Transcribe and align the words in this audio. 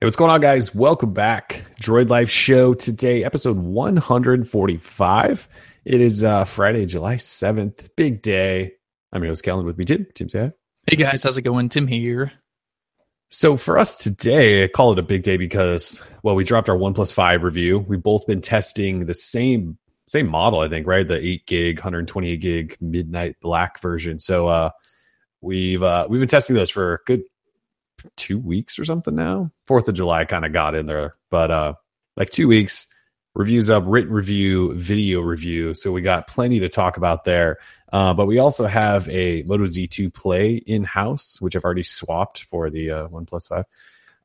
Hey, 0.00 0.06
what's 0.06 0.16
going 0.16 0.30
on, 0.30 0.40
guys? 0.40 0.72
Welcome 0.72 1.12
back. 1.12 1.64
Droid 1.82 2.08
Life 2.08 2.30
Show 2.30 2.72
today, 2.72 3.24
episode 3.24 3.58
145. 3.58 5.48
It 5.84 6.00
is 6.00 6.22
uh, 6.22 6.44
Friday, 6.44 6.86
July 6.86 7.16
7th. 7.16 7.88
Big 7.96 8.22
day. 8.22 8.74
I'm 9.12 9.24
your 9.24 9.32
host, 9.32 9.42
Kellen, 9.42 9.66
with 9.66 9.76
me, 9.76 9.84
Tim. 9.84 10.06
Tim, 10.14 10.28
say 10.28 10.38
hi. 10.38 10.52
Hey, 10.86 10.94
guys. 10.94 11.24
How's 11.24 11.36
it 11.36 11.42
going? 11.42 11.68
Tim 11.68 11.88
here. 11.88 12.30
So, 13.30 13.56
for 13.56 13.76
us 13.76 13.96
today, 13.96 14.62
I 14.62 14.68
call 14.68 14.92
it 14.92 15.00
a 15.00 15.02
big 15.02 15.24
day 15.24 15.36
because, 15.36 16.00
well, 16.22 16.36
we 16.36 16.44
dropped 16.44 16.68
our 16.68 16.76
OnePlus 16.76 17.12
5 17.12 17.42
review. 17.42 17.80
We've 17.80 18.00
both 18.00 18.24
been 18.24 18.40
testing 18.40 19.06
the 19.06 19.14
same 19.14 19.78
same 20.06 20.28
model, 20.28 20.60
I 20.60 20.68
think, 20.68 20.86
right? 20.86 21.08
The 21.08 21.18
8 21.18 21.46
gig, 21.46 21.78
128 21.78 22.36
gig 22.36 22.76
midnight 22.80 23.34
black 23.40 23.80
version. 23.80 24.20
So, 24.20 24.46
uh, 24.46 24.70
we've 25.40 25.82
uh, 25.82 26.06
we've 26.08 26.20
been 26.20 26.28
testing 26.28 26.54
those 26.54 26.70
for 26.70 26.94
a 26.94 26.98
good 27.04 27.24
two 28.16 28.38
weeks 28.38 28.78
or 28.78 28.84
something 28.84 29.14
now. 29.14 29.50
Fourth 29.66 29.88
of 29.88 29.94
July 29.94 30.24
kind 30.24 30.44
of 30.44 30.52
got 30.52 30.74
in 30.74 30.86
there, 30.86 31.16
but 31.30 31.50
uh, 31.50 31.74
like 32.16 32.30
two 32.30 32.48
weeks. 32.48 32.86
Reviews 33.34 33.70
up, 33.70 33.84
written 33.86 34.12
review, 34.12 34.74
video 34.74 35.20
review. 35.20 35.72
So 35.72 35.92
we 35.92 36.02
got 36.02 36.26
plenty 36.26 36.58
to 36.58 36.68
talk 36.68 36.96
about 36.96 37.22
there. 37.22 37.58
Uh, 37.92 38.12
but 38.12 38.26
we 38.26 38.38
also 38.38 38.66
have 38.66 39.08
a 39.08 39.44
Moto 39.44 39.62
Z2 39.62 40.12
Play 40.12 40.56
in 40.56 40.82
house, 40.82 41.40
which 41.40 41.54
I've 41.54 41.64
already 41.64 41.84
swapped 41.84 42.42
for 42.44 42.68
the 42.68 42.90
uh, 42.90 43.08
OnePlus 43.08 43.46
Five. 43.46 43.66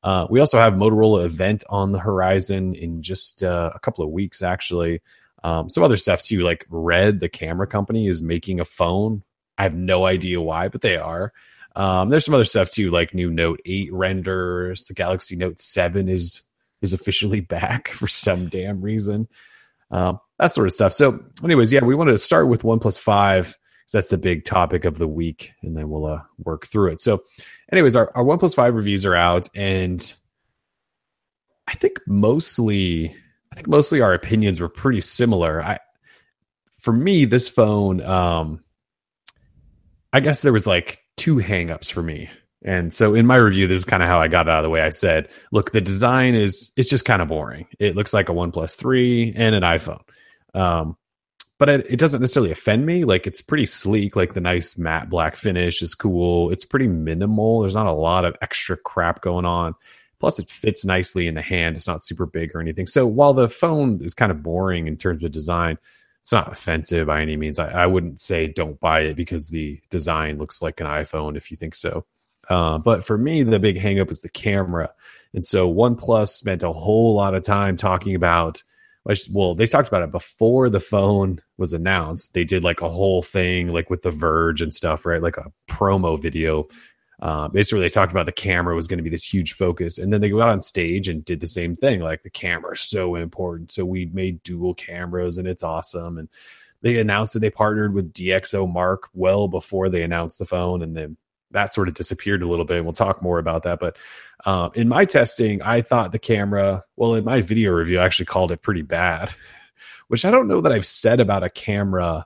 Uh, 0.04 0.28
we 0.30 0.40
also 0.40 0.60
have 0.60 0.74
Motorola 0.74 1.26
event 1.26 1.64
on 1.70 1.92
the 1.92 2.00
horizon 2.00 2.76
in 2.76 3.02
just 3.02 3.44
uh, 3.44 3.72
a 3.74 3.80
couple 3.80 4.04
of 4.04 4.12
weeks, 4.12 4.42
actually. 4.42 5.02
Um, 5.44 5.70
some 5.70 5.84
other 5.84 5.98
stuff 5.98 6.24
too, 6.24 6.42
like 6.42 6.66
Red, 6.70 7.20
the 7.20 7.30
camera 7.30 7.68
company, 7.68 8.08
is 8.08 8.22
making 8.22 8.60
a 8.60 8.66
phone. 8.66 9.24
I 9.58 9.64
have 9.64 9.76
no 9.76 10.06
idea 10.06 10.42
why, 10.42 10.70
but 10.70 10.82
they 10.82 10.98
are. 10.98 11.34
Um, 11.76 12.10
there's 12.10 12.26
some 12.26 12.34
other 12.34 12.44
stuff 12.44 12.70
too, 12.70 12.92
like 12.92 13.14
new 13.14 13.32
Note 13.32 13.62
8 13.66 13.92
renders. 13.92 14.86
The 14.86 14.94
Galaxy 14.94 15.36
Note 15.36 15.60
7 15.60 16.08
is 16.08 16.42
is 16.82 16.94
officially 16.94 17.40
back 17.42 17.90
for 17.90 18.08
some 18.08 18.50
damn 18.50 18.82
reason. 18.82 19.28
Um, 19.92 20.20
that 20.40 20.52
sort 20.52 20.68
of 20.68 20.74
stuff. 20.74 20.94
So, 20.94 21.24
anyways, 21.44 21.72
yeah, 21.72 21.84
we 21.84 21.96
wanted 21.96 22.12
to 22.12 22.18
start 22.18 22.48
with 22.48 22.64
OnePlus 22.64 23.00
5 23.00 23.46
because 23.46 23.58
that's 23.92 24.10
the 24.10 24.18
big 24.18 24.44
topic 24.44 24.86
of 24.86 24.98
the 24.98 25.08
week, 25.08 25.54
and 25.62 25.78
then 25.78 25.90
we'll 25.90 26.06
uh, 26.06 26.22
work 26.44 26.66
through 26.66 26.92
it. 26.92 27.02
So, 27.02 27.24
anyways, 27.72 27.96
our, 27.96 28.12
our 28.16 28.24
OnePlus 28.24 28.56
5 28.56 28.74
reviews 28.74 29.06
are 29.06 29.16
out, 29.16 29.48
and 29.56 30.14
I 31.68 31.74
think 31.74 32.00
mostly, 32.08 33.16
I 33.52 33.56
think 33.56 33.68
mostly 33.68 34.02
our 34.02 34.14
opinions 34.14 34.60
were 34.60 34.70
pretty 34.70 35.02
similar. 35.02 35.62
I, 35.62 35.80
for 36.80 36.92
me, 36.92 37.26
this 37.26 37.48
phone, 37.48 38.02
um, 38.02 38.64
I 40.12 40.20
guess 40.20 40.42
there 40.42 40.54
was 40.54 40.68
like 40.68 41.03
two 41.18 41.36
hangups 41.36 41.92
for 41.92 42.04
me. 42.04 42.30
And 42.66 42.94
so 42.94 43.14
in 43.14 43.26
my 43.26 43.36
review, 43.36 43.68
this 43.68 43.80
is 43.80 43.86
kind 43.86 44.02
of 44.02 44.10
how 44.10 44.20
I 44.20 44.28
got 44.28 44.48
out 44.48 44.60
of 44.60 44.64
the 44.64 44.70
way. 44.70 44.82
I 44.82 44.90
said, 44.90 45.28
look, 45.52 45.72
the 45.72 45.82
design 45.82 46.34
is 46.34 46.72
it's 46.78 46.90
just 46.90 47.06
kind 47.06 47.22
of 47.22 47.28
boring. 47.28 47.68
It 47.80 47.96
looks 47.96 48.14
like 48.14 48.30
a 48.30 48.34
OnePlus 48.34 48.78
3 48.78 49.34
and 49.36 49.54
an 49.54 49.64
iPhone. 49.64 50.02
Um, 50.54 50.98
but 51.60 51.70
it, 51.70 51.86
it, 51.90 52.00
doesn't 52.00 52.22
necessarily 52.22 52.52
offend 52.52 52.86
me. 52.86 53.04
Like 53.04 53.28
it's 53.28 53.42
pretty 53.42 53.66
sleek, 53.66 54.16
like 54.16 54.34
the 54.34 54.42
nice 54.42 54.78
matte 54.78 55.10
black 55.10 55.36
finish 55.36 55.82
is 55.82 55.96
cool. 55.96 56.52
It's 56.52 56.66
pretty 56.66 56.88
minimal. 56.88 57.62
There's 57.62 57.76
not 57.76 57.88
a 57.88 57.94
lot 57.94 58.26
of 58.26 58.36
extra 58.42 58.78
crap 58.78 59.22
going 59.22 59.46
on. 59.46 59.76
Plus, 60.20 60.40
it 60.40 60.50
fits 60.50 60.86
nicely 60.86 61.28
in 61.28 61.36
the 61.36 61.42
hand. 61.42 61.76
It's 61.76 61.88
not 61.88 62.06
super 62.06 62.26
big 62.26 62.56
or 62.56 62.62
anything. 62.62 62.88
So 62.88 63.06
while 63.06 63.34
the 63.34 63.50
phone 63.50 64.00
is 64.02 64.14
kind 64.14 64.32
of 64.32 64.42
boring 64.42 64.88
in 64.88 64.96
terms 64.96 65.24
of 65.24 65.32
design, 65.32 65.78
it's 66.24 66.32
not 66.32 66.50
offensive 66.50 67.08
by 67.08 67.22
any 67.22 67.36
means. 67.36 67.60
I, 67.60 67.68
I, 67.68 67.86
wouldn't 67.86 68.18
say 68.18 68.48
don't 68.48 68.80
buy 68.80 69.02
it 69.02 69.18
because 69.18 69.50
the 69.50 69.78
design 69.90 70.38
looks 70.38 70.62
like 70.62 70.80
an 70.80 70.88
iPhone 70.88 71.36
if 71.36 71.52
you 71.52 71.58
think 71.58 71.76
so. 71.76 72.06
Uh, 72.50 72.78
but 72.78 73.04
for 73.04 73.18
me, 73.18 73.44
the 73.44 73.60
big 73.60 73.78
hangup 73.78 74.10
is 74.10 74.22
the 74.22 74.30
camera. 74.30 74.90
And 75.34 75.44
so 75.44 75.72
OnePlus 75.72 76.30
spent 76.30 76.64
a 76.64 76.72
whole 76.72 77.14
lot 77.14 77.36
of 77.36 77.44
time 77.44 77.76
talking 77.76 78.16
about, 78.16 78.64
well, 79.32 79.54
they 79.54 79.68
talked 79.68 79.90
about 79.90 80.04
it 80.04 80.12
before 80.12 80.70
the 80.70 80.80
phone 80.80 81.40
was 81.58 81.74
announced. 81.74 82.34
They 82.34 82.46
did 82.46 82.64
like 82.64 82.80
a 82.80 82.90
whole 82.90 83.22
thing, 83.22 83.68
like 83.74 83.90
with 83.90 84.04
The 84.04 84.12
Verge 84.12 84.62
and 84.62 84.74
stuff, 84.74 85.06
right? 85.06 85.22
Like 85.22 85.36
a 85.36 85.52
promo 85.70 86.18
video 86.18 86.70
uh, 87.22 87.48
basically 87.48 87.82
they 87.82 87.90
talked 87.90 88.12
about 88.12 88.26
the 88.26 88.32
camera 88.32 88.76
was 88.76 88.88
going 88.88 88.98
to 88.98 89.04
be 89.04 89.10
this 89.10 89.24
huge 89.24 89.54
focus 89.54 89.98
and 89.98 90.12
then 90.12 90.22
they 90.22 90.30
got 90.30 90.50
on 90.50 90.62
stage 90.62 91.08
and 91.08 91.24
did 91.26 91.40
the 91.40 91.48
same 91.48 91.76
thing 91.76 92.00
like 92.00 92.24
the 92.24 92.30
camera 92.30 92.74
is 92.74 92.82
so 92.82 93.16
important 93.16 93.72
so 93.72 93.86
we 93.86 94.06
made 94.08 94.42
dual 94.44 94.74
cameras 94.74 95.38
and 95.38 95.48
it's 95.48 95.64
awesome 95.64 96.18
and 96.18 96.30
they 96.82 97.00
announced 97.00 97.34
that 97.34 97.40
they 97.40 97.50
partnered 97.50 97.94
with 97.94 98.12
DxO 98.14 98.70
Mark 98.72 99.08
well 99.14 99.48
before 99.48 99.90
they 99.90 100.04
announced 100.04 100.40
the 100.40 100.46
phone 100.46 100.82
and 100.82 100.98
then 100.98 101.16
that 101.52 101.74
sort 101.74 101.88
of 101.88 101.94
disappeared 101.94 102.42
a 102.42 102.48
little 102.48 102.66
bit 102.66 102.84
we'll 102.84 102.94
talk 102.94 103.22
more 103.22 103.40
about 103.40 103.64
that 103.64 103.80
but 103.80 103.98
uh, 104.46 104.70
in 104.74 104.90
my 104.90 105.06
testing 105.06 105.62
i 105.62 105.82
thought 105.82 106.12
the 106.12 106.20
camera 106.20 106.84
well 106.98 107.16
in 107.16 107.24
my 107.24 107.42
video 107.42 107.72
review 107.72 108.00
i 108.00 108.06
actually 108.06 108.26
called 108.26 108.52
it 108.52 108.62
pretty 108.62 108.82
bad 108.82 109.32
which 110.08 110.26
i 110.26 110.32
don't 110.32 110.48
know 110.48 110.60
that 110.62 110.72
i've 110.72 110.86
said 110.86 111.20
about 111.20 111.44
a 111.44 111.50
camera 111.50 112.26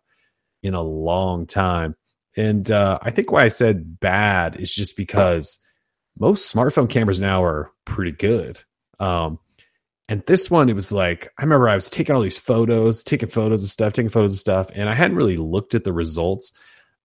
in 0.63 0.73
a 0.73 0.81
long 0.81 1.45
time 1.45 1.93
and 2.37 2.69
uh, 2.69 2.99
I 3.01 3.11
think 3.11 3.31
why 3.31 3.43
I 3.43 3.47
said 3.49 3.99
bad 3.99 4.57
is 4.57 4.73
just 4.73 4.95
because 4.95 5.59
most 6.19 6.53
smartphone 6.53 6.89
cameras 6.89 7.19
now 7.19 7.43
are 7.43 7.71
pretty 7.85 8.11
good. 8.11 8.59
Um, 8.99 9.39
and 10.09 10.23
this 10.25 10.49
one, 10.49 10.69
it 10.69 10.73
was 10.73 10.91
like, 10.91 11.31
I 11.37 11.43
remember 11.43 11.67
I 11.67 11.75
was 11.75 11.89
taking 11.89 12.15
all 12.15 12.21
these 12.21 12.37
photos, 12.37 13.03
taking 13.03 13.27
photos 13.27 13.63
of 13.63 13.69
stuff, 13.69 13.93
taking 13.93 14.09
photos 14.09 14.33
of 14.33 14.39
stuff, 14.39 14.69
and 14.73 14.87
I 14.87 14.93
hadn't 14.93 15.17
really 15.17 15.37
looked 15.37 15.75
at 15.75 15.83
the 15.83 15.91
results. 15.91 16.57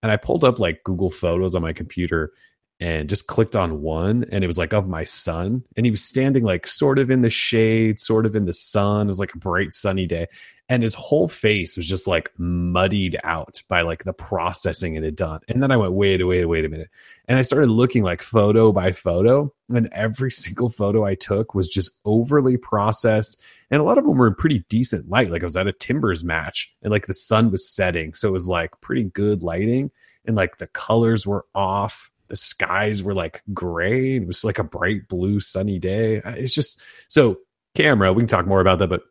And 0.03 0.13
I 0.13 0.17
pulled 0.17 0.45
up 0.45 0.59
like 0.59 0.85
Google 0.85 1.11
Photos 1.11 1.55
on 1.55 1.63
my 1.63 1.73
computer 1.73 2.33
and 2.81 3.09
just 3.09 3.27
clicked 3.29 3.57
on 3.57 3.81
one, 3.81 4.25
and 4.31 4.45
it 4.45 4.47
was 4.47 4.59
like 4.59 4.73
of 4.73 4.89
my 4.89 5.05
son. 5.05 5.65
And 5.77 5.87
he 5.87 5.91
was 5.91 6.05
standing 6.05 6.43
like 6.43 6.67
sort 6.67 6.99
of 6.99 7.11
in 7.11 7.23
the 7.23 7.31
shade, 7.31 8.01
sort 8.01 8.27
of 8.27 8.37
in 8.37 8.45
the 8.45 8.53
sun. 8.53 9.07
It 9.07 9.09
was 9.09 9.21
like 9.21 9.35
a 9.35 9.39
bright 9.39 9.75
sunny 9.75 10.07
day 10.07 10.27
and 10.69 10.83
his 10.83 10.95
whole 10.95 11.29
face 11.29 11.77
was 11.77 11.87
just 11.87 12.07
like 12.07 12.31
muddied 12.39 13.19
out 13.25 13.63
by 13.69 13.83
like 13.83 14.05
the 14.05 14.13
processing 14.13 14.95
it 14.95 15.03
had 15.03 15.17
done. 15.17 15.41
And 15.49 15.63
then 15.63 15.71
I 15.71 15.77
went, 15.77 15.93
wait, 15.93 16.27
wait, 16.27 16.45
wait 16.47 16.65
a 16.65 16.69
minute. 16.69 16.89
And 17.29 17.39
I 17.39 17.43
started 17.43 17.69
looking 17.69 18.03
like 18.03 18.23
photo 18.23 18.73
by 18.73 18.93
photo, 18.93 19.53
and 19.69 19.89
every 19.93 20.31
single 20.33 20.71
photo 20.71 21.05
I 21.05 21.15
took 21.15 21.55
was 21.55 21.69
just 21.69 22.01
overly 22.05 22.57
processed. 22.57 23.43
And 23.71 23.81
a 23.81 23.85
lot 23.85 23.99
of 23.99 24.05
them 24.05 24.17
were 24.17 24.27
in 24.27 24.35
pretty 24.35 24.65
decent 24.69 25.09
light. 25.09 25.31
Like 25.31 25.43
I 25.43 25.47
was 25.47 25.57
at 25.57 25.67
a 25.67 25.73
Timbers 25.73 26.23
match 26.23 26.75
and 26.83 26.91
like 26.91 27.07
the 27.07 27.15
sun 27.15 27.51
was 27.51 27.69
setting. 27.69 28.13
So 28.13 28.29
it 28.29 28.33
was 28.33 28.49
like 28.49 28.81
pretty 28.81 29.05
good 29.05 29.43
lighting. 29.43 29.91
And 30.27 30.37
like 30.37 30.59
the 30.59 30.67
colors 30.69 31.27
were 31.27 31.47
off. 31.55 32.11
The 32.29 32.37
skies 32.37 33.03
were 33.03 33.15
like 33.15 33.43
gray. 33.53 34.17
It 34.17 34.27
was 34.27 34.45
like 34.45 34.59
a 34.59 34.65
bright 34.65 35.09
blue 35.09 35.41
sunny 35.41 35.79
day. 35.79 36.21
It's 36.25 36.55
just 36.55 36.81
so 37.09 37.39
camera. 37.75 38.13
We 38.13 38.23
can 38.23 38.29
talk 38.29 38.47
more 38.47 38.61
about 38.61 38.79
that, 38.79 38.89
but 38.89 39.03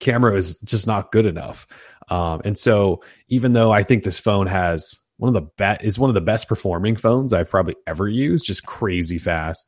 camera 0.00 0.36
is 0.36 0.58
just 0.60 0.86
not 0.86 1.12
good 1.12 1.26
enough. 1.26 1.66
Um, 2.08 2.40
and 2.44 2.56
so 2.56 3.02
even 3.28 3.52
though 3.52 3.72
I 3.72 3.82
think 3.82 4.04
this 4.04 4.18
phone 4.18 4.46
has 4.46 4.98
one 5.18 5.28
of 5.28 5.34
the 5.34 5.48
best 5.56 5.82
is 5.82 5.98
one 5.98 6.10
of 6.10 6.14
the 6.14 6.20
best 6.20 6.48
performing 6.48 6.96
phones 6.96 7.32
I've 7.32 7.50
probably 7.50 7.76
ever 7.86 8.08
used, 8.08 8.46
just 8.46 8.66
crazy 8.66 9.18
fast, 9.18 9.66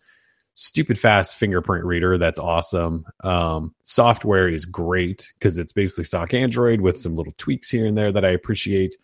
stupid 0.55 0.99
fast 0.99 1.37
fingerprint 1.37 1.84
reader. 1.84 2.19
That's 2.19 2.38
awesome. 2.38 3.05
Um, 3.25 3.75
software 3.83 4.49
is 4.49 4.65
great 4.65 5.33
because 5.38 5.59
it's 5.59 5.72
basically 5.72 6.05
stock 6.05 6.34
Android 6.34 6.81
with 6.81 6.99
some 6.99 7.17
little 7.17 7.33
tweaks 7.38 7.71
here 7.71 7.87
and 7.87 7.97
there 7.97 8.12
that 8.12 8.25
I 8.25 8.31
appreciate. 8.31 8.94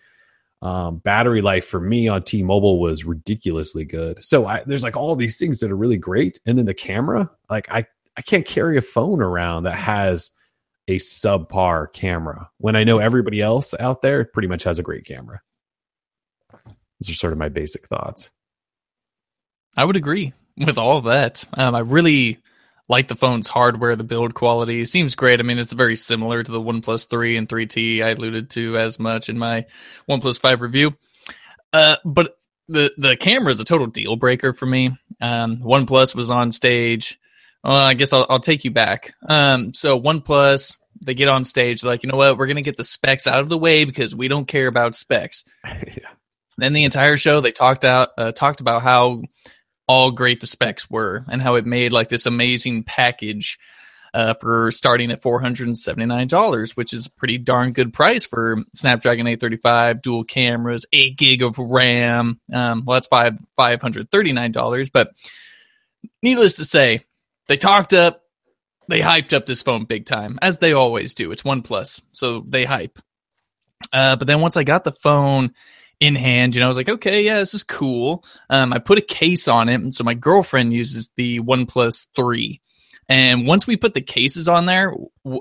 Um, 0.62 0.96
battery 0.98 1.42
life 1.42 1.66
for 1.66 1.80
me 1.80 2.08
on 2.08 2.22
T-Mobile 2.22 2.80
was 2.80 3.04
ridiculously 3.04 3.84
good. 3.84 4.24
So 4.24 4.46
I, 4.46 4.62
there's 4.64 4.82
like 4.82 4.96
all 4.96 5.14
these 5.14 5.36
things 5.36 5.60
that 5.60 5.70
are 5.70 5.76
really 5.76 5.98
great, 5.98 6.40
and 6.46 6.56
then 6.56 6.64
the 6.64 6.72
camera, 6.74 7.30
like 7.50 7.70
I 7.70 7.86
I 8.16 8.22
can't 8.22 8.46
carry 8.46 8.78
a 8.78 8.82
phone 8.82 9.20
around 9.20 9.64
that 9.64 9.76
has 9.76 10.30
a 10.88 10.96
subpar 10.96 11.92
camera 11.92 12.50
when 12.58 12.76
I 12.76 12.84
know 12.84 12.98
everybody 12.98 13.40
else 13.40 13.74
out 13.78 14.02
there 14.02 14.24
pretty 14.24 14.48
much 14.48 14.64
has 14.64 14.78
a 14.78 14.82
great 14.82 15.04
camera. 15.04 15.40
These 17.00 17.10
are 17.10 17.14
sort 17.14 17.32
of 17.32 17.38
my 17.38 17.48
basic 17.48 17.86
thoughts. 17.86 18.30
I 19.76 19.84
would 19.84 19.96
agree 19.96 20.32
with 20.56 20.78
all 20.78 21.02
that. 21.02 21.44
Um, 21.54 21.74
I 21.74 21.80
really 21.80 22.38
like 22.88 23.08
the 23.08 23.16
phone's 23.16 23.48
hardware, 23.48 23.96
the 23.96 24.04
build 24.04 24.34
quality 24.34 24.82
it 24.82 24.88
seems 24.88 25.14
great. 25.14 25.40
I 25.40 25.42
mean, 25.42 25.58
it's 25.58 25.72
very 25.72 25.96
similar 25.96 26.42
to 26.42 26.52
the 26.52 26.60
OnePlus 26.60 27.08
3 27.08 27.37
and 27.37 27.48
3T 27.48 28.02
I 28.04 28.10
alluded 28.10 28.50
to 28.50 28.78
as 28.78 28.98
much 28.98 29.28
in 29.28 29.38
my 29.38 29.66
OnePlus 30.08 30.38
5 30.38 30.60
review. 30.60 30.94
Uh, 31.72 31.96
but 32.04 32.37
the 32.69 32.92
the 32.96 33.16
camera 33.16 33.50
is 33.50 33.60
a 33.60 33.64
total 33.64 33.87
deal 33.87 34.16
breaker 34.16 34.52
for 34.52 34.66
me. 34.66 34.96
Um, 35.20 35.58
OnePlus 35.58 36.14
was 36.14 36.30
on 36.30 36.52
stage 36.52 37.19
well, 37.64 37.76
I 37.76 37.94
guess 37.94 38.12
I'll, 38.12 38.26
I'll 38.28 38.40
take 38.40 38.64
you 38.64 38.70
back. 38.70 39.14
Um, 39.28 39.72
so 39.72 40.00
OnePlus, 40.00 40.76
they 41.02 41.14
get 41.14 41.28
on 41.28 41.44
stage, 41.44 41.82
like, 41.82 42.02
you 42.02 42.11
know 42.11 42.16
what, 42.16 42.38
we're 42.38 42.46
gonna 42.46 42.62
get 42.62 42.76
the 42.76 42.84
specs 42.84 43.26
out 43.26 43.40
of 43.40 43.49
the 43.49 43.58
way 43.58 43.84
because 43.84 44.14
we 44.14 44.28
don't 44.28 44.46
care 44.46 44.66
about 44.66 44.94
specs. 44.94 45.44
yeah. 45.64 46.11
Then 46.56 46.72
the 46.72 46.84
entire 46.84 47.16
show, 47.16 47.40
they 47.40 47.50
talked 47.50 47.84
out, 47.84 48.11
uh, 48.16 48.32
talked 48.32 48.61
about 48.61 48.82
how 48.82 49.22
all 49.88 50.11
great 50.11 50.40
the 50.40 50.46
specs 50.46 50.88
were 50.88 51.25
and 51.28 51.43
how 51.43 51.56
it 51.56 51.66
made 51.66 51.93
like 51.93 52.08
this 52.08 52.26
amazing 52.26 52.84
package 52.84 53.58
uh, 54.14 54.34
for 54.34 54.70
starting 54.70 55.11
at 55.11 55.22
$479, 55.22 56.76
which 56.76 56.93
is 56.93 57.06
a 57.06 57.11
pretty 57.11 57.37
darn 57.37 57.72
good 57.72 57.93
price 57.93 58.25
for 58.25 58.58
Snapdragon 58.72 59.26
835, 59.26 60.00
dual 60.00 60.22
cameras, 60.22 60.87
8 60.93 61.19
gig 61.19 61.43
of 61.43 61.58
RAM. 61.58 62.40
Um, 62.52 62.84
well, 62.84 62.94
that's 62.94 63.08
five, 63.08 63.37
$539. 63.58 64.90
But 64.93 65.11
needless 66.22 66.58
to 66.58 66.64
say, 66.64 67.05
they 67.49 67.56
talked 67.56 67.93
up, 67.93 68.23
they 68.88 69.00
hyped 69.00 69.32
up 69.32 69.46
this 69.46 69.62
phone 69.62 69.85
big 69.85 70.06
time, 70.06 70.38
as 70.43 70.58
they 70.58 70.73
always 70.73 71.14
do. 71.14 71.31
It's 71.32 71.43
OnePlus, 71.43 72.02
so 72.12 72.41
they 72.46 72.64
hype. 72.64 72.99
Uh, 73.93 74.17
but 74.17 74.26
then 74.26 74.41
once 74.41 74.56
I 74.56 74.64
got 74.64 74.85
the 74.85 74.93
phone 74.93 75.52
in 76.00 76.14
hand, 76.14 76.55
you 76.55 76.61
know, 76.61 76.67
I 76.67 76.69
was 76.69 76.76
like, 76.76 76.88
okay, 76.88 77.23
yeah, 77.23 77.38
this 77.38 77.55
is 77.55 77.62
cool. 77.62 78.25
Um, 78.50 78.73
I 78.73 78.79
put 78.79 78.99
a 78.99 79.02
case 79.02 79.49
on 79.49 79.69
it, 79.69 79.75
and 79.75 79.94
so 79.94 80.05
my 80.05 80.14
girlfriend 80.14 80.73
uses 80.73 81.11
the 81.17 81.41
OnePlus 81.41 82.08
Three. 82.14 82.61
And 83.08 83.47
once 83.47 83.67
we 83.67 83.76
put 83.76 83.94
the 83.94 84.00
cases 84.00 84.49
on 84.49 84.67
there, 84.67 84.94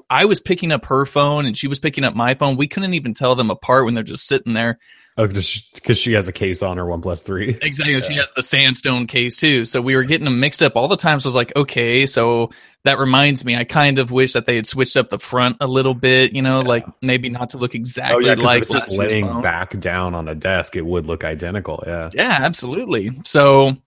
I 0.09 0.25
was 0.25 0.41
picking 0.41 0.71
up 0.71 0.85
her 0.85 1.05
phone 1.05 1.45
and 1.45 1.55
she 1.55 1.67
was 1.69 1.79
picking 1.79 2.03
up 2.03 2.15
my 2.15 2.33
phone. 2.33 2.57
We 2.57 2.67
couldn't 2.67 2.93
even 2.93 3.13
tell 3.13 3.35
them 3.35 3.49
apart 3.49 3.85
when 3.85 3.93
they're 3.93 4.03
just 4.03 4.27
sitting 4.27 4.53
there. 4.53 4.79
Oh, 5.15 5.27
because 5.27 5.97
she 5.97 6.13
has 6.13 6.27
a 6.27 6.31
case 6.31 6.63
on 6.63 6.77
her 6.77 6.85
OnePlus 6.85 7.23
3. 7.23 7.59
Exactly. 7.61 7.93
Yeah. 7.93 7.99
She 8.01 8.13
has 8.15 8.31
the 8.31 8.41
sandstone 8.41 9.05
case 9.05 9.37
too. 9.37 9.65
So 9.65 9.81
we 9.81 9.95
were 9.95 10.03
getting 10.03 10.25
them 10.25 10.39
mixed 10.39 10.63
up 10.63 10.75
all 10.75 10.87
the 10.87 10.97
time. 10.97 11.19
So 11.19 11.27
I 11.27 11.29
was 11.29 11.35
like, 11.35 11.55
okay, 11.55 12.05
so 12.05 12.49
that 12.83 12.97
reminds 12.97 13.45
me, 13.45 13.55
I 13.55 13.63
kind 13.63 13.99
of 13.99 14.11
wish 14.11 14.33
that 14.33 14.45
they 14.45 14.55
had 14.55 14.65
switched 14.65 14.97
up 14.97 15.09
the 15.09 15.19
front 15.19 15.57
a 15.61 15.67
little 15.67 15.93
bit, 15.93 16.33
you 16.33 16.41
know, 16.41 16.61
yeah. 16.61 16.67
like 16.67 16.85
maybe 17.01 17.29
not 17.29 17.49
to 17.49 17.57
look 17.57 17.71
oh, 17.73 17.77
exactly 17.77 18.29
oh, 18.29 18.33
yeah, 18.33 18.43
like 18.43 18.67
just 18.67 18.91
laying 18.91 19.41
back 19.41 19.79
down 19.79 20.15
on 20.15 20.27
a 20.27 20.35
desk, 20.35 20.75
it 20.75 20.85
would 20.85 21.05
look 21.05 21.23
identical. 21.23 21.83
Yeah. 21.85 22.09
Yeah, 22.13 22.37
absolutely. 22.41 23.11
So 23.23 23.77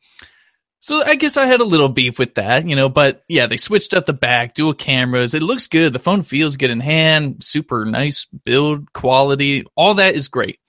so 0.78 1.02
I 1.04 1.16
guess 1.16 1.36
I 1.36 1.46
had 1.46 1.60
a 1.60 1.64
little 1.64 1.88
beef 1.88 2.18
with 2.18 2.36
that, 2.36 2.64
you 2.64 2.76
know, 2.76 2.88
but 2.88 3.24
yeah, 3.28 3.48
they 3.48 3.56
switched 3.56 3.92
up 3.94 4.06
the 4.06 4.12
back, 4.12 4.54
dual 4.54 4.74
cameras. 4.74 5.34
It 5.34 5.42
looks 5.42 5.66
good. 5.66 5.92
The 5.92 5.98
phone 5.98 6.22
feels 6.22 6.56
good 6.56 6.70
in 6.70 6.78
hand, 6.78 7.42
super 7.42 7.84
nice 7.84 8.26
build 8.26 8.92
quality. 8.92 9.64
All 9.74 9.94
that 9.94 10.14
is 10.14 10.28
great. 10.28 10.60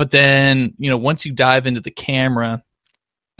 But 0.00 0.12
then, 0.12 0.72
you 0.78 0.88
know, 0.88 0.96
once 0.96 1.26
you 1.26 1.34
dive 1.34 1.66
into 1.66 1.82
the 1.82 1.90
camera, 1.90 2.62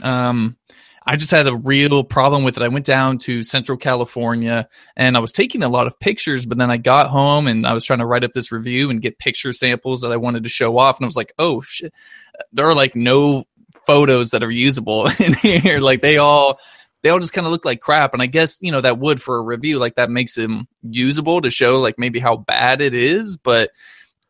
um, 0.03 0.59
I 1.07 1.17
just 1.17 1.31
had 1.31 1.47
a 1.47 1.57
real 1.57 2.05
problem 2.05 2.45
with 2.45 2.59
it. 2.59 2.63
I 2.63 2.69
went 2.69 2.85
down 2.85 3.17
to 3.21 3.43
Central 3.43 3.79
California 3.79 4.69
and 4.95 5.17
I 5.17 5.21
was 5.21 5.33
taking 5.33 5.63
a 5.63 5.71
lot 5.71 5.87
of 5.87 5.99
pictures, 5.99 6.45
but 6.45 6.59
then 6.59 6.71
I 6.71 6.77
got 6.77 7.07
home 7.09 7.47
and 7.47 7.67
I 7.67 7.73
was 7.73 7.87
trying 7.87 8.01
to 8.01 8.05
write 8.05 8.25
up 8.25 8.33
this 8.33 8.53
review 8.53 8.91
and 8.91 9.01
get 9.01 9.19
picture 9.19 9.55
samples 9.55 10.03
that 10.03 10.13
I 10.13 10.19
wanted 10.19 10.43
to 10.43 10.51
show 10.51 10.77
off. 10.77 10.99
And 10.99 11.07
I 11.07 11.09
was 11.09 11.17
like, 11.17 11.33
oh 11.39 11.63
shit, 11.63 11.95
there 12.53 12.67
are 12.67 12.75
like 12.75 12.95
no 12.95 13.45
photos 13.87 14.33
that 14.33 14.45
are 14.45 14.51
usable 14.51 15.07
in 15.19 15.33
here. 15.33 15.81
Like 15.81 16.03
they 16.03 16.19
all 16.19 16.59
they 17.03 17.09
all 17.09 17.21
just 17.21 17.33
kind 17.33 17.47
of 17.47 17.53
look 17.53 17.65
like 17.65 17.81
crap. 17.81 18.13
And 18.13 18.23
I 18.23 18.27
guess, 18.27 18.59
you 18.61 18.71
know, 18.71 18.83
that 18.83 18.99
would 18.99 19.23
for 19.23 19.39
a 19.39 19.43
review, 19.43 19.79
like 19.79 19.95
that 19.95 20.11
makes 20.11 20.35
them 20.35 20.69
usable 20.83 21.41
to 21.41 21.51
show 21.51 21.81
like 21.81 21.99
maybe 21.99 22.19
how 22.19 22.37
bad 22.37 22.83
it 22.83 22.93
is. 22.93 23.39
But 23.39 23.71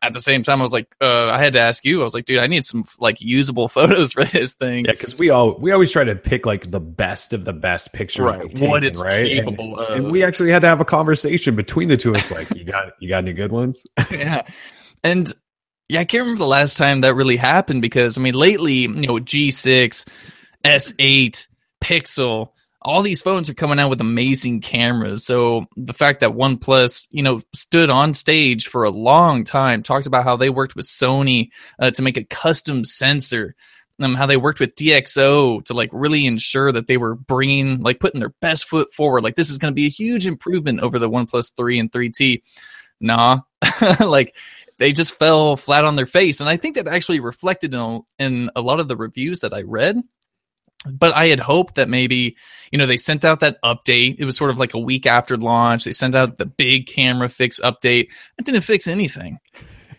at 0.01 0.13
the 0.13 0.21
same 0.21 0.41
time, 0.41 0.59
I 0.59 0.63
was 0.63 0.73
like, 0.73 0.87
uh, 0.99 1.29
I 1.29 1.37
had 1.37 1.53
to 1.53 1.59
ask 1.59 1.85
you. 1.85 2.01
I 2.01 2.03
was 2.03 2.15
like, 2.15 2.25
dude, 2.25 2.39
I 2.39 2.47
need 2.47 2.65
some 2.65 2.85
like 2.99 3.21
usable 3.21 3.67
photos 3.69 4.13
for 4.13 4.23
this 4.23 4.53
thing. 4.53 4.85
Yeah, 4.85 4.91
because 4.91 5.17
we 5.17 5.29
all 5.29 5.57
we 5.57 5.71
always 5.71 5.91
try 5.91 6.03
to 6.03 6.15
pick 6.15 6.45
like 6.45 6.71
the 6.71 6.79
best 6.79 7.33
of 7.33 7.45
the 7.45 7.53
best 7.53 7.93
pictures, 7.93 8.25
right? 8.25 8.41
Taken, 8.41 8.69
what 8.69 8.83
it's 8.83 9.01
right? 9.03 9.27
capable 9.27 9.79
and, 9.79 9.87
of. 9.87 9.97
And 9.97 10.11
we 10.11 10.23
actually 10.23 10.51
had 10.51 10.61
to 10.63 10.67
have 10.67 10.81
a 10.81 10.85
conversation 10.85 11.55
between 11.55 11.87
the 11.87 11.97
two 11.97 12.11
of 12.11 12.17
us, 12.17 12.31
like, 12.31 12.53
you 12.55 12.63
got 12.63 12.93
you 12.99 13.09
got 13.09 13.19
any 13.19 13.33
good 13.33 13.51
ones? 13.51 13.85
yeah, 14.11 14.41
and 15.03 15.31
yeah, 15.87 15.99
I 15.99 16.05
can't 16.05 16.21
remember 16.21 16.39
the 16.39 16.45
last 16.45 16.77
time 16.77 17.01
that 17.01 17.15
really 17.15 17.37
happened 17.37 17.81
because 17.81 18.17
I 18.17 18.21
mean, 18.21 18.33
lately, 18.33 18.73
you 18.73 18.87
know, 18.87 19.15
G6, 19.15 20.07
S8, 20.65 21.47
Pixel, 21.81 22.49
all 22.81 23.03
these 23.03 23.21
phones 23.21 23.49
are 23.49 23.53
coming 23.53 23.79
out 23.79 23.89
with 23.89 24.01
amazing 24.01 24.61
cameras. 24.61 25.25
So 25.25 25.67
the 25.77 25.93
fact 25.93 26.21
that 26.21 26.31
OnePlus, 26.31 27.07
you 27.11 27.21
know, 27.21 27.41
stood 27.53 27.89
on 27.89 28.13
stage 28.13 28.67
for 28.67 28.83
a 28.83 28.89
long 28.89 29.43
time, 29.43 29.83
talked 29.83 30.07
about 30.07 30.23
how 30.23 30.35
they 30.35 30.49
worked 30.49 30.75
with 30.75 30.85
Sony 30.85 31.49
uh, 31.79 31.91
to 31.91 32.01
make 32.01 32.17
a 32.17 32.23
custom 32.23 32.83
sensor, 32.83 33.55
um, 34.01 34.15
how 34.15 34.25
they 34.25 34.37
worked 34.37 34.59
with 34.59 34.75
DxO 34.75 35.63
to 35.65 35.73
like 35.73 35.91
really 35.93 36.25
ensure 36.25 36.71
that 36.71 36.87
they 36.87 36.97
were 36.97 37.13
bringing, 37.13 37.81
like, 37.81 37.99
putting 37.99 38.19
their 38.19 38.33
best 38.41 38.67
foot 38.67 38.91
forward. 38.91 39.23
Like, 39.23 39.35
this 39.35 39.51
is 39.51 39.59
going 39.59 39.71
to 39.71 39.75
be 39.75 39.85
a 39.85 39.89
huge 39.89 40.25
improvement 40.25 40.79
over 40.79 40.97
the 40.97 41.09
OnePlus 41.09 41.55
3 41.55 41.79
and 41.79 41.91
3T. 41.91 42.41
Nah, 42.99 43.39
like 43.99 44.35
they 44.77 44.91
just 44.91 45.17
fell 45.17 45.55
flat 45.55 45.85
on 45.85 45.95
their 45.95 46.05
face. 46.05 46.39
And 46.39 46.49
I 46.49 46.57
think 46.57 46.75
that 46.75 46.87
actually 46.87 47.19
reflected 47.19 47.73
in 47.73 47.79
a, 47.79 47.99
in 48.17 48.49
a 48.55 48.61
lot 48.61 48.79
of 48.79 48.87
the 48.87 48.95
reviews 48.95 49.41
that 49.41 49.53
I 49.53 49.61
read. 49.63 50.01
But 50.89 51.13
I 51.15 51.27
had 51.27 51.39
hoped 51.39 51.75
that 51.75 51.89
maybe, 51.89 52.37
you 52.71 52.77
know, 52.79 52.87
they 52.87 52.97
sent 52.97 53.23
out 53.23 53.41
that 53.41 53.57
update. 53.63 54.15
It 54.17 54.25
was 54.25 54.35
sort 54.35 54.49
of 54.49 54.57
like 54.57 54.73
a 54.73 54.79
week 54.79 55.05
after 55.05 55.37
launch. 55.37 55.83
They 55.83 55.91
sent 55.91 56.15
out 56.15 56.37
the 56.37 56.45
big 56.45 56.87
camera 56.87 57.29
fix 57.29 57.59
update. 57.59 58.11
It 58.39 58.45
didn't 58.45 58.61
fix 58.61 58.87
anything. 58.87 59.39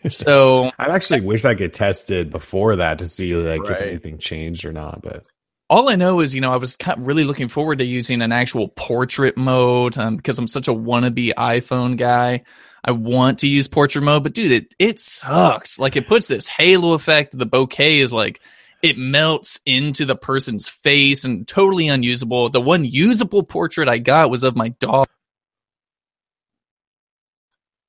So 0.09 0.71
I 0.79 0.87
actually 0.87 1.21
wish 1.21 1.45
I 1.45 1.55
could 1.55 1.73
test 1.73 2.11
it 2.11 2.29
before 2.29 2.75
that 2.77 2.99
to 2.99 3.07
see 3.07 3.33
like 3.35 3.61
right. 3.61 3.71
if 3.71 3.87
anything 3.87 4.17
changed 4.17 4.65
or 4.65 4.73
not. 4.73 5.01
But 5.01 5.25
all 5.69 5.89
I 5.89 5.95
know 5.95 6.19
is, 6.19 6.35
you 6.35 6.41
know, 6.41 6.51
I 6.51 6.57
was 6.57 6.77
really 6.97 7.23
looking 7.23 7.47
forward 7.47 7.77
to 7.79 7.85
using 7.85 8.21
an 8.21 8.31
actual 8.31 8.67
portrait 8.67 9.37
mode 9.37 9.97
um, 9.97 10.17
because 10.17 10.37
I'm 10.37 10.47
such 10.47 10.67
a 10.67 10.73
wannabe 10.73 11.33
iPhone 11.33 11.97
guy. 11.97 12.43
I 12.83 12.91
want 12.91 13.39
to 13.39 13.47
use 13.47 13.69
portrait 13.69 14.03
mode, 14.03 14.23
but 14.23 14.33
dude, 14.33 14.51
it 14.51 14.75
it 14.77 14.99
sucks. 14.99 15.79
Like 15.79 15.95
it 15.95 16.07
puts 16.07 16.27
this 16.27 16.49
halo 16.49 16.93
effect. 16.93 17.37
The 17.37 17.47
bokeh 17.47 18.01
is 18.01 18.11
like 18.11 18.41
it 18.83 18.97
melts 18.97 19.61
into 19.65 20.05
the 20.05 20.15
person's 20.15 20.67
face 20.67 21.23
and 21.23 21.47
totally 21.47 21.87
unusable. 21.87 22.49
The 22.49 22.61
one 22.61 22.83
usable 22.83 23.41
portrait 23.41 23.87
I 23.87 23.97
got 23.97 24.29
was 24.29 24.43
of 24.43 24.57
my 24.57 24.69
dog. 24.69 25.07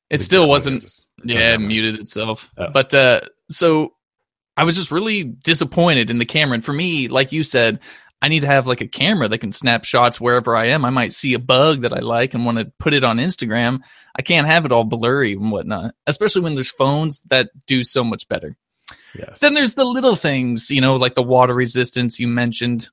It 0.08 0.20
still 0.20 0.48
wasn't. 0.48 0.82
Just, 0.82 1.08
yeah, 1.24 1.54
it 1.54 1.60
muted 1.60 1.98
itself. 1.98 2.48
Oh. 2.56 2.68
But 2.72 2.94
uh, 2.94 3.22
so 3.50 3.94
I 4.56 4.62
was 4.62 4.76
just 4.76 4.92
really 4.92 5.24
disappointed 5.24 6.10
in 6.10 6.18
the 6.18 6.24
camera. 6.24 6.54
And 6.54 6.64
for 6.64 6.72
me, 6.72 7.08
like 7.08 7.32
you 7.32 7.42
said, 7.42 7.80
I 8.22 8.28
need 8.28 8.40
to 8.40 8.46
have 8.46 8.68
like 8.68 8.80
a 8.80 8.86
camera 8.86 9.26
that 9.26 9.38
can 9.38 9.50
snap 9.50 9.84
shots 9.84 10.20
wherever 10.20 10.54
I 10.54 10.66
am. 10.66 10.84
I 10.84 10.90
might 10.90 11.12
see 11.12 11.34
a 11.34 11.40
bug 11.40 11.80
that 11.80 11.92
I 11.92 11.98
like 11.98 12.34
and 12.34 12.46
want 12.46 12.58
to 12.58 12.72
put 12.78 12.94
it 12.94 13.02
on 13.02 13.18
Instagram. 13.18 13.80
I 14.14 14.22
can't 14.22 14.46
have 14.46 14.64
it 14.64 14.70
all 14.70 14.84
blurry 14.84 15.32
and 15.32 15.50
whatnot, 15.50 15.96
especially 16.06 16.42
when 16.42 16.54
there's 16.54 16.70
phones 16.70 17.20
that 17.30 17.50
do 17.66 17.82
so 17.82 18.04
much 18.04 18.28
better. 18.28 18.56
Yes. 19.18 19.40
Then 19.40 19.54
there's 19.54 19.74
the 19.74 19.84
little 19.84 20.16
things, 20.16 20.70
you 20.70 20.80
know, 20.80 20.96
like 20.96 21.14
the 21.14 21.22
water 21.22 21.54
resistance 21.54 22.18
you 22.18 22.28
mentioned. 22.28 22.88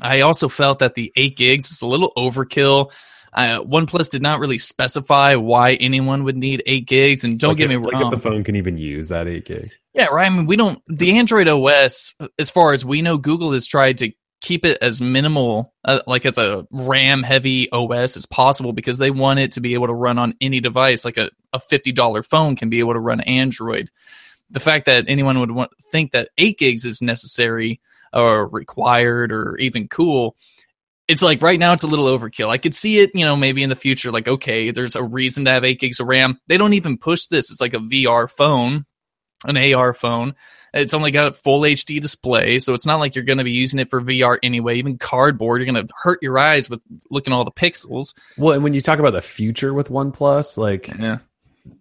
I 0.00 0.20
also 0.20 0.48
felt 0.48 0.78
that 0.80 0.94
the 0.94 1.12
8 1.16 1.36
gigs 1.36 1.70
is 1.70 1.82
a 1.82 1.86
little 1.86 2.12
overkill. 2.16 2.92
Uh, 3.32 3.60
OnePlus 3.60 4.08
did 4.08 4.22
not 4.22 4.40
really 4.40 4.58
specify 4.58 5.34
why 5.34 5.74
anyone 5.74 6.24
would 6.24 6.36
need 6.36 6.62
8 6.66 6.86
gigs. 6.86 7.24
And 7.24 7.38
don't 7.38 7.50
like 7.50 7.58
get 7.58 7.64
if, 7.64 7.70
me 7.70 7.76
wrong. 7.76 8.02
Like 8.02 8.12
if 8.12 8.22
the 8.22 8.28
phone 8.28 8.44
can 8.44 8.56
even 8.56 8.78
use 8.78 9.08
that 9.08 9.26
8 9.26 9.44
gig. 9.44 9.72
Yeah, 9.94 10.06
right. 10.06 10.26
I 10.26 10.30
mean, 10.30 10.46
we 10.46 10.56
don't, 10.56 10.80
the 10.86 11.16
Android 11.18 11.48
OS, 11.48 12.14
as 12.38 12.50
far 12.50 12.72
as 12.72 12.84
we 12.84 13.02
know, 13.02 13.18
Google 13.18 13.52
has 13.52 13.66
tried 13.66 13.98
to 13.98 14.12
keep 14.40 14.64
it 14.64 14.78
as 14.80 15.02
minimal, 15.02 15.74
uh, 15.84 16.00
like 16.06 16.24
as 16.24 16.38
a 16.38 16.66
RAM 16.70 17.22
heavy 17.22 17.68
OS 17.72 18.16
as 18.16 18.26
possible 18.26 18.72
because 18.72 18.98
they 18.98 19.10
want 19.10 19.40
it 19.40 19.52
to 19.52 19.60
be 19.60 19.74
able 19.74 19.88
to 19.88 19.94
run 19.94 20.18
on 20.18 20.34
any 20.40 20.60
device. 20.60 21.04
Like 21.04 21.16
a, 21.16 21.30
a 21.52 21.58
$50 21.58 22.24
phone 22.24 22.54
can 22.54 22.70
be 22.70 22.78
able 22.78 22.92
to 22.92 23.00
run 23.00 23.20
Android. 23.20 23.90
The 24.50 24.60
fact 24.60 24.86
that 24.86 25.04
anyone 25.08 25.38
would 25.40 25.50
want, 25.50 25.70
think 25.90 26.12
that 26.12 26.30
8 26.38 26.58
gigs 26.58 26.84
is 26.84 27.02
necessary 27.02 27.80
or 28.12 28.48
required 28.48 29.32
or 29.32 29.56
even 29.58 29.88
cool, 29.88 30.36
it's 31.06 31.22
like 31.22 31.42
right 31.42 31.58
now 31.58 31.72
it's 31.72 31.84
a 31.84 31.88
little 31.88 32.06
overkill. 32.06 32.48
I 32.48 32.58
could 32.58 32.74
see 32.74 32.98
it, 32.98 33.10
you 33.14 33.24
know, 33.24 33.36
maybe 33.36 33.62
in 33.62 33.70
the 33.70 33.76
future, 33.76 34.10
like, 34.10 34.28
okay, 34.28 34.70
there's 34.70 34.96
a 34.96 35.02
reason 35.02 35.44
to 35.44 35.50
have 35.50 35.64
8 35.64 35.80
gigs 35.80 36.00
of 36.00 36.08
RAM. 36.08 36.40
They 36.46 36.56
don't 36.56 36.74
even 36.74 36.98
push 36.98 37.26
this. 37.26 37.50
It's 37.50 37.60
like 37.60 37.74
a 37.74 37.78
VR 37.78 38.30
phone, 38.30 38.86
an 39.46 39.56
AR 39.56 39.94
phone 39.94 40.34
it's 40.74 40.94
only 40.94 41.10
got 41.10 41.28
a 41.28 41.32
full 41.32 41.62
HD 41.62 42.00
display, 42.00 42.58
so 42.58 42.74
it's 42.74 42.86
not 42.86 43.00
like 43.00 43.14
you're 43.14 43.24
going 43.24 43.38
to 43.38 43.44
be 43.44 43.52
using 43.52 43.78
it 43.78 43.90
for 43.90 44.00
VR 44.00 44.38
anyway. 44.42 44.76
Even 44.76 44.98
cardboard, 44.98 45.60
you're 45.60 45.72
going 45.72 45.86
to 45.86 45.92
hurt 45.96 46.22
your 46.22 46.38
eyes 46.38 46.68
with 46.68 46.80
looking 47.10 47.32
at 47.32 47.36
all 47.36 47.44
the 47.44 47.50
pixels. 47.50 48.14
Well, 48.36 48.54
and 48.54 48.62
when 48.62 48.74
you 48.74 48.80
talk 48.80 48.98
about 48.98 49.12
the 49.12 49.22
future 49.22 49.72
with 49.72 49.88
OnePlus, 49.88 50.58
like 50.58 50.88
yeah. 50.98 51.18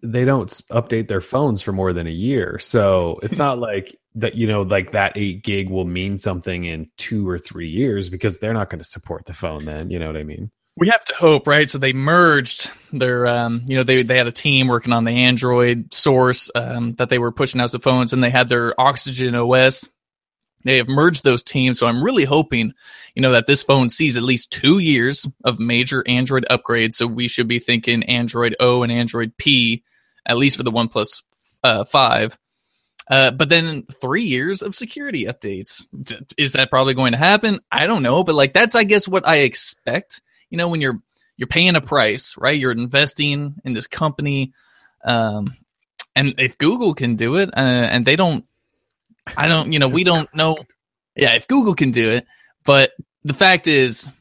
They 0.01 0.25
don't 0.25 0.49
update 0.71 1.07
their 1.07 1.21
phones 1.21 1.61
for 1.61 1.71
more 1.71 1.93
than 1.93 2.07
a 2.07 2.11
year, 2.11 2.59
so 2.59 3.19
it's 3.23 3.37
not 3.37 3.59
like 3.59 3.97
that. 4.15 4.35
You 4.35 4.47
know, 4.47 4.61
like 4.61 4.91
that 4.91 5.13
eight 5.15 5.43
gig 5.43 5.69
will 5.69 5.85
mean 5.85 6.17
something 6.17 6.65
in 6.65 6.89
two 6.97 7.27
or 7.27 7.39
three 7.39 7.69
years 7.69 8.09
because 8.09 8.39
they're 8.39 8.53
not 8.53 8.69
going 8.69 8.79
to 8.79 8.85
support 8.85 9.25
the 9.25 9.33
phone 9.33 9.65
then. 9.65 9.89
You 9.89 9.99
know 9.99 10.07
what 10.07 10.17
I 10.17 10.23
mean? 10.23 10.51
we 10.77 10.89
have 10.89 11.03
to 11.05 11.15
hope, 11.15 11.47
right? 11.47 11.67
So 11.67 11.79
they 11.79 11.91
merged 11.91 12.69
their, 12.93 13.25
um, 13.25 13.63
you 13.65 13.75
know, 13.75 13.83
they 13.83 14.03
they 14.03 14.15
had 14.15 14.27
a 14.27 14.31
team 14.31 14.67
working 14.67 14.93
on 14.93 15.05
the 15.05 15.11
Android 15.11 15.91
source 15.93 16.51
um, 16.53 16.93
that 16.95 17.09
they 17.09 17.17
were 17.17 17.31
pushing 17.31 17.59
out 17.59 17.71
to 17.71 17.79
phones, 17.79 18.13
and 18.13 18.23
they 18.23 18.29
had 18.29 18.47
their 18.47 18.79
Oxygen 18.79 19.35
OS. 19.35 19.89
They 20.63 20.77
have 20.77 20.87
merged 20.87 21.23
those 21.23 21.43
teams, 21.43 21.79
so 21.79 21.87
I'm 21.87 22.03
really 22.03 22.25
hoping, 22.25 22.73
you 23.15 23.21
know, 23.21 23.31
that 23.31 23.47
this 23.47 23.63
phone 23.63 23.89
sees 23.89 24.17
at 24.17 24.23
least 24.23 24.51
two 24.51 24.79
years 24.79 25.27
of 25.43 25.59
major 25.59 26.03
Android 26.07 26.45
upgrades. 26.49 26.93
So 26.93 27.07
we 27.07 27.27
should 27.27 27.47
be 27.47 27.59
thinking 27.59 28.03
Android 28.03 28.55
O 28.59 28.83
and 28.83 28.91
Android 28.91 29.37
P, 29.37 29.83
at 30.25 30.37
least 30.37 30.57
for 30.57 30.63
the 30.63 30.71
OnePlus 30.71 31.23
uh, 31.63 31.85
Five. 31.85 32.37
Uh, 33.09 33.31
but 33.31 33.47
then 33.47 33.83
three 34.01 34.23
years 34.23 34.61
of 34.61 34.75
security 34.75 35.25
updates. 35.25 35.85
Is 36.37 36.53
that 36.53 36.69
probably 36.69 36.93
going 36.93 37.13
to 37.13 37.17
happen? 37.17 37.61
I 37.71 37.87
don't 37.87 38.03
know, 38.03 38.23
but 38.23 38.35
like 38.35 38.51
that's 38.51 38.75
I 38.75 38.83
guess 38.83 39.07
what 39.07 39.25
I 39.25 39.37
expect 39.37 40.21
you 40.49 40.57
know 40.57 40.67
when 40.67 40.81
you're 40.81 41.01
you're 41.37 41.47
paying 41.47 41.75
a 41.75 41.81
price, 41.81 42.35
right? 42.37 42.57
You're 42.57 42.71
investing 42.71 43.55
in 43.63 43.73
this 43.73 43.87
company, 43.87 44.53
um, 45.05 45.55
and 46.15 46.33
if 46.39 46.57
Google 46.57 46.95
can 46.95 47.15
do 47.15 47.37
it, 47.37 47.49
uh, 47.49 47.59
and 47.59 48.05
they 48.05 48.15
don't, 48.15 48.43
I 49.35 49.47
don't, 49.47 49.73
you 49.73 49.79
know, 49.79 49.87
we 49.87 50.03
don't 50.03 50.33
know. 50.33 50.57
Yeah, 51.15 51.33
if 51.33 51.47
Google 51.47 51.73
can 51.73 51.91
do 51.91 52.11
it, 52.11 52.27
but 52.63 52.91
the 53.23 53.33
fact 53.33 53.67
is, 53.67 54.11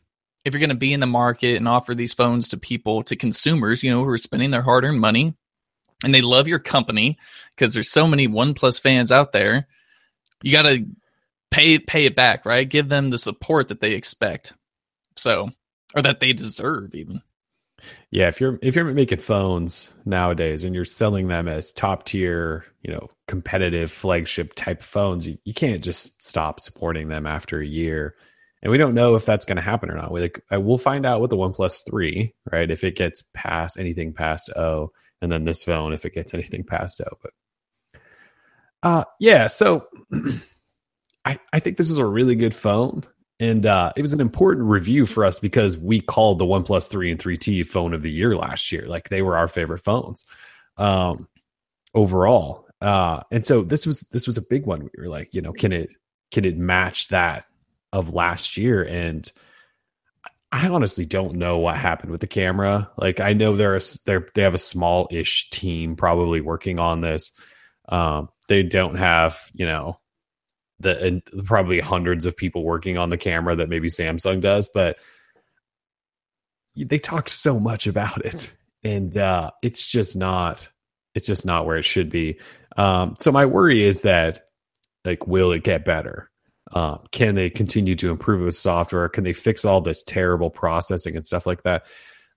if 0.45 0.55
you're 0.55 0.61
going 0.61 0.71
to 0.71 0.77
be 0.77 0.93
in 0.93 1.01
the 1.01 1.07
market 1.07 1.57
and 1.57 1.69
offer 1.69 1.95
these 1.95 2.15
phones 2.15 2.49
to 2.49 2.57
people, 2.57 3.03
to 3.03 3.17
consumers, 3.17 3.83
you 3.83 3.91
know, 3.91 4.05
who 4.05 4.11
are 4.11 4.19
spending 4.19 4.53
their 4.53 4.63
hard 4.63 4.85
earned 4.85 5.01
money 5.01 5.35
and 6.05 6.15
they 6.15 6.21
love 6.21 6.49
your 6.49 6.59
company 6.59 7.19
because 7.55 7.75
there's 7.75 7.91
so 7.91 8.07
many 8.07 8.29
OnePlus 8.29 8.81
fans 8.81 9.11
out 9.11 9.33
there, 9.33 9.67
you 10.43 10.53
got 10.53 10.63
to 10.63 10.87
pay 11.51 11.79
pay 11.79 12.07
it 12.07 12.15
back, 12.15 12.47
right? 12.47 12.69
Give 12.69 12.89
them 12.89 13.11
the 13.11 13.19
support 13.19 13.69
that 13.69 13.81
they 13.81 13.93
expect. 13.93 14.53
So, 15.17 15.51
or 15.95 16.03
that 16.03 16.21
they 16.21 16.33
deserve 16.33 16.95
even. 16.95 17.23
Yeah, 18.11 18.29
if 18.29 18.41
you're 18.41 18.59
if 18.63 18.75
you're 18.75 18.85
making 18.87 19.19
phones 19.19 19.93
nowadays 20.05 20.65
and 20.65 20.75
you're 20.75 20.85
selling 20.85 21.29
them 21.29 21.49
as 21.49 21.73
top 21.73 22.05
tier, 22.05 22.65
you 22.83 22.93
know, 22.93 23.11
competitive 23.29 23.91
flagship 23.91 24.55
type 24.55 24.83
phones, 24.83 25.29
you, 25.29 25.39
you 25.45 25.53
can't 25.53 25.85
just 25.85 26.23
stop 26.23 26.61
supporting 26.61 27.09
them 27.09 27.27
after 27.27 27.61
a 27.61 27.67
year. 27.67 28.15
And 28.63 28.71
we 28.71 28.79
don't 28.79 28.95
know 28.95 29.15
if 29.15 29.25
that's 29.27 29.45
going 29.45 29.57
to 29.57 29.63
happen 29.63 29.91
or 29.91 29.97
not. 29.97 30.11
We 30.11 30.23
like, 30.23 30.43
we'll 30.51 30.79
find 30.79 31.05
out 31.05 31.21
with 31.21 31.31
the 31.31 31.37
OnePlus 31.37 31.85
3, 31.89 32.35
right? 32.51 32.71
If 32.71 32.83
it 32.85 32.97
gets 32.97 33.23
past 33.35 33.79
anything 33.79 34.13
past 34.15 34.51
O, 34.57 34.91
and 35.21 35.31
then 35.31 35.45
this 35.45 35.65
phone 35.65 35.93
if 35.93 36.05
it 36.05 36.15
gets 36.15 36.35
anything 36.35 36.65
past 36.65 37.01
O. 37.01 37.19
But 37.23 38.01
uh 38.83 39.05
yeah, 39.21 39.47
so 39.47 39.87
I, 41.25 41.39
I 41.53 41.61
think 41.61 41.77
this 41.77 41.91
is 41.91 41.99
a 41.99 42.07
really 42.07 42.37
good 42.37 42.55
phone. 42.55 43.03
And 43.39 43.67
uh, 43.67 43.93
it 43.97 44.03
was 44.03 44.15
an 44.15 44.21
important 44.21 44.67
review 44.67 45.05
for 45.05 45.25
us 45.25 45.39
because 45.39 45.77
we 45.77 46.01
called 46.01 46.39
the 46.39 46.47
OnePlus 46.47 46.89
3 46.89 47.11
and 47.11 47.21
3T 47.21 47.67
phone 47.67 47.93
of 47.93 48.03
the 48.03 48.11
year 48.11 48.35
last 48.35 48.73
year. 48.73 48.87
Like 48.87 49.09
they 49.09 49.21
were 49.21 49.37
our 49.37 49.49
favorite 49.49 49.85
phones 49.85 50.25
um, 50.79 51.29
overall. 51.95 52.67
Uh, 52.81 53.23
and 53.31 53.45
so 53.45 53.63
this 53.63 53.87
was 53.87 54.03
this 54.13 54.27
was 54.27 54.39
a 54.39 54.43
big 54.43 54.67
one. 54.67 54.83
We 54.97 55.03
were 55.03 55.09
like, 55.09 55.35
you 55.35 55.43
know, 55.43 55.53
can 55.53 55.73
it 55.73 55.91
can 56.31 56.45
it 56.45 56.57
match 56.57 57.09
that 57.09 57.47
of 57.93 58.13
last 58.13 58.57
year? 58.57 58.83
And 58.83 59.31
I 60.53 60.69
honestly 60.69 61.05
don't 61.05 61.35
know 61.35 61.59
what 61.59 61.77
happened 61.77 62.13
with 62.13 62.21
the 62.21 62.27
camera. 62.27 62.91
Like 62.97 63.21
I 63.21 63.33
know 63.33 63.57
they're 63.57 63.77
a, 63.77 63.81
they're 64.05 64.29
they 64.35 64.43
have 64.43 64.55
a 64.55 64.59
small 64.59 65.09
ish 65.11 65.51
team 65.51 65.97
probably 65.97 66.41
working 66.41 66.79
on 66.79 67.01
this. 67.01 67.33
Um, 67.89 68.29
they 68.49 68.63
don't 68.63 68.97
have 68.97 69.39
you 69.55 69.67
know 69.67 69.99
the 70.81 71.03
and 71.03 71.23
probably 71.45 71.81
hundreds 71.81 72.27
of 72.27 72.37
people 72.37 72.65
working 72.65 72.99
on 72.99 73.11
the 73.11 73.19
camera 73.19 73.57
that 73.57 73.69
maybe 73.69 73.89
Samsung 73.89 74.41
does, 74.41 74.69
but 74.73 74.99
they 76.77 76.99
talked 76.99 77.31
so 77.31 77.59
much 77.59 77.87
about 77.87 78.25
it, 78.25 78.55
and 78.85 79.17
uh, 79.17 79.51
it's 79.63 79.87
just 79.87 80.17
not 80.17 80.71
it's 81.15 81.27
just 81.27 81.47
not 81.47 81.65
where 81.65 81.79
it 81.79 81.85
should 81.85 82.11
be. 82.11 82.39
Um, 82.77 83.15
so 83.19 83.33
my 83.33 83.47
worry 83.47 83.83
is 83.83 84.03
that 84.03 84.43
like, 85.05 85.27
will 85.27 85.53
it 85.53 85.65
get 85.65 85.85
better? 85.85 86.31
Um, 86.73 87.01
can 87.11 87.35
they 87.35 87.49
continue 87.49 87.95
to 87.95 88.11
improve 88.11 88.43
with 88.43 88.55
software? 88.55 89.09
Can 89.09 89.25
they 89.25 89.33
fix 89.33 89.65
all 89.65 89.81
this 89.81 90.03
terrible 90.03 90.51
processing 90.51 91.17
and 91.17 91.25
stuff 91.25 91.47
like 91.47 91.63
that? 91.63 91.87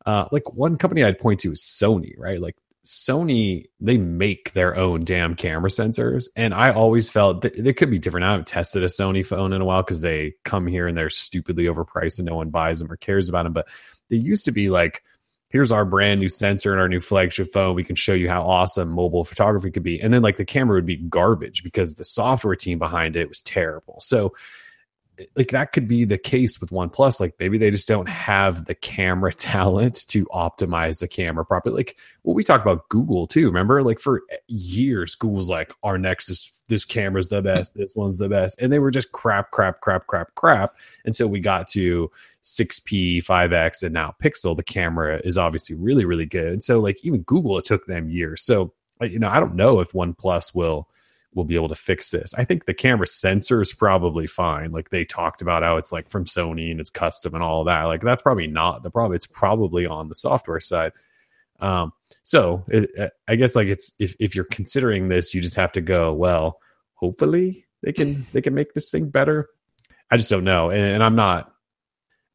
Uh, 0.06 0.26
like 0.32 0.54
one 0.54 0.78
company 0.78 1.04
I'd 1.04 1.20
point 1.20 1.42
to 1.42 1.52
is 1.52 1.62
Sony, 1.62 2.14
right? 2.18 2.40
Like 2.40 2.56
Sony, 2.86 3.66
they 3.80 3.98
make 3.98 4.54
their 4.54 4.76
own 4.76 5.04
damn 5.04 5.36
camera 5.36 5.70
sensors. 5.70 6.28
And 6.36 6.54
I 6.54 6.72
always 6.72 7.10
felt 7.10 7.42
that 7.42 7.62
they 7.62 7.74
could 7.74 7.92
be 7.92 8.00
different. 8.00 8.26
I 8.26 8.32
haven't 8.32 8.48
tested 8.48 8.84
a 8.84 8.88
Sony 8.88 9.26
phone 9.26 9.54
in 9.54 9.62
a 9.62 9.66
while 9.66 9.84
because 9.84 10.02
they 10.02 10.34
come 10.46 10.66
here 10.66 10.88
and 10.88 10.98
they're 10.98 11.10
stupidly 11.10 11.66
overpriced 11.66 12.20
and 12.20 12.28
no 12.28 12.36
one 12.36 12.50
buys 12.50 12.80
them 12.80 12.92
or 12.92 12.96
cares 12.96 13.30
about 13.30 13.44
them. 13.44 13.54
But 13.54 13.68
they 14.10 14.16
used 14.16 14.46
to 14.46 14.52
be 14.52 14.70
like, 14.70 15.04
here's 15.50 15.72
our 15.72 15.86
brand 15.86 16.20
new 16.20 16.30
sensor 16.30 16.72
and 16.72 16.82
our 16.82 16.88
new 16.88 17.00
flagship 17.00 17.52
phone. 17.52 17.76
We 17.76 17.84
can 17.84 17.96
show 17.96 18.14
you 18.14 18.30
how 18.30 18.44
awesome 18.44 18.90
mobile 18.90 19.26
photography 19.26 19.72
could 19.72 19.84
be. 19.84 20.00
And 20.00 20.14
then 20.14 20.22
like 20.22 20.38
the 20.38 20.46
camera 20.46 20.76
would 20.76 20.86
be 20.86 20.98
garbage 20.98 21.64
because 21.64 21.96
the 21.96 22.04
software 22.04 22.56
team 22.56 22.80
behind 22.80 23.16
it 23.16 23.28
was 23.28 23.42
terrible. 23.42 24.00
So 24.00 24.34
like 25.36 25.50
that 25.50 25.72
could 25.72 25.88
be 25.88 26.06
the 26.06 26.18
case 26.18 26.60
with 26.62 26.70
OnePlus. 26.70 27.20
Like 27.20 27.36
maybe 27.40 27.58
they 27.58 27.72
just 27.72 27.88
don't 27.88 28.10
have 28.10 28.66
the 28.66 28.76
camera 28.76 29.34
talent 29.36 30.08
to 30.08 30.26
optimize 30.26 31.00
the 31.00 31.08
camera 31.08 31.46
properly. 31.46 31.76
Like 31.76 31.98
what 32.24 32.36
we 32.36 32.44
talked 32.44 32.66
about 32.66 32.88
Google 32.90 33.28
too. 33.28 33.48
Remember, 33.48 33.84
like 33.84 34.00
for 34.00 34.24
years, 34.48 35.16
Google's 35.16 35.50
like 35.50 35.74
our 35.84 35.98
next 35.98 36.30
is 36.30 36.60
this 36.70 36.86
camera's 36.86 37.30
the 37.30 37.42
best, 37.42 37.74
this 37.74 37.96
one's 37.96 38.18
the 38.18 38.30
best, 38.30 38.60
and 38.62 38.72
they 38.72 38.80
were 38.80 38.92
just 38.92 39.12
crap, 39.12 39.52
crap, 39.52 39.82
crap, 39.82 40.08
crap, 40.08 40.36
crap 40.36 40.76
until 41.06 41.28
we 41.28 41.40
got 41.40 41.68
to 41.70 42.12
6P, 42.44 43.24
5X, 43.24 43.84
and 43.84 43.94
now 43.94 44.16
Pixel. 44.22 44.56
The 44.56 44.64
camera 44.64 45.20
is 45.24 45.38
obviously 45.38 45.76
really, 45.76 46.06
really 46.06 46.28
good. 46.28 46.64
So 46.64 46.80
like 46.80 47.04
even 47.04 47.22
Google, 47.24 47.58
it 47.58 47.66
took 47.66 47.86
them 47.86 48.10
years. 48.10 48.44
So 48.44 48.74
you 49.02 49.20
know, 49.20 49.30
I 49.30 49.40
don't 49.40 49.56
know 49.56 49.80
if 49.80 49.94
OnePlus 49.94 50.54
will 50.54 50.90
will 51.34 51.44
be 51.44 51.56
able 51.56 51.70
to 51.70 51.76
fix 51.76 52.10
this. 52.10 52.34
I 52.34 52.44
think 52.44 52.66
the 52.66 52.74
camera 52.74 53.08
sensor 53.08 53.62
is 53.62 53.74
probably 53.74 54.28
fine. 54.28 54.72
Like 54.72 54.90
they 54.90 55.06
talked 55.06 55.42
about 55.42 55.64
how 55.64 55.78
it's 55.78 55.92
like 55.92 56.10
from 56.10 56.26
Sony 56.26 56.72
and 56.72 56.80
it's 56.80 56.90
custom 56.90 57.36
and 57.36 57.44
all 57.44 57.64
that. 57.66 57.84
Like 57.84 58.02
that's 58.02 58.22
probably 58.22 58.48
not 58.48 58.84
the 58.84 58.90
problem. 58.90 59.16
It's 59.16 59.28
probably 59.28 59.86
on 59.86 60.10
the 60.10 60.16
software 60.16 60.60
side. 60.60 60.92
Um, 61.60 61.94
so 62.24 62.64
it, 62.68 63.12
I 63.28 63.36
guess 63.36 63.56
like 63.56 63.68
it's 63.68 63.94
if 64.00 64.16
if 64.20 64.36
you're 64.36 64.46
considering 64.46 65.08
this, 65.08 65.34
you 65.34 65.42
just 65.42 65.56
have 65.56 65.72
to 65.74 65.82
go. 65.82 66.14
Well, 66.14 66.60
hopefully 66.94 67.66
they 67.84 67.92
can 67.92 68.26
they 68.34 68.42
can 68.42 68.54
make 68.54 68.74
this 68.74 68.90
thing 68.90 69.10
better. 69.10 69.50
I 70.12 70.18
just 70.18 70.30
don't 70.30 70.44
know, 70.44 70.70
and, 70.70 70.82
and 70.82 71.04
I'm 71.04 71.16
not 71.16 71.54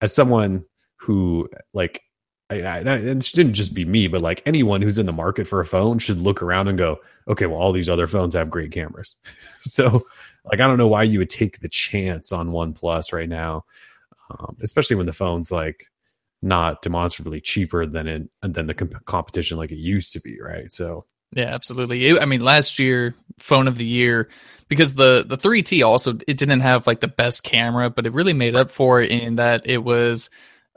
as 0.01 0.15
someone 0.15 0.65
who 0.97 1.49
like 1.73 2.03
I, 2.51 2.61
I, 2.61 2.79
and 2.79 2.89
it 3.19 3.25
shouldn't 3.25 3.55
just 3.55 3.75
be 3.75 3.85
me, 3.85 4.07
but 4.07 4.21
like 4.21 4.43
anyone 4.45 4.83
who's 4.83 4.99
in 4.99 5.07
the 5.07 5.13
market 5.13 5.47
for 5.47 5.61
a 5.61 5.67
phone 5.67 5.99
should 5.99 6.19
look 6.19 6.43
around 6.43 6.69
and 6.69 6.77
go, 6.77 7.01
okay, 7.27 7.47
well, 7.47 7.59
all 7.59 7.73
these 7.73 7.89
other 7.89 8.07
phones 8.07 8.35
have 8.35 8.51
great 8.51 8.71
cameras. 8.71 9.17
so, 9.61 10.07
like, 10.45 10.61
I 10.61 10.67
don't 10.67 10.79
know 10.79 10.89
why 10.89 11.05
you 11.05 11.19
would 11.21 11.31
take 11.31 11.61
the 11.61 11.69
chance 11.69 12.33
on 12.33 12.51
OnePlus 12.51 13.13
right 13.13 13.29
now, 13.29 13.65
um, 14.31 14.57
especially 14.63 14.97
when 14.97 15.07
the 15.07 15.13
phone's 15.13 15.51
like 15.51 15.87
not 16.43 16.83
demonstrably 16.83 17.41
cheaper 17.41 17.87
than 17.87 18.07
it 18.07 18.29
than 18.43 18.67
the 18.67 18.75
comp- 18.75 19.05
competition 19.07 19.57
like 19.57 19.73
it 19.73 19.79
used 19.79 20.13
to 20.13 20.21
be, 20.21 20.39
right? 20.41 20.71
So, 20.71 21.07
yeah, 21.33 21.47
absolutely. 21.47 22.05
It, 22.05 22.21
I 22.21 22.27
mean, 22.27 22.43
last 22.43 22.79
year, 22.79 23.15
phone 23.39 23.67
of 23.69 23.79
the 23.79 23.87
year, 23.87 24.29
because 24.69 24.93
the 24.93 25.25
the 25.27 25.39
3T 25.39 25.85
also 25.85 26.13
it 26.29 26.37
didn't 26.37 26.61
have 26.61 26.87
like 26.87 27.01
the 27.01 27.09
best 27.09 27.43
camera, 27.43 27.89
but 27.89 28.05
it 28.05 28.13
really 28.13 28.35
made 28.35 28.55
up 28.55 28.71
for 28.71 29.01
it 29.01 29.11
in 29.11 29.37
that 29.37 29.63
it 29.67 29.83
was 29.83 30.29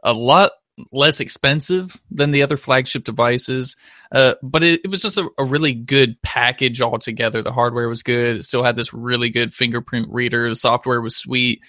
a 0.02 0.14
lot 0.14 0.52
less 0.92 1.20
expensive 1.20 2.00
than 2.12 2.32
the 2.32 2.44
other 2.44 2.58
flagship 2.58 3.04
devices. 3.04 3.76
Uh, 4.12 4.36
but 4.44 4.64
it, 4.64 4.82
it, 4.84 4.88
was 4.90 5.02
just 5.02 5.18
a, 5.18 5.30
a, 5.38 5.44
really 5.44 5.74
good 5.74 6.22
package 6.22 6.82
altogether. 6.82 7.42
The 7.42 7.52
hardware 7.52 7.90
was 7.90 8.04
good. 8.04 8.38
It 8.38 8.44
still 8.44 8.64
had 8.64 8.76
this 8.76 8.94
really 8.94 9.30
good 9.30 9.54
fingerprint 9.54 10.08
reader. 10.12 10.50
The 10.50 10.56
software 10.56 11.02
was 11.02 11.16
sweet. 11.16 11.62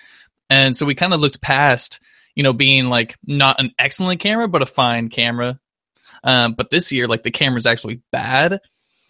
And 0.51 0.77
so 0.77 0.87
we 0.87 0.95
kind 0.95 1.15
of 1.15 1.21
looked 1.21 1.41
past, 1.41 2.01
you 2.35 2.43
know, 2.43 2.53
being 2.53 2.87
like 2.87 3.17
not 3.27 3.61
an 3.61 3.73
excellent 3.79 4.21
camera, 4.21 4.47
but 4.47 4.63
a 4.63 4.67
fine 4.67 5.09
camera. 5.09 5.59
Um, 6.23 6.55
but 6.55 6.71
this 6.71 6.93
year, 6.93 7.07
like 7.07 7.23
the 7.23 7.31
camera's 7.31 7.67
actually 7.67 8.03
bad. 8.13 8.61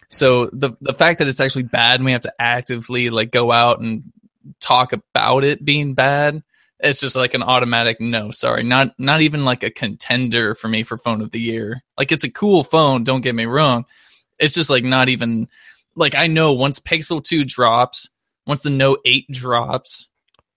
So 0.09 0.47
the 0.47 0.71
the 0.81 0.93
fact 0.93 1.19
that 1.19 1.27
it's 1.27 1.39
actually 1.39 1.63
bad 1.63 1.95
and 1.99 2.05
we 2.05 2.13
have 2.13 2.21
to 2.21 2.33
actively 2.39 3.09
like 3.09 3.31
go 3.31 3.51
out 3.51 3.79
and 3.79 4.03
talk 4.59 4.93
about 4.93 5.43
it 5.43 5.63
being 5.63 5.93
bad 5.93 6.41
it's 6.79 6.99
just 6.99 7.15
like 7.15 7.33
an 7.33 7.43
automatic 7.43 7.99
no 7.99 8.31
sorry. 8.31 8.63
Not 8.63 8.93
not 8.97 9.21
even 9.21 9.45
like 9.45 9.63
a 9.63 9.71
contender 9.71 10.55
for 10.55 10.67
me 10.67 10.83
for 10.83 10.97
phone 10.97 11.21
of 11.21 11.31
the 11.31 11.39
year. 11.39 11.83
Like 11.97 12.11
it's 12.11 12.23
a 12.23 12.31
cool 12.31 12.63
phone 12.63 13.03
don't 13.03 13.21
get 13.21 13.35
me 13.35 13.45
wrong. 13.45 13.85
It's 14.39 14.53
just 14.53 14.69
like 14.69 14.83
not 14.83 15.09
even 15.09 15.47
like 15.99 16.15
i 16.15 16.25
know 16.27 16.53
once 16.53 16.79
pixel 16.79 17.23
2 17.23 17.45
drops 17.45 18.09
once 18.47 18.61
the 18.61 18.69
note 18.69 18.99
8 19.05 19.25
drops 19.29 20.09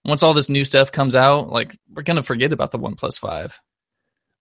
once 0.04 0.22
all 0.22 0.34
this 0.34 0.48
new 0.48 0.64
stuff 0.64 0.92
comes 0.92 1.14
out 1.14 1.50
like 1.50 1.76
we're 1.92 2.02
gonna 2.02 2.22
forget 2.22 2.52
about 2.52 2.70
the 2.70 2.78
one 2.78 2.96
5 2.96 3.60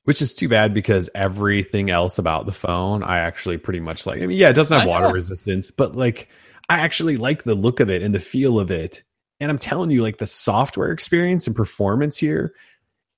which 0.04 0.22
is 0.22 0.34
too 0.34 0.48
bad 0.48 0.74
because 0.74 1.10
everything 1.14 1.90
else 1.90 2.18
about 2.18 2.46
the 2.46 2.52
phone 2.52 3.04
i 3.04 3.20
actually 3.20 3.58
pretty 3.58 3.80
much 3.80 4.06
like 4.06 4.22
i 4.22 4.26
mean 4.26 4.38
yeah 4.38 4.50
it 4.50 4.54
doesn't 4.54 4.80
have 4.80 4.88
water 4.88 5.12
resistance 5.12 5.72
but 5.72 5.96
like 5.96 6.30
i 6.70 6.80
actually 6.80 7.18
like 7.18 7.44
the 7.44 7.56
look 7.56 7.80
of 7.80 7.90
it 7.90 8.02
and 8.02 8.16
the 8.16 8.20
feel 8.20 8.60
of 8.60 8.72
it 8.72 9.04
and 9.42 9.50
I'm 9.50 9.58
telling 9.58 9.90
you, 9.90 10.04
like 10.04 10.20
the 10.20 10.28
software 10.28 10.92
experience 10.92 11.48
and 11.48 11.56
performance 11.56 12.16
here, 12.16 12.54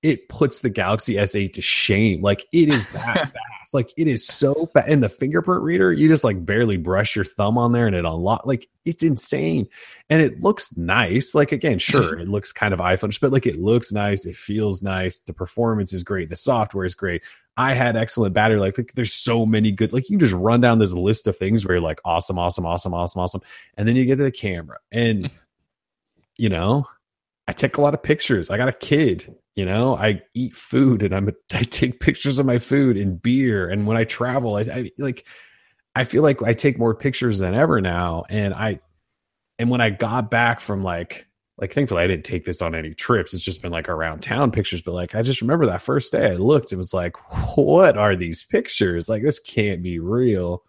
it 0.02 0.30
puts 0.30 0.62
the 0.62 0.70
Galaxy 0.70 1.16
S8 1.16 1.52
to 1.54 1.62
shame. 1.62 2.22
Like 2.22 2.46
it 2.54 2.70
is 2.70 2.88
that 2.90 3.16
fast. 3.34 3.74
Like 3.74 3.92
it 3.98 4.08
is 4.08 4.26
so 4.26 4.66
fast. 4.68 4.88
And 4.88 5.04
the 5.04 5.10
fingerprint 5.10 5.64
reader, 5.64 5.92
you 5.92 6.08
just 6.08 6.24
like 6.24 6.46
barely 6.46 6.78
brush 6.78 7.14
your 7.14 7.26
thumb 7.26 7.58
on 7.58 7.74
there 7.74 7.88
and 7.88 7.96
it 7.96 8.06
unlock. 8.06 8.46
Like 8.46 8.70
it's 8.86 9.04
insane. 9.04 9.68
And 10.10 10.22
it 10.22 10.40
looks 10.40 10.78
nice. 10.78 11.36
Like 11.36 11.52
again, 11.52 11.78
sure, 11.78 12.14
mm-hmm. 12.14 12.22
it 12.22 12.30
looks 12.30 12.54
kind 12.54 12.74
of 12.74 12.80
iPhone, 12.80 13.18
but 13.20 13.34
like 13.34 13.46
it 13.46 13.60
looks 13.60 13.92
nice. 13.92 14.26
It 14.26 14.38
feels 14.38 14.82
nice. 14.82 15.18
The 15.20 15.34
performance 15.34 15.92
is 15.92 16.04
great. 16.04 16.30
The 16.30 16.38
software 16.38 16.86
is 16.86 16.96
great. 16.96 17.22
I 17.58 17.74
had 17.74 17.98
excellent 17.98 18.34
battery 18.34 18.60
life. 18.60 18.78
Like, 18.78 18.94
there's 18.94 19.14
so 19.14 19.46
many 19.46 19.72
good. 19.72 19.94
Like 19.94 20.10
you 20.10 20.18
just 20.18 20.34
run 20.34 20.62
down 20.62 20.80
this 20.80 20.94
list 20.94 21.28
of 21.28 21.38
things 21.38 21.66
where 21.66 21.76
you're 21.76 21.84
like 21.84 22.00
awesome, 22.06 22.40
awesome, 22.40 22.66
awesome, 22.66 22.94
awesome, 22.94 23.22
awesome, 23.22 23.42
and 23.76 23.88
then 23.88 23.96
you 23.96 24.06
get 24.06 24.18
to 24.18 24.24
the 24.24 24.32
camera 24.32 24.78
and 24.92 25.30
you 26.38 26.50
know, 26.50 26.88
I 27.48 27.52
take 27.52 27.78
a 27.78 27.82
lot 27.82 27.94
of 27.94 28.04
pictures. 28.04 28.50
I 28.50 28.58
got 28.58 28.70
a 28.70 28.74
kid, 28.74 29.36
you 29.56 29.66
know, 29.66 29.96
I 29.96 30.22
eat 30.34 30.56
food 30.56 31.04
and 31.04 31.14
I'm 31.16 31.30
a, 31.30 31.34
I 31.54 31.64
take 31.64 32.00
pictures 32.00 32.40
of 32.40 32.46
my 32.46 32.58
food 32.58 32.98
and 32.98 33.22
beer. 33.22 33.70
And 33.70 33.86
when 33.86 33.98
I 33.98 34.04
travel, 34.04 34.56
I, 34.56 34.62
I 34.62 34.92
like, 34.98 35.26
I 35.96 36.04
feel 36.04 36.24
like 36.24 36.42
I 36.42 36.54
take 36.54 36.80
more 36.80 36.96
pictures 36.96 37.40
than 37.40 37.54
ever 37.54 37.80
now. 37.82 38.24
And 38.30 38.54
I, 38.54 38.80
and 39.60 39.70
when 39.70 39.82
I 39.82 39.92
got 39.92 40.32
back 40.32 40.60
from 40.60 40.84
like 40.84 41.28
like 41.58 41.72
thankfully 41.72 42.02
I 42.02 42.08
didn't 42.08 42.26
take 42.26 42.46
this 42.46 42.62
on 42.62 42.74
any 42.74 42.94
trips. 42.94 43.34
It's 43.34 43.44
just 43.44 43.62
been 43.62 43.72
like 43.72 43.88
around 43.88 44.22
town 44.22 44.52
pictures. 44.52 44.82
But 44.82 44.94
like 44.94 45.16
I 45.16 45.22
just 45.22 45.42
remember 45.42 45.66
that 45.68 45.82
first 45.82 46.12
day 46.12 46.32
I 46.32 46.36
looked, 46.36 46.74
it 46.74 46.78
was 46.78 46.94
like, 46.94 47.16
what 47.56 47.98
are 47.98 48.16
these 48.16 48.44
pictures? 48.44 49.08
Like 49.08 49.22
this 49.22 49.40
can't 49.40 49.84
be 49.84 50.00
real. 50.00 50.64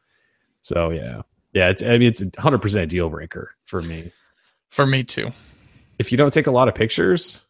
So 0.63 0.91
yeah. 0.91 1.23
Yeah, 1.53 1.71
it's 1.71 1.83
I 1.83 1.99
mean 1.99 2.09
it's 2.09 2.23
a 2.23 2.41
hundred 2.41 2.61
percent 2.61 2.91
deal 2.91 3.09
breaker 3.09 3.55
for 3.65 3.81
me. 3.81 4.13
For 4.71 4.87
me 4.87 5.05
too. 5.05 5.31
If 5.99 6.13
you 6.13 6.19
don't 6.19 6.33
take 6.33 6.47
a 6.47 6.51
lot 6.51 6.69
of 6.69 6.75
pictures, 6.75 7.41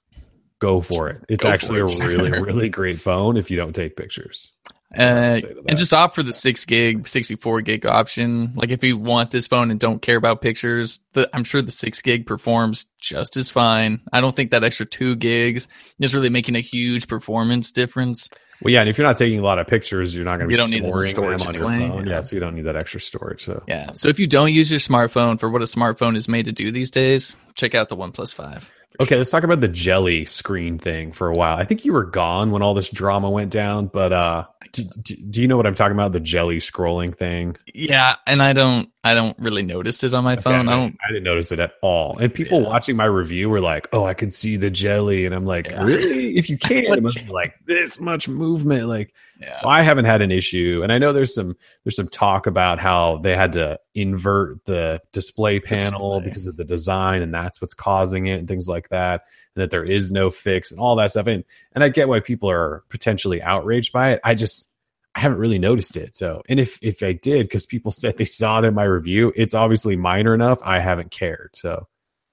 go 0.59 0.81
for 0.81 1.09
it. 1.09 1.25
It's 1.29 1.45
Go 1.45 1.51
actually 1.51 1.81
for 1.81 2.03
a 2.03 2.07
really, 2.09 2.31
really 2.31 2.69
great 2.69 3.01
phone 3.01 3.37
if 3.37 3.51
you 3.51 3.57
don't 3.57 3.75
take 3.75 3.97
pictures. 3.97 4.53
Uh, 4.97 5.35
Say 5.35 5.41
to 5.41 5.47
that. 5.55 5.65
and 5.69 5.79
just 5.79 5.93
opt 5.93 6.15
for 6.15 6.23
the 6.23 6.33
six 6.33 6.65
gig, 6.65 7.09
64 7.09 7.63
gig 7.63 7.85
option. 7.85 8.53
Like 8.55 8.71
if 8.71 8.85
you 8.85 8.97
want 8.97 9.33
this 9.33 9.49
phone 9.49 9.71
and 9.71 9.81
don't 9.81 10.01
care 10.01 10.17
about 10.17 10.41
pictures, 10.41 11.01
the, 11.15 11.29
I'm 11.33 11.43
sure 11.43 11.63
the 11.63 11.73
six 11.73 12.01
gig 12.01 12.27
performs 12.27 12.87
just 13.01 13.37
as 13.37 13.51
fine. 13.51 14.03
I 14.13 14.21
don't 14.21 14.37
think 14.37 14.53
that 14.53 14.63
extra 14.63 14.87
two 14.87 15.17
gigs 15.17 15.67
is 15.99 16.15
really 16.15 16.31
making 16.31 16.55
a 16.55 16.61
huge 16.61 17.09
performance 17.09 17.73
difference. 17.73 18.31
Well, 18.63 18.73
yeah, 18.73 18.81
and 18.81 18.89
if 18.89 18.97
you're 18.99 19.07
not 19.07 19.17
taking 19.17 19.41
a 19.41 19.43
lot 19.43 19.59
of 19.59 19.67
pictures, 19.67 20.15
you're 20.15 20.25
not 20.25 20.39
going 20.39 20.43
to 20.43 20.47
be 20.49 20.55
You 20.55 20.59
don't 20.59 20.71
need 20.71 20.85
the 20.85 20.89
storing 20.89 21.09
storage 21.09 21.39
them 21.41 21.49
on 21.49 21.55
your 21.55 21.71
anyway, 21.71 21.89
phone. 21.89 22.07
yeah. 22.07 22.13
Yeah, 22.15 22.21
so 22.21 22.37
you 22.37 22.41
don't 22.41 22.55
need 22.55 22.63
that 22.63 22.77
extra 22.77 23.01
storage. 23.01 23.45
So 23.45 23.63
Yeah. 23.67 23.91
So 23.95 24.09
if 24.09 24.19
you 24.19 24.27
don't 24.27 24.53
use 24.53 24.71
your 24.71 24.81
smartphone 24.81 25.39
for 25.39 25.51
what 25.51 25.61
a 25.63 25.67
smartphone 25.67 26.17
is 26.17 26.29
made 26.29 26.45
to 26.47 26.53
do 26.53 26.71
these 26.71 26.91
days, 26.91 27.35
check 27.55 27.75
out 27.75 27.89
the 27.89 27.97
OnePlus 27.97 28.35
5. 28.35 28.71
Okay, 29.01 29.17
let's 29.17 29.31
talk 29.31 29.43
about 29.43 29.61
the 29.61 29.67
jelly 29.69 30.25
screen 30.25 30.79
thing 30.79 31.11
for 31.13 31.29
a 31.29 31.33
while. 31.33 31.57
I 31.57 31.65
think 31.65 31.85
you 31.85 31.93
were 31.93 32.05
gone 32.05 32.53
when 32.53 32.63
all 32.63 32.75
this 32.75 32.91
drama 32.91 33.29
went 33.29 33.51
down, 33.51 33.89
but 33.89 34.13
uh, 34.13 34.45
do, 34.71 34.85
do, 35.03 35.17
do 35.17 35.43
you 35.43 35.49
know 35.49 35.57
what 35.57 35.67
I'm 35.67 35.75
talking 35.75 35.97
about? 35.97 36.13
The 36.13 36.21
jelly 36.21 36.59
scrolling 36.59 37.13
thing. 37.13 37.57
Yeah, 37.75 38.15
and 38.25 38.41
I 38.41 38.53
don't 38.53 38.89
I 39.05 39.13
don't 39.15 39.39
really 39.39 39.63
notice 39.63 40.03
it 40.03 40.15
on 40.15 40.25
my 40.25 40.37
phone. 40.37 40.67
I 40.69 40.73
don't 40.73 40.97
I 41.07 41.13
didn't 41.13 41.25
notice 41.25 41.53
it 41.53 41.59
at 41.61 41.75
all. 41.83 42.17
And 42.19 42.33
people 42.33 42.63
Yeah. 42.63 42.69
watching 42.69 42.97
my 42.97 43.05
review 43.05 43.51
were 43.51 43.61
like, 43.61 43.87
"Oh, 43.93 44.05
I 44.05 44.15
could 44.15 44.33
see 44.33 44.57
the 44.57 44.71
jelly," 44.71 45.27
and 45.27 45.35
I'm 45.35 45.45
like, 45.45 45.69
Yeah. 45.69 45.85
"Really? 45.85 46.37
If 46.39 46.49
you 46.49 46.57
can, 46.69 46.85
it 46.85 47.03
must 47.03 47.25
be 47.27 47.31
like 47.33 47.55
this 47.67 48.01
much 48.01 48.29
movement." 48.29 48.89
Like, 48.89 49.13
yeah. 49.41 49.53
so 49.53 49.69
I 49.69 49.83
haven't 49.83 50.07
had 50.07 50.23
an 50.23 50.31
issue, 50.31 50.81
and 50.83 50.91
I 50.91 50.97
know 50.99 51.13
there's 51.13 51.35
some 51.35 51.55
there's 51.85 51.97
some 51.97 52.09
talk 52.09 52.47
about 52.47 52.79
how 52.79 53.19
they 53.23 53.37
had 53.37 53.53
to 53.55 53.79
invert 53.95 54.65
the 54.65 55.01
display 55.13 55.61
panel 55.61 56.19
display. 56.21 56.21
because 56.31 56.47
of 56.47 56.57
the 56.57 56.65
design, 56.65 57.21
and 57.21 57.33
that's 57.35 57.61
what's 57.61 57.75
causing 57.75 58.27
it, 58.27 58.39
and 58.39 58.49
things 58.49 58.69
like 58.69 58.89
that, 58.89 59.23
and 59.55 59.63
that 59.63 59.71
there 59.71 59.85
is 59.85 60.11
no 60.11 60.31
fix 60.31 60.71
and 60.71 60.81
all 60.81 60.97
that 60.97 61.11
stuff. 61.11 61.27
And 61.27 61.45
and 61.75 61.85
I 61.85 61.91
get 61.91 62.09
why 62.09 62.21
people 62.21 62.51
are 62.51 62.83
potentially 62.89 63.43
outraged 63.43 63.93
by 63.93 64.13
it. 64.13 64.21
I 64.25 64.35
just 64.35 64.71
I 65.15 65.21
haven't 65.21 65.39
really 65.39 65.59
noticed 65.59 65.97
it. 65.97 66.17
So, 66.17 66.43
and 66.49 66.59
if 66.59 66.79
if 66.83 67.03
I 67.03 67.13
did, 67.13 67.45
because 67.45 67.67
people 67.67 67.91
said 67.93 68.17
they 68.17 68.25
saw 68.25 68.59
it 68.59 68.65
in 68.65 68.75
my 68.75 68.85
review, 68.85 69.33
it's 69.37 69.55
obviously 69.55 69.97
minor 69.97 70.35
enough. 70.35 70.59
I 70.63 70.81
haven't 70.81 71.11
cared, 71.11 71.51
so 71.55 71.87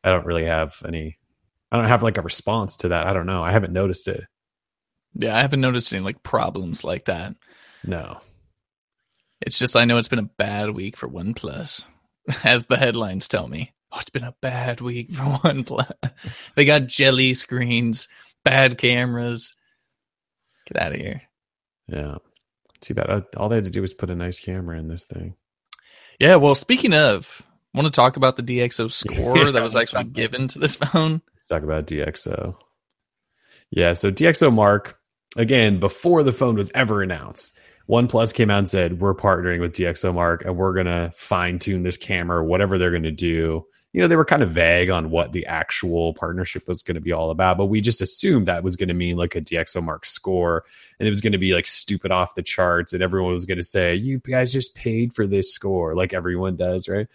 I 0.04 0.10
don't 0.10 0.26
really 0.26 0.46
have 0.46 0.82
any. 0.86 1.18
I 1.72 1.78
don't 1.78 1.88
have 1.88 2.04
like 2.04 2.18
a 2.18 2.22
response 2.22 2.78
to 2.78 2.90
that. 2.90 3.08
I 3.08 3.14
don't 3.14 3.26
know. 3.26 3.44
I 3.44 3.52
haven't 3.52 3.74
noticed 3.74 4.08
it. 4.08 4.26
Yeah, 5.14 5.36
I 5.36 5.42
haven't 5.42 5.62
noticed 5.62 5.94
any 5.94 6.04
like 6.04 6.24
problems 6.24 6.84
like 6.84 7.06
that. 7.06 7.36
No. 7.86 8.20
It's 9.42 9.58
just 9.58 9.76
I 9.76 9.86
know 9.86 9.98
it's 9.98 10.08
been 10.08 10.20
a 10.20 10.24
bad 10.24 10.72
week 10.72 10.96
for 10.98 11.08
OnePlus, 11.08 11.86
as 12.44 12.66
the 12.66 12.78
headlines 12.78 13.28
tell 13.28 13.48
me. 13.48 13.74
Oh, 13.92 14.00
it's 14.00 14.10
been 14.10 14.24
a 14.24 14.36
bad 14.42 14.82
week 14.82 15.12
for 15.12 15.24
OnePlus. 15.44 15.92
they 16.56 16.66
got 16.66 16.88
jelly 16.88 17.34
screens, 17.34 18.08
bad 18.44 18.78
cameras. 18.78 19.56
Get 20.68 20.82
out 20.82 20.94
of 20.94 21.00
here. 21.00 21.22
Yeah. 21.88 22.18
Too 22.82 22.94
bad. 22.94 23.26
All 23.38 23.50
they 23.50 23.56
had 23.56 23.66
to 23.66 23.70
do 23.70 23.82
was 23.82 23.94
put 23.94 24.10
a 24.10 24.16
nice 24.16 24.40
camera 24.40 24.78
in 24.78 24.88
this 24.88 25.06
thing. 25.06 25.36
Yeah, 26.20 26.36
well, 26.36 26.56
speaking 26.56 26.94
of, 26.94 27.42
want 27.74 27.88
to 27.88 27.92
talk 27.92 28.18
about 28.18 28.38
the 28.38 28.44
DxO 28.44 28.92
score 28.92 29.38
Yeah, 29.38 29.52
that 29.52 29.64
was 29.64 29.76
actually 29.76 30.06
given 30.06 30.48
to 30.50 30.60
this 30.60 30.76
phone? 30.76 31.22
Let's 31.34 31.48
talk 31.48 31.64
about 31.64 31.88
DxO. 31.88 32.56
Yeah. 33.70 33.94
So 33.94 34.12
DxO 34.12 34.54
Mark, 34.54 35.00
again, 35.38 35.80
before 35.80 36.24
the 36.24 36.34
phone 36.34 36.56
was 36.56 36.72
ever 36.76 37.02
announced, 37.02 37.60
OnePlus 37.90 38.34
came 38.34 38.50
out 38.50 38.60
and 38.60 38.70
said, 38.70 39.00
We're 39.00 39.16
partnering 39.16 39.60
with 39.60 39.74
DxO 39.74 40.14
Mark 40.14 40.46
and 40.46 40.58
we're 40.58 40.74
going 40.74 40.88
to 40.88 41.12
fine 41.16 41.60
tune 41.60 41.84
this 41.84 41.98
camera, 41.98 42.44
whatever 42.44 42.78
they're 42.78 42.92
going 42.92 43.04
to 43.04 43.12
do. 43.12 43.66
You 43.94 44.02
know, 44.02 44.08
they 44.08 44.16
were 44.16 44.26
kind 44.26 44.42
of 44.42 44.52
vague 44.52 44.90
on 44.90 45.10
what 45.10 45.34
the 45.34 45.46
actual 45.48 46.14
partnership 46.14 46.68
was 46.68 46.82
going 46.82 46.96
to 46.96 47.02
be 47.02 47.12
all 47.12 47.30
about, 47.30 47.58
but 47.58 47.66
we 47.66 47.82
just 47.82 48.02
assumed 48.02 48.48
that 48.48 48.64
was 48.64 48.78
going 48.78 48.88
to 48.88 48.94
mean 48.94 49.18
like 49.18 49.36
a 49.36 49.42
DxO 49.42 49.84
Mark 49.84 50.06
score 50.06 50.64
and 50.98 51.08
it 51.08 51.12
was 51.12 51.20
going 51.20 51.34
to 51.34 51.38
be 51.38 51.54
like 51.54 51.68
stupid 51.68 52.10
off 52.10 52.36
the 52.36 52.42
charts 52.42 52.94
and 52.94 53.04
everyone 53.04 53.34
was 53.34 53.46
going 53.46 53.58
to 53.58 53.64
say, 53.64 53.96
You 53.96 54.20
guys 54.20 54.54
just 54.54 54.76
paid 54.76 55.14
for 55.14 55.28
this 55.28 55.54
score, 55.54 55.94
like 55.96 56.14
everyone 56.14 56.56
does, 56.56 56.88
right? 56.88 57.08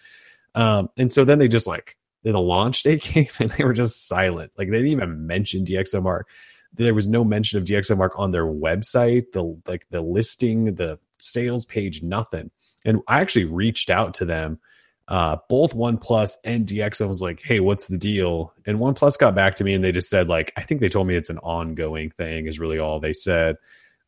Um, 0.55 0.91
and 0.99 1.11
so 1.11 1.25
then 1.25 1.39
they 1.39 1.49
just 1.49 1.67
like, 1.67 1.97
the 2.33 2.41
launch 2.41 2.83
day 2.83 2.99
came 2.99 3.29
and 3.39 3.51
they 3.53 3.65
were 3.65 3.73
just 3.73 4.09
silent. 4.09 4.53
Like 4.57 4.69
they 4.69 4.79
didn't 4.79 4.93
even 4.93 5.27
mention 5.27 5.65
DxO 5.65 6.03
Mark. 6.03 6.29
There 6.75 6.95
was 6.95 7.09
no 7.09 7.25
mention 7.25 7.59
of 7.59 7.65
DxO 7.65 7.97
Mark 7.97 8.19
on 8.19 8.33
their 8.33 8.47
website, 8.47 9.33
the 9.33 9.59
like 9.67 9.87
the 9.91 10.01
listing, 10.01 10.75
the 10.75 10.99
sales 11.19 11.65
page, 11.65 12.03
nothing. 12.03 12.51
And 12.85 13.01
I 13.09 13.21
actually 13.21 13.47
reached 13.47 13.91
out 13.91 14.15
to 14.15 14.25
them, 14.25 14.61
uh, 15.09 15.37
both 15.49 15.75
OnePlus 15.75 16.33
and 16.45 16.67
DxO 16.67 17.09
was 17.09 17.23
like, 17.23 17.41
"Hey, 17.43 17.61
what's 17.61 17.87
the 17.87 17.99
deal?" 17.99 18.53
And 18.67 18.79
OnePlus 18.79 19.19
got 19.19 19.35
back 19.35 19.55
to 19.57 19.65
me 19.65 19.75
and 19.75 19.85
they 19.85 19.93
just 19.93 20.11
said 20.11 20.29
like, 20.29 20.53
"I 20.57 20.63
think 20.63 20.81
they 20.81 20.89
told 20.89 21.07
me 21.07 21.15
it's 21.15 21.31
an 21.31 21.39
ongoing 21.39 22.11
thing." 22.11 22.47
Is 22.47 22.59
really 22.59 22.79
all 22.79 22.99
they 23.01 23.13
said. 23.13 23.57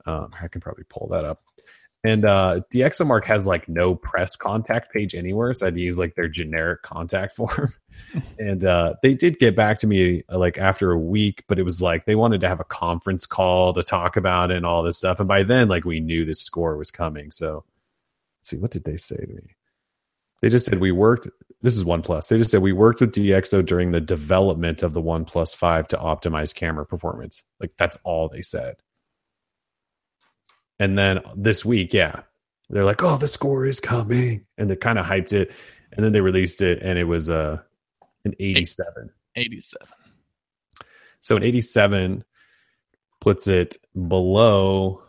Um, 0.06 0.30
I 0.40 0.48
can 0.48 0.60
probably 0.60 0.84
pull 0.88 1.08
that 1.08 1.24
up. 1.24 1.40
And 2.04 2.24
uh, 2.24 2.60
DxOMark 2.72 3.24
has 3.24 3.46
like 3.46 3.68
no 3.68 3.94
press 3.96 4.36
contact 4.36 4.92
page 4.92 5.14
anywhere, 5.14 5.52
so 5.52 5.66
I'd 5.66 5.76
use 5.76 5.98
like 5.98 6.14
their 6.14 6.28
generic 6.28 6.82
contact 6.82 7.32
form. 7.36 7.74
and 8.38 8.64
uh, 8.64 8.94
they 9.02 9.14
did 9.14 9.38
get 9.38 9.56
back 9.56 9.78
to 9.78 9.86
me 9.86 10.22
uh, 10.30 10.38
like 10.38 10.58
after 10.58 10.92
a 10.92 10.98
week, 10.98 11.44
but 11.48 11.58
it 11.58 11.64
was 11.64 11.82
like 11.82 12.04
they 12.04 12.14
wanted 12.14 12.40
to 12.42 12.48
have 12.48 12.60
a 12.60 12.64
conference 12.64 13.26
call 13.26 13.72
to 13.74 13.82
talk 13.82 14.16
about 14.16 14.50
it 14.50 14.56
and 14.56 14.66
all 14.66 14.82
this 14.82 14.98
stuff. 14.98 15.18
And 15.18 15.28
by 15.28 15.42
then, 15.42 15.68
like 15.68 15.84
we 15.84 16.00
knew 16.00 16.24
this 16.24 16.40
score 16.40 16.76
was 16.76 16.90
coming. 16.90 17.32
So 17.32 17.64
let's 18.40 18.50
see, 18.50 18.58
what 18.58 18.70
did 18.70 18.84
they 18.84 18.96
say 18.96 19.16
to 19.16 19.32
me? 19.32 19.57
They 20.40 20.48
just 20.48 20.66
said 20.66 20.78
we 20.78 20.92
worked. 20.92 21.28
This 21.62 21.76
is 21.76 21.84
OnePlus. 21.84 22.28
They 22.28 22.38
just 22.38 22.50
said 22.50 22.62
we 22.62 22.72
worked 22.72 23.00
with 23.00 23.12
DxO 23.12 23.64
during 23.64 23.90
the 23.90 24.00
development 24.00 24.82
of 24.82 24.94
the 24.94 25.02
OnePlus 25.02 25.56
Five 25.56 25.88
to 25.88 25.96
optimize 25.96 26.54
camera 26.54 26.86
performance. 26.86 27.42
Like 27.60 27.72
that's 27.76 27.98
all 28.04 28.28
they 28.28 28.42
said. 28.42 28.76
And 30.78 30.96
then 30.96 31.20
this 31.34 31.64
week, 31.64 31.92
yeah, 31.92 32.22
they're 32.70 32.84
like, 32.84 33.02
"Oh, 33.02 33.16
the 33.16 33.26
score 33.26 33.66
is 33.66 33.80
coming," 33.80 34.46
and 34.56 34.70
they 34.70 34.76
kind 34.76 34.98
of 34.98 35.06
hyped 35.06 35.32
it, 35.32 35.50
and 35.92 36.04
then 36.04 36.12
they 36.12 36.20
released 36.20 36.60
it, 36.60 36.82
and 36.82 36.98
it 36.98 37.04
was 37.04 37.30
uh, 37.30 37.58
an 38.24 38.34
87. 38.38 39.10
87. 39.34 39.88
So 41.20 41.36
an 41.36 41.42
87 41.42 42.24
puts 43.20 43.48
it 43.48 43.76
below, 43.92 45.02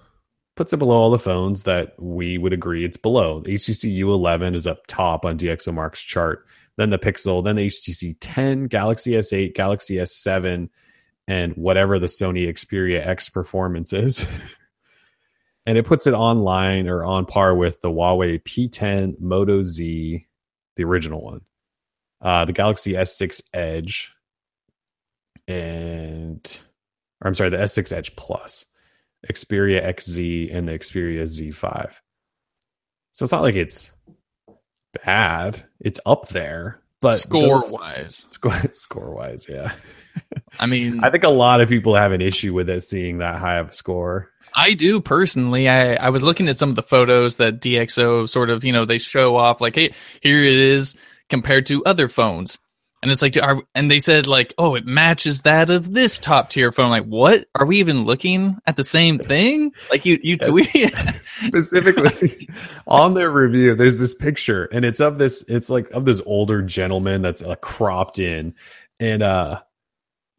puts 0.59 0.73
it 0.73 0.77
below 0.77 0.97
all 0.97 1.09
the 1.09 1.17
phones 1.17 1.63
that 1.63 1.93
we 1.97 2.37
would 2.37 2.51
agree 2.51 2.83
it's 2.83 2.97
below. 2.97 3.39
The 3.39 3.53
HTC 3.53 3.97
U11 3.99 4.55
is 4.55 4.67
up 4.67 4.85
top 4.87 5.23
on 5.23 5.37
DxOMark's 5.37 6.01
chart. 6.01 6.45
Then 6.75 6.89
the 6.89 6.99
Pixel, 6.99 7.41
then 7.41 7.55
the 7.55 7.67
HTC 7.67 8.17
10, 8.19 8.67
Galaxy 8.67 9.11
S8, 9.11 9.55
Galaxy 9.55 9.95
S7, 9.95 10.67
and 11.29 11.53
whatever 11.53 11.97
the 11.97 12.07
Sony 12.07 12.45
Xperia 12.49 13.07
X 13.07 13.29
performance 13.29 13.93
is. 13.93 14.27
and 15.65 15.77
it 15.77 15.85
puts 15.85 16.07
it 16.07 16.13
online 16.13 16.89
or 16.89 17.05
on 17.05 17.25
par 17.25 17.55
with 17.55 17.79
the 17.79 17.89
Huawei 17.89 18.43
P10 18.43 19.17
Moto 19.21 19.61
Z, 19.61 20.27
the 20.75 20.83
original 20.83 21.23
one, 21.23 21.39
uh, 22.21 22.43
the 22.43 22.51
Galaxy 22.51 22.95
S6 22.95 23.41
Edge, 23.53 24.13
and 25.47 26.59
or 27.21 27.29
I'm 27.29 27.33
sorry, 27.33 27.49
the 27.49 27.55
S6 27.55 27.93
Edge 27.93 28.13
Plus, 28.17 28.65
Xperia 29.27 29.83
XZ, 29.85 30.53
and 30.53 30.67
the 30.67 30.73
Xperia 30.79 31.23
Z5. 31.23 31.93
So 33.13 33.23
it's 33.23 33.31
not 33.31 33.41
like 33.41 33.55
it's 33.55 33.91
bad; 35.05 35.61
it's 35.79 35.99
up 36.05 36.29
there. 36.29 36.81
But 37.01 37.11
Score 37.11 37.41
those- 37.59 37.71
wise. 37.73 38.27
score 38.31 38.61
score 38.71 39.13
wise, 39.15 39.47
yeah. 39.49 39.71
I 40.59 40.65
mean, 40.65 41.01
I 41.03 41.09
think 41.11 41.23
a 41.23 41.29
lot 41.29 41.61
of 41.61 41.69
people 41.69 41.95
have 41.95 42.11
an 42.11 42.19
issue 42.21 42.53
with 42.53 42.69
it 42.69 42.83
seeing 42.83 43.19
that 43.19 43.35
high 43.39 43.57
of 43.59 43.69
a 43.69 43.73
score. 43.73 44.29
I 44.53 44.73
do 44.73 44.99
personally. 44.99 45.69
I, 45.69 45.93
I 45.95 46.09
was 46.09 46.23
looking 46.23 46.49
at 46.49 46.57
some 46.57 46.69
of 46.69 46.75
the 46.75 46.83
photos 46.83 47.37
that 47.37 47.61
DxO 47.61 48.27
sort 48.27 48.49
of, 48.49 48.65
you 48.65 48.73
know, 48.73 48.83
they 48.83 48.97
show 48.97 49.37
off 49.37 49.61
like, 49.61 49.75
hey, 49.75 49.91
here 50.21 50.41
it 50.41 50.51
is 50.55 50.97
compared 51.29 51.67
to 51.67 51.85
other 51.85 52.09
phones. 52.09 52.57
And 53.01 53.11
it's 53.11 53.21
like, 53.21 53.41
are, 53.41 53.61
and 53.73 53.89
they 53.89 53.99
said 53.99 54.27
like, 54.27 54.53
oh, 54.57 54.75
it 54.75 54.85
matches 54.85 55.43
that 55.43 55.69
of 55.69 55.93
this 55.93 56.19
top 56.19 56.49
tier 56.49 56.71
phone. 56.71 56.89
Like, 56.89 57.05
what? 57.05 57.45
Are 57.55 57.65
we 57.65 57.77
even 57.79 58.05
looking 58.05 58.57
at 58.67 58.75
the 58.75 58.83
same 58.83 59.19
thing? 59.19 59.71
Like 59.89 60.05
you, 60.05 60.19
you 60.21 60.37
Yes. 60.41 60.49
tweet. 60.49 60.93
specifically 61.23 62.49
on 62.87 63.13
their 63.13 63.29
review 63.29 63.75
there's 63.75 63.99
this 63.99 64.13
picture 64.15 64.65
and 64.71 64.83
it's 64.85 64.99
of 64.99 65.17
this 65.17 65.43
it's 65.47 65.69
like 65.69 65.89
of 65.91 66.05
this 66.05 66.21
older 66.25 66.61
gentleman 66.61 67.21
that's 67.21 67.43
uh, 67.43 67.55
cropped 67.55 68.19
in 68.19 68.53
and 68.99 69.21
uh 69.21 69.59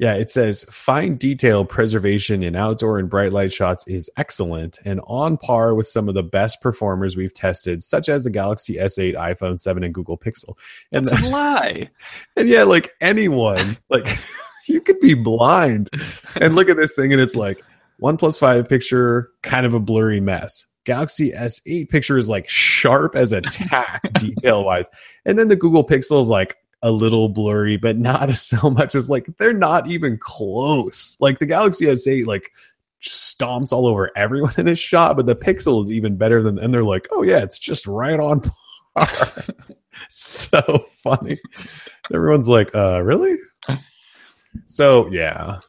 Yeah, 0.00 0.14
it 0.14 0.30
says 0.30 0.64
fine 0.70 1.16
detail 1.16 1.66
preservation 1.66 2.42
in 2.42 2.56
outdoor 2.56 2.98
and 2.98 3.10
bright 3.10 3.34
light 3.34 3.52
shots 3.52 3.86
is 3.86 4.08
excellent 4.16 4.78
and 4.82 4.98
on 5.06 5.36
par 5.36 5.74
with 5.74 5.88
some 5.88 6.08
of 6.08 6.14
the 6.14 6.22
best 6.22 6.62
performers 6.62 7.18
we've 7.18 7.34
tested, 7.34 7.82
such 7.82 8.08
as 8.08 8.24
the 8.24 8.30
Galaxy 8.30 8.76
S8, 8.76 9.14
iPhone 9.14 9.60
7, 9.60 9.84
and 9.84 9.92
Google 9.92 10.16
Pixel. 10.16 10.56
And 10.90 11.04
That's 11.04 11.22
a 11.22 11.28
lie. 11.28 11.90
And 12.34 12.48
yeah, 12.48 12.62
like 12.62 12.92
anyone, 13.02 13.76
like 13.90 14.08
you 14.66 14.80
could 14.80 15.00
be 15.00 15.12
blind 15.12 15.90
and 16.40 16.54
look 16.54 16.70
at 16.70 16.78
this 16.78 16.94
thing 16.94 17.12
and 17.12 17.20
it's 17.20 17.34
like 17.34 17.62
one 17.98 18.16
plus 18.16 18.38
five 18.38 18.70
picture, 18.70 19.28
kind 19.42 19.66
of 19.66 19.74
a 19.74 19.80
blurry 19.80 20.20
mess. 20.20 20.66
Galaxy 20.86 21.32
S8 21.32 21.90
picture 21.90 22.16
is 22.16 22.26
like 22.26 22.48
sharp 22.48 23.16
as 23.16 23.34
a 23.34 23.42
tack 23.42 24.00
detail 24.18 24.64
wise. 24.64 24.88
And 25.26 25.38
then 25.38 25.48
the 25.48 25.56
Google 25.56 25.86
Pixel 25.86 26.22
is 26.22 26.30
like 26.30 26.56
a 26.82 26.90
little 26.90 27.28
blurry, 27.28 27.76
but 27.76 27.98
not 27.98 28.30
so 28.36 28.70
much 28.70 28.94
as 28.94 29.08
like 29.08 29.26
they're 29.38 29.52
not 29.52 29.86
even 29.88 30.18
close. 30.18 31.16
Like 31.20 31.38
the 31.38 31.46
Galaxy 31.46 31.86
S8, 31.86 32.26
like 32.26 32.52
stomps 33.02 33.72
all 33.72 33.86
over 33.86 34.10
everyone 34.16 34.54
in 34.58 34.66
this 34.66 34.78
shot, 34.78 35.16
but 35.16 35.26
the 35.26 35.36
Pixel 35.36 35.82
is 35.82 35.92
even 35.92 36.16
better 36.16 36.42
than. 36.42 36.58
And 36.58 36.72
they're 36.72 36.84
like, 36.84 37.08
oh 37.10 37.22
yeah, 37.22 37.38
it's 37.38 37.58
just 37.58 37.86
right 37.86 38.18
on 38.18 38.40
par. 38.40 39.08
so 40.08 40.86
funny. 41.02 41.38
Everyone's 42.12 42.48
like, 42.48 42.74
uh, 42.74 43.02
really? 43.02 43.36
So 44.66 45.08
yeah. 45.10 45.60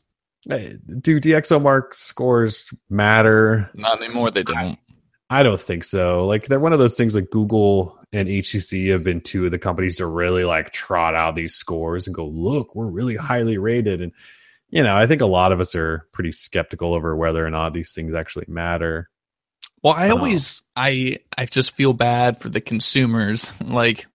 Do 0.48 1.20
DxOMark 1.20 1.94
scores 1.94 2.68
matter? 2.90 3.70
Not 3.76 4.02
anymore. 4.02 4.32
They 4.32 4.44
don't. 4.44 4.80
I 5.30 5.44
don't 5.44 5.62
think 5.62 5.84
so. 5.84 6.26
Like 6.26 6.48
they're 6.48 6.60
one 6.60 6.74
of 6.74 6.80
those 6.80 6.98
things 6.98 7.14
like 7.14 7.30
Google 7.30 8.01
and 8.14 8.28
HTC 8.28 8.92
have 8.92 9.04
been 9.04 9.22
two 9.22 9.46
of 9.46 9.52
the 9.52 9.60
companies 9.60 9.98
to 9.98 10.06
really 10.06 10.44
like 10.44 10.72
trot 10.72 11.16
out 11.16 11.36
these 11.36 11.54
scores 11.54 12.08
and 12.08 12.16
go, 12.16 12.28
look, 12.28 12.76
we're 12.76 12.86
really 12.86 13.16
highly 13.16 13.58
rated. 13.58 14.02
And 14.02 14.12
you 14.70 14.84
know, 14.84 14.96
I 14.96 15.08
think 15.08 15.22
a 15.22 15.26
lot 15.26 15.52
of 15.52 15.60
us 15.60 15.76
are 15.76 16.08
pretty 16.12 16.32
skeptical 16.32 16.94
over 16.94 17.16
whether 17.16 17.46
or 17.46 17.50
not 17.50 17.74
these 17.74 17.94
things 17.94 18.14
actually 18.14 18.46
matter. 18.48 19.10
Well, 19.84 19.94
I 19.94 20.10
always 20.10 20.62
I 20.76 21.20
I 21.38 21.46
just 21.46 21.76
feel 21.76 21.94
bad 21.94 22.40
for 22.40 22.50
the 22.50 22.62
consumers. 22.62 23.52
Like 23.62 24.08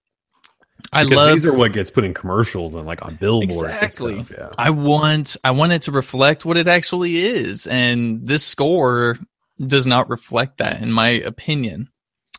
I 0.93 1.03
love 1.03 1.33
these 1.33 1.47
are 1.47 1.53
what 1.53 1.73
gets 1.73 1.91
put 1.91 2.05
in 2.05 2.15
commercials 2.15 2.75
and 2.75 2.87
like 2.87 3.05
on 3.05 3.17
billboards. 3.17 3.63
Exactly. 3.63 4.19
And 4.19 4.27
stuff. 4.27 4.39
Yeah. 4.39 4.51
I 4.57 4.71
want 4.71 5.37
I 5.43 5.51
want 5.51 5.73
it 5.73 5.83
to 5.83 5.93
reflect 5.93 6.45
what 6.45 6.57
it 6.57 6.69
actually 6.69 7.19
is, 7.19 7.67
and 7.67 8.27
this 8.27 8.45
score 8.45 9.19
does 9.59 9.87
not 9.87 10.11
reflect 10.11 10.59
that, 10.59 10.83
in 10.83 10.93
my 10.93 11.09
opinion. 11.09 11.89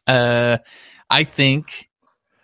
Uh, 0.05 0.59
I 1.09 1.23
think 1.23 1.89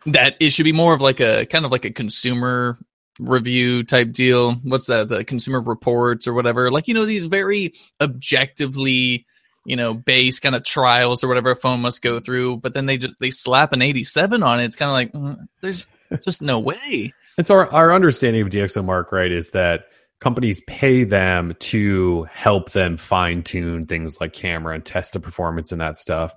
that 0.06 0.36
it 0.40 0.52
should 0.52 0.64
be 0.64 0.72
more 0.72 0.94
of 0.94 1.02
like 1.02 1.20
a 1.20 1.46
kind 1.46 1.66
of 1.66 1.72
like 1.72 1.86
a 1.86 1.92
consumer 1.92 2.78
review 3.20 3.84
type 3.84 4.12
deal. 4.12 4.54
What's 4.64 4.88
that? 4.88 5.08
The 5.08 5.24
consumer 5.24 5.62
reports 5.62 6.28
or 6.28 6.34
whatever. 6.34 6.72
Like 6.72 6.88
you 6.88 6.94
know 6.94 7.06
these 7.06 7.26
very 7.26 7.74
objectively 8.02 9.26
you 9.66 9.76
know 9.76 9.94
base 9.94 10.40
kind 10.40 10.56
of 10.56 10.64
trials 10.64 11.24
or 11.24 11.28
whatever 11.28 11.52
a 11.52 11.56
phone 11.56 11.80
must 11.80 12.02
go 12.02 12.20
through 12.20 12.58
but 12.58 12.74
then 12.74 12.86
they 12.86 12.98
just 12.98 13.16
they 13.22 13.32
slap 13.32 13.72
an 13.72 13.82
87 13.82 14.44
on 14.44 14.60
it 14.60 14.66
it's 14.66 14.76
kind 14.76 14.90
of 14.90 14.94
like 14.94 15.14
mm, 15.14 15.38
there's 15.62 15.88
just 16.22 16.42
no 16.42 16.60
way 16.60 17.14
It's 17.38 17.50
our 17.50 17.72
our 17.74 17.94
understanding 17.94 18.44
of 18.44 18.50
DxOMark, 18.50 19.12
right, 19.12 19.32
is 19.32 19.52
that 19.52 19.86
companies 20.20 20.62
pay 20.68 21.04
them 21.04 21.56
to 21.60 22.28
help 22.32 22.72
them 22.72 22.98
fine 22.98 23.42
tune 23.44 23.86
things 23.86 24.22
like 24.22 24.34
camera 24.34 24.76
and 24.76 24.86
test 24.86 25.14
the 25.14 25.20
performance 25.20 25.72
and 25.72 25.82
that 25.82 25.98
stuff. 25.98 26.34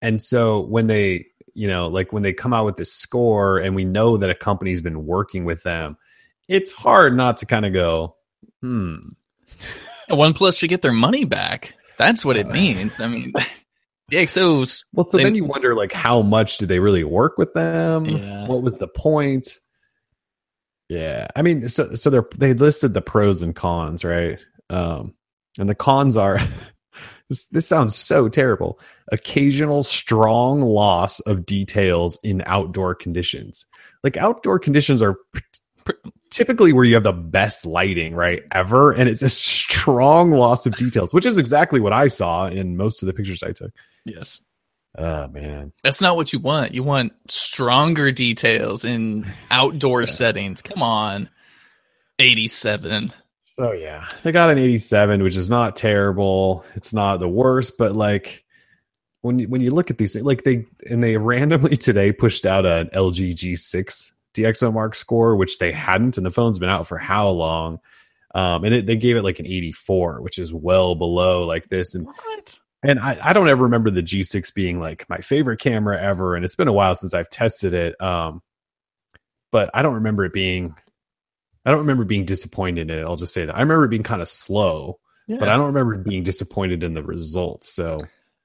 And 0.00 0.22
so 0.22 0.60
when 0.60 0.86
they, 0.86 1.26
you 1.58 1.66
know, 1.66 1.88
like 1.88 2.12
when 2.12 2.22
they 2.22 2.32
come 2.32 2.54
out 2.54 2.64
with 2.64 2.76
this 2.76 2.92
score 2.92 3.58
and 3.58 3.74
we 3.74 3.84
know 3.84 4.16
that 4.16 4.30
a 4.30 4.34
company's 4.34 4.80
been 4.80 5.04
working 5.04 5.44
with 5.44 5.64
them, 5.64 5.96
it's 6.48 6.70
hard 6.70 7.16
not 7.16 7.36
to 7.38 7.46
kind 7.46 7.66
of 7.66 7.72
go, 7.72 8.14
hmm. 8.62 8.96
OnePlus 10.08 10.56
should 10.56 10.70
get 10.70 10.82
their 10.82 10.92
money 10.92 11.24
back. 11.24 11.74
That's 11.98 12.24
what 12.24 12.36
it 12.36 12.48
means. 12.48 13.00
I 13.00 13.08
mean, 13.08 13.32
DxOs. 14.12 14.84
Well, 14.92 15.02
so 15.02 15.16
they- 15.16 15.24
then 15.24 15.34
you 15.34 15.44
wonder 15.44 15.74
like 15.74 15.92
how 15.92 16.22
much 16.22 16.58
did 16.58 16.68
they 16.68 16.78
really 16.78 17.02
work 17.02 17.38
with 17.38 17.52
them? 17.54 18.04
Yeah. 18.04 18.46
What 18.46 18.62
was 18.62 18.78
the 18.78 18.88
point? 18.88 19.58
Yeah. 20.88 21.26
I 21.34 21.42
mean, 21.42 21.68
so 21.68 21.94
so 21.94 22.08
they're 22.08 22.28
they 22.36 22.54
listed 22.54 22.94
the 22.94 23.02
pros 23.02 23.42
and 23.42 23.54
cons, 23.54 24.04
right? 24.04 24.38
Um 24.70 25.14
and 25.58 25.68
the 25.68 25.74
cons 25.74 26.16
are 26.16 26.38
this 27.28 27.46
this 27.46 27.66
sounds 27.66 27.94
so 27.94 28.28
terrible. 28.28 28.80
Occasional 29.12 29.82
strong 29.82 30.62
loss 30.62 31.20
of 31.20 31.46
details 31.46 32.18
in 32.22 32.42
outdoor 32.46 32.94
conditions. 32.94 33.66
Like 34.02 34.16
outdoor 34.16 34.58
conditions 34.58 35.02
are 35.02 35.16
p- 35.34 35.40
p- 35.84 36.12
typically 36.30 36.72
where 36.72 36.84
you 36.84 36.94
have 36.94 37.02
the 37.02 37.12
best 37.12 37.66
lighting, 37.66 38.14
right? 38.14 38.42
Ever 38.52 38.92
and 38.92 39.08
it's 39.08 39.22
a 39.22 39.28
strong 39.28 40.30
loss 40.30 40.66
of 40.66 40.76
details, 40.76 41.12
which 41.12 41.26
is 41.26 41.38
exactly 41.38 41.80
what 41.80 41.92
I 41.92 42.08
saw 42.08 42.46
in 42.46 42.76
most 42.76 43.02
of 43.02 43.06
the 43.06 43.12
pictures 43.12 43.42
I 43.42 43.52
took. 43.52 43.72
Yes. 44.04 44.40
Oh 44.96 45.28
man. 45.28 45.72
That's 45.82 46.00
not 46.00 46.16
what 46.16 46.32
you 46.32 46.38
want. 46.38 46.74
You 46.74 46.82
want 46.82 47.12
stronger 47.28 48.10
details 48.10 48.84
in 48.84 49.26
outdoor 49.50 50.06
settings. 50.06 50.62
Come 50.62 50.82
on. 50.82 51.28
87. 52.18 53.12
So 53.58 53.72
yeah, 53.72 54.06
they 54.22 54.30
got 54.30 54.52
an 54.52 54.58
87, 54.58 55.20
which 55.20 55.36
is 55.36 55.50
not 55.50 55.74
terrible. 55.74 56.64
It's 56.76 56.94
not 56.94 57.16
the 57.18 57.28
worst, 57.28 57.76
but 57.76 57.96
like 57.96 58.44
when 59.22 59.40
you, 59.40 59.48
when 59.48 59.60
you 59.60 59.72
look 59.72 59.90
at 59.90 59.98
these, 59.98 60.14
like 60.22 60.44
they 60.44 60.64
and 60.88 61.02
they 61.02 61.16
randomly 61.16 61.76
today 61.76 62.12
pushed 62.12 62.46
out 62.46 62.64
an 62.64 62.88
LG 62.94 63.34
G6 63.34 64.12
DxOMark 64.34 64.94
score, 64.94 65.34
which 65.34 65.58
they 65.58 65.72
hadn't, 65.72 66.16
and 66.16 66.24
the 66.24 66.30
phone's 66.30 66.60
been 66.60 66.68
out 66.68 66.86
for 66.86 66.98
how 66.98 67.30
long? 67.30 67.80
Um, 68.32 68.62
and 68.62 68.72
it, 68.72 68.86
they 68.86 68.94
gave 68.94 69.16
it 69.16 69.24
like 69.24 69.40
an 69.40 69.46
84, 69.48 70.22
which 70.22 70.38
is 70.38 70.54
well 70.54 70.94
below 70.94 71.44
like 71.44 71.68
this. 71.68 71.96
And 71.96 72.06
What? 72.06 72.60
and 72.84 73.00
I, 73.00 73.18
I 73.20 73.32
don't 73.32 73.48
ever 73.48 73.64
remember 73.64 73.90
the 73.90 74.04
G6 74.04 74.54
being 74.54 74.78
like 74.78 75.04
my 75.08 75.18
favorite 75.18 75.58
camera 75.58 76.00
ever, 76.00 76.36
and 76.36 76.44
it's 76.44 76.54
been 76.54 76.68
a 76.68 76.72
while 76.72 76.94
since 76.94 77.12
I've 77.12 77.28
tested 77.28 77.74
it. 77.74 78.00
Um, 78.00 78.40
but 79.50 79.68
I 79.74 79.82
don't 79.82 79.94
remember 79.94 80.24
it 80.24 80.32
being. 80.32 80.76
I 81.68 81.70
don't 81.70 81.80
remember 81.80 82.04
being 82.04 82.24
disappointed 82.24 82.90
in 82.90 82.98
it. 82.98 83.02
I'll 83.02 83.16
just 83.16 83.34
say 83.34 83.44
that 83.44 83.54
I 83.54 83.60
remember 83.60 83.86
being 83.88 84.02
kind 84.02 84.22
of 84.22 84.28
slow, 84.28 84.98
but 85.28 85.48
I 85.50 85.56
don't 85.58 85.66
remember 85.66 85.98
being 85.98 86.22
disappointed 86.22 86.82
in 86.82 86.94
the 86.94 87.02
results. 87.02 87.68
So 87.70 87.98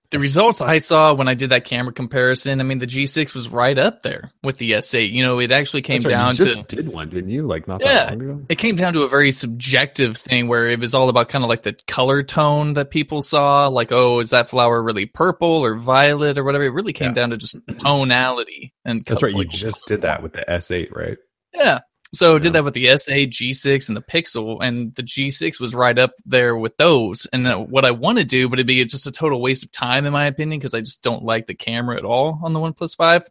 the 0.10 0.20
results 0.20 0.62
I 0.62 0.78
saw 0.80 1.14
when 1.14 1.28
I 1.30 1.34
did 1.34 1.50
that 1.52 1.64
camera 1.66 1.94
comparison, 1.94 2.60
I 2.60 2.64
mean, 2.64 2.78
the 2.80 2.86
G6 2.86 3.34
was 3.34 3.48
right 3.50 3.80
up 3.80 4.04
there 4.04 4.32
with 4.44 4.58
the 4.58 4.74
S8. 4.74 5.12
You 5.12 5.24
know, 5.24 5.40
it 5.40 5.50
actually 5.52 5.82
came 5.82 6.02
right, 6.04 6.10
down 6.12 6.36
you 6.36 6.46
to 6.46 6.54
just 6.56 6.68
did 6.68 6.90
one, 6.90 7.10
didn't 7.10 7.30
you? 7.32 7.48
Like 7.48 7.68
not 7.68 7.82
Yeah. 7.82 7.94
that 7.94 8.10
long 8.12 8.22
ago. 8.22 8.46
it 8.50 8.58
came 8.60 8.76
down 8.76 8.94
to 8.94 9.04
a 9.04 9.10
very 9.10 9.32
subjective 9.32 10.18
thing 10.18 10.50
where 10.50 10.68
it 10.68 10.80
was 10.80 10.94
all 10.94 11.08
about 11.10 11.30
kind 11.30 11.44
of 11.46 11.50
like 11.50 11.64
the 11.64 11.76
color 11.88 12.22
tone 12.22 12.74
that 12.74 12.92
people 12.92 13.22
saw 13.24 13.70
like 13.70 13.92
oh 13.94 14.20
is 14.20 14.32
that 14.32 14.50
flower 14.50 14.84
really 14.84 15.06
purple 15.08 15.64
or 15.66 15.76
violet 15.78 16.38
or 16.38 16.44
whatever 16.44 16.66
it 16.66 16.74
really 16.74 16.94
came 16.94 17.08
Yeah. 17.10 17.14
down 17.14 17.30
to 17.32 17.38
just 17.38 17.56
tonality 17.80 18.74
and 18.86 19.04
That's 19.06 19.24
right. 19.24 19.34
You 19.34 19.46
just 19.46 19.88
did 19.88 20.02
that 20.02 20.22
with 20.22 20.34
the 20.34 20.44
S8, 20.48 20.96
right? 20.96 21.18
yeah 21.56 21.80
so 22.13 22.34
Yeah. 22.34 22.39
did 22.39 22.54
that 22.54 22.63
with 22.63 22.73
the 22.73 22.86
s8 22.86 23.30
g6 23.30 23.88
and 23.88 23.97
the 23.97 24.02
pixel 24.02 24.60
and 24.62 24.93
the 24.95 25.04
g6 25.04 25.60
was 25.60 25.73
right 25.76 25.97
up 25.97 26.12
there 26.26 26.56
with 26.56 26.78
those 26.78 27.26
and 27.34 27.47
uh, 27.47 27.58
what 27.58 27.86
i 27.86 27.91
want 27.91 28.17
to 28.19 28.23
do 28.23 28.47
but 28.49 28.60
it'd 28.60 28.67
be 28.67 28.84
just 28.86 29.08
a 29.08 29.12
total 29.12 29.41
waste 29.41 29.63
of 29.63 29.71
time 29.71 30.06
in 30.06 30.13
my 30.13 30.26
opinion 30.26 30.60
because 30.60 30.73
i 30.73 30.80
just 30.80 31.04
don't 31.04 31.23
like 31.23 31.47
the 31.47 31.56
camera 31.56 31.97
at 31.97 32.06
all 32.06 32.39
on 32.43 32.54
the 32.54 32.60
oneplus 32.60 32.95
5 32.95 33.28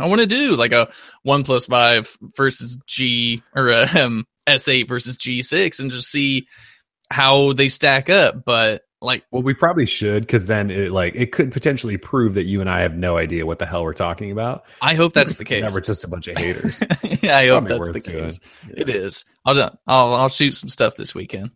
i 0.00 0.06
want 0.06 0.20
to 0.20 0.26
do 0.26 0.54
like 0.54 0.72
a 0.72 0.88
oneplus 1.26 1.68
5 1.68 2.16
versus 2.36 2.76
g 2.86 3.42
or 3.54 3.70
a 3.70 3.82
um, 3.98 4.26
s8 4.46 4.86
versus 4.86 5.16
g6 5.18 5.80
and 5.80 5.90
just 5.90 6.10
see 6.10 6.46
how 7.10 7.52
they 7.52 7.68
stack 7.68 8.08
up 8.10 8.44
but 8.44 8.82
like 9.04 9.24
Well, 9.30 9.42
we 9.42 9.54
probably 9.54 9.86
should 9.86 10.22
because 10.22 10.46
then 10.46 10.70
it 10.70 10.90
like 10.92 11.14
it 11.14 11.32
could 11.32 11.52
potentially 11.52 11.96
prove 11.96 12.34
that 12.34 12.44
you 12.44 12.60
and 12.60 12.68
I 12.70 12.80
have 12.82 12.96
no 12.96 13.16
idea 13.16 13.46
what 13.46 13.58
the 13.58 13.66
hell 13.66 13.84
we're 13.84 13.92
talking 13.94 14.30
about. 14.30 14.64
i 14.82 14.94
hope 14.94 15.12
that's 15.14 15.34
the 15.34 15.44
case 15.52 15.62
That 15.62 15.72
we're 15.72 15.80
just 15.80 16.04
a 16.04 16.08
bunch 16.08 16.28
of 16.28 16.36
haters. 16.36 16.82
yeah 17.22 17.36
i 17.38 17.46
hope 17.48 17.66
that's 17.68 17.90
the 17.90 18.00
doing. 18.00 18.24
case 18.24 18.40
it 18.76 18.88
is 18.88 19.24
I'll, 19.44 19.54
do- 19.54 19.76
I'll 19.86 20.14
i'll 20.14 20.28
shoot 20.28 20.52
some 20.52 20.70
stuff 20.70 20.96
this 20.96 21.14
weekend 21.14 21.50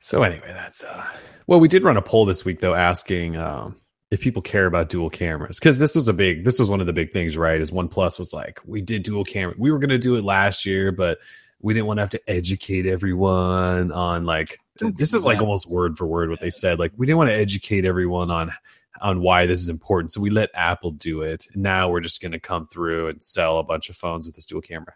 So 0.00 0.22
anyway, 0.22 0.48
that's 0.48 0.84
uh 0.84 1.04
well, 1.46 1.60
we 1.60 1.68
did 1.68 1.82
run 1.82 1.96
a 1.98 2.02
poll 2.02 2.24
this 2.26 2.44
week 2.44 2.60
though, 2.60 2.74
asking 2.74 3.36
um 3.36 3.76
if 4.10 4.20
people 4.20 4.42
care 4.42 4.66
about 4.66 4.88
dual 4.90 5.10
cameras 5.10 5.58
because 5.58 5.78
this 5.78 5.94
was 5.96 6.08
a 6.08 6.12
big 6.12 6.44
this 6.44 6.58
was 6.58 6.70
one 6.70 6.80
of 6.80 6.86
the 6.86 6.92
big 6.92 7.10
things 7.10 7.36
right 7.36 7.60
is 7.60 7.70
OnePlus 7.70 8.18
was 8.18 8.32
like 8.32 8.60
we 8.64 8.80
did 8.80 9.02
dual 9.02 9.24
camera 9.24 9.54
we 9.58 9.72
were 9.72 9.78
going 9.78 9.90
to 9.90 9.98
do 9.98 10.14
it 10.16 10.22
last 10.24 10.64
year 10.66 10.92
but 10.92 11.18
we 11.64 11.72
didn't 11.74 11.86
want 11.86 11.96
to 11.96 12.02
have 12.02 12.10
to 12.10 12.20
educate 12.28 12.86
everyone 12.86 13.90
on 13.90 14.24
like 14.24 14.60
this 14.96 15.14
is 15.14 15.24
like 15.24 15.40
almost 15.40 15.68
word 15.68 15.96
for 15.96 16.06
word 16.06 16.28
what 16.28 16.40
they 16.40 16.50
said 16.50 16.78
like 16.78 16.92
we 16.96 17.06
didn't 17.06 17.18
want 17.18 17.30
to 17.30 17.36
educate 17.36 17.84
everyone 17.84 18.30
on 18.30 18.52
on 19.00 19.20
why 19.20 19.46
this 19.46 19.60
is 19.60 19.68
important 19.68 20.12
so 20.12 20.20
we 20.20 20.30
let 20.30 20.50
Apple 20.54 20.90
do 20.90 21.22
it 21.22 21.46
now 21.54 21.88
we're 21.88 22.00
just 22.00 22.20
going 22.20 22.32
to 22.32 22.38
come 22.38 22.66
through 22.66 23.08
and 23.08 23.22
sell 23.22 23.58
a 23.58 23.64
bunch 23.64 23.88
of 23.88 23.96
phones 23.96 24.26
with 24.26 24.36
this 24.36 24.46
dual 24.46 24.60
camera 24.60 24.94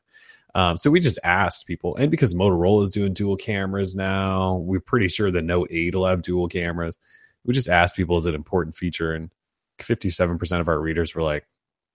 um, 0.54 0.76
so 0.76 0.90
we 0.90 0.98
just 0.98 1.18
asked 1.24 1.66
people, 1.66 1.94
and 1.96 2.10
because 2.10 2.34
Motorola 2.34 2.82
is 2.82 2.90
doing 2.90 3.12
dual 3.12 3.36
cameras 3.36 3.94
now, 3.94 4.56
we're 4.56 4.80
pretty 4.80 5.08
sure 5.08 5.30
the 5.30 5.42
Note 5.42 5.68
8 5.70 5.94
will 5.94 6.06
have 6.06 6.22
dual 6.22 6.48
cameras. 6.48 6.98
We 7.44 7.54
just 7.54 7.68
asked 7.68 7.96
people, 7.96 8.16
is 8.16 8.26
it 8.26 8.30
an 8.30 8.34
important 8.34 8.74
feature? 8.74 9.12
And 9.12 9.30
57% 9.78 10.60
of 10.60 10.68
our 10.68 10.80
readers 10.80 11.14
were 11.14 11.22
like, 11.22 11.46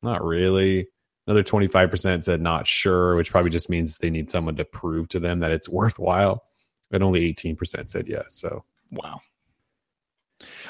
not 0.01 0.23
really. 0.23 0.87
Another 1.25 1.43
25% 1.43 2.23
said 2.23 2.41
not 2.41 2.67
sure, 2.67 3.15
which 3.15 3.31
probably 3.31 3.51
just 3.51 3.69
means 3.69 3.97
they 3.97 4.09
need 4.09 4.29
someone 4.29 4.57
to 4.57 4.65
prove 4.65 5.07
to 5.09 5.19
them 5.19 5.39
that 5.39 5.51
it's 5.51 5.69
worthwhile. 5.69 6.43
And 6.91 7.01
only 7.01 7.33
18% 7.33 7.89
said 7.89 8.07
yes. 8.07 8.35
So, 8.35 8.63
wow. 8.91 9.21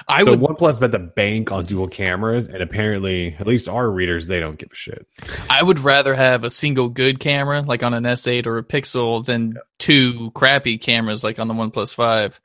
I 0.08 0.24
so 0.24 0.32
would 0.32 0.40
OnePlus 0.40 0.80
bet 0.80 0.92
the 0.92 1.00
bank 1.00 1.52
on 1.52 1.66
dual 1.66 1.88
cameras, 1.88 2.48
and 2.48 2.62
apparently, 2.62 3.36
at 3.40 3.48
least 3.48 3.68
our 3.68 3.90
readers, 3.90 4.28
they 4.28 4.40
don't 4.40 4.58
give 4.58 4.70
a 4.72 4.76
shit. 4.76 5.08
I 5.50 5.64
would 5.64 5.80
rather 5.80 6.14
have 6.14 6.44
a 6.44 6.50
single 6.50 6.90
good 6.90 7.20
camera 7.20 7.62
like 7.62 7.84
on 7.84 7.94
an 7.94 8.04
S8 8.04 8.46
or 8.46 8.58
a 8.58 8.64
Pixel 8.64 9.26
than 9.26 9.58
two 9.80 10.32
crappy 10.36 10.78
cameras 10.78 11.24
like 11.24 11.40
on 11.40 11.48
the 11.48 11.54
OnePlus 11.54 11.96
5. 11.96 12.40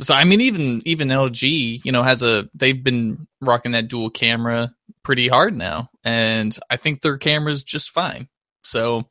So 0.00 0.14
I 0.14 0.24
mean 0.24 0.40
even 0.40 0.82
even 0.86 1.08
LG, 1.08 1.84
you 1.84 1.92
know, 1.92 2.02
has 2.02 2.22
a 2.22 2.48
they've 2.54 2.82
been 2.82 3.26
rocking 3.40 3.72
that 3.72 3.88
dual 3.88 4.10
camera 4.10 4.74
pretty 5.02 5.28
hard 5.28 5.56
now 5.56 5.90
and 6.04 6.56
I 6.68 6.76
think 6.76 7.00
their 7.00 7.18
camera's 7.18 7.62
just 7.64 7.90
fine. 7.90 8.28
So 8.64 9.08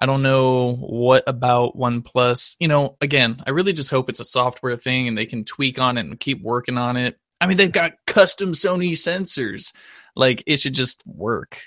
I 0.00 0.06
don't 0.06 0.22
know 0.22 0.74
what 0.74 1.24
about 1.26 1.76
OnePlus. 1.76 2.56
You 2.58 2.68
know, 2.68 2.96
again, 3.00 3.42
I 3.46 3.50
really 3.50 3.72
just 3.72 3.90
hope 3.90 4.08
it's 4.08 4.20
a 4.20 4.24
software 4.24 4.76
thing 4.76 5.08
and 5.08 5.16
they 5.16 5.26
can 5.26 5.44
tweak 5.44 5.78
on 5.78 5.96
it 5.96 6.06
and 6.06 6.18
keep 6.18 6.42
working 6.42 6.78
on 6.78 6.96
it. 6.96 7.16
I 7.40 7.46
mean, 7.46 7.56
they've 7.56 7.70
got 7.70 7.92
custom 8.06 8.52
Sony 8.52 8.92
sensors. 8.92 9.72
Like 10.16 10.42
it 10.46 10.58
should 10.58 10.74
just 10.74 11.02
work. 11.06 11.60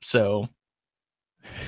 So 0.00 0.48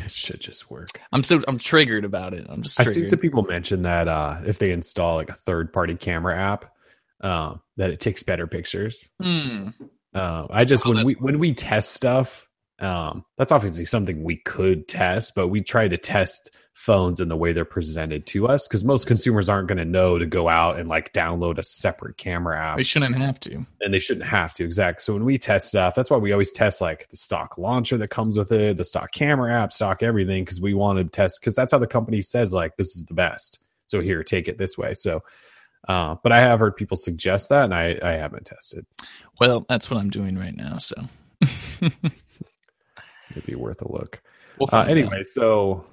It 0.04 0.10
should 0.10 0.40
just 0.40 0.70
work. 0.70 0.88
I'm 1.12 1.22
so 1.22 1.42
I'm 1.48 1.58
triggered 1.58 2.04
about 2.04 2.34
it. 2.34 2.46
I'm 2.48 2.62
just 2.62 2.80
I've 2.80 2.88
seen 2.88 3.08
some 3.08 3.18
people 3.18 3.42
mention 3.42 3.82
that 3.82 4.08
uh, 4.08 4.40
if 4.46 4.58
they 4.58 4.70
install 4.70 5.16
like 5.16 5.30
a 5.30 5.34
third 5.34 5.72
party 5.72 5.96
camera 5.96 6.36
app, 6.36 6.72
um, 7.20 7.60
that 7.76 7.90
it 7.90 8.00
takes 8.00 8.22
better 8.22 8.46
pictures. 8.46 9.08
Hmm. 9.20 9.68
Um, 10.14 10.48
I 10.50 10.64
just 10.64 10.86
Oh, 10.86 10.92
when 10.92 11.04
we 11.04 11.14
when 11.14 11.38
we 11.38 11.52
test 11.52 11.92
stuff, 11.92 12.46
um, 12.80 13.24
that's 13.38 13.52
obviously 13.52 13.84
something 13.84 14.22
we 14.22 14.36
could 14.36 14.88
test, 14.88 15.34
but 15.34 15.48
we 15.48 15.60
try 15.62 15.88
to 15.88 15.96
test 15.96 16.50
phones 16.74 17.20
in 17.20 17.28
the 17.28 17.36
way 17.36 17.52
they're 17.52 17.64
presented 17.64 18.26
to 18.26 18.48
us 18.48 18.66
because 18.66 18.84
most 18.84 19.06
consumers 19.06 19.48
aren't 19.48 19.68
going 19.68 19.78
to 19.78 19.84
know 19.84 20.18
to 20.18 20.26
go 20.26 20.48
out 20.48 20.76
and 20.78 20.88
like 20.88 21.12
download 21.12 21.56
a 21.56 21.62
separate 21.62 22.16
camera 22.16 22.60
app. 22.60 22.76
They 22.76 22.82
shouldn't 22.82 23.14
have 23.16 23.38
to. 23.40 23.64
and 23.80 23.94
they 23.94 24.00
shouldn't 24.00 24.26
have 24.26 24.52
to 24.54 24.64
exactly 24.64 25.00
so 25.00 25.12
when 25.12 25.24
we 25.24 25.38
test 25.38 25.68
stuff 25.68 25.94
that's 25.94 26.10
why 26.10 26.16
we 26.16 26.32
always 26.32 26.50
test 26.50 26.80
like 26.80 27.08
the 27.10 27.16
stock 27.16 27.58
launcher 27.58 27.96
that 27.96 28.08
comes 28.08 28.36
with 28.36 28.50
it 28.50 28.76
the 28.76 28.84
stock 28.84 29.12
camera 29.12 29.54
app 29.54 29.72
stock 29.72 30.02
everything 30.02 30.42
because 30.44 30.60
we 30.60 30.74
want 30.74 30.98
to 30.98 31.04
test 31.04 31.38
because 31.40 31.54
that's 31.54 31.70
how 31.70 31.78
the 31.78 31.86
company 31.86 32.20
says 32.20 32.52
like 32.52 32.76
this 32.76 32.88
is 32.96 33.04
the 33.06 33.14
best. 33.14 33.62
So 33.86 34.00
here 34.00 34.24
take 34.24 34.48
it 34.48 34.58
this 34.58 34.76
way. 34.76 34.94
So 34.94 35.22
uh, 35.88 36.16
but 36.22 36.32
i 36.32 36.40
have 36.40 36.58
heard 36.58 36.76
people 36.76 36.96
suggest 36.96 37.48
that 37.48 37.64
and 37.64 37.74
i 37.74 37.98
i 38.02 38.12
haven't 38.12 38.46
tested. 38.46 38.86
Well, 39.40 39.66
that's 39.68 39.90
what 39.90 39.98
I'm 39.98 40.10
doing 40.10 40.38
right 40.38 40.56
now. 40.56 40.78
So. 40.78 40.96
It'd 41.82 43.46
be 43.46 43.56
worth 43.56 43.82
a 43.82 43.92
look. 43.92 44.22
We'll 44.58 44.68
uh, 44.72 44.84
anyway 44.84 45.24
so 45.24 45.84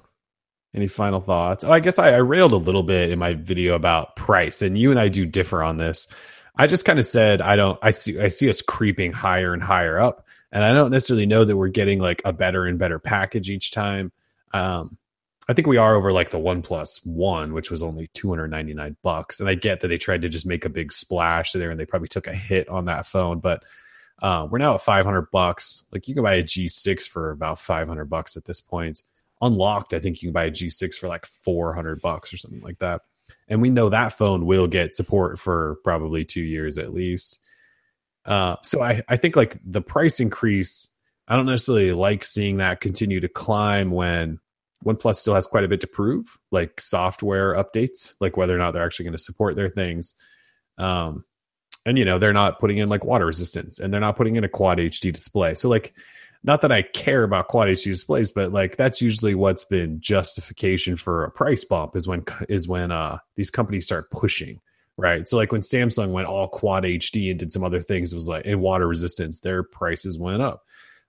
any 0.74 0.86
final 0.86 1.20
thoughts? 1.20 1.64
Oh 1.64 1.72
i 1.72 1.80
guess 1.80 1.98
I, 1.98 2.12
I 2.12 2.18
railed 2.18 2.52
a 2.52 2.56
little 2.56 2.82
bit 2.82 3.10
in 3.10 3.18
my 3.18 3.34
video 3.34 3.74
about 3.74 4.16
price 4.16 4.62
and 4.62 4.78
you 4.78 4.90
and 4.90 5.00
i 5.00 5.08
do 5.08 5.26
differ 5.26 5.62
on 5.62 5.76
this. 5.76 6.08
I 6.56 6.66
just 6.66 6.84
kind 6.84 6.98
of 6.98 7.06
said 7.06 7.40
i 7.42 7.56
don't 7.56 7.78
i 7.82 7.90
see 7.90 8.18
i 8.20 8.28
see 8.28 8.48
us 8.48 8.62
creeping 8.62 9.12
higher 9.12 9.52
and 9.52 9.62
higher 9.62 9.98
up 9.98 10.26
and 10.52 10.62
i 10.64 10.72
don't 10.72 10.90
necessarily 10.90 11.26
know 11.26 11.44
that 11.44 11.56
we're 11.56 11.68
getting 11.68 11.98
like 11.98 12.22
a 12.24 12.32
better 12.32 12.66
and 12.66 12.78
better 12.78 12.98
package 12.98 13.50
each 13.50 13.72
time. 13.72 14.12
Um 14.54 14.98
i 15.48 15.52
think 15.52 15.66
we 15.66 15.76
are 15.76 15.94
over 15.94 16.12
like 16.12 16.30
the 16.30 16.38
one 16.38 16.62
plus 16.62 17.04
one 17.04 17.52
which 17.52 17.70
was 17.70 17.82
only 17.82 18.08
299 18.14 18.96
bucks 19.02 19.40
and 19.40 19.48
i 19.48 19.54
get 19.54 19.80
that 19.80 19.88
they 19.88 19.98
tried 19.98 20.22
to 20.22 20.28
just 20.28 20.46
make 20.46 20.64
a 20.64 20.70
big 20.70 20.92
splash 20.92 21.52
there 21.52 21.70
and 21.70 21.78
they 21.78 21.86
probably 21.86 22.08
took 22.08 22.26
a 22.26 22.34
hit 22.34 22.68
on 22.68 22.84
that 22.84 23.06
phone 23.06 23.40
but 23.40 23.64
uh, 24.22 24.46
we're 24.48 24.58
now 24.58 24.74
at 24.74 24.80
500 24.80 25.30
bucks. 25.32 25.84
Like 25.90 26.06
you 26.06 26.14
can 26.14 26.22
buy 26.22 26.34
a 26.34 26.42
G6 26.42 27.08
for 27.08 27.30
about 27.30 27.58
500 27.58 28.04
bucks 28.06 28.36
at 28.36 28.44
this 28.44 28.60
point. 28.60 29.02
Unlocked, 29.40 29.94
I 29.94 29.98
think 29.98 30.22
you 30.22 30.28
can 30.28 30.32
buy 30.32 30.44
a 30.44 30.50
G6 30.50 30.94
for 30.94 31.08
like 31.08 31.26
400 31.26 32.00
bucks 32.00 32.32
or 32.32 32.36
something 32.36 32.60
like 32.60 32.78
that. 32.78 33.02
And 33.48 33.60
we 33.60 33.70
know 33.70 33.88
that 33.88 34.16
phone 34.16 34.46
will 34.46 34.68
get 34.68 34.94
support 34.94 35.38
for 35.38 35.76
probably 35.82 36.24
two 36.24 36.42
years 36.42 36.78
at 36.78 36.94
least. 36.94 37.40
Uh, 38.24 38.56
so 38.62 38.80
I, 38.80 39.02
I 39.08 39.16
think 39.16 39.34
like 39.34 39.56
the 39.64 39.82
price 39.82 40.20
increase, 40.20 40.90
I 41.26 41.34
don't 41.34 41.46
necessarily 41.46 41.90
like 41.90 42.24
seeing 42.24 42.58
that 42.58 42.80
continue 42.80 43.18
to 43.18 43.28
climb 43.28 43.90
when 43.90 44.38
OnePlus 44.84 45.16
still 45.16 45.34
has 45.34 45.46
quite 45.46 45.64
a 45.64 45.68
bit 45.68 45.80
to 45.82 45.86
prove, 45.86 46.38
like 46.50 46.80
software 46.80 47.54
updates, 47.54 48.14
like 48.20 48.36
whether 48.36 48.54
or 48.54 48.58
not 48.58 48.72
they're 48.72 48.84
actually 48.84 49.04
going 49.04 49.16
to 49.16 49.22
support 49.22 49.56
their 49.56 49.70
things. 49.70 50.14
Um, 50.78 51.24
and 51.84 51.98
you 51.98 52.04
know 52.04 52.18
they're 52.18 52.32
not 52.32 52.58
putting 52.58 52.78
in 52.78 52.88
like 52.88 53.04
water 53.04 53.26
resistance 53.26 53.78
and 53.78 53.92
they're 53.92 54.00
not 54.00 54.16
putting 54.16 54.36
in 54.36 54.44
a 54.44 54.48
quad 54.48 54.78
hd 54.78 55.12
display. 55.12 55.54
So 55.54 55.68
like 55.68 55.94
not 56.44 56.60
that 56.62 56.72
i 56.72 56.82
care 56.82 57.22
about 57.22 57.48
quad 57.48 57.68
hd 57.68 57.84
displays 57.84 58.32
but 58.32 58.52
like 58.52 58.76
that's 58.76 59.00
usually 59.00 59.34
what's 59.34 59.64
been 59.64 60.00
justification 60.00 60.96
for 60.96 61.24
a 61.24 61.30
price 61.30 61.64
bump 61.64 61.96
is 61.96 62.08
when 62.08 62.24
is 62.48 62.66
when 62.66 62.90
uh 62.90 63.18
these 63.36 63.50
companies 63.50 63.84
start 63.84 64.10
pushing 64.10 64.60
right? 64.98 65.26
So 65.26 65.38
like 65.38 65.52
when 65.52 65.62
samsung 65.62 66.12
went 66.12 66.28
all 66.28 66.48
quad 66.48 66.84
hd 66.84 67.30
and 67.30 67.38
did 67.38 67.52
some 67.52 67.64
other 67.64 67.80
things 67.80 68.12
it 68.12 68.16
was 68.16 68.28
like 68.28 68.44
in 68.44 68.60
water 68.60 68.86
resistance 68.86 69.40
their 69.40 69.62
prices 69.62 70.18
went 70.18 70.42
up 70.42 70.64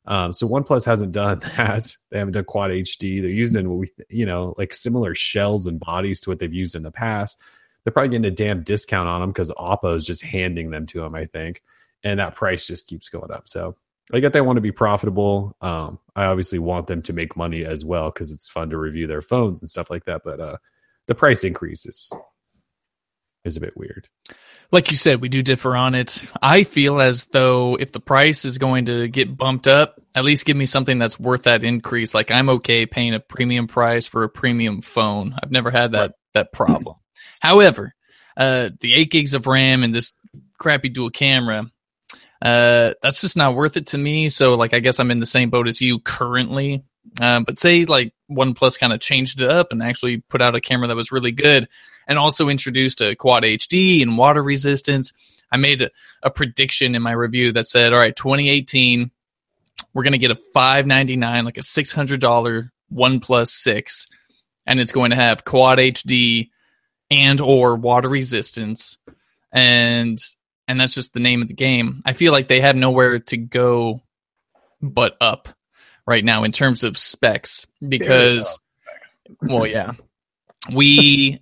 um, 0.05 0.33
so 0.33 0.47
OnePlus 0.47 0.85
hasn't 0.85 1.11
done 1.11 1.39
that. 1.57 1.95
They 2.11 2.19
haven't 2.19 2.33
done 2.33 2.45
Quad 2.45 2.71
HD. 2.71 3.21
They're 3.21 3.29
using 3.29 3.69
what 3.69 3.79
we, 3.79 3.87
you 4.09 4.25
know, 4.25 4.53
like 4.57 4.73
similar 4.73 5.15
shells 5.15 5.67
and 5.67 5.79
bodies 5.79 6.19
to 6.21 6.29
what 6.29 6.39
they've 6.39 6.53
used 6.53 6.75
in 6.75 6.83
the 6.83 6.91
past 6.91 7.41
they're 7.83 7.93
probably 7.93 8.09
getting 8.09 8.25
a 8.25 8.35
damn 8.35 8.63
discount 8.63 9.09
on 9.09 9.21
them 9.21 9.31
because 9.31 9.51
Oppo 9.51 9.95
is 9.95 10.05
just 10.05 10.23
handing 10.23 10.71
them 10.71 10.85
to 10.87 11.01
them, 11.01 11.15
I 11.15 11.25
think. 11.25 11.61
And 12.03 12.19
that 12.19 12.35
price 12.35 12.67
just 12.67 12.87
keeps 12.87 13.09
going 13.09 13.31
up. 13.31 13.47
So 13.47 13.75
I 14.13 14.19
get 14.19 14.33
they 14.33 14.41
want 14.41 14.57
to 14.57 14.61
be 14.61 14.71
profitable. 14.71 15.55
Um, 15.61 15.99
I 16.15 16.25
obviously 16.25 16.59
want 16.59 16.87
them 16.87 17.01
to 17.03 17.13
make 17.13 17.37
money 17.37 17.65
as 17.65 17.85
well 17.85 18.09
because 18.09 18.31
it's 18.31 18.49
fun 18.49 18.69
to 18.69 18.77
review 18.77 19.07
their 19.07 19.21
phones 19.21 19.61
and 19.61 19.69
stuff 19.69 19.89
like 19.89 20.05
that. 20.05 20.21
But 20.23 20.39
uh, 20.39 20.57
the 21.07 21.15
price 21.15 21.43
increases 21.43 22.11
is 23.45 23.57
a 23.57 23.61
bit 23.61 23.75
weird. 23.77 24.07
Like 24.73 24.89
you 24.89 24.97
said, 24.97 25.21
we 25.21 25.29
do 25.29 25.41
differ 25.41 25.75
on 25.75 25.93
it. 25.93 26.23
I 26.41 26.63
feel 26.63 26.99
as 26.99 27.25
though 27.25 27.75
if 27.79 27.91
the 27.91 27.99
price 27.99 28.43
is 28.43 28.57
going 28.57 28.85
to 28.85 29.07
get 29.07 29.37
bumped 29.37 29.67
up, 29.67 30.01
at 30.15 30.25
least 30.25 30.45
give 30.45 30.57
me 30.57 30.65
something 30.65 30.97
that's 30.97 31.19
worth 31.19 31.43
that 31.43 31.63
increase. 31.63 32.13
Like 32.13 32.31
I'm 32.31 32.49
okay 32.49 32.85
paying 32.87 33.13
a 33.13 33.19
premium 33.19 33.67
price 33.67 34.07
for 34.07 34.23
a 34.23 34.29
premium 34.29 34.81
phone. 34.81 35.35
I've 35.41 35.51
never 35.51 35.69
had 35.71 35.91
that 35.93 35.99
Right. 36.01 36.11
that 36.33 36.51
problem. 36.51 36.95
However, 37.39 37.93
uh, 38.35 38.69
the 38.81 38.95
eight 38.95 39.11
gigs 39.11 39.35
of 39.35 39.45
RAM 39.45 39.83
and 39.83 39.93
this 39.93 40.11
crappy 40.57 40.89
dual 40.89 41.11
camera, 41.11 41.67
uh, 42.41 42.93
that's 43.01 43.21
just 43.21 43.37
not 43.37 43.53
worth 43.55 43.77
it 43.77 43.87
to 43.87 43.97
me. 43.97 44.29
So 44.29 44.55
like 44.55 44.73
I 44.73 44.79
guess 44.79 44.99
I'm 44.99 45.11
in 45.11 45.19
the 45.19 45.27
same 45.27 45.51
boat 45.51 45.67
as 45.67 45.81
you 45.81 45.99
currently. 45.99 46.83
Uh, 47.21 47.41
but 47.41 47.57
say 47.57 47.85
like 47.85 48.13
OnePlus 48.31 48.79
kind 48.79 48.93
of 48.93 48.99
changed 48.99 49.41
it 49.41 49.49
up 49.49 49.71
and 49.71 49.83
actually 49.83 50.17
put 50.17 50.41
out 50.41 50.55
a 50.55 50.61
camera 50.61 50.87
that 50.87 50.95
was 50.95 51.11
really 51.11 51.31
good 51.31 51.67
and 52.07 52.17
also 52.17 52.49
introduced 52.49 53.01
a 53.01 53.15
quad 53.15 53.43
HD 53.43 54.01
and 54.01 54.17
water 54.17 54.41
resistance. 54.41 55.13
I 55.51 55.57
made 55.57 55.81
a, 55.81 55.91
a 56.23 56.29
prediction 56.29 56.95
in 56.95 57.01
my 57.01 57.11
review 57.11 57.51
that 57.53 57.67
said, 57.67 57.93
all 57.93 57.99
right, 57.99 58.15
2018, 58.15 59.11
we're 59.93 60.03
going 60.03 60.13
to 60.13 60.17
get 60.17 60.31
a 60.31 60.39
599 60.53 61.45
like 61.45 61.57
a 61.57 61.61
$600 61.61 62.69
OnePlus 62.91 63.47
6 63.47 64.07
and 64.65 64.79
it's 64.79 64.91
going 64.91 65.11
to 65.11 65.15
have 65.15 65.45
quad 65.45 65.79
HD 65.79 66.49
and 67.11 67.41
or 67.41 67.75
water 67.75 68.09
resistance 68.09 68.97
and 69.51 70.17
and 70.67 70.79
that's 70.79 70.95
just 70.95 71.13
the 71.13 71.19
name 71.19 71.41
of 71.41 71.49
the 71.49 71.53
game. 71.53 72.01
I 72.05 72.13
feel 72.13 72.31
like 72.31 72.47
they 72.47 72.61
have 72.61 72.75
nowhere 72.75 73.19
to 73.19 73.37
go 73.37 74.01
but 74.81 75.17
up 75.19 75.49
right 76.05 76.23
now 76.23 76.43
in 76.43 76.51
terms 76.51 76.83
of 76.83 76.97
specs 76.97 77.67
because 77.87 78.59
well 79.41 79.67
yeah. 79.67 79.93
We 80.71 81.39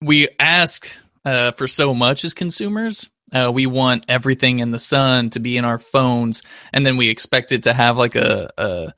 we 0.00 0.28
ask 0.40 0.96
uh, 1.24 1.52
for 1.52 1.66
so 1.66 1.94
much 1.94 2.24
as 2.24 2.34
consumers. 2.34 3.10
Uh, 3.32 3.50
we 3.52 3.66
want 3.66 4.04
everything 4.08 4.60
in 4.60 4.70
the 4.70 4.78
sun 4.78 5.30
to 5.30 5.40
be 5.40 5.56
in 5.56 5.64
our 5.64 5.78
phones 5.78 6.42
and 6.72 6.84
then 6.84 6.96
we 6.96 7.08
expect 7.08 7.52
it 7.52 7.64
to 7.64 7.72
have 7.72 7.96
like 7.96 8.14
a 8.14 8.50
a, 8.58 8.94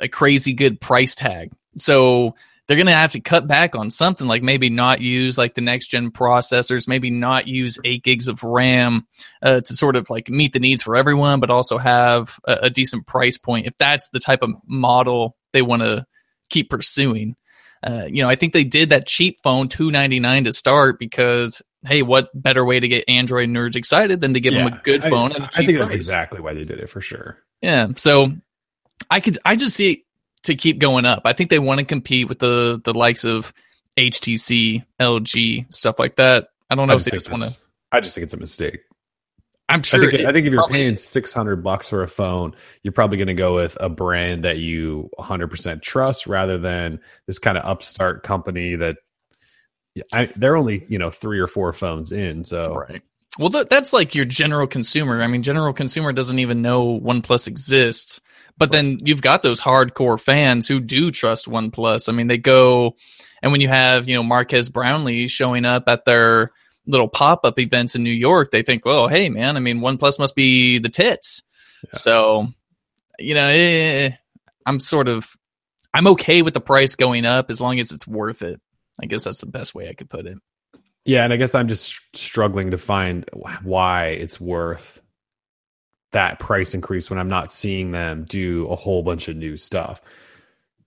a 0.00 0.08
crazy 0.08 0.54
good 0.54 0.80
price 0.80 1.14
tag. 1.14 1.52
So 1.76 2.34
they're 2.70 2.76
going 2.76 2.86
to 2.86 2.92
have 2.92 3.10
to 3.10 3.20
cut 3.20 3.48
back 3.48 3.74
on 3.74 3.90
something 3.90 4.28
like 4.28 4.44
maybe 4.44 4.70
not 4.70 5.00
use 5.00 5.36
like 5.36 5.54
the 5.54 5.60
next 5.60 5.88
gen 5.88 6.12
processors 6.12 6.86
maybe 6.86 7.10
not 7.10 7.48
use 7.48 7.80
8 7.84 8.04
gigs 8.04 8.28
of 8.28 8.44
ram 8.44 9.08
uh, 9.42 9.60
to 9.60 9.74
sort 9.74 9.96
of 9.96 10.08
like 10.08 10.28
meet 10.28 10.52
the 10.52 10.60
needs 10.60 10.84
for 10.84 10.94
everyone 10.94 11.40
but 11.40 11.50
also 11.50 11.78
have 11.78 12.38
a, 12.46 12.58
a 12.62 12.70
decent 12.70 13.08
price 13.08 13.38
point 13.38 13.66
if 13.66 13.76
that's 13.76 14.10
the 14.10 14.20
type 14.20 14.42
of 14.42 14.50
model 14.68 15.36
they 15.52 15.62
want 15.62 15.82
to 15.82 16.06
keep 16.48 16.70
pursuing 16.70 17.34
uh, 17.82 18.04
you 18.08 18.22
know 18.22 18.28
i 18.28 18.36
think 18.36 18.52
they 18.52 18.62
did 18.62 18.90
that 18.90 19.04
cheap 19.04 19.38
phone 19.42 19.66
299 19.66 20.44
to 20.44 20.52
start 20.52 21.00
because 21.00 21.62
hey 21.88 22.02
what 22.02 22.28
better 22.40 22.64
way 22.64 22.78
to 22.78 22.86
get 22.86 23.02
android 23.08 23.48
nerds 23.48 23.74
excited 23.74 24.20
than 24.20 24.34
to 24.34 24.38
give 24.38 24.54
them 24.54 24.68
a 24.68 24.80
good 24.84 25.02
I- 25.02 25.10
phone 25.10 25.32
at 25.32 25.38
a 25.40 25.42
I, 25.42 25.46
cheap 25.48 25.66
think 25.66 25.78
that's 25.78 25.88
price 25.90 25.96
exactly 25.96 26.40
why 26.40 26.54
they 26.54 26.64
did 26.64 26.78
it 26.78 26.88
for 26.88 27.00
sure. 27.00 27.38
yeah. 27.62 27.88
So 27.96 28.30
I 29.10 29.18
could 29.18 29.38
I 29.44 29.56
just 29.56 29.74
see 29.74 30.04
to 30.44 30.54
keep 30.54 30.78
going 30.78 31.04
up. 31.04 31.22
I 31.24 31.32
think 31.32 31.50
they 31.50 31.58
want 31.58 31.80
to 31.80 31.86
compete 31.86 32.28
with 32.28 32.38
the 32.38 32.80
the 32.82 32.94
likes 32.94 33.24
of 33.24 33.52
HTC, 33.98 34.84
LG, 34.98 35.74
stuff 35.74 35.98
like 35.98 36.16
that. 36.16 36.48
I 36.68 36.74
don't 36.74 36.88
know 36.88 36.94
I 36.94 36.96
if 36.96 37.04
they 37.04 37.10
just 37.12 37.30
want 37.30 37.44
to. 37.44 37.56
I 37.92 38.00
just 38.00 38.14
think 38.14 38.24
it's 38.24 38.34
a 38.34 38.38
mistake. 38.38 38.80
I'm 39.68 39.82
sure. 39.82 40.06
I 40.06 40.10
think, 40.10 40.22
it 40.22 40.26
I 40.26 40.32
think 40.32 40.46
if 40.46 40.52
you're 40.52 40.66
paying 40.68 40.94
is. 40.94 41.04
600 41.04 41.62
bucks 41.62 41.88
for 41.88 42.02
a 42.02 42.08
phone, 42.08 42.54
you're 42.82 42.92
probably 42.92 43.18
going 43.18 43.28
to 43.28 43.34
go 43.34 43.54
with 43.54 43.76
a 43.80 43.88
brand 43.88 44.44
that 44.44 44.58
you 44.58 45.10
100% 45.18 45.80
trust 45.80 46.26
rather 46.26 46.58
than 46.58 47.00
this 47.26 47.38
kind 47.38 47.56
of 47.56 47.64
upstart 47.64 48.24
company 48.24 48.74
that 48.74 48.96
I, 50.12 50.26
they're 50.36 50.56
only, 50.56 50.84
you 50.88 50.98
know, 50.98 51.10
three 51.10 51.38
or 51.38 51.46
four 51.46 51.72
phones 51.72 52.10
in. 52.10 52.42
So 52.42 52.74
Right. 52.88 53.02
Well, 53.38 53.50
th- 53.50 53.68
that's 53.68 53.92
like 53.92 54.16
your 54.16 54.24
general 54.24 54.66
consumer. 54.66 55.22
I 55.22 55.28
mean, 55.28 55.42
general 55.42 55.72
consumer 55.72 56.12
doesn't 56.12 56.40
even 56.40 56.62
know 56.62 56.98
OnePlus 56.98 57.46
exists. 57.46 58.20
But 58.60 58.72
then 58.72 58.98
you've 59.02 59.22
got 59.22 59.40
those 59.40 59.62
hardcore 59.62 60.20
fans 60.20 60.68
who 60.68 60.80
do 60.80 61.10
trust 61.10 61.48
OnePlus. 61.48 62.10
I 62.10 62.12
mean, 62.12 62.26
they 62.26 62.36
go, 62.36 62.94
and 63.42 63.52
when 63.52 63.62
you 63.62 63.68
have, 63.68 64.06
you 64.06 64.14
know, 64.14 64.22
Marques 64.22 64.68
Brownlee 64.68 65.28
showing 65.28 65.64
up 65.64 65.84
at 65.86 66.04
their 66.04 66.52
little 66.86 67.08
pop 67.08 67.46
up 67.46 67.58
events 67.58 67.94
in 67.94 68.04
New 68.04 68.12
York, 68.12 68.50
they 68.50 68.60
think, 68.60 68.84
well, 68.84 69.08
hey, 69.08 69.30
man, 69.30 69.56
I 69.56 69.60
mean, 69.60 69.80
OnePlus 69.80 70.18
must 70.18 70.36
be 70.36 70.78
the 70.78 70.90
tits. 70.90 71.42
Yeah. 71.84 71.90
So, 71.94 72.48
you 73.18 73.34
know, 73.34 73.46
eh, 73.46 74.10
I'm 74.66 74.78
sort 74.78 75.08
of, 75.08 75.26
I'm 75.94 76.08
okay 76.08 76.42
with 76.42 76.52
the 76.52 76.60
price 76.60 76.96
going 76.96 77.24
up 77.24 77.48
as 77.48 77.62
long 77.62 77.80
as 77.80 77.92
it's 77.92 78.06
worth 78.06 78.42
it. 78.42 78.60
I 79.02 79.06
guess 79.06 79.24
that's 79.24 79.40
the 79.40 79.46
best 79.46 79.74
way 79.74 79.88
I 79.88 79.94
could 79.94 80.10
put 80.10 80.26
it. 80.26 80.36
Yeah, 81.06 81.24
and 81.24 81.32
I 81.32 81.38
guess 81.38 81.54
I'm 81.54 81.66
just 81.68 81.98
struggling 82.14 82.72
to 82.72 82.78
find 82.78 83.24
why 83.62 84.08
it's 84.08 84.38
worth 84.38 84.99
that 86.12 86.38
price 86.38 86.74
increase 86.74 87.10
when 87.10 87.18
I'm 87.18 87.28
not 87.28 87.52
seeing 87.52 87.92
them 87.92 88.24
do 88.24 88.66
a 88.68 88.76
whole 88.76 89.02
bunch 89.02 89.28
of 89.28 89.36
new 89.36 89.56
stuff. 89.56 90.00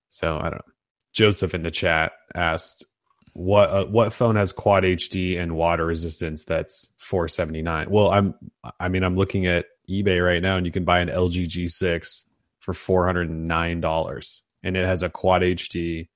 So 0.10 0.38
I 0.38 0.44
don't 0.44 0.54
know. 0.54 0.74
Joseph 1.14 1.54
in 1.54 1.64
the 1.64 1.72
chat 1.72 2.14
asked, 2.36 2.86
"What 3.34 3.70
uh, 3.70 3.86
what 3.86 4.14
phone 4.14 4.36
has 4.36 4.52
quad 4.52 4.84
HD 4.84 5.38
and 5.40 5.56
water 5.56 5.86
resistance 5.86 6.44
that's 6.44 6.94
479?" 6.98 7.90
Well, 7.90 8.12
I'm 8.12 8.34
I 8.80 8.90
mean 8.90 9.04
I'm 9.04 9.16
looking 9.16 9.46
at 9.46 9.68
eBay 9.90 10.26
right 10.26 10.42
now, 10.42 10.58
and 10.58 10.66
you 10.66 10.72
can 10.72 10.84
buy 10.84 11.00
an 11.00 11.10
LG 11.10 11.46
G6 11.48 12.24
for 12.60 12.74
409 12.74 13.82
dollars, 13.82 14.42
and 14.64 14.76
it 14.76 14.86
has 14.86 15.04
a 15.04 15.10
quad 15.10 15.42
HD 15.42 16.10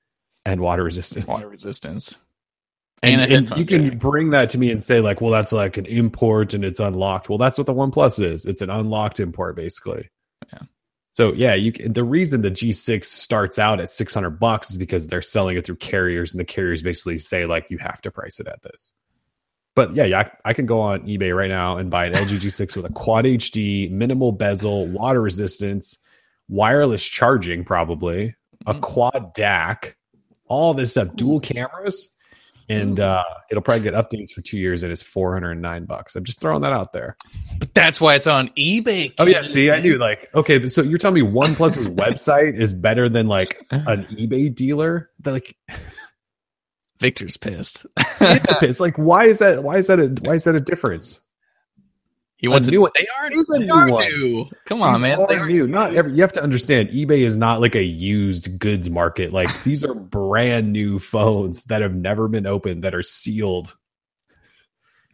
and 0.45 0.61
water 0.61 0.83
resistance. 0.83 1.27
Water 1.27 1.49
resistance. 1.49 2.17
And, 3.03 3.21
And 3.21 3.47
and 3.51 3.57
you 3.59 3.65
can 3.65 3.97
bring 3.99 4.31
that 4.31 4.49
to 4.51 4.57
me 4.57 4.71
and 4.71 4.83
say 4.83 5.01
like, 5.01 5.21
well, 5.21 5.29
that's 5.31 5.51
like 5.51 5.77
an 5.77 5.85
import 5.85 6.53
and 6.53 6.65
it's 6.65 6.79
unlocked. 6.79 7.29
Well, 7.29 7.37
that's 7.37 7.57
what 7.57 7.67
the 7.67 7.73
OnePlus 7.73 8.19
is. 8.23 8.45
It's 8.45 8.61
an 8.61 8.69
unlocked 8.71 9.19
import, 9.19 9.55
basically. 9.55 10.09
Yeah. 10.51 10.59
So 11.11 11.33
yeah, 11.33 11.53
you 11.53 11.71
can, 11.71 11.93
the 11.93 12.03
reason 12.03 12.41
the 12.41 12.51
G6 12.51 13.05
starts 13.05 13.59
out 13.59 13.79
at 13.79 13.91
600 13.91 14.31
bucks 14.39 14.71
is 14.71 14.77
because 14.77 15.07
they're 15.07 15.21
selling 15.21 15.57
it 15.57 15.65
through 15.65 15.77
carriers, 15.77 16.33
and 16.33 16.39
the 16.39 16.45
carriers 16.45 16.81
basically 16.81 17.17
say 17.19 17.45
like 17.45 17.69
you 17.69 17.77
have 17.79 18.01
to 18.01 18.11
price 18.11 18.39
it 18.39 18.47
at 18.47 18.61
this. 18.63 18.93
But 19.75 19.93
yeah, 19.95 20.05
yeah, 20.05 20.19
I, 20.45 20.49
I 20.49 20.53
can 20.53 20.65
go 20.65 20.81
on 20.81 21.01
eBay 21.07 21.35
right 21.35 21.49
now 21.49 21.77
and 21.77 21.91
buy 21.91 22.05
an 22.05 22.13
LG 22.13 22.39
G6 22.39 22.75
with 22.81 22.85
a 22.85 22.93
quad 22.93 23.25
HD, 23.25 23.91
minimal 23.91 24.31
bezel, 24.31 24.87
water 24.87 25.21
resistance, 25.21 25.99
wireless 26.49 27.05
charging, 27.05 27.63
probably 27.63 28.33
a 28.65 28.73
Mhm. 28.73 28.81
quad 28.81 29.35
DAC, 29.35 29.93
all 30.47 30.73
this 30.73 30.91
stuff, 30.91 31.15
dual 31.15 31.39
cameras, 31.39 32.13
and 32.69 32.99
uh, 32.99 33.23
it'll 33.49 33.63
probably 33.63 33.83
get 33.83 33.93
updates 33.93 34.31
for 34.33 34.41
two 34.41 34.57
years, 34.57 34.83
and 34.83 34.91
it's 34.91 35.01
four 35.01 35.33
hundred 35.33 35.51
and 35.51 35.61
nine 35.61 35.85
bucks. 35.85 36.15
I'm 36.15 36.23
just 36.23 36.41
throwing 36.41 36.61
that 36.63 36.73
out 36.73 36.93
there. 36.93 37.17
But 37.59 37.73
that's 37.73 38.01
why 38.01 38.15
it's 38.15 38.27
on 38.27 38.49
eBay. 38.49 39.13
Oh 39.19 39.25
yeah, 39.25 39.41
see, 39.41 39.71
I 39.71 39.79
knew 39.79 39.97
like 39.97 40.29
okay, 40.35 40.57
but 40.57 40.71
so 40.71 40.81
you're 40.81 40.97
telling 40.97 41.23
me 41.23 41.29
OnePlus's 41.29 41.87
website 41.95 42.59
is 42.59 42.73
better 42.73 43.09
than 43.09 43.27
like 43.27 43.65
an 43.71 44.03
eBay 44.05 44.53
dealer? 44.53 45.09
That, 45.21 45.31
Like 45.33 45.55
Victor's 46.99 47.37
pissed. 47.37 47.85
it's 48.21 48.79
like 48.79 48.97
why 48.97 49.25
is 49.25 49.39
that? 49.39 49.63
Why 49.63 49.77
is 49.77 49.87
that? 49.87 49.99
A, 49.99 50.07
why 50.21 50.35
is 50.35 50.43
that 50.45 50.55
a 50.55 50.61
difference? 50.61 51.21
He 52.37 52.47
wants 52.47 52.67
A 52.67 52.69
to 52.71 52.75
new 52.75 52.81
one. 52.81 52.91
They 52.95 53.07
are, 53.19 53.27
It 53.27 53.33
is 53.33 53.49
a 53.49 53.59
they 53.59 53.65
new 53.65 53.73
are 53.73 53.89
one. 53.89 54.07
new. 54.07 54.45
Come 54.65 54.81
on, 54.83 54.93
These 54.93 55.01
man. 55.01 55.25
They 55.27 55.35
are 55.35 55.47
new. 55.49 55.67
Not 55.67 55.95
every. 55.95 56.13
You 56.13 56.21
have 56.21 56.33
to 56.33 56.43
understand, 56.43 56.89
eBay 56.89 57.19
is 57.19 57.35
not 57.35 57.61
like 57.61 57.75
a 57.75 57.83
used 57.83 58.59
goods 58.59 58.89
market. 58.89 59.33
Like 59.33 59.49
these 59.63 59.83
are 59.83 59.93
brand 59.95 60.71
new 60.71 60.99
phones 60.99 61.63
that 61.65 61.81
have 61.81 61.95
never 61.95 62.27
been 62.27 62.45
opened 62.45 62.83
that 62.83 62.93
are 62.93 63.03
sealed. 63.03 63.75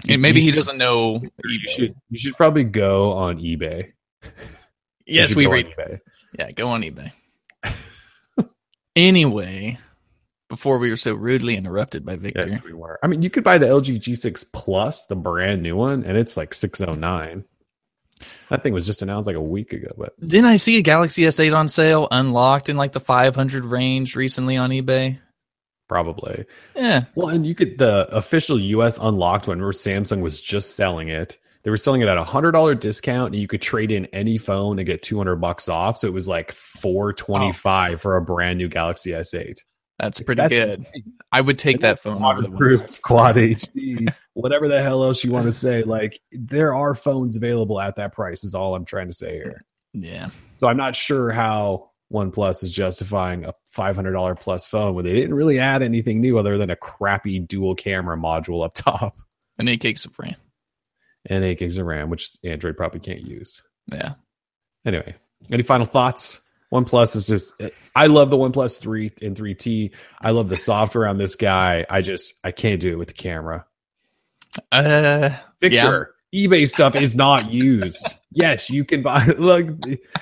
And 0.09 0.21
maybe 0.21 0.41
he 0.41 0.51
doesn't 0.51 0.77
know. 0.77 1.21
You 1.45 1.59
eBay. 1.59 1.69
should 1.69 1.95
you 2.09 2.19
should 2.19 2.36
probably 2.36 2.65
go 2.65 3.13
on 3.13 3.38
eBay. 3.38 3.93
Yes, 5.05 5.33
we 5.36 5.47
read. 5.47 5.67
eBay. 5.67 5.99
Yeah, 6.38 6.51
go 6.51 6.67
on 6.69 6.81
eBay. 6.81 7.12
anyway, 8.95 9.77
before 10.53 10.77
we 10.77 10.91
were 10.91 10.95
so 10.95 11.15
rudely 11.15 11.55
interrupted 11.55 12.05
by 12.05 12.15
Victor, 12.15 12.45
Yes, 12.47 12.63
we 12.63 12.73
were. 12.73 12.99
I 13.01 13.07
mean, 13.07 13.23
you 13.23 13.31
could 13.31 13.43
buy 13.43 13.57
the 13.57 13.65
LG 13.65 13.97
G6 13.97 14.45
Plus, 14.53 15.05
the 15.05 15.15
brand 15.15 15.63
new 15.63 15.75
one, 15.75 16.03
and 16.03 16.15
it's 16.15 16.37
like 16.37 16.53
609. 16.53 17.43
That 18.49 18.61
thing 18.61 18.71
was 18.73 18.85
just 18.85 19.01
announced 19.01 19.25
like 19.25 19.35
a 19.35 19.41
week 19.41 19.73
ago, 19.73 19.89
but 19.97 20.13
didn't 20.19 20.45
I 20.45 20.57
see 20.57 20.77
a 20.77 20.83
Galaxy 20.83 21.23
S8 21.23 21.55
on 21.55 21.67
sale, 21.67 22.07
unlocked 22.11 22.69
in 22.69 22.77
like 22.77 22.91
the 22.91 22.99
500 22.99 23.65
range 23.65 24.15
recently 24.15 24.55
on 24.57 24.69
eBay? 24.69 25.17
probably. 25.89 26.45
Yeah, 26.75 27.05
Well, 27.15 27.29
and 27.29 27.45
you 27.45 27.55
could 27.55 27.77
the 27.77 28.07
official 28.15 28.59
US 28.59 28.97
unlocked 28.97 29.47
one 29.47 29.59
where 29.59 29.71
Samsung 29.71 30.21
was 30.21 30.39
just 30.39 30.75
selling 30.75 31.09
it. 31.09 31.37
They 31.63 31.69
were 31.69 31.77
selling 31.77 32.01
it 32.01 32.07
at 32.07 32.17
a 32.17 32.23
hundred 32.23 32.51
dollar 32.51 32.75
discount, 32.75 33.33
and 33.33 33.41
you 33.41 33.47
could 33.47 33.61
trade 33.61 33.91
in 33.91 34.05
any 34.07 34.37
phone 34.37 34.79
and 34.79 34.85
get 34.85 35.01
two 35.01 35.17
hundred 35.17 35.37
bucks 35.37 35.69
off. 35.69 35.97
So 35.97 36.07
it 36.07 36.13
was 36.13 36.27
like 36.27 36.51
four 36.51 37.13
twenty 37.13 37.51
five 37.53 38.01
for 38.01 38.17
a 38.17 38.21
brand 38.21 38.57
new 38.57 38.67
Galaxy 38.67 39.11
S8. 39.11 39.59
That's 39.99 40.19
pretty 40.21 40.41
That's 40.41 40.53
good. 40.53 40.86
I 41.32 41.41
would 41.41 41.58
take 41.60 41.82
that 41.82 41.99
phone 41.99 42.23
over 42.23 42.41
the 42.41 42.49
OnePlus. 42.49 43.01
quad 43.03 43.36
HD, 43.36 44.13
whatever 44.34 44.67
the 44.67 44.82
hell 44.82 45.03
else 45.03 45.23
you 45.23 45.32
want 45.32 45.45
to 45.45 45.53
say. 45.53 45.84
Like 45.84 46.19
there 46.32 46.73
are 46.73 46.95
phones 46.95 47.38
available 47.38 47.79
at 47.79 47.95
that 47.97 48.13
price. 48.13 48.43
Is 48.43 48.56
all 48.56 48.75
I'm 48.75 48.86
trying 48.86 49.08
to 49.08 49.13
say 49.13 49.36
here. 49.36 49.65
Yeah, 49.93 50.29
So 50.56 50.67
I'm 50.67 50.77
not 50.77 50.95
sure 50.95 51.32
how 51.32 51.91
OnePlus 52.12 52.63
is 52.63 52.71
justifying 52.71 53.45
a 53.45 53.53
$500 53.75 54.39
plus 54.39 54.65
phone 54.65 54.95
when 54.95 55.06
they 55.06 55.13
didn't 55.13 55.36
really 55.36 55.60
add 55.60 55.84
anything 55.84 56.19
new 56.19 56.38
other 56.39 56.58
than 56.58 56.71
a 56.71 56.75
crappy 56.75 57.39
dual 57.39 57.75
camera 57.75 58.17
module 58.17 58.65
up 58.65 58.73
top 58.75 59.17
and 59.60 59.69
eight 59.69 59.82
gigs 59.82 60.06
of 60.06 60.17
RAM. 60.17 60.36
and 61.27 61.43
8 61.43 61.60
gigs 61.60 61.77
of 61.77 61.86
RAM, 61.86 62.10
which 62.10 62.32
Android 62.43 62.75
probably 62.75 62.99
can't 63.01 63.21
use. 63.21 63.63
Yeah, 63.91 64.13
Anyway, 64.86 65.15
any 65.51 65.63
final 65.63 65.86
thoughts? 65.86 66.41
OnePlus 66.73 67.15
is 67.15 67.27
just, 67.27 67.53
I 67.95 68.07
love 68.07 68.31
the 68.31 68.38
OnePlus 68.38 68.81
3 68.81 69.12
and 69.21 69.38
3T. 69.38 69.91
I 70.21 70.31
love 70.31 70.49
the 70.49 70.57
software 70.57 71.07
on 71.07 71.17
this 71.17 71.36
guy. 71.36 71.86
I 71.89 72.01
just, 72.01 72.33
I 72.43 72.51
can't 72.51 72.81
do 72.81 72.91
it 72.91 72.95
with 72.95 73.09
the 73.09 73.13
camera. 73.13 73.65
uh, 74.71 75.29
Victor, 75.62 76.15
eBay 76.33 76.67
stuff 76.67 76.95
is 76.95 77.15
not 77.15 77.51
used. 77.51 78.15
yes, 78.31 78.69
you 78.69 78.83
can 78.83 79.03
buy. 79.03 79.23
Look, 79.38 79.67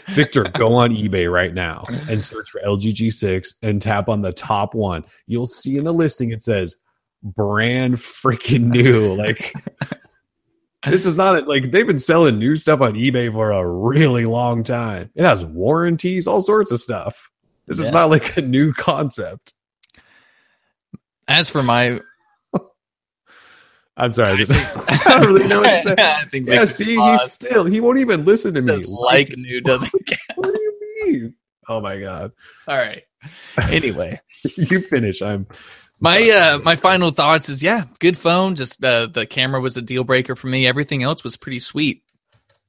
Victor, 0.10 0.44
go 0.44 0.74
on 0.74 0.92
eBay 0.92 1.32
right 1.32 1.54
now 1.54 1.86
and 2.10 2.22
search 2.22 2.50
for 2.50 2.60
LG 2.62 2.96
G6 2.96 3.56
and 3.64 3.82
tap 3.82 4.10
on 4.10 4.22
the 4.22 4.34
top 4.34 4.76
one. 4.76 5.06
You'll 5.28 5.46
see 5.46 5.78
in 5.78 5.86
the 5.86 5.94
listing 5.94 6.32
it 6.32 6.44
says 6.44 6.76
brand 7.24 7.96
freaking 7.96 8.66
new. 8.66 9.16
Like 9.16 9.54
this 10.90 11.06
is 11.06 11.16
not 11.18 11.48
like 11.48 11.72
they've 11.72 11.86
been 11.88 12.00
selling 12.00 12.40
new 12.40 12.56
stuff 12.56 12.82
on 12.82 12.94
eBay 12.94 13.32
for 13.32 13.52
a 13.52 13.68
really 13.68 14.26
long 14.26 14.64
time. 14.64 15.10
It 15.16 15.24
has 15.24 15.46
warranties, 15.46 16.28
all 16.28 16.42
sorts 16.42 16.72
of 16.72 16.80
stuff. 16.80 17.30
This 17.68 17.80
is 17.80 17.92
not 17.92 18.10
like 18.10 18.36
a 18.38 18.42
new 18.42 18.74
concept. 18.74 19.54
as 21.28 21.50
for 21.50 21.62
my, 21.64 22.00
I'm 23.98 24.12
sorry. 24.12 24.34
I, 24.34 24.38
just- 24.46 24.78
I 25.08 25.20
don't 25.20 25.28
really 25.34 25.48
know 25.48 25.62
what 25.62 25.84
to 25.84 25.90
say. 25.90 25.96
I 25.98 26.26
think 26.26 26.48
Yeah, 26.50 26.66
see, 26.66 26.96
he's 26.96 27.32
still 27.32 27.66
he 27.66 27.80
won't 27.80 28.00
even 28.00 28.26
listen 28.26 28.54
to 28.56 28.62
me. 28.62 28.72
Does 28.74 28.88
like 28.88 29.30
new 29.38 29.62
doesn't 29.62 29.92
count. 29.92 30.20
what 30.36 30.54
do 30.54 30.62
you 30.62 31.06
mean? 31.06 31.36
Oh 31.70 31.80
my 31.80 32.00
god. 32.00 32.32
All 32.68 32.78
right. 32.78 33.04
Anyway, 33.70 34.20
you 34.56 34.82
finish. 34.82 35.22
I'm 35.22 35.46
my 36.02 36.30
uh 36.30 36.58
my 36.64 36.76
final 36.76 37.12
thoughts 37.12 37.48
is 37.48 37.64
yeah, 37.64 37.86
good 38.00 38.18
phone. 38.18 38.56
Just 38.56 38.84
uh, 38.84 39.06
the 39.08 39.26
camera 39.26 39.62
was 39.62 39.78
a 39.78 39.82
deal 39.82 40.04
breaker 40.04 40.36
for 40.36 40.48
me. 40.48 40.68
Everything 40.68 41.04
else 41.04 41.24
was 41.24 41.38
pretty 41.38 41.60
sweet. 41.60 42.04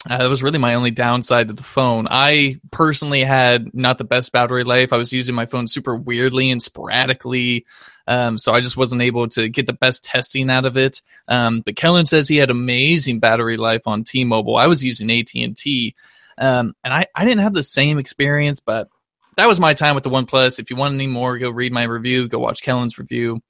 Uh, 0.09 0.19
that 0.19 0.29
was 0.29 0.43
really 0.43 0.59
my 0.59 0.75
only 0.75 0.91
downside 0.91 1.49
to 1.49 1.55
the 1.55 1.63
phone. 1.63 2.09
I 2.11 2.61
personally 2.73 3.23
had 3.23 3.73
not 3.73 3.99
the 3.99 4.05
best 4.05 4.33
battery 4.33 4.65
life. 4.65 4.93
I 4.93 4.97
was 4.97 5.13
using 5.13 5.35
my 5.35 5.47
phone 5.47 5.69
super 5.69 5.97
weirdly 5.97 6.51
and 6.51 6.61
sporadically. 6.61 7.67
Um, 8.09 8.37
so 8.37 8.53
I 8.53 8.61
just 8.61 8.77
wasn't 8.77 9.03
able 9.03 9.29
to 9.29 9.49
get 9.49 9.69
the 9.69 9.73
best 9.73 10.05
testing 10.05 10.51
out 10.51 10.67
of 10.67 10.77
it. 10.77 11.01
Um, 11.29 11.61
but 11.61 11.77
Kellen 11.77 12.05
says 12.05 12.27
he 12.27 12.39
had 12.39 12.51
amazing 12.51 13.21
battery 13.21 13.57
life 13.57 13.87
on 13.87 14.03
T-Mobile. 14.03 14.57
I 14.57 14.67
was 14.67 14.85
using 14.85 15.09
AT&T. 15.09 15.95
Um, 16.37 16.75
and 16.83 16.93
I, 16.93 17.07
I 17.15 17.25
didn't 17.25 17.45
have 17.45 17.55
the 17.55 17.63
same 17.63 17.99
experience, 17.99 18.59
but 18.59 18.89
that 19.37 19.47
was 19.47 19.61
my 19.61 19.75
time 19.75 19.95
with 19.95 20.05
the 20.05 20.11
OnePlus. 20.11 20.59
If 20.59 20.71
you 20.71 20.77
want 20.77 20.95
any 20.95 21.07
more, 21.07 21.39
go 21.39 21.51
read 21.51 21.73
my 21.73 21.85
review, 21.85 22.29
go 22.29 22.39
watch 22.39 22.63
Kellen's 22.63 22.99
review. 22.99 23.41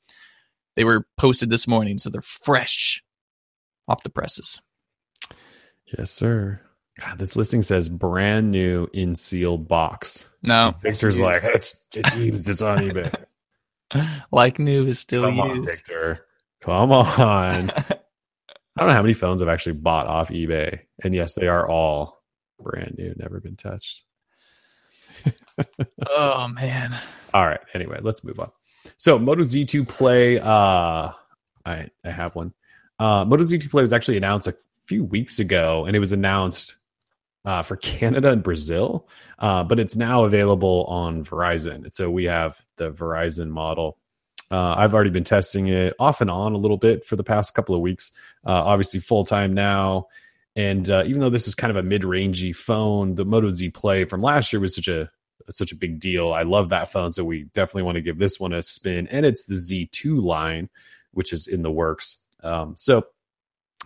They 0.77 0.85
were 0.85 1.07
posted 1.17 1.51
this 1.51 1.69
morning, 1.69 1.99
so 1.99 2.11
they're 2.11 2.23
fresh 2.23 3.03
off 3.89 4.03
the 4.03 4.11
presses. 4.11 4.63
Yes, 5.99 6.11
sir. 6.11 6.61
God, 6.99 7.19
this 7.19 7.37
listing 7.37 7.63
says 7.63 7.89
brand 7.89 8.51
new 8.51 8.89
in 8.93 9.15
sealed 9.15 9.67
box. 9.69 10.35
No, 10.43 10.75
Victor's 10.81 11.17
it's 11.17 11.23
like, 11.23 11.43
it's 11.45 11.85
it's 11.95 12.17
used, 12.17 12.49
it's 12.49 12.63
on 12.63 12.79
eBay. 12.79 13.13
like 14.33 14.59
new 14.59 14.87
is 14.87 14.99
still 14.99 15.25
Come 15.25 15.41
on, 15.41 15.57
used. 15.57 15.71
Victor. 15.71 16.27
Come 16.61 16.93
on. 16.93 17.71
I 18.75 18.81
don't 18.81 18.89
know 18.89 18.95
how 18.95 19.03
many 19.03 19.15
phones 19.15 19.43
I've 19.43 19.49
actually 19.49 19.75
bought 19.75 20.07
off 20.07 20.31
eBay, 20.31 20.81
and 21.03 21.15
yes, 21.15 21.35
they 21.35 21.49
are 21.49 21.69
all 21.69 22.23
brand 22.61 22.95
new, 22.99 23.15
never 23.17 23.41
been 23.41 23.57
touched. 23.57 24.05
Oh 26.11 26.49
man. 26.49 26.95
All 27.35 27.47
right. 27.47 27.61
Anyway, 27.75 27.99
let's 28.03 28.25
move 28.25 28.41
on. 28.41 28.51
So 28.97 29.19
Moto 29.19 29.43
Z2 29.43 29.87
Play, 29.87 30.39
uh, 30.39 31.13
I 31.65 31.89
I 32.05 32.11
have 32.11 32.35
one. 32.35 32.53
Uh, 32.99 33.25
Moto 33.25 33.43
Z2 33.43 33.71
Play 33.71 33.83
was 33.83 33.93
actually 33.93 34.17
announced 34.17 34.49
a 34.49 34.55
few 34.85 35.05
weeks 35.05 35.39
ago, 35.39 35.87
and 35.87 35.97
it 35.97 36.01
was 36.01 36.13
announced 36.13 36.77
uh, 37.45 37.63
for 37.63 37.77
Canada 37.77 38.31
and 38.31 38.43
Brazil, 38.43 39.09
uh, 39.39 39.65
but 39.65 39.81
it's 39.81 39.97
now 39.97 40.25
available 40.25 40.85
on 40.89 41.25
Verizon. 41.25 41.93
So 41.95 42.11
we 42.11 42.25
have 42.25 42.61
the 42.77 42.93
Verizon 42.93 43.49
model. 43.49 43.99
Uh, 44.51 44.75
I've 44.77 44.95
already 44.95 45.11
been 45.11 45.25
testing 45.25 45.69
it 45.69 45.95
off 45.99 46.21
and 46.21 46.31
on 46.31 46.53
a 46.53 46.59
little 46.59 46.77
bit 46.77 47.07
for 47.07 47.17
the 47.17 47.25
past 47.25 47.55
couple 47.55 47.75
of 47.75 47.81
weeks. 47.81 48.13
Uh, 48.47 48.53
obviously, 48.53 49.01
full 49.01 49.25
time 49.25 49.53
now. 49.55 50.09
And 50.55 50.89
uh, 50.91 51.05
even 51.07 51.21
though 51.21 51.31
this 51.31 51.49
is 51.49 51.55
kind 51.55 51.71
of 51.71 51.79
a 51.79 51.83
mid-rangey 51.83 52.55
phone, 52.55 53.15
the 53.15 53.25
Moto 53.25 53.49
Z 53.49 53.71
Play 53.71 54.05
from 54.05 54.21
last 54.21 54.53
year 54.53 54.61
was 54.61 54.75
such 54.75 54.89
a 54.89 55.11
such 55.51 55.73
a 55.73 55.77
big 55.77 56.01
deal. 56.01 56.33
I 56.33 56.43
love 56.43 56.69
that 56.71 56.91
phone, 56.91 57.13
so 57.13 57.25
we 57.25 57.45
definitely 57.55 57.83
want 57.83 57.97
to 57.97 58.03
give 58.03 58.19
this 58.19 58.39
one 58.39 58.53
a 58.53 58.63
spin. 58.63 59.09
And 59.09 59.27
it's 59.27 59.47
the 59.47 59.55
Z2 59.55 60.23
line, 60.23 60.69
which 61.13 61.33
is 61.33 61.47
in 61.47 61.63
the 61.63 61.71
works. 61.71 62.25
Um, 62.43 62.75
so 62.77 63.05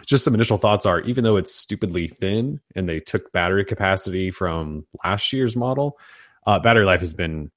just 0.05 0.25
some 0.25 0.35
initial 0.35 0.59
thoughts 0.59 0.85
are 0.85 1.01
even 1.01 1.25
though 1.25 1.37
it's 1.37 1.55
stupidly 1.55 2.09
thin 2.09 2.61
and 2.75 2.89
they 2.89 3.01
took 3.01 3.33
battery 3.33 3.65
capacity 3.65 4.31
from 4.31 4.87
last 5.05 5.33
year's 5.33 5.57
model, 5.57 5.99
uh, 6.47 6.59
battery 6.59 6.85
life 6.85 7.01
has 7.01 7.15
been 7.15 7.51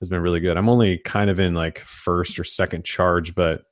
has 0.00 0.08
been 0.08 0.20
really 0.20 0.40
good. 0.40 0.56
I'm 0.56 0.68
only 0.68 0.98
kind 0.98 1.30
of 1.30 1.38
in 1.38 1.54
like 1.54 1.78
first 1.78 2.38
or 2.38 2.44
second 2.44 2.84
charge, 2.84 3.34
but 3.34 3.62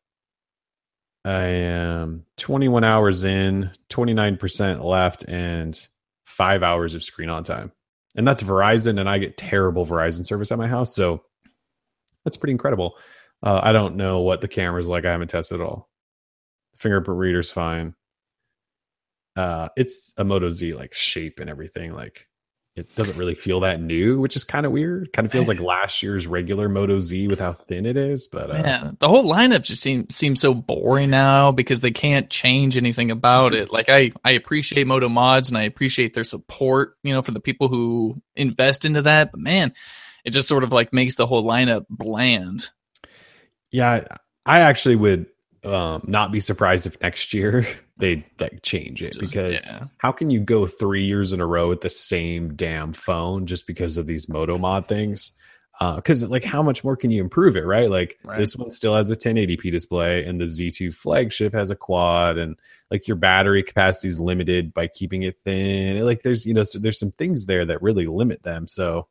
I 1.24 1.44
am 1.44 2.24
21 2.38 2.84
hours 2.84 3.24
in, 3.24 3.70
29% 3.90 4.84
left, 4.84 5.24
and 5.28 5.88
five 6.24 6.62
hours 6.62 6.94
of 6.94 7.02
screen 7.02 7.28
on 7.28 7.44
time. 7.44 7.72
And 8.14 8.28
that's 8.28 8.42
Verizon, 8.42 9.00
and 9.00 9.08
I 9.08 9.18
get 9.18 9.38
terrible 9.38 9.86
Verizon 9.86 10.26
service 10.26 10.52
at 10.52 10.58
my 10.58 10.66
house. 10.66 10.94
So 10.94 11.22
that's 12.24 12.36
pretty 12.36 12.52
incredible. 12.52 12.96
Uh, 13.42 13.60
I 13.62 13.72
don't 13.72 13.96
know 13.96 14.20
what 14.20 14.40
the 14.40 14.48
camera's 14.48 14.88
like. 14.88 15.04
I 15.04 15.12
haven't 15.12 15.28
tested 15.28 15.60
it 15.60 15.64
all. 15.64 15.90
Fingerprint 16.76 17.18
reader's 17.18 17.50
fine. 17.50 17.94
Uh, 19.34 19.68
it's 19.76 20.12
a 20.18 20.24
Moto 20.24 20.50
Z 20.50 20.74
like 20.74 20.92
shape 20.92 21.40
and 21.40 21.48
everything. 21.48 21.92
Like 21.92 22.26
it 22.74 22.94
doesn't 22.96 23.18
really 23.18 23.34
feel 23.34 23.60
that 23.60 23.82
new, 23.82 24.18
which 24.18 24.34
is 24.34 24.44
kind 24.44 24.64
of 24.64 24.72
weird. 24.72 25.12
Kind 25.12 25.26
of 25.26 25.32
feels 25.32 25.46
like 25.46 25.60
last 25.60 26.02
year's 26.02 26.26
regular 26.26 26.68
Moto 26.70 26.98
Z 26.98 27.28
with 27.28 27.38
how 27.38 27.52
thin 27.52 27.84
it 27.84 27.98
is. 27.98 28.28
But 28.28 28.50
uh, 28.50 28.62
yeah, 28.64 28.90
the 28.98 29.08
whole 29.08 29.24
lineup 29.24 29.62
just 29.62 29.82
seems 29.82 30.14
seems 30.14 30.40
so 30.40 30.54
boring 30.54 31.10
now 31.10 31.52
because 31.52 31.80
they 31.80 31.90
can't 31.90 32.30
change 32.30 32.78
anything 32.78 33.10
about 33.10 33.52
it. 33.52 33.70
Like 33.70 33.90
I 33.90 34.12
I 34.24 34.32
appreciate 34.32 34.86
Moto 34.86 35.10
Mods 35.10 35.50
and 35.50 35.58
I 35.58 35.64
appreciate 35.64 36.14
their 36.14 36.24
support, 36.24 36.96
you 37.02 37.12
know, 37.12 37.20
for 37.20 37.32
the 37.32 37.40
people 37.40 37.68
who 37.68 38.22
invest 38.36 38.86
into 38.86 39.02
that. 39.02 39.32
But 39.32 39.40
man, 39.40 39.74
it 40.24 40.30
just 40.30 40.48
sort 40.48 40.64
of 40.64 40.72
like 40.72 40.94
makes 40.94 41.16
the 41.16 41.26
whole 41.26 41.44
lineup 41.44 41.84
bland. 41.90 42.70
Yeah, 43.70 44.04
I 44.46 44.60
actually 44.60 44.96
would 44.96 45.26
um, 45.64 46.04
not 46.06 46.32
be 46.32 46.40
surprised 46.40 46.86
if 46.86 47.00
next 47.02 47.34
year 47.34 47.66
they 48.02 48.26
like 48.40 48.62
change 48.62 49.00
it 49.00 49.12
just, 49.12 49.20
because 49.20 49.64
yeah. 49.70 49.84
how 49.98 50.10
can 50.10 50.28
you 50.28 50.40
go 50.40 50.66
three 50.66 51.04
years 51.04 51.32
in 51.32 51.40
a 51.40 51.46
row 51.46 51.68
with 51.68 51.82
the 51.82 51.88
same 51.88 52.54
damn 52.56 52.92
phone 52.92 53.46
just 53.46 53.64
because 53.64 53.96
of 53.96 54.08
these 54.08 54.28
moto 54.28 54.58
mod 54.58 54.88
things? 54.88 55.30
Because 55.78 56.24
uh, 56.24 56.26
like, 56.26 56.42
how 56.42 56.62
much 56.62 56.82
more 56.82 56.96
can 56.96 57.12
you 57.12 57.22
improve 57.22 57.56
it, 57.56 57.64
right? 57.64 57.88
Like 57.88 58.18
right. 58.24 58.38
this 58.38 58.56
one 58.56 58.72
still 58.72 58.96
has 58.96 59.08
a 59.12 59.14
1080p 59.14 59.70
display, 59.70 60.24
and 60.24 60.40
the 60.40 60.46
Z2 60.46 60.92
flagship 60.92 61.54
has 61.54 61.70
a 61.70 61.76
quad, 61.76 62.38
and 62.38 62.58
like 62.90 63.06
your 63.06 63.16
battery 63.16 63.62
capacity 63.62 64.08
is 64.08 64.18
limited 64.18 64.74
by 64.74 64.88
keeping 64.88 65.22
it 65.22 65.38
thin. 65.44 66.04
Like 66.04 66.22
there's 66.22 66.44
you 66.44 66.54
know 66.54 66.64
so 66.64 66.80
there's 66.80 66.98
some 66.98 67.12
things 67.12 67.46
there 67.46 67.64
that 67.64 67.82
really 67.82 68.06
limit 68.06 68.42
them. 68.42 68.66
So, 68.66 69.06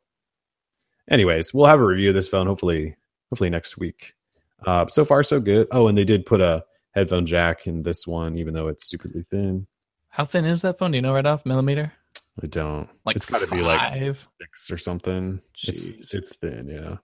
anyways, 1.08 1.54
we'll 1.54 1.66
have 1.66 1.80
a 1.80 1.84
review 1.84 2.10
of 2.10 2.14
this 2.14 2.28
phone 2.28 2.46
hopefully 2.46 2.94
hopefully 3.30 3.48
next 3.48 3.78
week. 3.78 4.12
Uh, 4.66 4.86
so 4.86 5.06
far, 5.06 5.22
so 5.22 5.40
good. 5.40 5.66
Oh, 5.72 5.88
and 5.88 5.96
they 5.96 6.04
did 6.04 6.26
put 6.26 6.42
a 6.42 6.64
headphone 6.92 7.26
jack 7.26 7.66
in 7.66 7.82
this 7.82 8.06
one, 8.06 8.36
even 8.36 8.54
though 8.54 8.68
it's 8.68 8.86
stupidly 8.86 9.22
thin. 9.22 9.66
How 10.08 10.24
thin 10.24 10.44
is 10.44 10.62
that 10.62 10.78
phone? 10.78 10.92
Do 10.92 10.96
you 10.96 11.02
know 11.02 11.14
right 11.14 11.26
off 11.26 11.46
millimeter? 11.46 11.92
I 12.42 12.46
don't. 12.46 12.88
Like 13.04 13.16
it's 13.16 13.26
got 13.26 13.40
to 13.40 13.46
be 13.46 13.62
like 13.62 13.88
six 13.88 14.70
or 14.70 14.78
something. 14.78 15.40
Jeez. 15.56 16.00
It's 16.00 16.14
it's 16.14 16.36
thin, 16.36 16.68
yeah. 16.68 16.96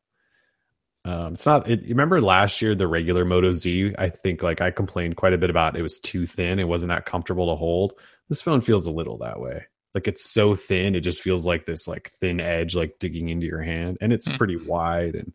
Um, 1.05 1.35
it's 1.35 1.47
not. 1.47 1.69
It, 1.69 1.89
remember 1.89 2.21
last 2.21 2.61
year 2.61 2.75
the 2.75 2.87
regular 2.87 3.25
Moto 3.25 3.53
Z? 3.53 3.95
I 3.99 4.09
think 4.11 4.43
like 4.43 4.61
I 4.61 4.71
complained 4.71 5.17
quite 5.17 5.33
a 5.33 5.39
bit 5.39 5.51
about 5.51 5.77
it 5.77 5.83
was 5.83 6.01
too 6.01 6.27
thin. 6.27 6.59
It 6.59 6.69
wasn't 6.69 6.91
that 6.91 7.07
comfortable 7.07 7.51
to 7.51 7.57
hold. 7.57 7.95
This 8.29 8.43
phone 8.43 8.61
feels 8.61 8.87
a 8.87 8.93
little 8.93 9.19
that 9.19 9.41
way. 9.41 9.65
Like 9.95 10.07
it's 10.07 10.25
so 10.25 10.55
thin, 10.55 10.95
it 10.95 11.01
just 11.01 11.23
feels 11.23 11.47
like 11.47 11.65
this 11.65 11.89
like 11.89 12.11
thin 12.21 12.41
edge, 12.41 12.75
like 12.75 12.99
digging 13.01 13.31
into 13.31 13.47
your 13.47 13.63
hand, 13.63 13.99
and 14.01 14.13
it's 14.13 14.29
mm. 14.29 14.37
pretty 14.37 14.57
wide 14.57 15.15
and 15.15 15.33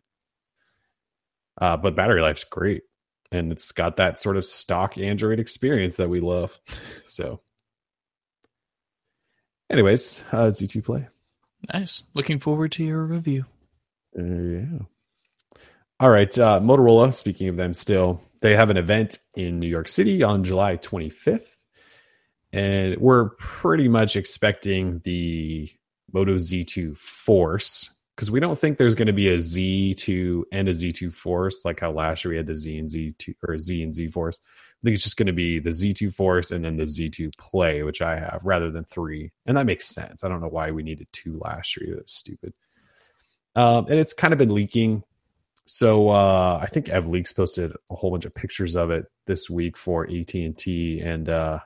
uh, 1.60 1.76
but 1.76 1.94
battery 1.94 2.20
life's 2.20 2.44
great. 2.44 2.82
And 3.34 3.50
it's 3.50 3.72
got 3.72 3.96
that 3.96 4.20
sort 4.20 4.36
of 4.36 4.44
stock 4.44 4.96
Android 4.96 5.40
experience 5.40 5.96
that 5.96 6.08
we 6.08 6.20
love. 6.20 6.58
so, 7.06 7.40
anyways, 9.68 10.24
uh, 10.30 10.46
Z2 10.46 10.84
Play. 10.84 11.08
Nice. 11.72 12.04
Looking 12.14 12.38
forward 12.38 12.72
to 12.72 12.84
your 12.84 13.04
review. 13.04 13.46
Uh, 14.16 14.22
yeah. 14.22 14.78
All 15.98 16.10
right. 16.10 16.38
Uh, 16.38 16.60
Motorola, 16.60 17.14
speaking 17.14 17.48
of 17.48 17.56
them 17.56 17.74
still, 17.74 18.20
they 18.40 18.54
have 18.54 18.70
an 18.70 18.76
event 18.76 19.18
in 19.36 19.58
New 19.58 19.68
York 19.68 19.88
City 19.88 20.22
on 20.22 20.44
July 20.44 20.76
25th. 20.76 21.56
And 22.52 22.96
we're 22.98 23.30
pretty 23.30 23.88
much 23.88 24.14
expecting 24.14 25.00
the 25.04 25.70
Moto 26.12 26.36
Z2 26.36 26.96
Force 26.96 27.98
because 28.14 28.30
we 28.30 28.40
don't 28.40 28.58
think 28.58 28.78
there's 28.78 28.94
going 28.94 29.08
to 29.08 29.12
be 29.12 29.28
a 29.28 29.36
Z2 29.36 30.44
and 30.52 30.68
a 30.68 30.72
Z2 30.72 31.12
Force 31.12 31.64
like 31.64 31.80
how 31.80 31.90
last 31.90 32.24
year 32.24 32.32
we 32.32 32.36
had 32.36 32.46
the 32.46 32.54
Z 32.54 32.78
and 32.78 32.88
Z2 32.88 33.34
or 33.46 33.58
Z 33.58 33.82
and 33.82 33.94
Z 33.94 34.08
Force. 34.08 34.38
I 34.42 34.80
think 34.84 34.94
it's 34.94 35.04
just 35.04 35.16
going 35.16 35.26
to 35.26 35.32
be 35.32 35.58
the 35.58 35.70
Z2 35.70 36.14
Force 36.14 36.50
and 36.50 36.64
then 36.64 36.76
the 36.76 36.84
Z2 36.84 37.36
Play, 37.38 37.82
which 37.82 38.02
I 38.02 38.16
have, 38.16 38.40
rather 38.44 38.70
than 38.70 38.84
three. 38.84 39.32
And 39.46 39.56
that 39.56 39.66
makes 39.66 39.86
sense. 39.86 40.22
I 40.22 40.28
don't 40.28 40.40
know 40.40 40.48
why 40.48 40.70
we 40.70 40.82
needed 40.82 41.08
two 41.12 41.40
last 41.42 41.76
year. 41.76 41.96
That 41.96 42.04
was 42.04 42.12
stupid. 42.12 42.52
Um, 43.56 43.86
and 43.88 43.98
it's 43.98 44.12
kind 44.12 44.32
of 44.32 44.38
been 44.38 44.54
leaking. 44.54 45.02
So 45.66 46.10
uh, 46.10 46.58
I 46.62 46.66
think 46.66 46.86
EvLeaks 46.86 47.34
posted 47.34 47.72
a 47.90 47.94
whole 47.94 48.10
bunch 48.10 48.26
of 48.26 48.34
pictures 48.34 48.76
of 48.76 48.90
it 48.90 49.06
this 49.26 49.48
week 49.48 49.76
for 49.76 50.04
AT 50.04 50.34
and 50.34 50.56
T, 50.56 51.00
and 51.00 51.28
uh, 51.28 51.60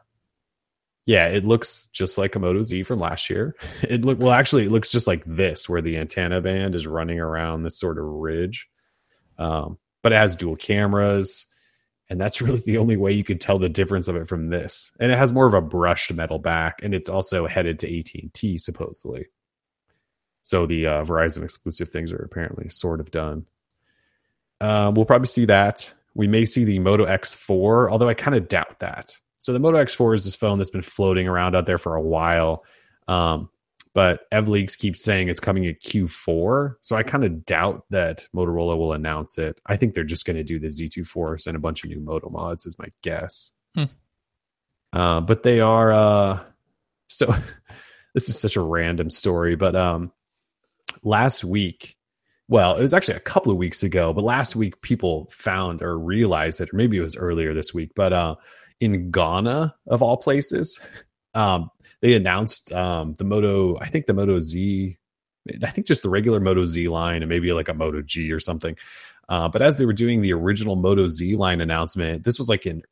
yeah, 1.08 1.28
it 1.28 1.46
looks 1.46 1.86
just 1.86 2.18
like 2.18 2.36
a 2.36 2.38
Moto 2.38 2.60
Z 2.60 2.82
from 2.82 2.98
last 2.98 3.30
year. 3.30 3.56
It 3.82 4.04
look 4.04 4.18
well, 4.18 4.32
actually, 4.32 4.66
it 4.66 4.70
looks 4.70 4.92
just 4.92 5.06
like 5.06 5.24
this, 5.24 5.66
where 5.66 5.80
the 5.80 5.96
antenna 5.96 6.42
band 6.42 6.74
is 6.74 6.86
running 6.86 7.18
around 7.18 7.62
this 7.62 7.80
sort 7.80 7.96
of 7.96 8.04
ridge. 8.04 8.68
Um, 9.38 9.78
but 10.02 10.12
it 10.12 10.16
has 10.16 10.36
dual 10.36 10.56
cameras, 10.56 11.46
and 12.10 12.20
that's 12.20 12.42
really 12.42 12.60
the 12.60 12.76
only 12.76 12.98
way 12.98 13.12
you 13.12 13.24
could 13.24 13.40
tell 13.40 13.58
the 13.58 13.70
difference 13.70 14.08
of 14.08 14.16
it 14.16 14.28
from 14.28 14.44
this. 14.44 14.94
And 15.00 15.10
it 15.10 15.16
has 15.16 15.32
more 15.32 15.46
of 15.46 15.54
a 15.54 15.62
brushed 15.62 16.12
metal 16.12 16.38
back, 16.38 16.82
and 16.82 16.94
it's 16.94 17.08
also 17.08 17.46
headed 17.46 17.78
to 17.78 17.98
AT 17.98 18.10
and 18.14 18.34
T 18.34 18.58
supposedly. 18.58 19.28
So 20.42 20.66
the 20.66 20.88
uh, 20.88 21.04
Verizon 21.04 21.42
exclusive 21.42 21.88
things 21.88 22.12
are 22.12 22.22
apparently 22.22 22.68
sort 22.68 23.00
of 23.00 23.10
done. 23.10 23.46
Um, 24.60 24.92
we'll 24.92 25.06
probably 25.06 25.28
see 25.28 25.46
that. 25.46 25.90
We 26.14 26.26
may 26.26 26.44
see 26.44 26.64
the 26.64 26.80
Moto 26.80 27.06
X4, 27.06 27.90
although 27.90 28.10
I 28.10 28.14
kind 28.14 28.36
of 28.36 28.48
doubt 28.48 28.80
that. 28.80 29.16
So 29.38 29.52
the 29.52 29.58
Moto 29.58 29.78
X4 29.78 30.16
is 30.16 30.24
this 30.24 30.36
phone 30.36 30.58
that's 30.58 30.70
been 30.70 30.82
floating 30.82 31.28
around 31.28 31.54
out 31.54 31.66
there 31.66 31.78
for 31.78 31.94
a 31.94 32.02
while. 32.02 32.64
Um, 33.06 33.48
but 33.94 34.30
EvLeaks 34.30 34.78
keeps 34.78 35.02
saying 35.02 35.28
it's 35.28 35.40
coming 35.40 35.66
at 35.66 35.80
Q4. 35.80 36.76
So 36.82 36.96
I 36.96 37.02
kind 37.02 37.24
of 37.24 37.44
doubt 37.44 37.84
that 37.90 38.26
Motorola 38.34 38.76
will 38.76 38.92
announce 38.92 39.38
it. 39.38 39.60
I 39.66 39.76
think 39.76 39.94
they're 39.94 40.04
just 40.04 40.24
going 40.24 40.36
to 40.36 40.44
do 40.44 40.58
the 40.58 40.68
Z2 40.68 41.06
Force 41.06 41.46
and 41.46 41.56
a 41.56 41.60
bunch 41.60 41.82
of 41.82 41.90
new 41.90 42.00
Moto 42.00 42.28
mods, 42.30 42.66
is 42.66 42.78
my 42.78 42.88
guess. 43.02 43.50
Hmm. 43.74 43.84
Uh, 44.92 45.20
but 45.20 45.42
they 45.42 45.60
are. 45.60 45.92
Uh, 45.92 46.44
so 47.08 47.34
this 48.14 48.28
is 48.28 48.38
such 48.38 48.56
a 48.56 48.62
random 48.62 49.10
story, 49.10 49.56
but 49.56 49.74
um, 49.74 50.12
last 51.02 51.44
week, 51.44 51.96
well, 52.48 52.76
it 52.76 52.80
was 52.80 52.94
actually 52.94 53.16
a 53.16 53.20
couple 53.20 53.52
of 53.52 53.58
weeks 53.58 53.82
ago, 53.82 54.12
but 54.12 54.24
last 54.24 54.56
week 54.56 54.80
people 54.80 55.28
found 55.30 55.82
or 55.82 55.98
realized 55.98 56.60
it, 56.60 56.72
or 56.72 56.76
maybe 56.76 56.96
it 56.96 57.02
was 57.02 57.16
earlier 57.16 57.52
this 57.52 57.74
week, 57.74 57.92
but 57.94 58.12
uh, 58.12 58.36
in 58.80 59.10
Ghana 59.10 59.74
of 59.86 60.02
all 60.02 60.16
places. 60.16 60.80
Um, 61.34 61.70
they 62.00 62.14
announced 62.14 62.72
um, 62.72 63.14
the 63.14 63.24
Moto, 63.24 63.78
I 63.80 63.88
think 63.88 64.06
the 64.06 64.14
Moto 64.14 64.38
Z, 64.38 64.96
I 65.62 65.70
think 65.70 65.86
just 65.86 66.02
the 66.02 66.08
regular 66.08 66.40
Moto 66.40 66.64
Z 66.64 66.88
line 66.88 67.22
and 67.22 67.28
maybe 67.28 67.52
like 67.52 67.68
a 67.68 67.74
Moto 67.74 68.02
G 68.02 68.32
or 68.32 68.40
something. 68.40 68.76
Uh, 69.28 69.48
but 69.48 69.60
as 69.60 69.78
they 69.78 69.84
were 69.84 69.92
doing 69.92 70.22
the 70.22 70.32
original 70.32 70.76
Moto 70.76 71.06
Z 71.06 71.34
line 71.36 71.60
announcement, 71.60 72.24
this 72.24 72.38
was 72.38 72.48
like 72.48 72.66
in 72.66 72.82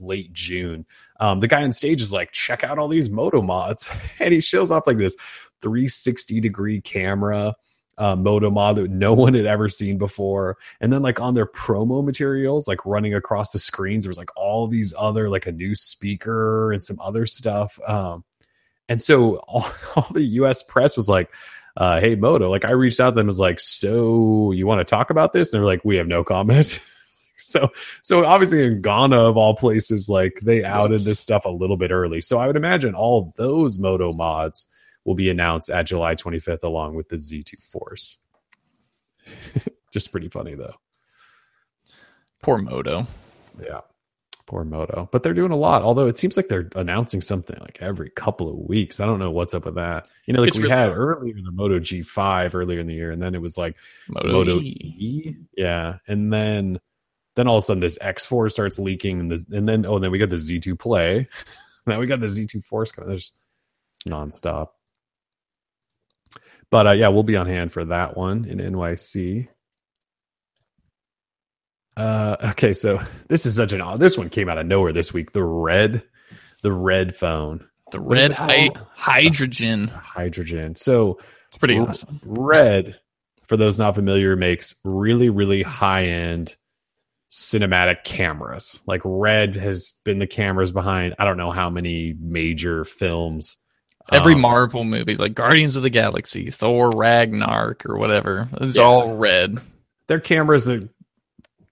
late 0.00 0.32
June. 0.32 0.84
Um, 1.20 1.40
the 1.40 1.48
guy 1.48 1.62
on 1.62 1.72
stage 1.72 2.02
is 2.02 2.12
like, 2.12 2.32
check 2.32 2.64
out 2.64 2.78
all 2.78 2.88
these 2.88 3.08
Moto 3.08 3.40
mods. 3.40 3.88
and 4.20 4.34
he 4.34 4.40
shows 4.40 4.70
off 4.70 4.86
like 4.86 4.98
this 4.98 5.16
360 5.62 6.40
degree 6.40 6.80
camera 6.80 7.54
uh, 7.98 8.16
Moto 8.16 8.50
mod 8.50 8.76
that 8.76 8.90
no 8.90 9.12
one 9.14 9.34
had 9.34 9.46
ever 9.46 9.68
seen 9.68 9.98
before. 9.98 10.56
And 10.80 10.92
then 10.92 11.02
like 11.02 11.20
on 11.20 11.34
their 11.34 11.46
promo 11.46 12.04
materials, 12.04 12.68
like 12.68 12.84
running 12.86 13.14
across 13.14 13.52
the 13.52 13.58
screens, 13.58 14.04
there 14.04 14.10
was 14.10 14.18
like 14.18 14.36
all 14.36 14.66
these 14.66 14.94
other 14.96 15.28
like 15.28 15.46
a 15.46 15.52
new 15.52 15.74
speaker 15.74 16.72
and 16.72 16.82
some 16.82 16.98
other 17.00 17.26
stuff. 17.26 17.78
Um, 17.86 18.24
and 18.88 19.00
so 19.00 19.36
all, 19.48 19.66
all 19.96 20.08
the 20.12 20.22
U.S. 20.22 20.62
press 20.62 20.96
was 20.96 21.08
like, 21.08 21.30
uh, 21.76 22.00
"Hey 22.00 22.14
Moto," 22.14 22.50
like 22.50 22.64
I 22.64 22.72
reached 22.72 23.00
out 23.00 23.10
to 23.10 23.16
them 23.16 23.26
was 23.26 23.38
like, 23.38 23.60
"So 23.60 24.52
you 24.52 24.66
want 24.66 24.80
to 24.80 24.90
talk 24.90 25.10
about 25.10 25.32
this?" 25.32 25.52
And 25.52 25.60
they're 25.60 25.66
like, 25.66 25.84
"We 25.84 25.96
have 25.96 26.06
no 26.06 26.22
comment." 26.22 26.66
so 27.38 27.70
so 28.02 28.24
obviously 28.24 28.64
in 28.66 28.82
Ghana 28.82 29.16
of 29.16 29.36
all 29.36 29.54
places, 29.54 30.08
like 30.08 30.40
they 30.42 30.64
outed 30.64 31.00
this 31.02 31.20
stuff 31.20 31.44
a 31.44 31.50
little 31.50 31.78
bit 31.78 31.90
early. 31.90 32.20
So 32.20 32.38
I 32.38 32.46
would 32.46 32.56
imagine 32.56 32.94
all 32.94 33.32
those 33.36 33.78
Moto 33.78 34.12
mods 34.12 34.66
will 35.04 35.14
be 35.14 35.30
announced 35.30 35.70
at 35.70 35.86
July 35.86 36.14
25th 36.14 36.62
along 36.62 36.94
with 36.94 37.08
the 37.08 37.16
Z2 37.16 37.62
Force. 37.62 38.18
Just 39.92 40.10
pretty 40.10 40.28
funny 40.28 40.54
though. 40.54 40.74
Poor 42.42 42.58
Moto. 42.58 43.06
Yeah. 43.60 43.80
Poor 44.46 44.64
Moto. 44.64 45.08
But 45.12 45.22
they're 45.22 45.34
doing 45.34 45.52
a 45.52 45.56
lot, 45.56 45.82
although 45.82 46.08
it 46.08 46.16
seems 46.16 46.36
like 46.36 46.48
they're 46.48 46.68
announcing 46.74 47.20
something 47.20 47.56
like 47.60 47.78
every 47.80 48.10
couple 48.10 48.48
of 48.48 48.56
weeks. 48.68 48.98
I 49.00 49.06
don't 49.06 49.20
know 49.20 49.30
what's 49.30 49.54
up 49.54 49.64
with 49.64 49.76
that. 49.76 50.08
You 50.26 50.34
know, 50.34 50.40
like 50.40 50.48
it's 50.48 50.58
we 50.58 50.64
really 50.64 50.74
had 50.74 50.88
hard. 50.88 50.98
earlier 50.98 51.34
the 51.34 51.52
Moto 51.52 51.78
G5 51.78 52.54
earlier 52.54 52.80
in 52.80 52.86
the 52.86 52.94
year, 52.94 53.12
and 53.12 53.22
then 53.22 53.34
it 53.34 53.40
was 53.40 53.56
like 53.56 53.76
Moto, 54.08 54.32
Moto 54.32 54.60
e. 54.60 54.94
e. 54.98 55.34
Yeah. 55.56 55.98
And 56.08 56.32
then 56.32 56.80
then 57.36 57.48
all 57.48 57.56
of 57.56 57.62
a 57.62 57.64
sudden 57.64 57.80
this 57.80 57.98
X4 57.98 58.50
starts 58.52 58.78
leaking 58.78 59.20
and 59.20 59.30
this 59.30 59.46
and 59.50 59.68
then 59.68 59.86
oh 59.86 59.94
and 59.94 60.04
then 60.04 60.10
we 60.10 60.18
got 60.18 60.30
the 60.30 60.36
Z2 60.36 60.78
play. 60.78 61.28
now 61.86 62.00
we 62.00 62.06
got 62.06 62.20
the 62.20 62.26
Z2 62.26 62.64
Force 62.64 62.92
coming. 62.92 63.08
There's 63.08 63.32
nonstop. 64.08 64.68
But 66.72 66.86
uh, 66.86 66.92
yeah, 66.92 67.08
we'll 67.08 67.22
be 67.22 67.36
on 67.36 67.46
hand 67.46 67.70
for 67.70 67.84
that 67.84 68.16
one 68.16 68.46
in 68.46 68.56
NYC. 68.56 69.46
Uh, 71.98 72.36
okay, 72.42 72.72
so 72.72 72.98
this 73.28 73.44
is 73.44 73.54
such 73.54 73.74
an 73.74 73.98
this 73.98 74.16
one 74.16 74.30
came 74.30 74.48
out 74.48 74.56
of 74.56 74.66
nowhere 74.66 74.94
this 74.94 75.12
week. 75.12 75.32
The 75.32 75.44
red, 75.44 76.02
the 76.62 76.72
red 76.72 77.14
phone, 77.14 77.68
the 77.90 78.00
red 78.00 78.30
hy- 78.30 78.70
hydrogen, 78.94 79.88
hydrogen. 79.88 80.74
So 80.74 81.18
it's 81.48 81.58
pretty 81.58 81.78
r- 81.78 81.88
awesome. 81.88 82.22
Red, 82.24 82.98
for 83.48 83.58
those 83.58 83.78
not 83.78 83.94
familiar, 83.94 84.34
makes 84.34 84.74
really 84.82 85.28
really 85.28 85.62
high 85.62 86.06
end 86.06 86.56
cinematic 87.30 88.04
cameras. 88.04 88.80
Like 88.86 89.02
Red 89.04 89.56
has 89.56 89.92
been 90.06 90.18
the 90.18 90.26
cameras 90.26 90.72
behind 90.72 91.16
I 91.18 91.26
don't 91.26 91.36
know 91.36 91.50
how 91.50 91.68
many 91.68 92.14
major 92.18 92.86
films 92.86 93.58
Every 94.10 94.34
um, 94.34 94.40
Marvel 94.40 94.84
movie, 94.84 95.16
like 95.16 95.34
Guardians 95.34 95.76
of 95.76 95.82
the 95.82 95.90
Galaxy, 95.90 96.50
Thor, 96.50 96.90
Ragnarok, 96.90 97.86
or 97.86 97.96
whatever, 97.98 98.48
it's 98.60 98.78
yeah. 98.78 98.84
all 98.84 99.16
red. 99.16 99.58
Their 100.08 100.20
cameras 100.20 100.68
are 100.68 100.88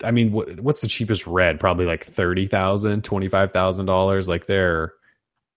I 0.04 0.10
mean, 0.10 0.32
what, 0.32 0.60
what's 0.60 0.80
the 0.80 0.88
cheapest 0.88 1.26
red? 1.26 1.60
Probably 1.60 1.86
like 1.86 2.04
thirty 2.04 2.46
thousand, 2.46 3.04
twenty 3.04 3.28
five 3.28 3.52
thousand 3.52 3.86
dollars. 3.86 4.28
Like 4.28 4.46
they're 4.46 4.94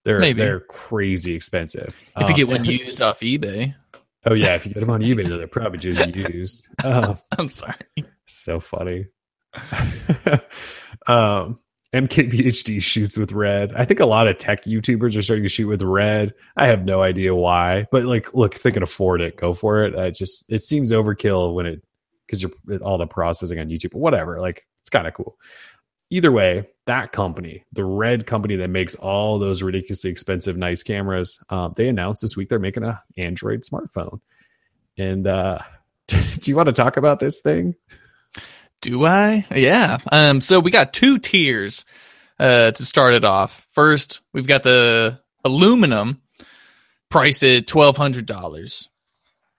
they're 0.04 0.18
Maybe. 0.18 0.40
they're 0.40 0.60
crazy 0.60 1.34
expensive. 1.34 1.96
If 2.16 2.22
um, 2.22 2.28
you 2.28 2.34
get 2.34 2.48
one 2.48 2.64
used 2.64 3.00
off 3.00 3.20
eBay. 3.20 3.74
Oh 4.26 4.34
yeah, 4.34 4.54
if 4.54 4.66
you 4.66 4.72
get 4.72 4.80
them 4.80 4.90
on 4.90 5.00
eBay, 5.00 5.28
they're 5.28 5.46
probably 5.46 5.78
just 5.78 6.06
used. 6.14 6.68
Um, 6.84 7.18
I'm 7.38 7.50
sorry. 7.50 7.76
So 8.26 8.60
funny. 8.60 9.06
um, 11.06 11.58
MKBHD 11.94 12.82
shoots 12.82 13.16
with 13.16 13.30
red. 13.30 13.72
I 13.74 13.84
think 13.84 14.00
a 14.00 14.06
lot 14.06 14.26
of 14.26 14.36
tech 14.38 14.64
YouTubers 14.64 15.16
are 15.16 15.22
starting 15.22 15.44
to 15.44 15.48
shoot 15.48 15.68
with 15.68 15.80
red. 15.80 16.34
I 16.56 16.66
have 16.66 16.84
no 16.84 17.02
idea 17.02 17.34
why, 17.36 17.86
but 17.92 18.04
like, 18.04 18.34
look, 18.34 18.56
if 18.56 18.64
they 18.64 18.72
can 18.72 18.82
afford 18.82 19.20
it, 19.20 19.36
go 19.36 19.54
for 19.54 19.84
it. 19.84 19.96
I 19.96 20.10
just 20.10 20.50
it 20.50 20.64
seems 20.64 20.90
overkill 20.90 21.54
when 21.54 21.66
it 21.66 21.84
because 22.26 22.42
you're 22.42 22.52
all 22.82 22.98
the 22.98 23.06
processing 23.06 23.60
on 23.60 23.68
YouTube, 23.68 23.92
but 23.92 24.00
whatever. 24.00 24.40
Like, 24.40 24.66
it's 24.80 24.90
kind 24.90 25.06
of 25.06 25.14
cool. 25.14 25.38
Either 26.10 26.32
way, 26.32 26.68
that 26.86 27.12
company, 27.12 27.64
the 27.72 27.84
red 27.84 28.26
company 28.26 28.56
that 28.56 28.70
makes 28.70 28.94
all 28.96 29.38
those 29.38 29.62
ridiculously 29.62 30.10
expensive, 30.10 30.56
nice 30.56 30.82
cameras, 30.82 31.42
um, 31.50 31.74
they 31.76 31.88
announced 31.88 32.22
this 32.22 32.36
week 32.36 32.48
they're 32.48 32.58
making 32.58 32.84
a 32.84 33.00
Android 33.16 33.60
smartphone. 33.60 34.20
And 34.98 35.26
uh, 35.26 35.58
do 36.06 36.18
you 36.42 36.56
want 36.56 36.66
to 36.66 36.72
talk 36.72 36.96
about 36.96 37.20
this 37.20 37.40
thing? 37.40 37.74
Do 38.84 39.06
I? 39.06 39.46
Yeah. 39.50 39.96
Um, 40.12 40.42
so 40.42 40.60
we 40.60 40.70
got 40.70 40.92
two 40.92 41.18
tiers 41.18 41.86
uh, 42.38 42.70
to 42.70 42.84
start 42.84 43.14
it 43.14 43.24
off. 43.24 43.66
First, 43.72 44.20
we've 44.34 44.46
got 44.46 44.62
the 44.62 45.20
aluminum 45.42 46.20
price 47.08 47.42
at 47.42 47.66
twelve 47.66 47.96
hundred 47.96 48.26
dollars. 48.26 48.90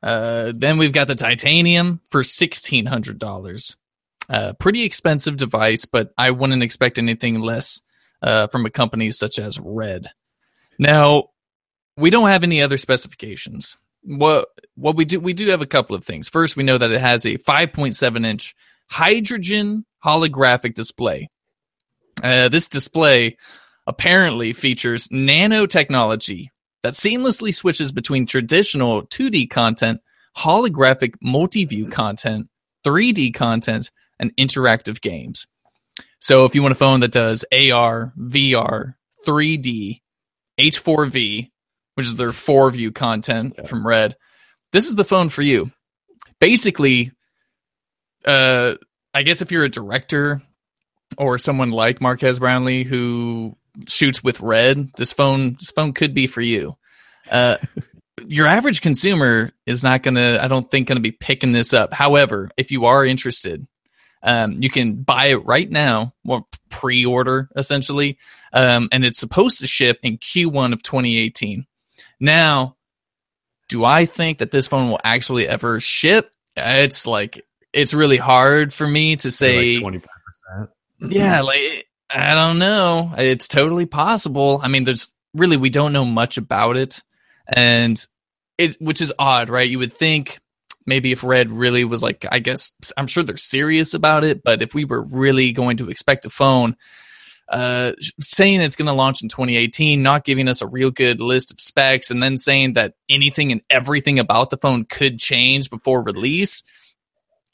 Uh, 0.04 0.54
then 0.56 0.78
we've 0.78 0.92
got 0.92 1.08
the 1.08 1.16
titanium 1.16 2.02
for 2.10 2.22
sixteen 2.22 2.86
hundred 2.86 3.18
dollars. 3.18 3.78
Uh, 4.30 4.54
pretty 4.60 4.84
expensive 4.84 5.38
device, 5.38 5.86
but 5.86 6.14
I 6.20 6.30
wouldn't 6.30 6.62
expect 6.62 7.00
anything 7.00 7.42
less 7.42 7.82
uh, 8.22 8.46
from 8.46 8.68
a 8.68 8.70
company 8.70 9.10
such 9.10 9.40
as 9.40 9.60
Red. 9.60 10.06
Now, 10.78 11.30
we 11.98 12.12
don't 12.12 12.30
have 12.30 12.44
any 12.44 12.62
other 12.62 12.78
specifications. 12.78 13.76
What 14.04 14.50
what 14.76 14.96
we 14.96 15.06
do 15.06 15.20
we 15.20 15.34
do 15.34 15.50
have 15.50 15.62
a 15.62 15.66
couple 15.66 15.96
of 15.96 16.06
things. 16.06 16.30
First, 16.30 16.56
we 16.56 16.64
know 16.64 16.78
that 16.78 16.92
it 16.92 17.02
has 17.02 17.26
a 17.26 17.40
5.7 17.40 18.24
inch 18.24 18.56
hydrogen 18.90 19.86
holographic 20.04 20.74
display. 20.74 21.30
Uh, 22.24 22.50
this 22.50 22.68
display 22.68 23.38
apparently 23.88 24.54
features 24.54 25.08
nanotechnology 25.10 26.48
that 26.84 26.94
seamlessly 26.94 27.54
switches 27.54 27.92
between 27.92 28.26
traditional 28.26 29.06
2D 29.08 29.50
content, 29.50 30.02
holographic 30.38 31.16
multi-view 31.22 31.88
content, 31.88 32.48
3D 32.86 33.34
content, 33.34 33.92
and 34.20 34.36
interactive 34.38 35.02
games. 35.02 35.48
So 36.20 36.46
if 36.46 36.56
you 36.56 36.62
want 36.62 36.74
a 36.74 36.76
phone 36.76 37.02
that 37.02 37.12
does 37.12 37.46
AR, 37.52 38.14
VR, 38.18 38.96
3D, 39.26 40.02
H4V, 40.60 41.52
which 41.96 42.06
is 42.06 42.16
their 42.16 42.32
four 42.32 42.70
view 42.72 42.92
content 42.92 43.68
from 43.68 43.86
Red, 43.86 44.16
this 44.72 44.88
is 44.88 44.96
the 44.96 45.04
phone 45.04 45.30
for 45.30 45.42
you. 45.42 45.72
Basically, 46.40 47.12
uh, 48.26 48.76
I 49.14 49.24
guess 49.24 49.42
if 49.42 49.52
you're 49.52 49.64
a 49.64 49.70
director 49.70 50.42
or 51.18 51.38
someone 51.38 51.72
like 51.72 52.02
Marques 52.02 52.40
Brownlee 52.40 52.84
who 52.84 53.56
shoots 53.88 54.24
with 54.24 54.42
red, 54.42 54.92
this 54.98 55.14
phone 55.14 55.54
this 55.54 55.72
phone 55.72 55.94
could 55.94 56.14
be 56.14 56.28
for 56.28 56.42
you. 56.42 56.78
Uh, 57.30 57.58
your 58.28 58.48
average 58.48 58.82
consumer 58.82 59.52
is 59.66 59.84
not 59.84 60.04
gonna, 60.04 60.40
I 60.42 60.48
don't 60.48 60.70
think, 60.70 60.88
gonna 60.88 61.00
be 61.00 61.12
picking 61.12 61.52
this 61.52 61.74
up. 61.74 61.94
However, 61.94 62.50
if 62.58 62.72
you 62.72 62.86
are 62.86 63.06
interested, 63.06 63.68
um, 64.24 64.56
you 64.60 64.70
can 64.70 65.04
buy 65.04 65.28
it 65.28 65.46
right 65.46 65.70
now, 65.70 66.14
or 66.26 66.46
pre-order 66.70 67.50
essentially, 67.56 68.18
um, 68.54 68.90
and 68.92 69.06
it's 69.06 69.20
supposed 69.20 69.60
to 69.60 69.68
ship 69.68 70.00
in 70.02 70.18
Q1 70.18 70.74
of 70.74 70.82
2018. 70.82 71.66
Now, 72.20 72.76
do 73.70 73.86
I 73.86 74.06
think 74.06 74.40
that 74.40 74.52
this 74.52 74.68
phone 74.68 74.90
will 74.90 75.00
actually 75.04 75.48
ever 75.48 75.80
ship? 75.80 76.32
It's 76.58 77.06
like 77.06 77.44
it's 77.76 77.94
really 77.94 78.18
hard 78.18 78.74
for 78.74 78.88
me 78.88 79.18
to 79.18 79.30
say 79.30 79.80
twenty 79.80 80.00
five 80.00 80.10
percent. 80.26 80.70
Yeah, 81.14 81.42
like 81.42 81.86
I 82.10 82.34
don't 82.34 82.58
know. 82.58 83.14
It's 83.18 83.48
totally 83.48 83.86
possible. 83.86 84.60
I 84.64 84.70
mean, 84.70 84.86
there's 84.86 85.14
really 85.34 85.58
we 85.58 85.70
don't 85.70 85.94
know 85.94 86.06
much 86.06 86.38
about 86.38 86.78
it, 86.78 87.04
and 87.48 88.04
it 88.58 88.78
which 88.80 89.02
is 89.02 89.14
odd, 89.20 89.50
right? 89.50 89.70
You 89.70 89.80
would 89.80 89.94
think 89.94 90.40
maybe 90.86 91.12
if 91.12 91.24
Red 91.24 91.52
really 91.52 91.84
was 91.84 92.02
like, 92.02 92.26
I 92.32 92.40
guess 92.40 92.72
I'm 92.96 93.08
sure 93.08 93.24
they're 93.24 93.38
serious 93.38 93.94
about 93.94 94.24
it, 94.24 94.42
but 94.42 94.62
if 94.62 94.74
we 94.74 94.86
were 94.86 95.04
really 95.04 95.52
going 95.52 95.78
to 95.78 95.90
expect 95.90 96.26
a 96.26 96.30
phone. 96.30 96.78
Uh, 97.48 97.92
saying 98.20 98.60
it's 98.60 98.76
going 98.76 98.88
to 98.88 98.92
launch 98.92 99.22
in 99.22 99.30
2018, 99.30 100.02
not 100.02 100.24
giving 100.24 100.48
us 100.48 100.64
a 100.64 100.68
real 100.68 100.90
good 100.90 101.22
list 101.22 101.52
of 101.52 101.62
specs, 101.62 102.10
and 102.10 102.24
then 102.24 102.36
saying 102.36 102.74
that 102.74 102.96
anything 103.08 103.52
and 103.52 103.62
everything 103.70 104.18
about 104.18 104.50
the 104.50 104.58
phone 104.58 104.84
could 104.84 105.20
change 105.20 105.70
before 105.70 106.02
release 106.02 106.64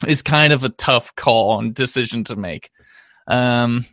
is 0.08 0.22
kind 0.22 0.54
of 0.54 0.64
a 0.64 0.70
tough 0.70 1.16
call 1.16 1.60
and 1.60 1.74
decision 1.74 2.24
to 2.26 2.36
make. 2.36 2.70
Um, 3.28 3.86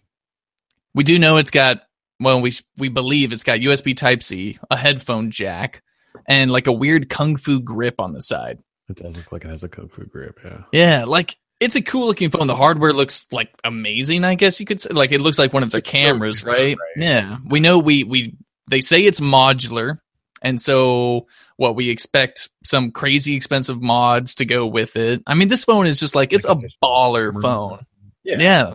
we 0.95 1.05
do 1.05 1.19
know 1.19 1.37
it's 1.37 1.51
got 1.51 1.83
well, 2.21 2.41
we 2.41 2.53
we 2.77 2.89
believe 2.89 3.33
it's 3.33 3.45
got 3.45 3.61
USB 3.61 3.97
Type 3.97 4.23
C, 4.23 4.59
a 4.71 4.77
headphone 4.77 5.31
jack, 5.31 5.83
and 6.27 6.51
like 6.51 6.67
a 6.67 6.73
weird 6.73 7.09
kung 7.09 7.37
fu 7.37 7.61
grip 7.61 8.01
on 8.01 8.13
the 8.13 8.21
side. 8.21 8.59
It 8.89 8.97
does 8.97 9.17
look 9.17 9.31
like 9.33 9.45
it 9.45 9.49
has 9.51 9.65
a 9.65 9.69
kung 9.69 9.89
fu 9.89 10.05
grip. 10.05 10.41
Yeah. 10.45 10.63
Yeah, 10.73 11.05
like 11.05 11.37
it's 11.61 11.77
a 11.77 11.83
cool 11.83 12.07
looking 12.07 12.31
phone. 12.31 12.47
The 12.47 12.57
hardware 12.57 12.93
looks 12.93 13.27
like 13.31 13.51
amazing. 13.65 14.25
I 14.25 14.35
guess 14.35 14.59
you 14.61 14.67
could 14.67 14.81
say 14.81 14.91
like 14.91 15.13
it 15.13 15.21
looks 15.21 15.39
like 15.39 15.53
one 15.53 15.63
of 15.63 15.71
the 15.71 15.83
cameras, 15.83 16.45
right? 16.45 16.77
right? 16.77 16.77
Yeah. 16.97 17.39
We 17.45 17.61
know 17.61 17.79
we 17.79 18.05
we 18.05 18.37
they 18.69 18.81
say 18.81 19.05
it's 19.05 19.21
modular, 19.21 19.99
and 20.43 20.61
so 20.61 21.27
what 21.59 21.77
we 21.77 21.91
expect 21.91 22.49
some 22.65 22.91
crazy 22.91 23.35
expensive 23.37 23.83
mods 23.83 24.35
to 24.37 24.45
go 24.47 24.67
with 24.67 24.97
it. 24.97 25.23
I 25.27 25.35
mean, 25.35 25.49
this 25.49 25.65
phone 25.65 25.87
is 25.87 26.01
just 26.01 26.15
like 26.15 26.33
it's 26.33 26.47
a 26.47 26.57
baller 26.83 27.39
phone. 27.43 27.85
Yeah. 28.25 28.39
yeah. 28.39 28.75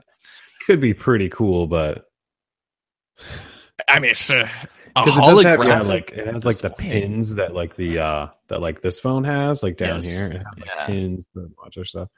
Could 0.67 0.79
be 0.81 0.93
pretty 0.93 1.29
cool, 1.29 1.65
but 1.65 2.05
I 3.89 3.99
mean, 3.99 4.11
A 4.11 4.15
'Cause 4.15 5.07
it 5.17 5.19
does 5.19 5.43
have, 5.43 5.59
holographic. 5.59 5.67
yeah, 5.67 5.81
like 5.81 6.11
it 6.11 6.27
has 6.27 6.45
like 6.45 6.57
the 6.57 6.69
pins 6.69 7.35
that 7.35 7.53
like 7.55 7.75
the 7.75 7.99
uh 7.99 8.27
that 8.49 8.61
like 8.61 8.81
this 8.81 8.99
phone 8.99 9.23
has 9.23 9.63
like 9.63 9.77
down 9.77 9.95
Yes. 9.95 10.21
here. 10.21 10.31
It 10.31 10.43
has 10.45 10.59
like 10.59 10.69
Yeah. 10.75 10.85
pins 10.85 11.25
to 11.33 11.49
watch 11.57 11.77
our 11.77 11.85
stuff. 11.85 12.09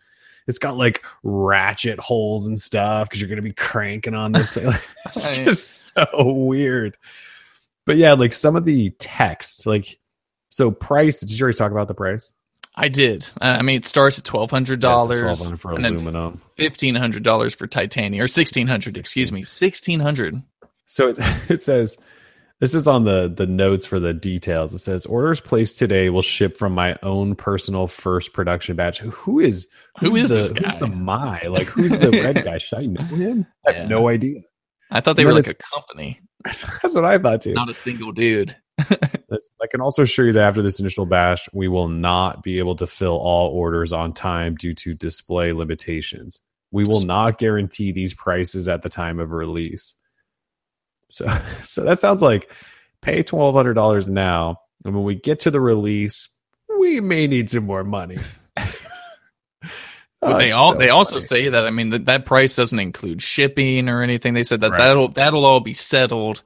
It's 0.47 0.59
got 0.59 0.77
like 0.77 1.03
ratchet 1.23 1.99
holes 1.99 2.47
and 2.47 2.57
stuff 2.59 3.07
because 3.07 3.21
you're 3.21 3.29
gonna 3.29 3.41
be 3.41 3.53
cranking 3.53 4.13
on 4.15 4.31
this 4.31 4.53
thing. 4.55 4.67
it's 5.05 5.37
just 5.37 5.93
so 5.93 6.07
weird. 6.33 6.97
But 7.85 7.97
yeah, 7.97 8.13
like 8.13 8.33
some 8.33 8.55
of 8.55 8.65
the 8.65 8.89
text, 8.99 9.65
like 9.65 9.99
so 10.55 10.71
price. 10.71 11.19
Did 11.19 11.31
you 11.37 11.43
already 11.43 11.57
talk 11.57 11.71
about 11.71 11.87
the 11.89 11.93
price? 11.93 12.33
I 12.77 12.87
did. 12.89 13.29
Uh, 13.41 13.57
I 13.59 13.61
mean, 13.61 13.77
it 13.77 13.85
starts 13.85 14.17
at 14.19 14.25
twelve 14.25 14.51
hundred 14.51 14.79
dollars, 14.79 15.19
Twelve 15.21 15.39
hundred 15.39 15.59
for 15.59 15.73
and 15.73 15.83
then 15.83 15.95
aluminum. 15.95 16.41
fifteen 16.57 16.95
hundred 16.95 17.23
dollars 17.23 17.53
for 17.53 17.67
titanium, 17.67 18.23
or 18.23 18.27
sixteen 18.27 18.67
hundred. 18.67 18.97
Excuse 18.97 19.31
me, 19.31 19.43
sixteen 19.43 19.99
hundred. 19.99 20.41
So 20.85 21.09
it, 21.09 21.17
it 21.49 21.61
says 21.63 21.97
this 22.59 22.73
is 22.73 22.87
on 22.87 23.03
the 23.03 23.33
the 23.35 23.47
notes 23.47 23.85
for 23.85 23.99
the 23.99 24.13
details. 24.13 24.73
It 24.73 24.79
says 24.79 25.05
orders 25.05 25.39
placed 25.41 25.77
today 25.77 26.09
will 26.09 26.21
ship 26.21 26.57
from 26.57 26.73
my 26.73 26.97
own 27.03 27.35
personal 27.35 27.87
first 27.87 28.33
production 28.33 28.75
batch. 28.75 28.99
Who 28.99 29.39
is 29.39 29.67
who 29.99 30.15
is 30.15 30.29
the, 30.29 30.35
this 30.35 30.51
guy? 30.53 30.69
Who's 30.69 30.79
the 30.79 30.87
my? 30.87 31.41
Like 31.43 31.67
who's 31.67 31.97
the 31.99 32.11
red 32.11 32.43
guy? 32.45 32.57
Should 32.59 32.79
I 32.79 32.85
know 32.87 33.03
him? 33.03 33.45
I 33.67 33.71
have 33.71 33.81
Yeah. 33.83 33.87
no 33.87 34.07
idea. 34.09 34.41
I 34.91 34.99
thought 35.01 35.15
they 35.15 35.23
And 35.23 35.31
were 35.31 35.35
like 35.37 35.47
a 35.47 35.53
company, 35.55 36.19
That's 36.43 36.93
what 36.95 37.05
I 37.05 37.17
thought 37.17 37.41
too. 37.41 37.53
not 37.53 37.69
a 37.69 37.73
single 37.73 38.11
dude. 38.11 38.55
I 38.79 39.67
can 39.69 39.81
also 39.81 40.03
assure 40.03 40.27
you 40.27 40.33
that 40.33 40.47
after 40.47 40.61
this 40.61 40.79
initial 40.79 41.05
bash, 41.05 41.47
we 41.53 41.67
will 41.67 41.87
not 41.87 42.43
be 42.43 42.59
able 42.59 42.75
to 42.77 42.87
fill 42.87 43.17
all 43.17 43.49
orders 43.51 43.93
on 43.93 44.13
time 44.13 44.55
due 44.55 44.73
to 44.75 44.93
display 44.93 45.53
limitations. 45.53 46.41
We 46.71 46.83
will 46.83 47.05
not 47.05 47.37
guarantee 47.37 47.91
these 47.91 48.13
prices 48.13 48.67
at 48.67 48.81
the 48.81 48.89
time 48.89 49.19
of 49.19 49.31
release. 49.31 49.95
So, 51.09 51.25
so 51.63 51.83
that 51.83 51.99
sounds 51.99 52.21
like 52.21 52.51
pay 53.01 53.23
twelve 53.23 53.55
hundred 53.55 53.75
dollars 53.75 54.07
now, 54.07 54.57
and 54.83 54.93
when 54.93 55.03
we 55.03 55.15
get 55.15 55.41
to 55.41 55.51
the 55.51 55.61
release, 55.61 56.27
we 56.79 56.99
may 56.99 57.27
need 57.27 57.49
some 57.49 57.65
more 57.65 57.83
money. 57.83 58.17
Oh, 60.21 60.37
they 60.39 60.51
all 60.51 60.71
so 60.71 60.79
they 60.79 60.89
also 60.89 61.19
say 61.19 61.49
that 61.49 61.67
I 61.67 61.69
mean 61.69 61.89
that, 61.89 62.05
that 62.05 62.25
price 62.25 62.55
doesn't 62.55 62.79
include 62.79 63.21
shipping 63.21 63.89
or 63.89 64.01
anything. 64.01 64.33
They 64.33 64.43
said 64.43 64.61
that 64.61 64.71
Right. 64.71 64.77
that'll 64.79 65.09
that'll 65.09 65.45
all 65.45 65.59
be 65.59 65.73
settled, 65.73 66.41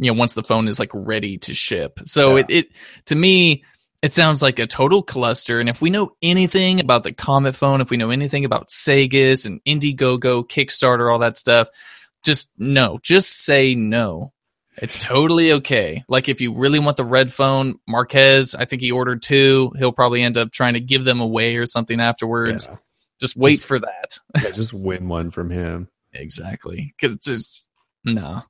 you 0.00 0.10
know, 0.12 0.18
once 0.18 0.32
the 0.34 0.42
phone 0.42 0.66
is 0.68 0.78
like 0.78 0.90
ready 0.94 1.38
to 1.38 1.54
ship. 1.54 2.00
So 2.06 2.36
Yeah. 2.36 2.40
it, 2.42 2.50
it 2.50 2.68
to 3.06 3.14
me 3.14 3.64
it 4.02 4.12
sounds 4.14 4.42
like 4.42 4.58
a 4.58 4.66
total 4.66 5.02
cluster. 5.02 5.60
And 5.60 5.68
if 5.68 5.82
we 5.82 5.90
know 5.90 6.12
anything 6.22 6.80
about 6.80 7.04
the 7.04 7.12
Comet 7.12 7.54
phone, 7.54 7.82
if 7.82 7.90
we 7.90 7.98
know 7.98 8.08
anything 8.08 8.46
about 8.46 8.68
segas 8.70 9.44
and 9.44 9.60
Indiegogo, 9.68 10.42
Kickstarter, 10.48 11.12
all 11.12 11.18
that 11.18 11.36
stuff, 11.36 11.68
just 12.24 12.50
no, 12.56 12.98
just 13.02 13.44
say 13.44 13.74
no. 13.74 14.32
It's 14.78 14.96
totally 14.96 15.52
okay. 15.52 16.02
Like 16.08 16.30
if 16.30 16.40
you 16.40 16.54
really 16.54 16.78
want 16.78 16.96
the 16.96 17.04
red 17.04 17.30
phone, 17.30 17.74
Marques, 17.86 18.54
I 18.54 18.64
think 18.64 18.80
he 18.80 18.90
ordered 18.90 19.20
two. 19.20 19.70
He'll 19.76 19.92
probably 19.92 20.22
end 20.22 20.38
up 20.38 20.50
trying 20.50 20.74
to 20.74 20.80
give 20.80 21.04
them 21.04 21.20
away 21.20 21.56
or 21.56 21.66
something 21.66 22.00
afterwards. 22.00 22.68
Yeah. 22.70 22.76
Just 23.20 23.36
wait 23.36 23.56
Just- 23.56 23.68
for 23.68 23.80
that. 23.80 24.18
Yeah, 24.42 24.50
just 24.52 24.72
win 24.72 25.08
one 25.08 25.30
from 25.30 25.50
him. 25.50 25.88
Exactly. 26.12 26.94
Because 26.96 27.16
it's 27.16 27.26
just 27.26 27.68
no. 28.04 28.42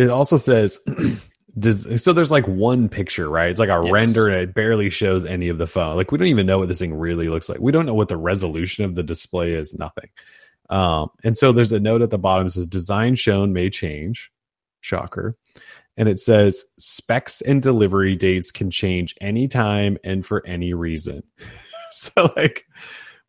It 0.00 0.10
also 0.10 0.36
says 0.36 0.78
does 1.58 2.02
so 2.02 2.12
there's 2.12 2.30
like 2.30 2.46
one 2.46 2.88
picture, 2.88 3.28
right? 3.28 3.50
It's 3.50 3.58
like 3.60 3.68
a 3.68 3.82
Yes. 3.84 3.92
render 3.92 4.28
and 4.30 4.40
it 4.42 4.54
barely 4.54 4.90
shows 4.90 5.24
any 5.24 5.48
of 5.48 5.58
the 5.58 5.66
phone. 5.66 5.96
Like 5.96 6.12
we 6.12 6.18
don't 6.18 6.28
even 6.28 6.46
know 6.46 6.58
what 6.58 6.68
this 6.68 6.78
thing 6.78 6.94
really 6.94 7.28
looks 7.28 7.48
like. 7.48 7.60
We 7.60 7.72
don't 7.72 7.86
know 7.86 7.94
what 7.94 8.08
the 8.08 8.16
resolution 8.16 8.84
of 8.84 8.94
the 8.94 9.02
display 9.02 9.52
is, 9.52 9.74
nothing. 9.74 10.08
Um, 10.70 11.10
and 11.24 11.36
so 11.36 11.50
there's 11.52 11.72
a 11.72 11.80
note 11.80 12.02
at 12.02 12.10
the 12.10 12.18
bottom 12.18 12.46
that 12.46 12.52
says 12.52 12.66
design 12.66 13.16
shown 13.16 13.52
may 13.52 13.70
change. 13.70 14.30
Shocker. 14.80 15.36
And 15.96 16.08
it 16.08 16.18
says 16.18 16.64
specs 16.78 17.42
and 17.42 17.60
delivery 17.60 18.16
dates 18.16 18.50
can 18.52 18.70
change 18.70 19.14
anytime 19.20 19.98
and 20.04 20.24
for 20.24 20.46
any 20.46 20.72
reason. 20.72 21.24
so 21.90 22.32
like 22.36 22.64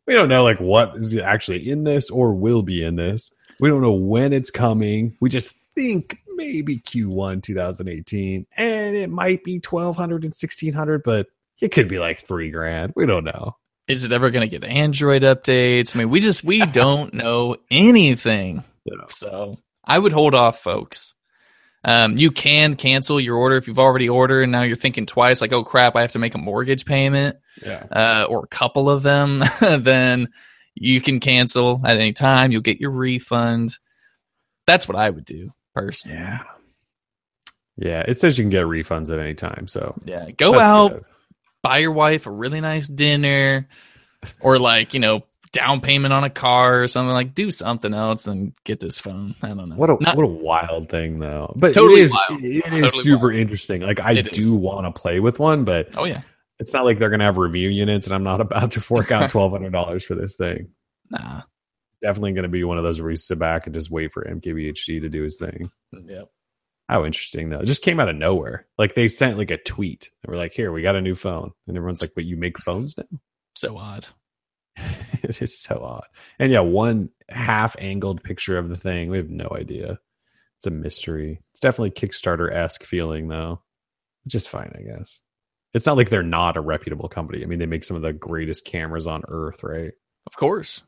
we 0.06 0.14
don't 0.14 0.28
know 0.28 0.44
like 0.44 0.60
what 0.60 0.96
is 0.96 1.16
actually 1.18 1.68
in 1.68 1.84
this 1.84 2.08
or 2.08 2.32
will 2.34 2.62
be 2.62 2.82
in 2.82 2.96
this. 2.96 3.32
We 3.60 3.68
don't 3.68 3.82
know 3.82 3.92
when 3.92 4.32
it's 4.32 4.50
coming. 4.50 5.16
We 5.20 5.28
just 5.28 5.56
think 5.74 6.18
maybe 6.42 6.78
Q1 6.78 7.42
2018 7.42 8.46
and 8.56 8.96
it 8.96 9.10
might 9.10 9.44
be 9.44 9.54
1200 9.58 10.24
and 10.24 10.32
1600 10.32 11.02
but 11.02 11.26
it 11.60 11.70
could 11.72 11.88
be 11.88 11.98
like 12.00 12.18
3 12.26 12.50
grand. 12.50 12.92
We 12.96 13.06
don't 13.06 13.24
know. 13.24 13.56
Is 13.88 14.04
it 14.04 14.12
ever 14.12 14.30
going 14.30 14.48
to 14.48 14.58
get 14.58 14.68
Android 14.68 15.22
updates? 15.22 15.94
I 15.94 16.00
mean, 16.00 16.10
we 16.10 16.20
just 16.20 16.42
we 16.44 16.64
don't 16.66 17.14
know 17.14 17.56
anything. 17.70 18.64
Yeah. 18.84 19.06
So 19.08 19.58
I 19.84 19.98
would 19.98 20.12
hold 20.12 20.34
off, 20.34 20.60
folks. 20.60 21.14
Um, 21.84 22.16
you 22.16 22.30
can 22.30 22.74
cancel 22.74 23.20
your 23.20 23.36
order 23.36 23.56
if 23.56 23.66
you've 23.66 23.78
already 23.78 24.08
ordered 24.08 24.42
and 24.42 24.52
now 24.52 24.62
you're 24.62 24.76
thinking 24.76 25.06
twice, 25.06 25.40
like, 25.40 25.52
oh 25.52 25.64
crap, 25.64 25.96
I 25.96 26.02
have 26.02 26.12
to 26.12 26.18
make 26.20 26.34
a 26.34 26.38
mortgage 26.38 26.84
payment, 26.84 27.36
Yeah. 27.64 27.84
uh, 27.90 28.26
or 28.28 28.44
a 28.44 28.48
couple 28.48 28.88
of 28.88 29.02
them. 29.02 29.42
then 29.60 30.28
you 30.74 31.00
can 31.00 31.18
cancel 31.20 31.80
at 31.84 31.96
any 31.96 32.12
time. 32.12 32.52
You'll 32.52 32.60
get 32.62 32.80
your 32.80 32.92
refund. 32.92 33.76
That's 34.66 34.86
what 34.88 34.96
I 34.96 35.10
would 35.10 35.24
do 35.24 35.50
personally. 35.74 36.18
Yeah. 36.18 36.42
Yeah, 37.76 38.04
it 38.06 38.18
says 38.20 38.36
you 38.36 38.44
can 38.44 38.50
get 38.50 38.64
refunds 38.66 39.12
at 39.12 39.18
any 39.18 39.34
time, 39.34 39.66
so 39.66 39.94
Yeah, 40.04 40.30
go 40.30 40.58
out, 40.58 40.92
good. 40.92 41.06
buy 41.62 41.78
your 41.78 41.92
wife 41.92 42.26
a 42.26 42.30
really 42.30 42.60
nice 42.60 42.86
dinner, 42.86 43.66
or 44.40 44.58
like 44.58 44.92
you 44.92 45.00
know, 45.00 45.22
down 45.52 45.80
payment 45.80 46.12
on 46.12 46.22
a 46.22 46.30
car 46.30 46.82
or 46.82 46.86
something. 46.86 47.12
Like, 47.12 47.34
do 47.34 47.50
something 47.50 47.92
else 47.94 48.26
and 48.26 48.52
get 48.64 48.78
this 48.78 49.00
phone. 49.00 49.34
I 49.42 49.48
don't 49.48 49.70
know. 49.70 49.76
What 49.76 49.88
a 49.90 49.96
Not- 50.00 50.16
what 50.16 50.24
a 50.24 50.26
wild 50.28 50.90
thing 50.90 51.18
though. 51.18 51.54
But 51.56 51.72
Totally 51.72 52.00
it 52.00 52.04
is 52.04 52.12
wild. 52.28 52.44
it 52.44 52.46
is 52.54 52.62
Totally 52.82 52.90
super 53.02 53.26
wild. 53.28 53.36
interesting. 53.40 53.80
Like 53.80 54.00
I 54.00 54.12
It 54.12 54.32
do 54.32 54.56
want 54.56 54.94
to 54.94 55.00
play 55.00 55.18
with 55.20 55.38
one, 55.38 55.64
but 55.64 55.88
oh 55.96 56.04
yeah, 56.04 56.20
it's 56.58 56.74
not 56.74 56.84
like 56.84 56.98
they're 56.98 57.10
gonna 57.10 57.24
have 57.24 57.38
review 57.38 57.70
units 57.70 58.06
and 58.06 58.14
I'm 58.14 58.22
not 58.22 58.40
about 58.42 58.72
to 58.72 58.82
fork 58.82 59.10
out 59.10 59.30
twelve 59.30 59.52
hundred 59.52 59.72
dollars 59.72 60.04
for 60.04 60.14
this 60.14 60.36
thing. 60.36 60.68
nah. 61.10 61.40
Definitely 62.02 62.32
gonna 62.32 62.48
be 62.48 62.64
one 62.64 62.78
of 62.78 62.84
those 62.84 63.00
where 63.00 63.10
you 63.10 63.16
sit 63.16 63.38
back 63.38 63.66
and 63.66 63.74
just 63.74 63.90
wait 63.90 64.12
for 64.12 64.24
MKBHD 64.24 65.00
to 65.00 65.08
do 65.08 65.22
his 65.22 65.38
thing. 65.38 65.70
Yep. 65.92 66.28
How 66.88 67.04
interesting 67.04 67.48
though. 67.48 67.60
It 67.60 67.66
just 67.66 67.82
came 67.82 68.00
out 68.00 68.08
of 68.08 68.16
nowhere. 68.16 68.66
Like 68.76 68.94
they 68.94 69.08
sent 69.08 69.38
like 69.38 69.50
a 69.50 69.56
tweet. 69.56 70.10
and 70.22 70.30
we're 70.30 70.38
like, 70.38 70.52
Here, 70.52 70.72
we 70.72 70.82
got 70.82 70.96
a 70.96 71.00
new 71.00 71.14
phone. 71.14 71.52
And 71.66 71.76
everyone's 71.76 72.02
like, 72.02 72.12
But 72.14 72.24
you 72.24 72.36
make 72.36 72.58
phones 72.58 72.98
now? 72.98 73.04
So 73.54 73.78
odd. 73.78 74.06
it 75.22 75.40
is 75.40 75.58
so 75.58 75.80
odd. 75.82 76.04
And 76.38 76.52
yeah, 76.52 76.60
one 76.60 77.10
half 77.28 77.76
angled 77.78 78.22
picture 78.22 78.58
of 78.58 78.68
the 78.68 78.76
thing. 78.76 79.10
We 79.10 79.16
have 79.18 79.30
no 79.30 79.48
idea. 79.52 80.00
It's 80.58 80.66
a 80.66 80.70
mystery. 80.70 81.40
It's 81.52 81.60
definitely 81.60 81.92
Kickstarter 81.92 82.52
esque 82.52 82.84
feeling 82.84 83.28
though. 83.28 83.62
Which 84.24 84.34
is 84.34 84.46
fine, 84.46 84.72
I 84.76 84.82
guess. 84.82 85.20
It's 85.74 85.86
not 85.86 85.96
like 85.96 86.10
they're 86.10 86.22
not 86.22 86.56
a 86.56 86.60
reputable 86.60 87.08
company. 87.08 87.42
I 87.42 87.46
mean, 87.46 87.58
they 87.58 87.66
make 87.66 87.84
some 87.84 87.96
of 87.96 88.02
the 88.02 88.12
greatest 88.12 88.66
cameras 88.66 89.06
on 89.06 89.22
earth, 89.28 89.62
right? 89.62 89.92
Of 90.26 90.36
course. 90.36 90.82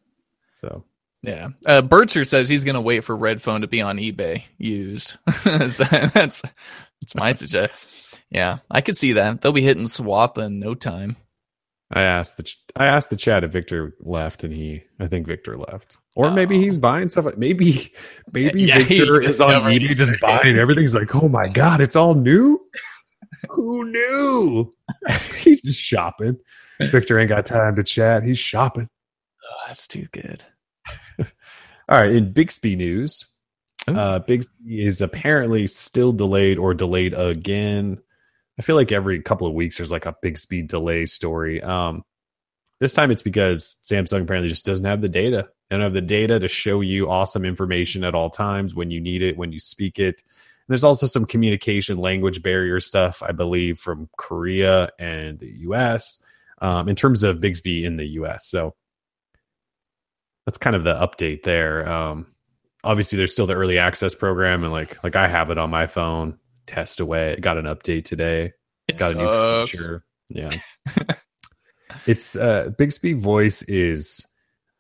So 0.60 0.84
Yeah. 1.24 1.48
Uh, 1.66 1.82
Bertzer 1.82 2.24
says 2.24 2.48
he's 2.48 2.64
going 2.64 2.74
to 2.74 2.80
wait 2.80 3.04
for 3.04 3.16
Red 3.16 3.40
Phone 3.40 3.62
to 3.62 3.66
be 3.66 3.80
on 3.80 3.96
eBay 3.98 4.44
used. 4.58 5.16
So 5.70 5.84
that's 5.84 6.42
that's 6.42 7.14
my 7.14 7.32
suggestion. 7.32 7.76
Yeah, 8.30 8.58
I 8.70 8.80
could 8.80 8.96
see 8.96 9.12
that. 9.14 9.40
They'll 9.40 9.52
be 9.52 9.62
hitting 9.62 9.86
swap 9.86 10.38
in 10.38 10.58
no 10.60 10.74
time. 10.74 11.16
I 11.92 12.02
asked 12.02 12.36
the 12.38 12.42
ch- 12.44 12.58
I 12.76 12.86
asked 12.86 13.10
the 13.10 13.16
chat 13.16 13.44
if 13.44 13.52
Victor 13.52 13.94
left, 14.00 14.42
and 14.42 14.52
he 14.52 14.82
I 15.00 15.06
think 15.06 15.26
Victor 15.26 15.54
left, 15.54 15.98
or 16.16 16.30
maybe 16.30 16.56
Oh. 16.56 16.60
he's 16.60 16.78
buying 16.78 17.08
stuff. 17.08 17.26
Maybe 17.36 17.92
maybe 18.32 18.62
Yeah, 18.62 18.78
Victor 18.78 19.20
is 19.20 19.40
on 19.40 19.52
eBay 19.54 19.94
just 19.96 20.20
buying 20.20 20.56
everything's 20.58 20.94
like, 20.94 21.14
oh 21.14 21.28
my 21.28 21.46
god, 21.48 21.80
it's 21.80 21.96
all 21.96 22.14
new. 22.14 22.58
Who 23.50 23.84
knew? 23.90 24.74
he's 25.38 25.60
just 25.62 25.80
shopping. 25.80 26.38
Victor 26.80 27.18
ain't 27.18 27.28
got 27.28 27.46
time 27.46 27.76
to 27.76 27.84
chat. 27.84 28.22
He's 28.24 28.38
shopping. 28.38 28.88
Oh, 29.44 29.64
that's 29.66 29.86
too 29.86 30.06
good. 30.12 30.44
All 31.88 31.98
right, 31.98 32.12
in 32.12 32.32
Bixby 32.32 32.76
news, 32.76 33.26
Ooh. 33.90 33.96
uh, 33.96 34.18
Bixby 34.20 34.84
is 34.84 35.00
apparently 35.02 35.66
still 35.66 36.12
delayed 36.12 36.58
or 36.58 36.74
delayed 36.74 37.14
again. 37.14 37.98
I 38.58 38.62
feel 38.62 38.76
like 38.76 38.92
every 38.92 39.20
couple 39.20 39.46
of 39.46 39.54
weeks 39.54 39.76
there's 39.76 39.90
like 39.90 40.06
a 40.06 40.16
Bixby 40.22 40.62
delay 40.62 41.06
story. 41.06 41.62
Um, 41.62 42.04
this 42.80 42.94
time 42.94 43.10
it's 43.10 43.22
because 43.22 43.76
Samsung 43.82 44.22
apparently 44.22 44.48
just 44.48 44.64
doesn't 44.64 44.84
have 44.84 45.00
the 45.00 45.08
data. 45.08 45.48
They 45.68 45.76
don't 45.76 45.82
have 45.82 45.92
the 45.92 46.00
data 46.00 46.38
to 46.38 46.48
show 46.48 46.80
you 46.80 47.10
awesome 47.10 47.44
information 47.44 48.04
at 48.04 48.14
all 48.14 48.30
times 48.30 48.74
when 48.74 48.90
you 48.90 49.00
need 49.00 49.22
it, 49.22 49.36
when 49.36 49.52
you 49.52 49.58
speak 49.58 49.98
it. 49.98 50.22
And 50.22 50.72
there's 50.72 50.84
also 50.84 51.06
some 51.06 51.26
communication 51.26 51.98
language 51.98 52.42
barrier 52.42 52.80
stuff, 52.80 53.22
I 53.22 53.32
believe, 53.32 53.78
from 53.78 54.08
Korea 54.16 54.90
and 54.98 55.38
the 55.38 55.50
US 55.60 56.18
um, 56.62 56.88
in 56.88 56.96
terms 56.96 57.22
of 57.22 57.40
Bixby 57.40 57.84
in 57.84 57.96
the 57.96 58.06
US. 58.06 58.46
So 58.46 58.74
that's 60.46 60.58
kind 60.58 60.76
of 60.76 60.84
the 60.84 60.94
update 60.94 61.42
there. 61.42 61.88
Um, 61.88 62.26
obviously, 62.82 63.16
there's 63.16 63.32
still 63.32 63.46
the 63.46 63.54
early 63.54 63.78
access 63.78 64.14
program, 64.14 64.62
and 64.64 64.72
like 64.72 65.02
like 65.04 65.16
I 65.16 65.28
have 65.28 65.50
it 65.50 65.58
on 65.58 65.70
my 65.70 65.86
phone. 65.86 66.38
Test 66.66 67.00
away. 67.00 67.32
It 67.32 67.42
got 67.42 67.58
an 67.58 67.66
update 67.66 68.04
today. 68.04 68.52
It 68.88 68.98
got 68.98 69.14
a 69.14 69.16
new 69.16 69.66
feature. 69.66 70.04
Yeah. 70.30 70.50
it's 72.06 72.36
uh 72.36 72.70
Bixby 72.78 73.12
voice 73.12 73.62
is 73.62 74.26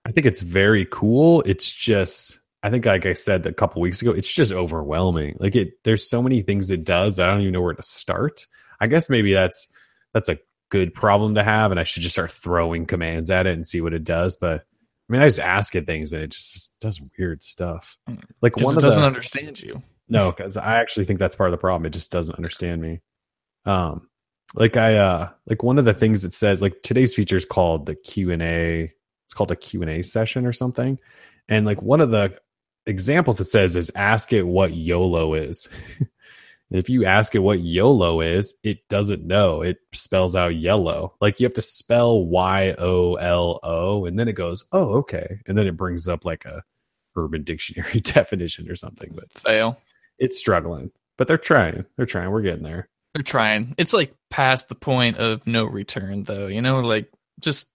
I 0.06 0.12
think 0.12 0.26
it's 0.26 0.40
very 0.40 0.86
cool. 0.90 1.42
It's 1.42 1.70
just 1.70 2.40
I 2.64 2.70
think, 2.70 2.86
like 2.86 3.04
I 3.04 3.12
said 3.12 3.44
a 3.44 3.52
couple 3.52 3.82
weeks 3.82 4.00
ago, 4.00 4.12
it's 4.12 4.32
just 4.32 4.50
overwhelming. 4.50 5.36
Like 5.38 5.54
it, 5.54 5.84
there's 5.84 6.08
so 6.08 6.22
many 6.22 6.40
things 6.40 6.70
it 6.70 6.82
does 6.82 7.16
that 7.16 7.28
I 7.28 7.32
don't 7.32 7.42
even 7.42 7.52
know 7.52 7.60
where 7.60 7.74
to 7.74 7.82
start. 7.82 8.46
I 8.80 8.86
guess 8.86 9.10
maybe 9.10 9.34
that's 9.34 9.68
that's 10.14 10.30
a 10.30 10.38
good 10.70 10.94
problem 10.94 11.34
to 11.34 11.44
have, 11.44 11.70
and 11.70 11.78
I 11.78 11.84
should 11.84 12.02
just 12.02 12.14
start 12.14 12.30
throwing 12.30 12.86
commands 12.86 13.30
at 13.30 13.46
it 13.46 13.52
and 13.52 13.66
see 13.66 13.82
what 13.82 13.92
it 13.92 14.02
does. 14.02 14.36
But 14.36 14.64
I 15.08 15.12
mean, 15.12 15.22
I 15.22 15.26
just 15.26 15.40
ask 15.40 15.74
it 15.74 15.86
things, 15.86 16.12
and 16.12 16.22
it 16.22 16.30
just 16.30 16.78
does 16.80 17.00
weird 17.18 17.42
stuff. 17.42 17.96
Like 18.40 18.56
one 18.56 18.76
it 18.76 18.80
doesn't 18.80 19.02
the, 19.02 19.06
understand 19.06 19.60
you. 19.60 19.82
no, 20.08 20.32
because 20.32 20.56
I 20.56 20.80
actually 20.80 21.04
think 21.04 21.18
that's 21.18 21.36
part 21.36 21.48
of 21.48 21.52
the 21.52 21.58
problem. 21.58 21.84
It 21.86 21.92
just 21.92 22.10
doesn't 22.10 22.36
understand 22.36 22.80
me. 22.80 23.00
Um, 23.66 24.08
like 24.54 24.76
I 24.76 24.96
uh, 24.96 25.30
like 25.46 25.62
one 25.62 25.78
of 25.78 25.84
the 25.84 25.94
things 25.94 26.24
it 26.24 26.32
says, 26.32 26.62
like 26.62 26.82
today's 26.82 27.14
feature 27.14 27.36
is 27.36 27.44
called 27.44 27.86
the 27.86 27.94
Q 27.94 28.30
and 28.30 28.42
A. 28.42 28.92
It's 29.26 29.34
called 29.34 29.50
a 29.50 29.56
Q 29.56 29.82
and 29.82 29.90
A 29.90 30.02
session 30.02 30.46
or 30.46 30.52
something, 30.52 30.98
and 31.48 31.66
like 31.66 31.82
one 31.82 32.00
of 32.00 32.10
the 32.10 32.38
examples 32.86 33.40
it 33.40 33.44
says 33.44 33.76
is 33.76 33.90
ask 33.94 34.32
it 34.32 34.42
what 34.42 34.74
YOLO 34.74 35.34
is. 35.34 35.68
if 36.74 36.88
you 36.88 37.04
ask 37.04 37.34
it 37.34 37.38
what 37.40 37.60
YOLO 37.60 38.20
is, 38.20 38.54
it 38.64 38.86
doesn't 38.88 39.24
know. 39.24 39.62
It 39.62 39.78
spells 39.92 40.34
out 40.34 40.56
yellow. 40.56 41.14
Like 41.20 41.38
you 41.38 41.46
have 41.46 41.54
to 41.54 41.62
spell 41.62 42.24
Y 42.26 42.74
O 42.78 43.14
L 43.14 43.60
O, 43.62 44.06
and 44.06 44.18
then 44.18 44.28
it 44.28 44.34
goes, 44.34 44.64
oh, 44.72 44.94
okay. 44.96 45.40
And 45.46 45.56
then 45.56 45.66
it 45.66 45.76
brings 45.76 46.08
up 46.08 46.24
like 46.24 46.44
a 46.44 46.62
urban 47.16 47.42
dictionary 47.44 48.00
definition 48.00 48.70
or 48.70 48.76
something. 48.76 49.12
But 49.14 49.32
Fail. 49.32 49.78
it's 50.18 50.38
struggling. 50.38 50.90
But 51.16 51.28
they're 51.28 51.38
trying. 51.38 51.84
They're 51.96 52.06
trying. 52.06 52.30
We're 52.30 52.42
getting 52.42 52.64
there. 52.64 52.88
They're 53.12 53.22
trying. 53.22 53.74
It's 53.78 53.92
like 53.92 54.12
past 54.30 54.68
the 54.68 54.74
point 54.74 55.18
of 55.18 55.46
no 55.46 55.64
return, 55.64 56.24
though. 56.24 56.48
You 56.48 56.60
know, 56.60 56.80
like 56.80 57.08
just 57.40 57.68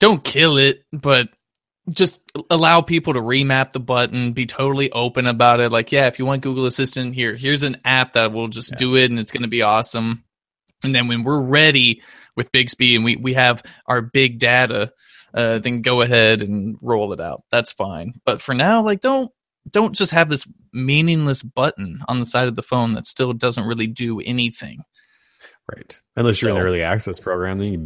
don't 0.00 0.24
kill 0.24 0.56
it, 0.56 0.84
but 0.92 1.28
just 1.92 2.20
allow 2.50 2.80
people 2.80 3.14
to 3.14 3.20
remap 3.20 3.72
the 3.72 3.80
button, 3.80 4.32
be 4.32 4.46
totally 4.46 4.90
open 4.90 5.26
about 5.26 5.60
it. 5.60 5.70
Like, 5.70 5.92
yeah, 5.92 6.06
if 6.06 6.18
you 6.18 6.26
want 6.26 6.42
Google 6.42 6.66
Assistant, 6.66 7.14
here, 7.14 7.34
here's 7.36 7.62
an 7.62 7.76
app 7.84 8.14
that 8.14 8.32
will 8.32 8.48
just 8.48 8.72
Yeah. 8.72 8.78
do 8.78 8.96
it 8.96 9.10
and 9.10 9.18
it's 9.20 9.32
going 9.32 9.42
to 9.42 9.48
be 9.48 9.62
awesome. 9.62 10.24
And 10.84 10.94
then 10.94 11.06
when 11.08 11.22
we're 11.22 11.40
ready 11.40 12.02
with 12.36 12.50
Bixby 12.52 12.96
and 12.96 13.04
we, 13.04 13.16
we 13.16 13.34
have 13.34 13.62
our 13.86 14.02
big 14.02 14.38
data, 14.38 14.92
uh, 15.34 15.58
then 15.58 15.82
go 15.82 16.00
ahead 16.00 16.42
and 16.42 16.76
roll 16.82 17.12
it 17.12 17.20
out. 17.20 17.44
That's 17.50 17.72
fine. 17.72 18.14
But 18.24 18.40
for 18.40 18.54
now, 18.54 18.82
like, 18.82 19.00
don't 19.00 19.30
don't 19.70 19.94
just 19.94 20.10
have 20.12 20.28
this 20.28 20.44
meaningless 20.72 21.44
button 21.44 22.00
on 22.08 22.18
the 22.18 22.26
side 22.26 22.48
of 22.48 22.56
the 22.56 22.62
phone 22.62 22.94
that 22.94 23.06
still 23.06 23.32
doesn't 23.32 23.64
really 23.64 23.86
do 23.86 24.18
anything. 24.20 24.82
Right. 25.72 26.00
Unless 26.16 26.42
you're 26.42 26.50
in 26.50 26.56
the 26.56 26.62
early 26.62 26.82
access 26.82 27.20
program, 27.20 27.58
then 27.58 27.72
you 27.72 27.78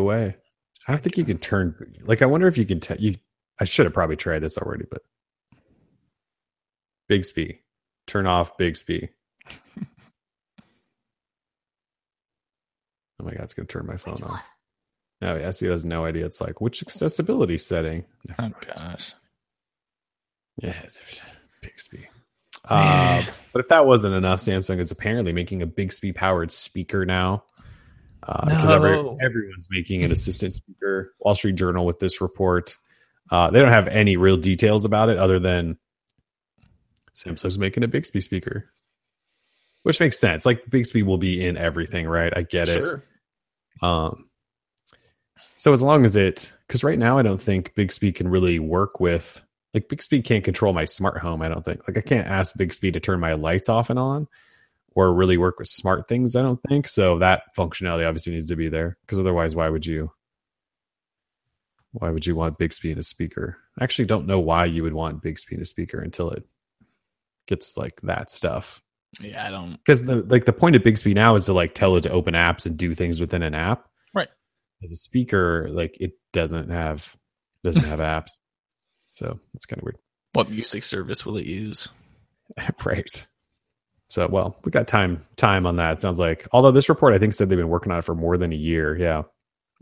away. 0.00 0.36
I 0.86 0.92
don't 0.92 1.02
think 1.02 1.18
you 1.18 1.24
can 1.24 1.38
turn 1.38 1.74
like 2.04 2.22
I 2.22 2.26
wonder 2.26 2.46
if 2.46 2.56
you 2.56 2.64
can 2.64 2.78
te- 2.78 2.94
you 3.00 3.16
I 3.60 3.64
should 3.64 3.86
have 3.86 3.94
probably 3.94 4.16
tried 4.16 4.40
this 4.40 4.58
already, 4.58 4.84
but 4.90 5.02
Bixby. 7.08 7.60
Turn 8.06 8.26
off 8.26 8.56
Bixby. 8.56 9.08
oh 9.48 9.82
my 13.22 13.32
god, 13.32 13.42
it's 13.42 13.54
gonna 13.54 13.66
turn 13.66 13.86
my 13.86 13.96
phone 13.96 14.22
off. 14.22 14.42
Oh 15.22 15.36
yeah, 15.36 15.50
see, 15.50 15.66
has 15.66 15.84
no 15.84 16.04
idea. 16.04 16.26
It's 16.26 16.40
like 16.40 16.60
which 16.60 16.82
accessibility 16.82 17.58
setting? 17.58 18.04
Oh 18.38 18.50
gosh. 18.74 19.14
Yeah, 20.58 20.74
Bixby. 21.62 22.08
Uh, 22.68 23.22
but 23.52 23.60
if 23.60 23.68
that 23.68 23.86
wasn't 23.86 24.12
enough, 24.12 24.40
Samsung 24.40 24.80
is 24.80 24.90
apparently 24.90 25.30
making 25.30 25.62
a 25.62 25.66
Bixby 25.66 26.12
powered 26.12 26.50
speaker 26.50 27.06
now. 27.06 27.44
Uh, 28.24 28.44
because 28.46 28.70
every, 28.70 28.98
everyone's 29.24 29.68
making 29.70 30.02
an 30.02 30.10
assistant 30.10 30.56
speaker. 30.56 31.14
Wall 31.20 31.36
Street 31.36 31.54
Journal 31.54 31.86
with 31.86 32.00
this 32.00 32.20
report. 32.20 32.76
Uh, 33.30 33.50
they 33.50 33.60
don't 33.60 33.72
have 33.72 33.88
any 33.88 34.16
real 34.16 34.36
details 34.36 34.84
about 34.84 35.08
it 35.08 35.18
other 35.18 35.38
than 35.38 35.78
Samsung's 37.14 37.58
making 37.58 37.82
a 37.82 37.88
Bixby 37.88 38.20
speaker, 38.20 38.70
which 39.82 40.00
makes 40.00 40.18
sense. 40.18 40.46
Like 40.46 40.68
Bixby 40.70 41.02
will 41.02 41.18
be 41.18 41.44
in 41.44 41.56
everything, 41.56 42.06
right? 42.06 42.32
I 42.36 42.42
get 42.42 42.68
it. 42.68 42.78
Sure. 42.78 43.04
Um, 43.82 44.28
so 45.56 45.72
as 45.72 45.82
long 45.82 46.04
as 46.04 46.16
it, 46.16 46.52
because 46.66 46.84
right 46.84 46.98
now 46.98 47.18
I 47.18 47.22
don't 47.22 47.40
think 47.40 47.74
Bixby 47.74 48.12
can 48.12 48.28
really 48.28 48.58
work 48.58 49.00
with 49.00 49.42
like 49.74 49.88
Bixby 49.88 50.22
can't 50.22 50.44
control 50.44 50.72
my 50.72 50.84
smart 50.84 51.18
home. 51.18 51.42
I 51.42 51.48
don't 51.48 51.64
think 51.64 51.86
like 51.86 51.98
I 51.98 52.00
can't 52.00 52.26
ask 52.26 52.56
Bixby 52.56 52.92
to 52.92 53.00
turn 53.00 53.20
my 53.20 53.34
lights 53.34 53.68
off 53.68 53.90
and 53.90 53.98
on 53.98 54.28
or 54.94 55.12
really 55.12 55.36
work 55.36 55.58
with 55.58 55.68
smart 55.68 56.08
things. 56.08 56.34
I 56.34 56.42
don't 56.42 56.60
think 56.68 56.88
so. 56.88 57.18
That 57.18 57.42
functionality 57.56 58.06
obviously 58.06 58.32
needs 58.32 58.48
to 58.48 58.56
be 58.56 58.68
there 58.68 58.96
because 59.02 59.18
otherwise, 59.18 59.54
why 59.54 59.68
would 59.68 59.84
you? 59.84 60.10
Why 61.98 62.10
would 62.10 62.26
you 62.26 62.36
want 62.36 62.58
Bixby 62.58 62.90
in 62.92 62.98
a 62.98 63.02
speaker? 63.02 63.56
I 63.78 63.84
actually 63.84 64.06
don't 64.06 64.26
know 64.26 64.40
why 64.40 64.64
you 64.66 64.82
would 64.82 64.92
want 64.94 65.22
Bixby 65.22 65.54
in 65.56 65.62
a 65.62 65.66
speaker 65.66 65.98
until 66.00 66.30
it 66.30 66.44
gets 67.46 67.76
like 67.76 68.00
that 68.02 68.30
stuff 68.30 68.82
Yeah, 69.20 69.46
I 69.46 69.50
don't. 69.50 69.72
because 69.78 70.04
the 70.04 70.16
like 70.16 70.44
the 70.44 70.52
point 70.52 70.76
of 70.76 70.84
Bixby 70.84 71.14
now 71.14 71.34
is 71.34 71.46
to 71.46 71.52
like 71.52 71.74
tell 71.74 71.96
it 71.96 72.02
to 72.02 72.10
open 72.10 72.34
apps 72.34 72.66
and 72.66 72.76
do 72.76 72.94
things 72.94 73.20
within 73.20 73.42
an 73.42 73.54
app. 73.54 73.86
Right. 74.14 74.28
As 74.82 74.92
a 74.92 74.96
speaker, 74.96 75.68
like 75.70 75.96
it 76.00 76.12
doesn't 76.32 76.70
have 76.70 77.14
doesn't 77.64 77.84
have 77.84 77.98
apps, 78.14 78.30
so 79.12 79.38
it's 79.54 79.64
kind 79.66 79.78
of 79.78 79.84
weird. 79.84 79.96
What 80.34 80.50
music 80.50 80.82
service 80.82 81.24
will 81.24 81.36
it 81.38 81.46
use? 81.46 81.88
right. 82.84 83.26
So 84.08 84.28
well, 84.28 84.56
we 84.64 84.70
got 84.70 84.86
time 84.86 85.24
time 85.36 85.66
on 85.66 85.76
that. 85.76 85.94
It 85.94 86.00
sounds 86.00 86.18
like 86.18 86.46
although 86.52 86.72
this 86.72 86.88
report 86.88 87.14
I 87.14 87.18
think 87.18 87.32
said 87.32 87.48
they've 87.48 87.56
been 87.58 87.68
working 87.68 87.90
on 87.92 87.98
it 88.00 88.04
for 88.04 88.14
more 88.14 88.36
than 88.36 88.52
a 88.52 88.56
year. 88.56 88.96
Yeah, 88.98 89.22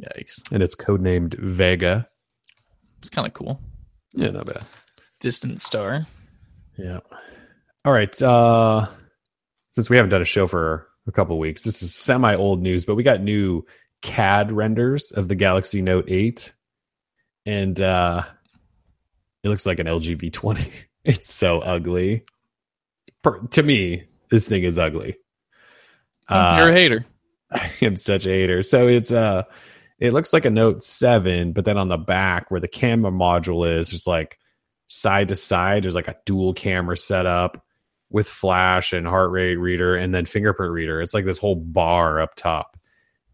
Yikes. 0.01 0.43
and 0.53 0.63
it's 0.63 0.75
codenamed 0.75 1.39
Vega. 1.39 2.09
It's 2.99 3.11
kind 3.11 3.27
of 3.27 3.35
cool. 3.35 3.61
Yeah, 4.15 4.31
not 4.31 4.47
bad. 4.47 4.63
Distant 5.21 5.61
Star. 5.61 6.07
Yeah. 6.77 7.01
All 7.85 7.93
right. 7.93 8.21
Uh 8.23 8.87
since 9.73 9.91
we 9.91 9.97
haven't 9.97 10.11
done 10.11 10.23
a 10.23 10.27
show 10.27 10.47
for 10.47 10.89
a 11.07 11.13
couple 11.13 11.39
weeks, 11.39 11.63
this 11.65 11.83
is 11.83 11.95
semi 11.95 12.35
old 12.35 12.63
news, 12.63 12.85
but 12.85 12.95
we 12.95 13.03
got 13.03 13.21
new 13.21 13.65
CAD 14.03 14.53
renders 14.53 15.13
of 15.13 15.29
the 15.29 15.35
Galaxy 15.35 15.83
Note 15.83 16.07
8. 16.09 16.53
And 17.47 17.81
uh 17.81 18.23
it 19.43 19.49
looks 19.49 19.67
like 19.67 19.79
an 19.79 19.87
LG 19.87 20.17
V20. 20.21 20.71
It's 21.05 21.35
so 21.35 21.59
ugly. 21.61 22.23
Per, 23.23 23.39
to 23.49 23.63
me, 23.63 24.05
this 24.31 24.49
thing 24.49 24.63
is 24.65 24.79
ugly. 24.79 25.19
Uh, 26.27 26.57
You're 26.59 26.71
a 26.71 26.73
hater. 26.73 27.07
I 27.53 27.71
am 27.83 27.95
such 27.97 28.27
a 28.27 28.31
hater. 28.31 28.63
So 28.63 28.89
it's 28.89 29.13
uh 29.13 29.43
it 30.05 30.13
looks 30.13 30.33
like 30.33 30.45
a 30.45 30.51
Note 30.51 30.83
7, 30.83 31.53
but 31.53 31.65
then 31.65 31.79
on 31.79 31.89
the 31.89 31.97
back 31.97 32.51
where 32.51 32.61
the 32.61 32.69
camera 32.69 33.11
module 33.11 33.79
is, 33.79 33.91
there's 33.91 34.07
like 34.07 34.39
side 34.87 35.29
to 35.29 35.37
side, 35.37 35.83
there's 35.83 35.95
like 35.95 36.09
a 36.09 36.17
dual 36.27 36.53
camera 36.53 36.97
setup 36.97 37.65
with 38.11 38.29
flash 38.29 38.93
and 38.93 39.07
heart 39.07 39.31
rate 39.31 39.57
reader 39.57 39.97
and 39.97 40.15
then 40.15 40.27
fingerprint 40.27 40.73
reader. 40.73 41.01
It's 41.01 41.15
like 41.15 41.25
this 41.25 41.39
whole 41.39 41.57
bar 41.57 42.21
up 42.21 42.35
top. 42.37 42.77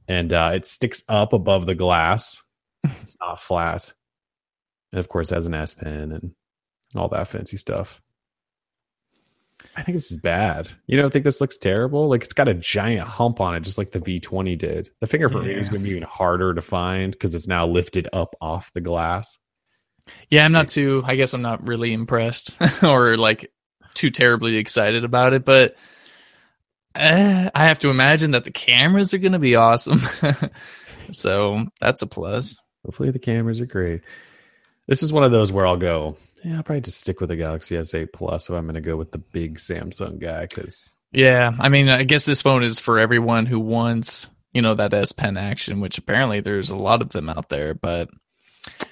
And 0.09 0.33
uh 0.33 0.53
it 0.55 0.67
sticks 0.67 1.03
up 1.09 1.33
above 1.33 1.67
the 1.67 1.75
glass. 1.75 2.43
It's 3.03 3.17
not 3.21 3.41
flat. 3.41 3.93
And 4.93 4.99
of 4.99 5.09
course 5.09 5.31
has 5.31 5.47
an 5.47 5.55
S 5.55 5.75
Pen 5.75 6.13
and 6.13 6.35
all 6.95 7.09
that 7.09 7.29
fancy 7.29 7.57
stuff. 7.57 8.01
I 9.77 9.83
think 9.83 9.97
this 9.97 10.11
is 10.11 10.17
bad. 10.17 10.69
You 10.87 11.01
don't 11.01 11.13
think 11.13 11.25
this 11.25 11.41
looks 11.41 11.59
terrible? 11.59 12.09
Like 12.09 12.25
it's 12.25 12.33
got 12.33 12.49
a 12.49 12.55
giant 12.55 13.07
hump 13.07 13.41
on 13.41 13.55
it, 13.55 13.61
just 13.61 13.79
like 13.79 13.91
the 13.91 14.01
V20 14.01 14.59
did. 14.59 14.91
The 15.01 15.07
fingerprint 15.07 15.47
reader 15.47 15.61
is 15.61 15.69
going 15.69 15.83
to 15.83 15.85
be 15.85 15.91
even 15.91 16.03
harder 16.03 16.55
to 16.55 16.63
find 16.63 17.13
because 17.13 17.35
it's 17.35 17.49
now 17.49 17.67
lifted 17.67 18.09
up 18.13 18.35
off 18.41 18.73
the 18.73 18.81
glass. 18.81 19.39
Yeah, 20.29 20.45
I'm 20.45 20.53
not 20.53 20.69
too. 20.69 21.03
I 21.05 21.17
guess 21.17 21.35
I'm 21.35 21.43
not 21.43 21.69
really 21.69 21.93
impressed 21.93 22.57
or 22.83 23.17
like 23.17 23.53
too 23.95 24.11
terribly 24.11 24.57
excited 24.57 25.05
about 25.05 25.35
it, 25.35 25.45
but 25.45 25.77
uh, 26.95 27.51
I 27.55 27.65
have 27.65 27.79
to 27.81 27.91
imagine 27.91 28.33
that 28.33 28.45
the 28.45 28.51
cameras 28.51 29.15
are 29.15 29.19
going 29.19 29.33
to 29.33 29.39
be 29.39 29.57
awesome. 29.57 30.01
so 31.11 31.67
that's 31.81 32.03
a 32.03 32.07
plus. 32.07 32.61
Hopefully 32.85 33.11
the 33.11 33.19
cameras 33.19 33.61
are 33.61 33.67
great. 33.67 34.03
This 34.87 35.03
is 35.03 35.13
one 35.13 35.23
of 35.23 35.31
those 35.31 35.53
where 35.53 35.67
I'll 35.67 35.77
go, 35.77 36.17
yeah, 36.45 36.57
I'll 36.57 36.63
probably 36.63 36.81
just 36.83 37.01
stick 37.01 37.21
with 37.21 37.29
the 37.29 37.37
Galaxy 37.37 37.77
S8 37.77 38.13
Plus 38.13 38.49
if 38.49 38.55
I'm 38.55 38.65
going 38.65 38.75
to 38.75 38.81
go 38.81 38.97
with 38.97 39.13
the 39.13 39.19
big 39.19 39.59
Samsung 39.59 40.19
guy 40.19 40.43
because 40.47 40.91
Yeah, 41.13 41.53
I 41.59 41.69
mean, 41.69 41.89
I 41.89 42.03
guess 42.05 42.25
this 42.27 42.43
phone 42.43 42.63
is 42.63 42.81
for 42.81 42.99
everyone 42.99 43.47
who 43.47 43.61
wants, 43.61 44.29
you 44.53 44.63
know, 44.63 44.75
that 44.75 44.95
S 44.95 45.13
Pen 45.13 45.37
action, 45.37 45.81
which 45.81 45.99
apparently 45.99 46.41
there's 46.41 46.71
a 46.71 46.77
lot 46.77 47.03
of 47.03 47.11
them 47.11 47.29
out 47.29 47.49
there. 47.49 47.75
But 47.75 48.09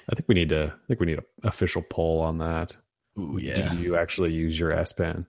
I 0.09 0.15
think 0.15 0.27
we 0.27 0.35
need 0.35 0.49
to. 0.49 0.73
I 0.75 0.87
think 0.87 0.99
we 0.99 1.05
need 1.07 1.19
an 1.19 1.25
official 1.43 1.81
poll 1.89 2.21
on 2.21 2.37
that. 2.39 2.75
ooh, 3.17 3.37
yeah, 3.41 3.69
Do 3.73 3.77
you 3.77 3.95
actually 3.95 4.31
use 4.33 4.59
your 4.59 4.71
S 4.71 4.93
Pen? 4.93 5.25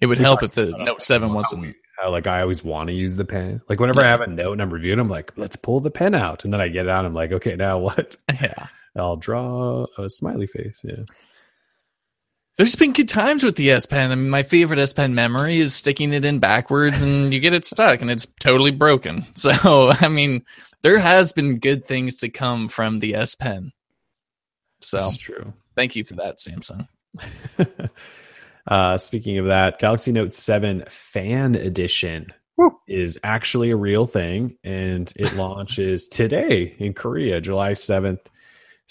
it 0.00 0.06
would 0.06 0.18
We 0.18 0.24
help 0.24 0.42
if 0.42 0.52
the 0.52 0.72
Note 0.78 1.02
Seven 1.02 1.32
wasn't. 1.32 1.64
how, 1.96 2.04
how, 2.04 2.10
like 2.10 2.26
I 2.26 2.40
always 2.42 2.64
want 2.64 2.88
to 2.88 2.92
use 2.94 3.14
the 3.16 3.24
pen. 3.24 3.60
Like 3.68 3.78
whenever 3.78 4.00
I 4.00 4.08
have 4.08 4.20
a 4.20 4.26
note 4.26 4.52
and 4.54 4.62
I'm 4.62 4.72
reviewing, 4.72 4.98
I'm 4.98 5.08
like, 5.08 5.32
let's 5.36 5.54
pull 5.56 5.78
the 5.80 5.90
pen 5.90 6.14
out, 6.14 6.44
and 6.44 6.52
then 6.52 6.60
I 6.60 6.68
get 6.68 6.86
it 6.86 6.90
out. 6.90 7.04
I'm 7.04 7.14
like, 7.14 7.32
okay, 7.32 7.54
now 7.56 7.78
what? 7.78 8.16
Yeah, 8.40 8.66
I'll 8.96 9.16
draw 9.16 9.86
a 9.98 10.10
smiley 10.10 10.46
face. 10.46 10.80
Yeah, 10.84 11.04
there's 12.58 12.76
been 12.76 12.92
good 12.92 13.08
times 13.08 13.42
with 13.42 13.56
the 13.56 13.70
S 13.70 13.86
Pen. 13.86 14.12
I 14.12 14.14
mean, 14.14 14.28
my 14.28 14.42
favorite 14.42 14.78
S 14.78 14.92
Pen 14.92 15.14
memory 15.14 15.58
is 15.58 15.74
sticking 15.74 16.12
it 16.12 16.24
in 16.24 16.38
backwards 16.38 17.02
and 17.02 17.32
you 17.32 17.40
get 17.40 17.54
it 17.54 17.64
stuck 17.64 18.02
and 18.02 18.10
it's 18.10 18.26
totally 18.40 18.70
broken. 18.70 19.26
So, 19.34 19.92
I 19.92 20.08
mean, 20.08 20.44
there 20.82 20.98
has 20.98 21.32
been 21.32 21.58
good 21.58 21.84
things 21.84 22.16
to 22.18 22.28
come 22.28 22.68
from 22.68 23.00
the 23.00 23.14
S 23.14 23.34
Pen. 23.34 23.72
So, 24.80 24.98
this 24.98 25.12
is 25.12 25.18
true. 25.18 25.52
Thank 25.74 25.96
you 25.96 26.04
for 26.04 26.14
that, 26.14 26.38
Samsung. 26.38 26.86
uh, 28.66 28.98
speaking 28.98 29.38
of 29.38 29.46
that, 29.46 29.78
Galaxy 29.78 30.12
Note 30.12 30.34
7 30.34 30.84
Fan 30.88 31.54
Edition 31.54 32.32
Woo. 32.56 32.78
is 32.86 33.18
actually 33.24 33.70
a 33.70 33.76
real 33.76 34.06
thing, 34.06 34.56
and 34.62 35.12
it 35.16 35.32
launches 35.36 36.06
today 36.06 36.74
in 36.78 36.92
Korea, 36.92 37.40
July 37.40 37.72
7th. 37.72 38.26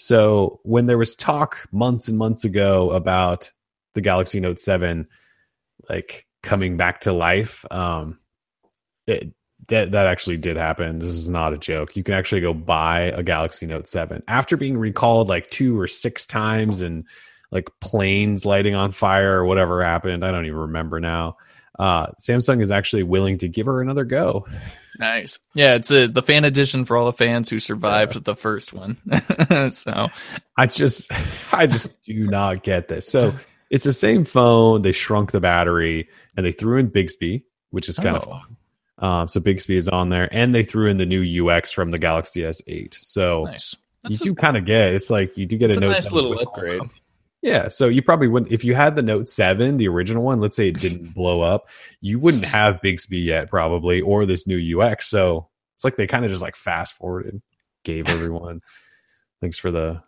So 0.02 0.58
when 0.64 0.86
there 0.86 0.98
was 0.98 1.14
talk 1.14 1.68
months 1.70 2.08
and 2.08 2.18
months 2.18 2.44
ago 2.44 2.90
about 2.90 3.52
the 3.94 4.00
Galaxy 4.00 4.40
Note 4.40 4.58
7 4.58 5.06
like 5.88 6.26
coming 6.42 6.76
back 6.76 7.02
to 7.02 7.12
life, 7.12 7.64
um, 7.70 8.18
it, 9.06 9.32
that 9.68 9.92
that 9.92 10.08
actually 10.08 10.38
did 10.38 10.56
happen. 10.56 10.98
This 10.98 11.10
is 11.10 11.28
not 11.28 11.52
a 11.52 11.58
joke. 11.58 11.94
You 11.94 12.02
can 12.02 12.14
actually 12.14 12.40
go 12.40 12.52
buy 12.52 13.12
a 13.14 13.22
Galaxy 13.22 13.64
Note 13.66 13.86
7 13.86 14.24
after 14.26 14.56
being 14.56 14.76
recalled 14.76 15.28
like 15.28 15.48
two 15.50 15.78
or 15.78 15.86
six 15.86 16.26
times 16.26 16.82
and 16.82 17.04
like 17.52 17.70
planes 17.80 18.44
lighting 18.44 18.74
on 18.74 18.90
fire 18.90 19.38
or 19.38 19.44
whatever 19.44 19.84
happened. 19.84 20.24
I 20.24 20.32
don't 20.32 20.46
even 20.46 20.58
remember 20.58 20.98
now. 20.98 21.36
Uh, 21.78 22.08
Samsung 22.20 22.60
is 22.60 22.70
actually 22.70 23.02
willing 23.02 23.38
to 23.38 23.48
give 23.48 23.66
her 23.66 23.80
another 23.80 24.04
go. 24.04 24.46
Nice. 24.98 25.38
Yeah, 25.54 25.74
it's 25.74 25.90
a, 25.90 26.06
the 26.06 26.22
fan 26.22 26.44
edition 26.44 26.84
for 26.84 26.96
all 26.96 27.06
the 27.06 27.12
fans 27.12 27.48
who 27.48 27.58
survived 27.58 28.14
yeah. 28.14 28.20
the 28.24 28.36
first 28.36 28.72
one. 28.72 28.98
so 29.72 30.08
I 30.56 30.66
just 30.66 31.10
I 31.52 31.66
just 31.66 32.02
do 32.02 32.28
not 32.28 32.62
get 32.62 32.88
this. 32.88 33.08
So 33.08 33.34
it's 33.70 33.84
the 33.84 33.92
same 33.92 34.24
phone. 34.24 34.82
They 34.82 34.92
shrunk 34.92 35.32
the 35.32 35.40
battery 35.40 36.08
and 36.36 36.44
they 36.44 36.52
threw 36.52 36.78
in 36.78 36.88
Bixby, 36.88 37.44
which 37.70 37.88
is 37.88 37.98
kind 37.98 38.16
oh. 38.16 38.20
of 38.20 38.24
fun. 38.24 38.56
Um, 38.98 39.28
so 39.28 39.40
Bixby 39.40 39.76
is 39.76 39.88
on 39.88 40.10
there, 40.10 40.28
and 40.30 40.54
they 40.54 40.62
threw 40.62 40.88
in 40.88 40.96
the 40.96 41.06
new 41.06 41.48
UX 41.48 41.72
from 41.72 41.90
the 41.90 41.98
Galaxy 41.98 42.42
S8. 42.42 42.94
So 42.94 43.44
nice. 43.44 43.74
you 44.08 44.16
do 44.16 44.34
kind 44.34 44.56
of 44.56 44.64
get 44.64 44.94
it's 44.94 45.10
like 45.10 45.36
you 45.36 45.44
do 45.44 45.56
get 45.56 45.74
a, 45.74 45.78
a 45.78 45.80
nice 45.80 46.12
little 46.12 46.38
upgrade. 46.38 46.82
Yeah, 47.42 47.68
so 47.68 47.88
you 47.88 48.02
probably 48.02 48.28
wouldn't 48.28 48.52
if 48.52 48.64
you 48.64 48.74
had 48.74 48.94
the 48.96 49.02
Note 49.02 49.28
7, 49.28 49.76
the 49.76 49.88
original 49.88 50.22
one, 50.22 50.40
let's 50.40 50.56
say 50.56 50.68
it 50.68 50.78
didn't 50.78 51.12
blow 51.14 51.40
up, 51.40 51.68
you 52.00 52.18
wouldn't 52.18 52.44
have 52.44 52.80
Bixby 52.80 53.18
yet 53.18 53.50
probably 53.50 54.00
or 54.00 54.24
this 54.24 54.46
new 54.46 54.80
UX. 54.80 55.08
So 55.08 55.48
it's 55.76 55.84
like 55.84 55.96
they 55.96 56.06
kind 56.06 56.24
of 56.24 56.30
just 56.30 56.42
like 56.42 56.56
fast 56.56 56.96
forwarded, 56.96 57.42
gave 57.84 58.08
everyone 58.08 58.62
thanks 59.42 59.58
for 59.58 59.70
the 59.70 60.00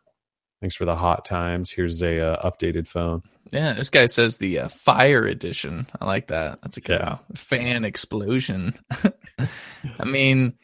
thanks 0.62 0.74
for 0.76 0.86
the 0.86 0.96
hot 0.96 1.26
times. 1.26 1.70
Here's 1.70 2.00
a 2.00 2.20
uh, 2.20 2.50
updated 2.50 2.86
phone. 2.86 3.22
Yeah, 3.52 3.74
this 3.74 3.90
guy 3.90 4.06
says 4.06 4.38
the 4.38 4.60
uh, 4.60 4.68
fire 4.68 5.26
edition. 5.26 5.86
I 6.00 6.06
like 6.06 6.28
that. 6.28 6.62
That's 6.62 6.78
a 6.78 6.80
good 6.80 7.00
yeah. 7.00 7.18
fan 7.34 7.84
explosion. 7.84 8.78
I 9.98 10.04
mean, 10.06 10.54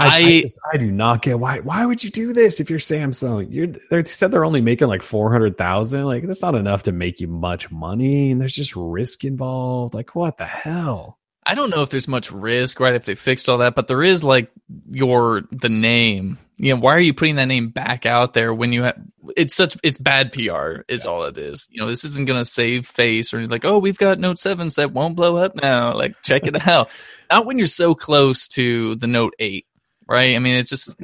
I 0.00 0.06
I, 0.06 0.16
I, 0.16 0.40
just, 0.42 0.60
I, 0.72 0.76
do 0.76 0.90
not 0.90 1.22
get 1.22 1.38
why. 1.38 1.60
Why 1.60 1.84
would 1.84 2.02
you 2.02 2.10
do 2.10 2.32
this 2.32 2.60
if 2.60 2.70
you're 2.70 2.78
Samsung? 2.78 3.48
You're 3.50 3.66
they 3.66 4.04
said 4.04 4.30
they're 4.30 4.44
only 4.44 4.60
making 4.60 4.88
like 4.88 5.02
four 5.02 5.30
hundred 5.30 5.58
thousand. 5.58 6.04
Like 6.04 6.24
that's 6.24 6.42
not 6.42 6.54
enough 6.54 6.84
to 6.84 6.92
make 6.92 7.20
you 7.20 7.28
much 7.28 7.70
money, 7.70 8.30
and 8.30 8.40
there's 8.40 8.54
just 8.54 8.74
risk 8.74 9.24
involved. 9.24 9.94
Like 9.94 10.14
what 10.14 10.38
the 10.38 10.46
hell? 10.46 11.18
I 11.44 11.54
don't 11.54 11.70
know 11.70 11.82
if 11.82 11.90
there's 11.90 12.08
much 12.08 12.30
risk, 12.30 12.80
right? 12.80 12.94
If 12.94 13.06
they 13.06 13.14
fixed 13.14 13.48
all 13.48 13.58
that, 13.58 13.74
but 13.74 13.88
there 13.88 14.02
is 14.02 14.22
like 14.22 14.50
your 14.90 15.42
the 15.50 15.68
name. 15.68 16.38
You 16.58 16.74
know, 16.74 16.80
why 16.80 16.94
are 16.94 17.00
you 17.00 17.14
putting 17.14 17.36
that 17.36 17.46
name 17.46 17.68
back 17.70 18.04
out 18.04 18.34
there 18.34 18.52
when 18.52 18.72
you 18.72 18.82
have 18.84 19.00
it's 19.36 19.54
such 19.54 19.76
it's 19.82 19.98
bad 19.98 20.32
PR 20.32 20.82
is 20.88 21.04
yeah. 21.04 21.10
all 21.10 21.24
it 21.24 21.38
is. 21.38 21.68
You 21.70 21.80
know, 21.80 21.86
this 21.86 22.04
isn't 22.04 22.28
gonna 22.28 22.44
save 22.44 22.86
face 22.86 23.32
or 23.32 23.46
like, 23.46 23.64
oh, 23.64 23.78
we've 23.78 23.98
got 23.98 24.18
Note 24.18 24.38
sevens 24.38 24.74
that 24.74 24.92
won't 24.92 25.16
blow 25.16 25.36
up 25.36 25.56
now. 25.56 25.94
Like, 25.94 26.20
check 26.22 26.46
it 26.46 26.66
out. 26.66 26.90
Not 27.30 27.46
when 27.46 27.58
you're 27.58 27.66
so 27.68 27.94
close 27.94 28.48
to 28.48 28.96
the 28.96 29.06
Note 29.06 29.34
eight, 29.38 29.66
right? 30.10 30.36
I 30.36 30.38
mean, 30.38 30.56
it's 30.56 30.70
just 30.70 31.00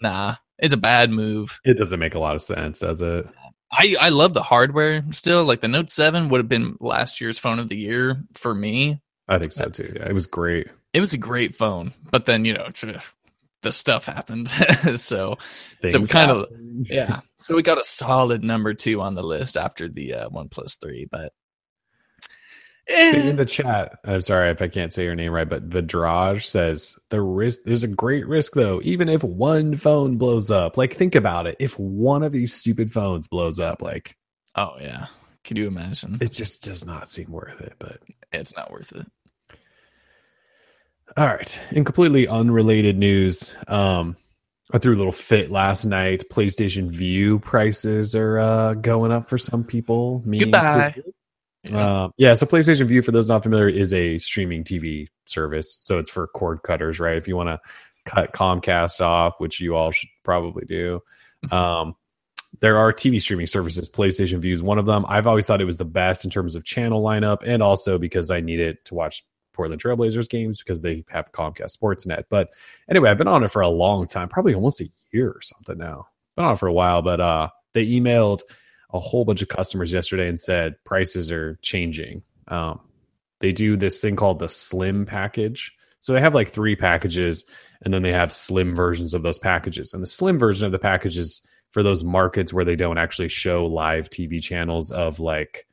nah. 0.00 0.36
It's 0.58 0.74
a 0.74 0.78
bad 0.78 1.10
move. 1.10 1.58
It 1.64 1.78
doesn't 1.78 1.98
make 1.98 2.14
a 2.14 2.18
lot 2.18 2.36
of 2.36 2.42
sense, 2.42 2.80
does 2.80 3.00
it? 3.00 3.26
I, 3.72 3.96
I 3.98 4.08
love 4.10 4.34
the 4.34 4.42
hardware 4.42 5.02
still. 5.10 5.44
Like 5.44 5.60
the 5.60 5.68
Note 5.68 5.90
7 5.90 6.28
would 6.28 6.38
have 6.38 6.48
been 6.48 6.76
last 6.80 7.20
year's 7.20 7.38
phone 7.38 7.58
of 7.58 7.68
the 7.68 7.78
year 7.78 8.22
for 8.34 8.54
me. 8.54 9.00
I 9.28 9.38
think 9.38 9.52
so 9.52 9.68
too. 9.68 9.92
Yeah, 9.96 10.08
it 10.08 10.12
was 10.12 10.26
great. 10.26 10.68
It 10.92 11.00
was 11.00 11.14
a 11.14 11.18
great 11.18 11.54
phone, 11.54 11.94
but 12.10 12.26
then 12.26 12.44
you 12.44 12.54
know 12.54 12.68
the 13.62 13.72
stuff 13.72 14.06
happened, 14.06 14.48
so 14.48 15.36
Things 15.80 15.92
so 15.92 16.06
kind 16.06 16.30
of 16.30 16.46
yeah. 16.90 17.20
So 17.38 17.54
we 17.54 17.62
got 17.62 17.78
a 17.78 17.84
solid 17.84 18.42
number 18.42 18.74
two 18.74 19.00
on 19.00 19.14
the 19.14 19.22
list 19.22 19.56
after 19.56 19.88
the 19.88 20.14
uh, 20.14 20.28
OnePlus 20.28 20.80
Three, 20.80 21.06
but. 21.10 21.32
See, 22.90 23.28
in 23.28 23.36
the 23.36 23.46
chat, 23.46 23.98
I'm 24.04 24.20
sorry 24.20 24.50
if 24.50 24.60
I 24.60 24.68
can't 24.68 24.92
say 24.92 25.04
your 25.04 25.14
name 25.14 25.32
right, 25.32 25.48
but 25.48 25.68
Vidraj 25.68 26.42
says 26.44 26.98
the 27.10 27.20
risk. 27.22 27.60
There's 27.64 27.84
a 27.84 27.88
great 27.88 28.26
risk 28.26 28.54
though, 28.54 28.80
even 28.82 29.08
if 29.08 29.22
one 29.22 29.76
phone 29.76 30.16
blows 30.16 30.50
up. 30.50 30.76
Like, 30.76 30.94
think 30.94 31.14
about 31.14 31.46
it. 31.46 31.56
If 31.60 31.78
one 31.78 32.22
of 32.22 32.32
these 32.32 32.52
stupid 32.52 32.92
phones 32.92 33.28
blows 33.28 33.58
up, 33.58 33.80
like, 33.82 34.16
oh 34.56 34.74
yeah, 34.80 35.06
can 35.44 35.56
you 35.56 35.66
imagine? 35.68 36.18
It 36.20 36.32
just 36.32 36.64
does 36.64 36.84
not 36.84 37.08
seem 37.08 37.30
worth 37.30 37.60
it. 37.60 37.74
But 37.78 37.98
it's 38.32 38.56
not 38.56 38.70
worth 38.70 38.92
it. 38.92 39.06
All 41.16 41.26
right. 41.26 41.60
In 41.72 41.84
completely 41.84 42.28
unrelated 42.28 42.96
news, 42.96 43.56
um, 43.66 44.16
I 44.72 44.78
threw 44.78 44.94
a 44.94 44.98
little 44.98 45.12
fit 45.12 45.50
last 45.50 45.84
night. 45.84 46.24
PlayStation 46.30 46.88
Vue 46.88 47.40
prices 47.40 48.14
are 48.14 48.38
uh, 48.38 48.74
going 48.74 49.10
up 49.10 49.28
for 49.28 49.38
some 49.38 49.64
people. 49.64 50.22
Me 50.24 50.38
Goodbye. 50.38 50.94
Yeah. 51.64 51.78
Uh, 51.78 52.08
yeah. 52.16 52.34
So 52.34 52.46
PlayStation 52.46 52.86
Vue, 52.86 53.02
for 53.02 53.12
those 53.12 53.28
not 53.28 53.42
familiar, 53.42 53.68
is 53.68 53.92
a 53.92 54.18
streaming 54.18 54.64
TV 54.64 55.08
service. 55.26 55.78
So 55.80 55.98
it's 55.98 56.10
for 56.10 56.26
cord 56.28 56.62
cutters, 56.62 56.98
right? 56.98 57.16
If 57.16 57.28
you 57.28 57.36
want 57.36 57.48
to 57.48 57.60
cut 58.06 58.32
Comcast 58.32 59.00
off, 59.00 59.34
which 59.38 59.60
you 59.60 59.76
all 59.76 59.90
should 59.90 60.08
probably 60.22 60.64
do. 60.66 61.00
Mm-hmm. 61.44 61.54
Um, 61.54 61.96
there 62.60 62.76
are 62.76 62.92
TV 62.92 63.20
streaming 63.20 63.46
services. 63.46 63.88
PlayStation 63.88 64.38
Vue 64.38 64.52
is 64.52 64.62
one 64.62 64.78
of 64.78 64.86
them. 64.86 65.04
I've 65.08 65.26
always 65.26 65.46
thought 65.46 65.60
it 65.60 65.66
was 65.66 65.76
the 65.76 65.84
best 65.84 66.24
in 66.24 66.30
terms 66.30 66.56
of 66.56 66.64
channel 66.64 67.02
lineup, 67.02 67.38
and 67.46 67.62
also 67.62 67.98
because 67.98 68.30
I 68.30 68.40
need 68.40 68.60
it 68.60 68.84
to 68.86 68.94
watch 68.94 69.24
Portland 69.52 69.82
Trailblazers 69.82 70.28
games 70.28 70.58
because 70.58 70.82
they 70.82 71.04
have 71.10 71.32
Comcast 71.32 71.76
Sportsnet. 71.78 72.24
But 72.28 72.50
anyway, 72.88 73.10
I've 73.10 73.18
been 73.18 73.28
on 73.28 73.44
it 73.44 73.50
for 73.50 73.62
a 73.62 73.68
long 73.68 74.06
time, 74.06 74.28
probably 74.28 74.54
almost 74.54 74.80
a 74.80 74.88
year 75.12 75.30
or 75.30 75.42
something 75.42 75.78
now. 75.78 76.08
Been 76.36 76.44
on 76.44 76.54
it 76.54 76.58
for 76.58 76.66
a 76.66 76.72
while, 76.72 77.02
but 77.02 77.20
uh, 77.20 77.48
they 77.72 77.86
emailed 77.86 78.40
a 78.92 78.98
whole 78.98 79.24
bunch 79.24 79.42
of 79.42 79.48
customers 79.48 79.92
yesterday 79.92 80.28
and 80.28 80.38
said 80.38 80.76
prices 80.84 81.30
are 81.30 81.58
changing. 81.62 82.22
Um, 82.48 82.80
they 83.40 83.52
do 83.52 83.76
this 83.76 84.00
thing 84.00 84.16
called 84.16 84.38
the 84.38 84.48
Slim 84.48 85.06
package. 85.06 85.72
So 86.00 86.12
they 86.12 86.20
have 86.20 86.34
like 86.34 86.48
three 86.48 86.76
packages, 86.76 87.44
and 87.82 87.92
then 87.92 88.02
they 88.02 88.12
have 88.12 88.32
slim 88.32 88.74
versions 88.74 89.14
of 89.14 89.22
those 89.22 89.38
packages. 89.38 89.92
And 89.92 90.02
the 90.02 90.06
slim 90.06 90.38
version 90.38 90.66
of 90.66 90.72
the 90.72 90.78
packages 90.78 91.46
for 91.72 91.82
those 91.82 92.02
markets 92.02 92.52
where 92.52 92.64
they 92.64 92.76
don't 92.76 92.98
actually 92.98 93.28
show 93.28 93.66
live 93.66 94.10
TV 94.10 94.42
channels 94.42 94.90
of 94.90 95.20
like 95.20 95.66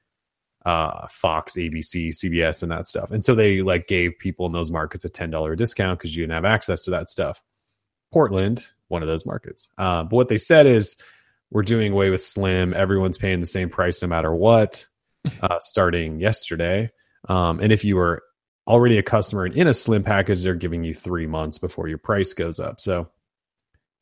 uh, 0.66 1.08
Fox, 1.08 1.54
ABC, 1.54 2.10
CBS, 2.10 2.62
and 2.62 2.72
that 2.72 2.88
stuff. 2.88 3.12
And 3.12 3.24
so 3.24 3.36
they 3.36 3.62
like 3.62 3.88
gave 3.88 4.20
people 4.20 4.46
in 4.46 4.52
those 4.52 4.70
markets 4.70 5.06
a 5.06 5.10
ten 5.10 5.30
dollar 5.30 5.56
discount 5.56 6.00
because 6.00 6.16
you 6.16 6.24
didn't 6.24 6.34
have 6.34 6.46
access 6.46 6.84
to 6.84 6.92
that 6.92 7.10
stuff. 7.10 7.42
Portland, 8.12 8.68
one 8.90 9.02
of 9.02 9.08
those 9.08 9.26
markets. 9.26 9.70
Uh, 9.78 10.04
but 10.04 10.16
what 10.16 10.30
they 10.30 10.38
said 10.38 10.66
is 10.66 10.98
we're 11.52 11.64
doing 11.64 11.94
away 11.94 12.10
with 12.10 12.22
Slim. 12.22 12.74
Everyone's 12.74 13.18
paying 13.18 13.40
the 13.40 13.48
same 13.48 13.70
price 13.70 14.02
no 14.02 14.08
matter 14.08 14.34
what, 14.34 14.86
uh, 15.42 15.60
starting 15.60 16.20
yesterday. 16.20 16.92
Um, 17.30 17.60
and 17.60 17.72
if 17.72 17.84
you 17.84 17.96
were 17.96 18.24
already 18.68 18.98
a 18.98 19.04
customer 19.04 19.46
and 19.46 19.56
in 19.56 19.68
a 19.68 19.74
Slim 19.74 20.04
package, 20.04 20.44
they're 20.44 20.56
giving 20.56 20.84
you 20.84 20.94
three 20.94 21.28
months 21.28 21.58
before 21.58 21.88
your 21.88 21.98
price 21.98 22.34
goes 22.34 22.60
up. 22.60 22.80
So 22.80 23.10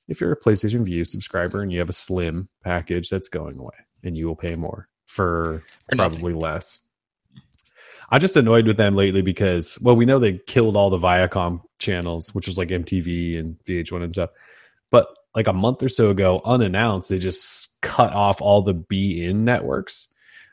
if 0.07 0.19
you're 0.21 0.31
a 0.31 0.39
PlayStation 0.39 0.83
Vue 0.83 1.05
subscriber 1.05 1.61
and 1.61 1.71
you 1.71 1.79
have 1.79 1.89
a 1.89 1.93
Slim 1.93 2.49
package, 2.63 3.09
that's 3.09 3.27
going 3.27 3.57
away, 3.57 3.75
and 4.03 4.17
you 4.17 4.27
will 4.27 4.35
pay 4.35 4.55
more 4.55 4.87
for, 5.05 5.63
probably 5.91 6.33
less. 6.33 6.79
I'm 8.09 8.19
just 8.19 8.37
annoyed 8.37 8.67
with 8.67 8.77
them 8.77 8.95
lately 8.95 9.23
because, 9.23 9.79
well, 9.81 9.95
we 9.95 10.05
know 10.05 10.19
they 10.19 10.37
killed 10.37 10.75
all 10.75 10.91
the 10.91 10.99
Viacom 10.99 11.61
channels, 11.79 12.35
which 12.35 12.45
was 12.45 12.57
like 12.57 12.69
MTV 12.69 13.39
and 13.39 13.57
VH1 13.65 14.03
and 14.03 14.13
stuff. 14.13 14.29
But 14.91 15.07
like 15.35 15.47
a 15.47 15.53
month 15.53 15.83
or 15.83 15.89
so 15.89 16.09
ago, 16.09 16.41
unannounced, 16.45 17.09
they 17.09 17.19
just 17.19 17.79
cut 17.81 18.13
off 18.13 18.41
all 18.41 18.61
the 18.61 18.73
beIN 18.73 19.37
networks, 19.37 20.07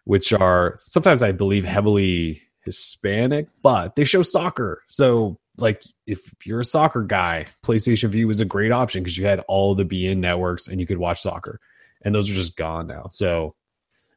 which 0.05 0.33
are 0.33 0.75
sometimes 0.79 1.23
I 1.23 1.33
believe 1.33 1.65
heavily 1.65 2.43
Hispanic, 2.65 3.47
but 3.63 3.95
they 3.97 4.05
show 4.05 4.23
soccer. 4.23 4.83
So, 4.89 5.39
like, 5.59 5.83
if 6.07 6.21
you're 6.45 6.61
a 6.61 6.65
soccer 6.65 7.03
guy, 7.03 7.47
PlayStation 7.65 8.09
Vue 8.09 8.27
was 8.27 8.41
a 8.41 8.45
great 8.45 8.73
option 8.73 9.03
because 9.03 9.17
you 9.17 9.27
had 9.27 9.41
all 9.49 9.75
the 9.75 9.85
beIN 9.85 10.19
networks 10.19 10.67
and 10.67 10.81
you 10.81 10.87
could 10.87 10.99
watch 10.99 11.23
soccer. 11.23 11.61
And 12.05 12.15
those 12.15 12.29
are 12.31 12.35
just 12.35 12.57
gone 12.57 12.87
now. 12.87 13.07
So, 13.11 13.55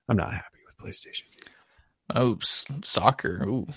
I'm 0.09 0.17
not 0.17 0.33
happy 0.33 0.59
with 0.65 0.77
PlayStation. 0.77 1.23
Oh, 2.13 2.37
soccer. 2.41 3.43
Ooh, 3.47 3.67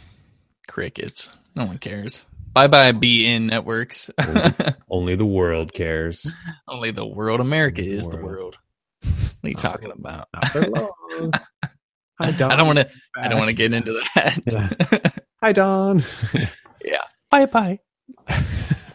crickets. 0.67 1.31
No 1.55 1.65
one 1.67 1.79
cares. 1.79 2.25
Bye 2.53 2.67
bye, 2.69 2.93
beIN 2.93 3.47
networks. 3.47 4.11
only, 4.19 4.53
only, 4.91 5.15
the 5.17 5.27
world 5.27 5.73
cares. 5.73 6.33
Only 6.67 6.91
the 6.91 7.07
world. 7.07 7.41
America 7.41 7.83
the 7.83 7.91
is 7.91 8.07
world. 8.07 8.19
the 8.19 8.25
world. 8.25 8.59
What 9.03 9.45
are 9.45 9.49
you 9.49 9.55
talking 9.55 9.93
about? 9.93 10.29
Not 10.35 10.49
for 10.49 10.63
long. 10.63 11.33
Hi, 12.21 12.31
Don. 12.37 12.51
I 12.51 12.57
don't 12.57 12.67
want 12.67 12.79
to. 12.81 12.91
I 13.17 13.29
don't 13.29 13.39
want 13.39 13.51
to 13.51 13.57
get 13.57 13.73
into 13.73 13.93
that. 14.15 14.43
Yeah. 14.47 15.11
Hi, 15.43 15.53
Don. 15.53 16.03
yeah. 16.85 17.03
Bye 17.31 17.47
bye. 17.47 17.79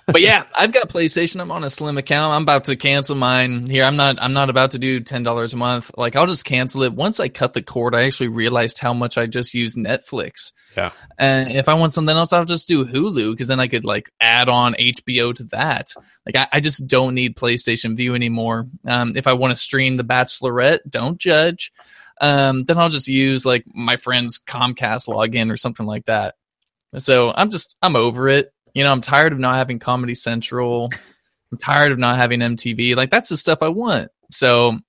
But 0.06 0.22
yeah, 0.22 0.43
I've 0.54 0.74
got 0.74 0.89
PlayStation. 0.89 1.39
I'm 1.39 1.51
on 1.51 1.64
a 1.64 1.70
slim 1.70 1.97
account. 1.97 2.34
I'm 2.34 2.41
about 2.43 2.66
to 2.66 2.76
cancel 2.76 3.16
mine 3.16 3.68
here. 3.68 3.86
I'm 3.86 3.95
not. 3.95 4.22
I'm 4.22 4.34
not 4.34 4.49
about 4.49 4.72
to 4.72 4.80
do 4.80 4.99
ten 4.99 5.24
dollars 5.24 5.54
a 5.54 5.58
month. 5.58 5.91
Like 5.95 6.16
I'll 6.16 6.28
just 6.28 6.45
cancel 6.45 6.84
it. 6.84 6.93
Once 6.93 7.20
I 7.20 7.30
cut 7.30 7.54
the 7.54 7.62
cord, 7.62 7.95
I 7.95 8.04
actually 8.04 8.28
realized 8.28 8.80
how 8.80 8.93
much 8.93 9.18
I 9.18 9.28
just 9.28 9.54
use 9.54 9.76
Netflix. 9.76 10.51
Yeah. 10.76 10.91
And 11.18 11.51
if 11.51 11.70
I 11.70 11.76
want 11.76 11.93
something 11.93 12.16
else, 12.16 12.34
I'll 12.34 12.45
just 12.45 12.68
do 12.68 12.86
Hulu 12.86 13.32
because 13.32 13.47
then 13.47 13.60
I 13.60 13.68
could 13.68 13.86
like 13.86 14.12
add 14.20 14.49
on 14.49 14.74
HBO 14.74 15.34
to 15.36 15.43
that. 15.45 15.93
Like 16.26 16.36
I, 16.36 16.47
I 16.58 16.60
just 16.60 16.88
don't 16.88 17.16
need 17.16 17.38
PlayStation 17.38 17.95
Vue 17.95 18.16
anymore. 18.16 18.68
Um, 18.86 19.14
if 19.16 19.28
I 19.28 19.34
want 19.34 19.51
to 19.51 19.56
stream 19.56 19.97
The 19.97 20.04
Bachelorette, 20.04 20.80
don't 20.89 21.18
judge. 21.18 21.72
Um, 22.22 22.66
then 22.66 22.78
I'll 22.78 22.89
just 22.89 23.08
use 23.08 23.45
like 23.45 23.66
my 23.74 23.97
friend's 23.97 24.39
Comcast 24.39 25.08
login 25.08 25.51
or 25.51 25.58
something 25.58 25.86
like 25.86 26.06
that. 26.06 26.36
So 26.97 27.34
I'm 27.36 27.49
just 27.49 27.76
I'm 27.82 27.95
over 27.95 28.30
it. 28.30 28.53
You 28.74 28.84
know, 28.84 28.91
I'm 28.91 29.01
tired 29.01 29.34
of 29.34 29.39
not 29.39 29.55
having 29.55 29.80
Comedy 29.80 30.15
Central. 30.15 30.89
I'm 31.51 31.57
tired 31.59 31.91
of 31.91 31.99
not 31.99 32.17
having 32.17 32.39
MTV. 32.39 32.95
Like 32.95 33.09
that's 33.11 33.30
the 33.30 33.38
stuff 33.38 33.61
I 33.61 33.69
want. 33.69 34.09
So 34.32 34.80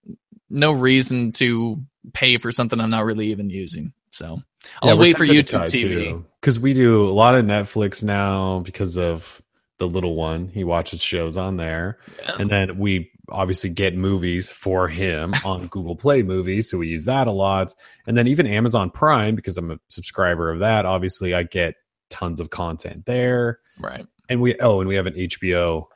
no 0.48 0.72
reason 0.72 1.32
to 1.32 1.82
pay 2.12 2.38
for 2.38 2.50
something 2.52 2.80
I'm 2.80 2.90
not 2.90 3.04
really 3.04 3.28
even 3.28 3.50
using. 3.50 3.92
So 4.10 4.40
I'll 4.82 4.90
Yeah, 4.90 4.94
wait 4.94 5.16
for 5.18 5.26
YouTube 5.26 5.64
TV. 5.64 6.24
because 6.40 6.58
we 6.58 6.72
do 6.72 7.06
a 7.06 7.12
lot 7.12 7.34
of 7.34 7.44
Netflix 7.44 8.02
now 8.02 8.60
because 8.60 8.96
of 8.96 9.42
the 9.78 9.86
little 9.88 10.14
one. 10.14 10.48
He 10.48 10.64
watches 10.64 11.02
shows 11.02 11.36
on 11.36 11.56
there, 11.56 11.98
Yeah. 12.20 12.36
and 12.38 12.48
then 12.48 12.78
we 12.78 13.10
obviously 13.28 13.70
get 13.70 13.96
movies 13.96 14.48
for 14.48 14.86
him 14.86 15.34
on 15.44 15.66
Google 15.68 15.96
Play 15.96 16.22
Movies, 16.22 16.70
so 16.70 16.78
we 16.78 16.88
use 16.88 17.06
that 17.06 17.26
a 17.26 17.32
lot. 17.32 17.74
And 18.06 18.16
then 18.16 18.28
even 18.28 18.46
Amazon 18.46 18.90
Prime 18.90 19.34
because 19.34 19.58
I'm 19.58 19.72
a 19.72 19.78
subscriber 19.88 20.50
of 20.52 20.60
that. 20.60 20.86
Obviously, 20.86 21.34
I 21.34 21.42
get 21.42 21.74
tons 22.14 22.38
of 22.40 22.50
content 22.50 23.04
there, 23.06 23.58
Right. 23.80 24.06
and 24.28 24.40
we 24.40 24.54
oh, 24.60 24.78
and 24.80 24.88
we 24.88 24.94
have 24.94 25.06
an 25.06 25.14
HBO 25.14 25.86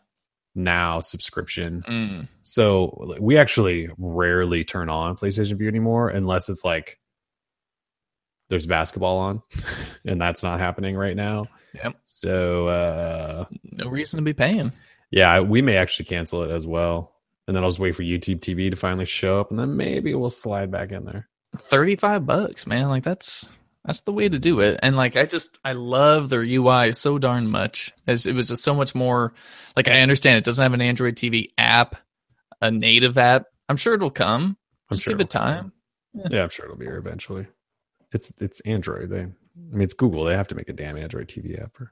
Now 0.55 0.99
subscription. 1.01 1.83
Mm. 1.89 2.29
So 2.43 3.14
we 3.21 3.37
actually 3.39 3.89
rarely 3.99 4.64
turn 4.64 4.89
on 4.91 5.16
PlayStation 5.16 5.57
Vue 5.57 5.69
anymore 5.69 6.09
unless 6.09 6.49
it's 6.49 6.64
like 6.64 6.99
there's 8.49 8.66
basketball 8.66 9.19
on, 9.19 9.43
and 10.05 10.21
that's 10.21 10.43
not 10.43 10.59
happening 10.59 10.97
right 10.97 11.14
now. 11.16 11.47
Yep. 11.75 11.95
So 12.05 12.66
uh, 12.69 13.45
No 13.62 13.89
reason 13.89 14.16
to 14.19 14.23
be 14.25 14.33
paying. 14.33 14.73
yeah, 15.11 15.41
we 15.41 15.62
may 15.62 15.77
actually 15.77 16.07
cancel 16.07 16.43
it 16.43 16.51
as 16.51 16.66
well, 16.66 17.14
and 17.47 17.55
then 17.55 17.62
I'll 17.62 17.71
just 17.71 17.79
wait 17.79 17.95
for 17.95 18.03
YouTube 18.03 18.41
TV 18.41 18.71
to 18.71 18.77
finally 18.77 19.05
show 19.05 19.39
up, 19.41 19.51
and 19.51 19.59
then 19.59 19.77
maybe 19.77 20.14
we'll 20.14 20.31
slide 20.31 20.71
back 20.71 20.91
in 20.93 21.05
there. 21.05 21.29
35 21.57 22.27
bucks, 22.27 22.66
man. 22.66 22.89
Like 22.89 23.05
that's 23.05 23.53
that's 23.89 24.03
the 24.03 24.12
way 24.12 24.28
to 24.28 24.39
do 24.39 24.61
it. 24.61 24.78
And 24.82 24.97
like 24.97 25.16
I 25.16 25.24
just 25.24 25.57
I 25.64 25.72
love 25.72 26.28
their 26.28 26.43
UI 26.43 26.93
so 26.93 27.18
darn 27.18 27.49
much. 27.49 27.91
As 28.07 28.26
it 28.26 28.34
was 28.34 28.49
just 28.49 28.62
so 28.62 28.74
much 28.74 28.95
more 28.95 29.32
like 29.76 29.89
I 29.89 30.03
understand 30.03 30.36
it 30.36 30.45
doesn't 30.45 30.62
have 30.62 30.74
an 30.74 30.82
Android 30.82 31.16
TV 31.16 31.49
app, 31.57 31.97
a 32.61 32.70
native 32.70 33.16
app. 33.16 33.47
I'm 33.66 33.78
sure 33.78 33.95
it'll 33.95 34.11
come. 34.11 34.59
I'm 34.91 34.95
Just 34.95 35.05
sure 35.05 35.14
give 35.14 35.20
it 35.22 35.30
time. 35.30 35.72
Yeah, 36.30 36.43
I'm 36.43 36.51
sure 36.51 36.66
it'll 36.66 36.76
be 36.76 36.84
here 36.84 36.99
eventually. 36.99 37.47
It's 38.12 38.30
it's 38.43 38.61
Android. 38.61 39.09
They, 39.09 39.20
I 39.20 39.26
mean, 39.57 39.80
it's 39.80 39.95
Google. 39.95 40.24
They 40.24 40.34
have 40.34 40.49
to 40.49 40.55
make 40.55 40.68
a 40.68 40.74
damn 40.74 40.99
Android 40.99 41.28
TV 41.28 41.59
app 41.62 41.74
for 41.74 41.91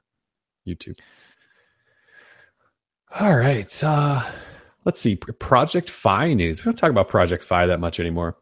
YouTube. 0.67 0.99
All 3.19 3.35
right. 3.35 3.83
Uh, 3.83 4.21
let's 4.85 5.01
see. 5.01 5.15
Project 5.15 5.89
Fi 5.89 6.35
news. 6.35 6.59
We 6.59 6.65
don't 6.65 6.77
talk 6.77 6.91
about 6.91 7.09
Project 7.09 7.43
Fi 7.43 7.65
that 7.65 7.79
much 7.79 7.99
anymore. 7.99 8.37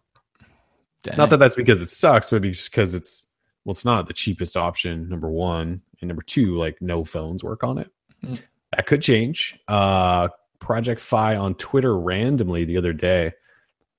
Dang. 1.04 1.16
Not 1.16 1.30
that 1.30 1.38
that's 1.38 1.56
because 1.56 1.82
it 1.82 1.90
sucks, 1.90 2.30
but 2.32 2.42
because 2.42 2.94
it's 2.94 3.28
well, 3.66 3.72
it's 3.72 3.86
not 3.86 4.06
the 4.06 4.14
cheapest 4.14 4.56
option. 4.56 5.10
Number 5.10 5.30
one, 5.30 5.82
and 6.00 6.08
number 6.08 6.22
two, 6.22 6.58
like 6.58 6.82
no 6.82 7.04
phones 7.04 7.44
work 7.44 7.64
on 7.64 7.80
it. 7.80 7.90
Mm. 8.24 8.40
That 8.76 8.86
could 8.86 9.02
change. 9.02 9.60
Uh, 9.68 10.30
Project 10.60 11.02
Fi 11.02 11.36
on 11.36 11.56
Twitter 11.56 11.98
randomly 11.98 12.64
the 12.64 12.78
other 12.78 12.94
day 12.94 13.34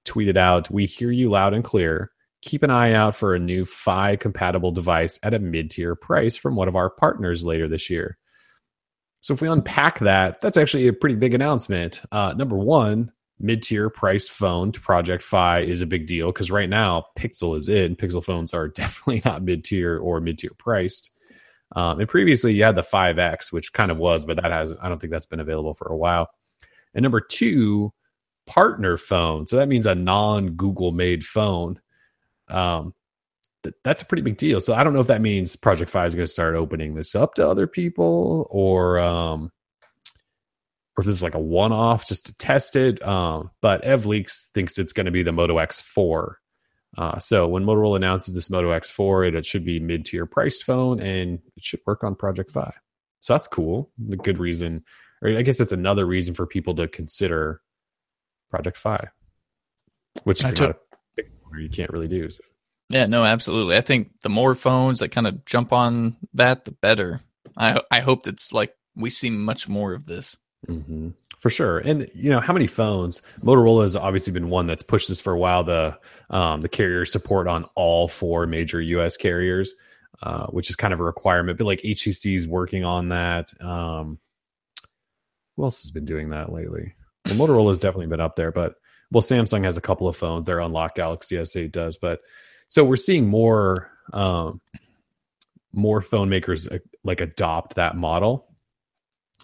tweeted 0.05 0.37
out, 0.37 0.71
"We 0.71 0.87
hear 0.87 1.11
you 1.11 1.31
loud 1.31 1.53
and 1.53 1.65
clear. 1.65 2.13
Keep 2.43 2.63
an 2.63 2.71
eye 2.71 2.93
out 2.93 3.17
for 3.17 3.35
a 3.35 3.41
new 3.41 3.65
Fi 3.65 4.17
compatible 4.17 4.71
device 4.71 5.19
at 5.23 5.35
a 5.35 5.39
mid 5.39 5.71
tier 5.71 5.97
price 5.97 6.37
from 6.37 6.55
one 6.55 6.69
of 6.69 6.77
our 6.77 6.91
partners 6.91 7.45
later 7.45 7.69
this 7.69 7.91
year." 7.91 8.19
So 9.21 9.35
if 9.35 9.41
we 9.41 9.49
unpack 9.49 9.99
that, 10.01 10.41
that's 10.41 10.57
actually 10.57 10.87
a 10.87 10.93
pretty 10.93 11.17
big 11.17 11.35
announcement. 11.35 12.03
Uh, 12.13 12.35
number 12.37 12.57
one, 12.57 13.11
mid-tier 13.39 13.91
priced 13.91 14.31
phone 14.31 14.73
to 14.73 14.81
Project 14.81 15.23
Fi 15.23 15.61
is 15.61 15.83
a 15.83 15.87
big 15.87 16.07
deal 16.07 16.33
because 16.33 16.51
right 16.51 16.69
now 16.69 17.07
Pixel 17.19 17.57
is 17.57 17.69
and 17.69 17.99
Pixel 17.99 18.25
phones 18.25 18.55
are 18.55 18.69
definitely 18.77 19.23
not 19.25 19.43
mid-tier 19.43 19.99
or 19.99 20.21
mid-tier 20.21 20.53
priced. 20.59 21.11
Um, 21.75 22.01
and 22.01 22.09
previously 22.09 22.55
you 22.55 22.63
had 22.63 22.77
the 22.77 22.83
5X, 22.83 23.53
which 23.53 23.73
kind 23.73 23.91
of 23.91 23.99
was, 23.99 24.25
but 24.25 24.37
that 24.37 24.53
has 24.53 24.75
I 24.81 24.89
don't 24.89 25.01
think 25.01 25.11
that's 25.11 25.27
been 25.27 25.41
available 25.41 25.75
for 25.75 25.89
a 25.89 25.97
while. 25.97 26.29
And 26.95 27.03
number 27.03 27.21
two, 27.21 27.93
partner 28.47 28.97
phone. 28.97 29.47
So 29.47 29.57
that 29.57 29.69
means 29.69 29.87
a 29.87 29.95
non-Google 29.95 30.93
made 30.93 31.25
phone. 31.25 31.81
Um, 32.49 32.95
th- 33.65 33.75
that's 33.83 34.03
a 34.03 34.07
pretty 34.07 34.23
big 34.23 34.37
deal. 34.37 34.61
So 34.61 34.75
I 34.75 34.85
don't 34.85 34.95
know 34.95 35.01
if 35.01 35.09
that 35.09 35.21
means 35.21 35.57
Project 35.57 35.91
Fi 35.91 36.07
is 36.07 36.15
going 36.15 36.27
to 36.27 36.33
start 36.33 36.55
opening 36.55 36.95
this 36.95 37.15
up 37.15 37.35
to 37.35 37.49
other 37.49 37.67
people 37.67 38.47
or 38.51 39.01
um 39.01 39.51
or 40.97 41.03
if 41.03 41.07
this 41.07 41.15
is 41.15 41.23
like 41.23 41.35
a 41.35 41.41
one-off 41.41 42.07
just 42.07 42.27
to 42.27 42.37
test 42.39 42.77
it. 42.77 43.07
Um, 43.07 43.51
but 43.61 43.85
EvLeaks 43.85 44.51
thinks 44.51 44.79
it's 44.79 44.93
going 44.93 45.05
to 45.07 45.13
be 45.13 45.23
the 45.23 45.33
Moto 45.33 45.57
X4. 45.57 46.35
Uh, 46.97 47.19
so 47.19 47.47
when 47.47 47.65
Motorola 47.65 47.97
announces 47.97 48.35
this 48.35 48.49
Moto 48.49 48.71
X4, 48.73 49.29
it, 49.29 49.35
it 49.35 49.45
should 49.45 49.65
be 49.65 49.79
mid-tier 49.79 50.25
priced 50.25 50.65
phone 50.65 51.01
and 51.01 51.39
it 51.57 51.63
should 51.63 51.81
work 51.87 52.03
on 52.03 52.15
Project 52.15 52.51
Fi. 52.51 52.73
So 53.21 53.35
that's 53.35 53.49
cool. 53.49 53.91
A 54.11 54.17
good 54.17 54.39
reason, 54.39 54.85
or 55.21 55.31
I 55.31 55.43
guess 55.43 55.61
it's 55.61 55.73
another 55.73 56.07
reason 56.07 56.35
for 56.35 56.47
people 56.47 56.75
to 56.77 56.89
consider 56.89 57.61
Project 58.51 58.77
Fi, 58.79 59.09
which 60.25 60.43
if 60.43 60.59
you're 60.59 60.69
not 60.69 60.77
a 60.77 61.61
you 61.61 61.69
can't 61.69 61.91
really 61.91 62.09
do. 62.09 62.31
So. 62.31 62.43
Yeah, 62.89 63.07
no, 63.07 63.25
absolutely. 63.25 63.77
I 63.77 63.81
think 63.81 64.13
the 64.23 64.29
more 64.29 64.55
phones 64.55 65.01
that 65.01 65.09
kind 65.09 65.27
of 65.27 65.45
jump 65.45 65.73
on 65.73 66.17
that, 66.35 66.65
the 66.65 66.73
better. 66.73 67.21
I 67.57 67.81
I 67.91 68.01
hope 68.01 68.27
it's 68.27 68.53
like 68.53 68.75
we 68.95 69.11
see 69.11 69.31
much 69.31 69.69
more 69.69 69.93
of 69.95 70.05
this. 70.05 70.37
Hmm 70.67 71.11
For 71.41 71.51
sure, 71.51 71.79
and 71.79 72.09
you 72.15 72.31
know 72.31 72.41
how 72.41 72.53
many 72.53 72.67
phones 72.67 73.23
Motorola 73.43 73.83
has 73.83 73.97
obviously 73.97 74.33
been 74.33 74.51
one 74.51 74.67
that's 74.67 74.83
pushed 74.83 75.09
this 75.09 75.21
for 75.21 75.33
a 75.33 75.39
while. 75.39 75.65
The 75.65 75.99
um, 76.31 76.63
the 76.63 76.69
carrier 76.69 77.05
support 77.05 77.47
on 77.49 77.65
all 77.75 78.09
four 78.09 78.47
major 78.47 78.81
U.S. 78.81 79.17
carriers, 79.17 79.75
uh, 80.23 80.47
which 80.49 80.71
is 80.71 80.77
kind 80.77 80.93
of 80.93 81.01
a 81.01 81.05
requirement. 81.05 81.59
But 81.59 81.65
like 81.65 81.83
HTC 81.83 82.37
is 82.37 82.49
working 82.49 82.85
on 82.85 83.11
that. 83.11 83.49
Um, 83.63 84.19
who 85.57 85.65
else 85.65 85.83
has 85.83 85.91
been 85.91 86.05
doing 86.05 86.31
that 86.31 86.53
lately? 86.53 86.95
Well, 87.25 87.37
Motorola 87.37 87.71
has 87.71 87.81
definitely 87.81 88.09
been 88.09 88.21
up 88.21 88.37
there, 88.37 88.53
but 88.53 88.75
well, 89.11 89.23
Samsung 89.23 89.65
has 89.65 89.77
a 89.77 89.83
couple 89.83 90.09
of 90.09 90.17
phones. 90.17 90.47
Their 90.47 90.61
Unlock 90.61 90.95
Galaxy 90.97 91.37
S8 91.37 91.73
does, 91.73 91.97
but 91.97 92.21
so 92.69 92.85
we're 92.85 92.97
seeing 92.97 93.29
more 93.29 93.91
um, 94.13 94.61
more 95.73 96.03
phone 96.03 96.29
makers 96.29 96.69
uh, 96.69 96.79
like 97.05 97.21
adopt 97.21 97.77
that 97.77 97.97
model 97.97 98.46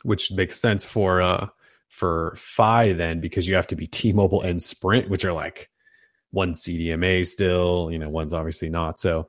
which 0.03 0.33
makes 0.33 0.61
sense 0.61 0.85
for 0.85 1.21
uh 1.23 1.49
for 1.89 2.35
Fi 2.37 2.93
then 2.95 3.21
because 3.21 3.47
you 3.47 3.55
have 3.55 3.67
to 3.69 3.77
be 3.77 3.87
T-Mobile 3.87 4.41
and 4.43 4.63
Sprint, 4.63 5.11
which 5.11 5.25
are 5.27 5.33
like 5.33 5.69
one 6.31 6.55
CDMA 6.55 7.27
still, 7.27 7.91
you 7.93 7.99
know, 7.99 8.09
one's 8.09 8.33
obviously 8.33 8.71
not. 8.71 8.99
So 8.99 9.29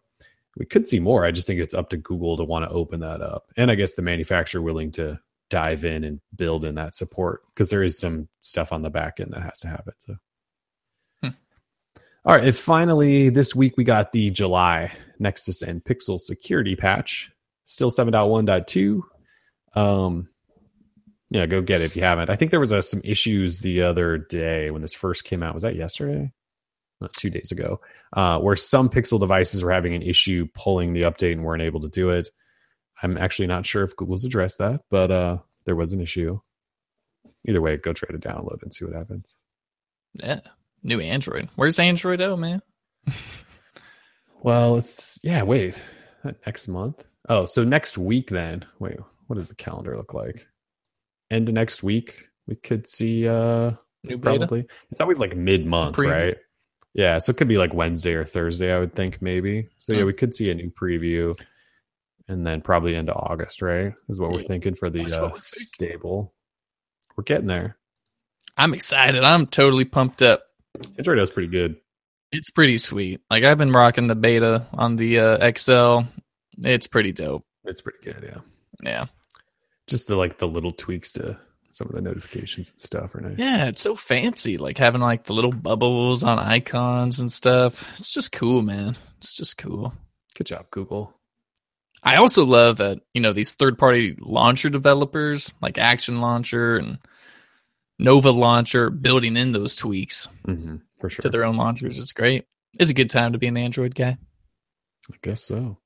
we 0.57 0.65
could 0.65 0.87
see 0.87 0.99
more. 0.99 1.25
I 1.25 1.31
just 1.31 1.45
think 1.45 1.59
it's 1.59 1.73
up 1.73 1.89
to 1.89 1.97
Google 1.97 2.37
to 2.37 2.45
want 2.45 2.63
to 2.63 2.71
open 2.73 3.01
that 3.01 3.21
up. 3.21 3.51
And 3.57 3.69
I 3.69 3.75
guess 3.75 3.95
the 3.95 4.01
manufacturer 4.01 4.61
willing 4.61 4.91
to 4.91 5.19
dive 5.49 5.83
in 5.83 6.03
and 6.05 6.21
build 6.35 6.63
in 6.63 6.75
that 6.75 6.95
support 6.95 7.41
because 7.53 7.69
there 7.69 7.83
is 7.83 7.99
some 7.99 8.29
stuff 8.41 8.71
on 8.71 8.81
the 8.81 8.89
back 8.89 9.19
end 9.19 9.31
that 9.33 9.43
has 9.43 9.59
to 9.59 9.67
happen. 9.67 9.93
So 9.97 10.15
Hmm. 11.21 11.29
all 12.25 12.35
right. 12.35 12.45
And 12.45 12.55
finally, 12.55 13.29
this 13.29 13.53
week 13.53 13.75
we 13.75 13.83
got 13.83 14.13
the 14.13 14.29
July 14.29 14.91
Nexus 15.19 15.61
and 15.61 15.83
Pixel 15.83 16.19
security 16.19 16.75
patch. 16.75 17.29
Still 17.65 17.91
7.1.2. 17.91 19.01
Um 19.75 20.29
yeah, 21.33 21.47
go 21.47 21.61
get 21.61 21.81
it 21.81 21.85
if 21.85 21.95
you 21.95 22.03
haven't. 22.03 22.29
I 22.29 22.35
think 22.35 22.51
there 22.51 22.59
was 22.59 22.71
uh, 22.71 22.83
some 22.83 23.01
issues 23.03 23.59
the 23.61 23.81
other 23.81 24.19
day 24.19 24.69
when 24.69 24.83
this 24.83 24.93
first 24.93 25.23
came 25.23 25.41
out. 25.41 25.55
Was 25.55 25.63
that 25.63 25.75
yesterday? 25.75 26.31
Not 27.01 27.11
two 27.13 27.31
days 27.31 27.51
ago, 27.51 27.81
uh, 28.13 28.37
where 28.37 28.55
some 28.55 28.87
Pixel 28.87 29.19
devices 29.19 29.63
were 29.63 29.71
having 29.71 29.95
an 29.95 30.03
issue 30.03 30.47
pulling 30.53 30.93
the 30.93 31.01
update 31.01 31.31
and 31.31 31.43
weren't 31.43 31.63
able 31.63 31.81
to 31.81 31.89
do 31.89 32.11
it. 32.11 32.29
I'm 33.01 33.17
actually 33.17 33.47
not 33.47 33.65
sure 33.65 33.83
if 33.83 33.95
Google's 33.95 34.25
addressed 34.25 34.59
that, 34.59 34.81
but 34.91 35.09
uh, 35.09 35.37
there 35.65 35.75
was 35.75 35.91
an 35.91 36.01
issue. 36.01 36.39
Either 37.47 37.61
way, 37.61 37.77
go 37.77 37.93
try 37.93 38.09
to 38.09 38.19
download 38.19 38.61
and 38.61 38.71
see 38.71 38.85
what 38.85 38.93
happens. 38.93 39.35
Yeah, 40.13 40.41
new 40.83 40.99
Android. 40.99 41.49
Where's 41.55 41.79
Android? 41.79 42.21
Oh 42.21 42.37
man, 42.37 42.61
Well, 44.43 44.77
it's 44.77 45.19
yeah. 45.23 45.41
Wait, 45.41 45.83
next 46.45 46.67
month. 46.67 47.03
Oh, 47.27 47.45
so 47.45 47.63
next 47.63 47.97
week 47.97 48.29
then. 48.29 48.63
Wait, 48.77 48.97
what 49.25 49.35
does 49.37 49.49
the 49.49 49.55
calendar 49.55 49.97
look 49.97 50.13
like? 50.13 50.45
End 51.31 51.49
of 51.49 51.55
next 51.55 51.83
week, 51.83 52.27
we 52.47 52.55
could 52.55 52.85
see. 52.87 53.27
uh 53.27 53.71
new 54.05 54.17
beta. 54.17 54.37
probably. 54.39 54.65
It's 54.91 55.01
always 55.01 55.19
like 55.19 55.35
mid 55.35 55.65
month, 55.65 55.97
right? 55.97 56.35
Yeah, 56.93 57.17
so 57.17 57.31
it 57.31 57.37
could 57.37 57.47
be 57.47 57.57
like 57.57 57.73
Wednesday 57.73 58.13
or 58.13 58.23
Thursday, 58.25 58.71
I 58.71 58.77
would 58.79 58.93
think 58.95 59.21
maybe. 59.21 59.67
So 59.77 59.93
yeah, 59.93 60.01
Hmm. 60.01 60.05
we 60.07 60.13
could 60.13 60.35
see 60.35 60.49
a 60.51 60.55
new 60.55 60.69
preview. 60.71 61.33
and 62.29 62.47
then 62.47 62.61
probably 62.61 62.95
into 62.95 63.13
August, 63.13 63.61
right? 63.61 63.93
Is 64.07 64.17
what 64.19 64.31
we're 64.31 64.41
thinking 64.43 64.75
for 64.75 64.89
the 64.89 65.03
uh, 65.03 65.33
stable. 65.35 66.33
We're 67.17 67.23
getting 67.25 67.47
there. 67.47 67.77
I'm 68.57 68.73
excited. 68.73 69.23
I'm 69.25 69.45
totally 69.45 69.83
pumped 69.83 70.21
up. 70.21 70.41
Android 70.97 71.17
does 71.17 71.31
pretty 71.31 71.49
good. 71.49 71.75
It's 72.31 72.49
pretty 72.49 72.77
sweet. 72.77 73.19
Like 73.29 73.43
I've 73.43 73.57
been 73.57 73.73
rocking 73.73 74.07
the 74.07 74.15
beta 74.15 74.65
on 74.73 74.95
the 74.95 75.19
uh, 75.19 75.51
XL. 75.57 76.01
It's 76.59 76.87
pretty 76.87 77.11
dope. 77.11 77.43
It's 77.65 77.81
pretty 77.81 77.99
good, 78.03 78.23
yeah. 78.23 78.41
Yeah. 78.81 79.05
Just 79.93 80.07
the 80.07 80.15
like 80.15 80.39
the 80.39 80.47
little 80.47 80.71
tweaks 80.71 81.11
to 81.11 81.37
some 81.69 81.87
of 81.87 81.93
the 81.93 82.01
notifications 82.01 82.71
and 82.71 82.79
stuff 82.79 83.13
are 83.13 83.21
nice. 83.21 83.37
Yeah, 83.37 83.65
it's 83.65 83.83
so 83.83 83.95
fancy. 83.95 84.57
Like 84.57 84.79
having 84.79 85.01
like 85.01 85.25
the 85.25 85.33
little 85.33 85.51
bubbles 85.51 86.23
on 86.23 86.39
icons 86.39 87.19
and 87.19 87.31
stuff. 87.31 87.91
It's 87.91 88.11
just 88.11 88.31
cool, 88.31 88.63
man. 88.63 88.97
It's 89.19 89.35
just 89.35 89.59
cool. 89.59 89.93
Good 90.33 90.47
job, 90.47 90.71
Google. 90.71 91.13
I 92.01 92.15
also 92.15 92.43
love 92.43 92.77
that, 92.77 93.01
you 93.13 93.21
know, 93.21 93.33
these 93.33 93.53
third 93.53 93.77
party 93.77 94.15
launcher 94.19 94.71
developers 94.71 95.53
like 95.61 95.77
Action 95.77 96.21
Launcher 96.21 96.77
and 96.77 96.97
Nova 97.99 98.31
Launcher 98.31 98.89
building 98.89 99.37
in 99.37 99.51
those 99.51 99.75
tweaks 99.75 100.27
hmm 100.43 100.77
for 100.99 101.11
sure. 101.11 101.21
to 101.21 101.29
their 101.29 101.45
own 101.45 101.55
launchers. 101.57 101.99
It's 101.99 102.13
great. 102.13 102.45
It's 102.79 102.89
a 102.89 102.95
good 102.95 103.11
time 103.11 103.33
to 103.33 103.37
be 103.37 103.45
an 103.45 103.57
Android 103.57 103.93
guy. 103.93 104.17
I 105.11 105.15
guess 105.21 105.43
so. 105.43 105.77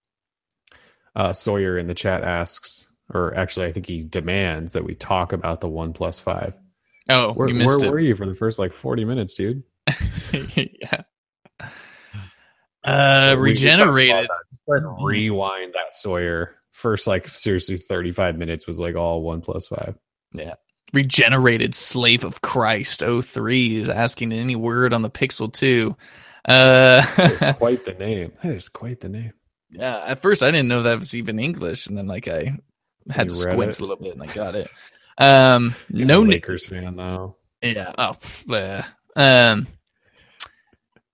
Uh, 1.13 1.33
Sawyer 1.33 1.77
in 1.77 1.87
the 1.87 1.93
chat 1.93 2.23
asks, 2.23 2.86
or 3.13 3.33
actually, 3.35 3.67
I 3.67 3.71
think 3.71 3.85
he 3.85 4.03
demands 4.03 4.73
that 4.73 4.83
we 4.83 4.95
talk 4.95 5.33
about 5.33 5.61
the 5.61 5.67
OnePlus 5.69 6.19
Five. 6.21 6.53
Oh, 7.09 7.33
Where, 7.33 7.47
where 7.53 7.91
were 7.91 7.99
you 7.99 8.15
for 8.15 8.25
the 8.25 8.35
first 8.35 8.59
like 8.59 8.73
forty 8.73 9.05
minutes, 9.05 9.35
dude? 9.35 9.63
yeah. 10.33 11.01
Uh, 12.83 13.35
We- 13.37 13.49
we 13.49 13.53
talked 13.55 13.63
about 13.65 13.93
regenerated. 13.93 14.29
that. 14.67 14.95
Rewind 15.03 15.73
that 15.73 15.95
Sawyer. 15.95 16.55
First, 16.71 17.07
like 17.07 17.27
seriously, 17.27 17.77
thirty-five 17.77 18.37
minutes 18.37 18.67
was 18.67 18.79
like 18.79 18.95
all 18.95 19.23
OnePlus 19.23 19.67
Five. 19.67 19.95
Yeah. 20.33 20.55
regenerated 20.93 21.73
slave 21.75 22.23
of 22.23 22.41
Christ 22.41 23.01
03 23.03 23.75
is 23.77 23.89
asking 23.89 24.31
any 24.31 24.55
word 24.55 24.93
on 24.93 25.01
the 25.01 25.09
Pixel 25.09 25.51
2. 25.51 25.95
Uh, 26.47 27.03
It's 27.17 27.43
quite 27.57 27.83
the 27.85 27.93
name. 27.93 28.31
That 28.43 28.53
is 28.53 28.69
quite 28.69 28.99
the 29.01 29.09
name. 29.09 29.33
yeah, 29.69 29.97
at 30.05 30.21
first 30.21 30.43
I 30.43 30.51
didn't 30.51 30.67
know 30.69 30.83
that 30.83 30.99
was 30.99 31.13
even 31.15 31.39
English, 31.39 31.87
and 31.87 31.97
then 31.97 32.07
like 32.07 32.27
I 32.27 32.57
had 33.09 33.25
You 33.25 33.29
to 33.29 33.35
squint 33.35 33.73
it? 33.73 33.79
a 33.79 33.81
little 33.83 33.97
bit 33.97 34.13
and 34.13 34.23
I 34.23 34.33
got 34.33 34.55
it. 34.55 34.69
Um, 35.17 35.73
He's 35.91 36.07
no, 36.07 36.21
Lakers 36.21 36.65
fan 36.67 36.95
though. 36.95 37.35
yeah, 37.61 37.91
oh, 37.97 38.11
bleh. 38.11 38.85
um, 39.15 39.67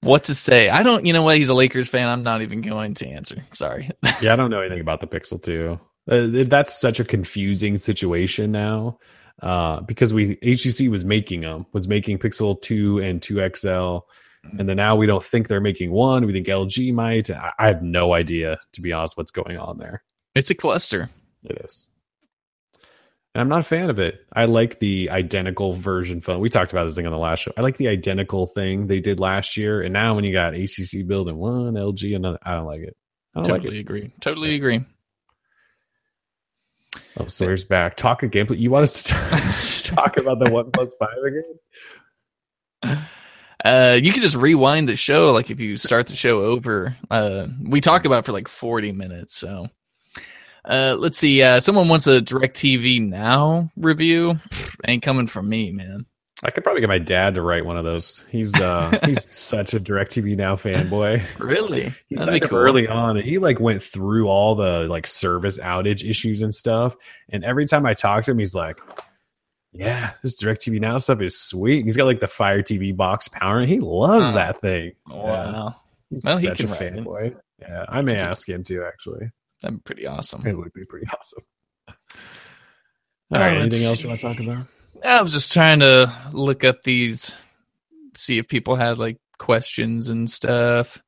what 0.01 0.25
to 0.25 0.33
say? 0.33 0.69
I 0.69 0.83
don't. 0.83 1.05
You 1.05 1.13
know 1.13 1.21
what? 1.21 1.37
He's 1.37 1.49
a 1.49 1.53
Lakers 1.53 1.87
fan. 1.87 2.09
I'm 2.09 2.23
not 2.23 2.41
even 2.41 2.59
going 2.61 2.93
to 2.95 3.07
answer. 3.07 3.43
Sorry. 3.53 3.89
Yeah, 4.21 4.33
I 4.33 4.35
don't 4.35 4.49
know 4.49 4.59
anything 4.59 4.81
about 4.81 4.99
the 4.99 5.07
Pixel 5.07 5.41
2. 5.41 5.79
Uh, 6.11 6.43
that's 6.49 6.79
such 6.79 6.99
a 6.99 7.05
confusing 7.05 7.77
situation 7.77 8.51
now 8.51 8.99
uh, 9.41 9.79
because 9.81 10.13
we 10.13 10.35
HTC 10.37 10.89
was 10.91 11.05
making 11.05 11.41
them, 11.41 11.65
was 11.71 11.87
making 11.87 12.19
Pixel 12.19 12.61
2 12.61 12.99
and 12.99 13.21
2 13.21 13.49
XL. 13.55 13.99
And 14.59 14.67
then 14.67 14.75
now 14.75 14.97
we 14.97 15.05
don't 15.07 15.23
think 15.23 15.47
they're 15.47 15.61
making 15.61 15.91
one. 15.91 16.25
We 16.25 16.33
think 16.33 16.47
LG 16.47 16.93
might. 16.93 17.29
I, 17.29 17.53
I 17.57 17.67
have 17.67 17.81
no 17.81 18.13
idea, 18.13 18.59
to 18.73 18.81
be 18.81 18.91
honest, 18.91 19.15
what's 19.15 19.31
going 19.31 19.57
on 19.57 19.77
there. 19.77 20.03
It's 20.35 20.49
a 20.49 20.55
cluster. 20.55 21.09
It 21.45 21.61
is. 21.63 21.89
And 23.35 23.41
I'm 23.41 23.49
not 23.49 23.59
a 23.59 23.63
fan 23.63 23.89
of 23.89 23.97
it. 23.97 24.25
I 24.33 24.45
like 24.45 24.79
the 24.79 25.09
identical 25.09 25.73
version 25.73 26.21
phone. 26.21 26.39
We 26.39 26.49
talked 26.49 26.71
about 26.71 26.83
this 26.83 26.95
thing 26.95 27.07
on 27.07 27.11
the 27.11 27.17
last 27.17 27.39
show. 27.39 27.51
I 27.57 27.61
like 27.61 27.77
the 27.77 27.87
identical 27.87 28.45
thing 28.45 28.85
they 28.85 28.99
did 28.99 29.19
last 29.19 29.57
year. 29.57 29.81
And 29.81 29.91
now 29.91 30.13
when 30.13 30.23
you 30.23 30.31
got 30.31 30.53
HTC 30.53 31.07
building 31.07 31.37
one, 31.37 31.73
LG 31.73 32.15
another, 32.15 32.37
I 32.43 32.53
don't 32.53 32.65
like 32.65 32.81
it. 32.81 32.95
I 33.35 33.39
don't 33.39 33.49
like 33.49 33.61
it. 33.61 33.63
Totally 33.63 33.79
agree. 33.79 34.11
Totally 34.21 34.55
agree. 34.55 34.85
Oh, 37.17 37.25
Sawyer's 37.25 37.65
back. 37.65 37.95
Talk 37.95 38.21
a 38.21 38.29
gameplay. 38.29 38.59
You 38.59 38.69
want 38.69 38.83
us 38.83 39.03
to 39.03 39.13
talk 39.95 40.17
about 40.17 40.37
the 40.37 40.45
OnePlus 40.45 40.91
Five 40.99 41.17
again? 42.83 43.07
Uh, 43.63 43.97
you 44.01 44.11
could 44.11 44.21
just 44.21 44.35
rewind 44.35 44.89
the 44.89 44.95
show, 44.97 45.31
like 45.31 45.49
if 45.49 45.61
you 45.61 45.77
start 45.77 46.07
the 46.07 46.15
show 46.15 46.41
over. 46.41 46.97
Uh, 47.09 47.47
we 47.61 47.79
talk 47.79 48.03
about 48.03 48.19
it 48.19 48.25
for 48.25 48.33
like 48.33 48.49
forty 48.49 48.91
minutes. 48.91 49.37
So, 49.37 49.69
uh, 50.65 50.95
let's 50.97 51.17
see. 51.17 51.41
Uh, 51.41 51.59
someone 51.59 51.87
wants 51.87 52.07
a 52.07 52.19
DirecTV 52.19 53.07
Now 53.07 53.69
review. 53.75 54.35
Pfft, 54.49 54.75
ain't 54.87 55.03
coming 55.03 55.27
from 55.27 55.49
me, 55.49 55.71
man. 55.71 56.05
I 56.45 56.51
could 56.51 56.63
probably 56.63 56.81
get 56.81 56.89
my 56.89 56.99
dad 56.99 57.35
to 57.35 57.41
write 57.41 57.65
one 57.65 57.77
of 57.77 57.85
those. 57.85 58.25
He's 58.29 58.53
uh 58.59 58.97
he's 59.05 59.25
such 59.29 59.73
a 59.73 59.79
DirecTV 59.79 60.35
Now 60.35 60.55
fanboy. 60.55 61.21
Really? 61.39 61.93
He 62.07 62.17
signed 62.17 62.43
cool. 62.43 62.57
early 62.57 62.87
on, 62.87 63.15
and 63.15 63.25
he 63.25 63.37
like 63.37 63.59
went 63.59 63.81
through 63.81 64.27
all 64.27 64.55
the 64.55 64.87
like 64.89 65.07
service 65.07 65.57
outage 65.57 66.07
issues 66.07 66.41
and 66.41 66.53
stuff. 66.53 66.95
And 67.29 67.45
every 67.45 67.65
time 67.65 67.85
I 67.85 67.93
talk 67.93 68.25
to 68.25 68.31
him, 68.31 68.39
he's 68.39 68.53
like, 68.53 68.81
"Yeah, 69.71 70.11
this 70.21 70.41
DirecTV 70.41 70.81
Now 70.81 70.97
stuff 70.97 71.21
is 71.21 71.39
sweet." 71.39 71.77
And 71.77 71.85
he's 71.85 71.95
got 71.95 72.05
like 72.05 72.19
the 72.19 72.27
Fire 72.27 72.61
TV 72.61 72.95
box 72.95 73.29
powering. 73.29 73.69
He 73.69 73.79
loves 73.79 74.33
that 74.33 74.59
thing. 74.59 74.93
Wow, 75.07 75.75
He's 76.09 76.25
Well, 76.25 76.37
he 76.37 76.51
can 76.51 76.65
a 76.65 76.69
fanboy. 76.69 77.37
Yeah, 77.61 77.85
I 77.87 78.01
may 78.01 78.15
ask 78.17 78.49
him 78.49 78.65
to 78.65 78.83
actually. 78.83 79.31
That'd 79.63 79.77
be 79.77 79.81
pretty 79.83 80.05
awesome. 80.05 80.45
It 80.45 80.55
would 80.55 80.71
be 80.73 80.85
pretty 80.85 81.07
awesome. 81.17 81.43
All 81.87 81.95
right, 83.41 83.57
let's 83.57 83.75
anything 83.75 83.87
else 83.87 83.97
see. 83.97 84.03
you 84.03 84.07
want 84.09 84.19
to 84.19 84.27
talk 84.27 84.39
about? 84.39 84.67
I 85.03 85.21
was 85.21 85.33
just 85.33 85.51
trying 85.51 85.79
to 85.79 86.13
look 86.31 86.63
up 86.63 86.83
these, 86.83 87.35
see 88.15 88.37
if 88.37 88.47
people 88.47 88.75
had 88.75 88.99
like 88.99 89.17
questions 89.39 90.09
and 90.09 90.29
stuff. 90.29 91.01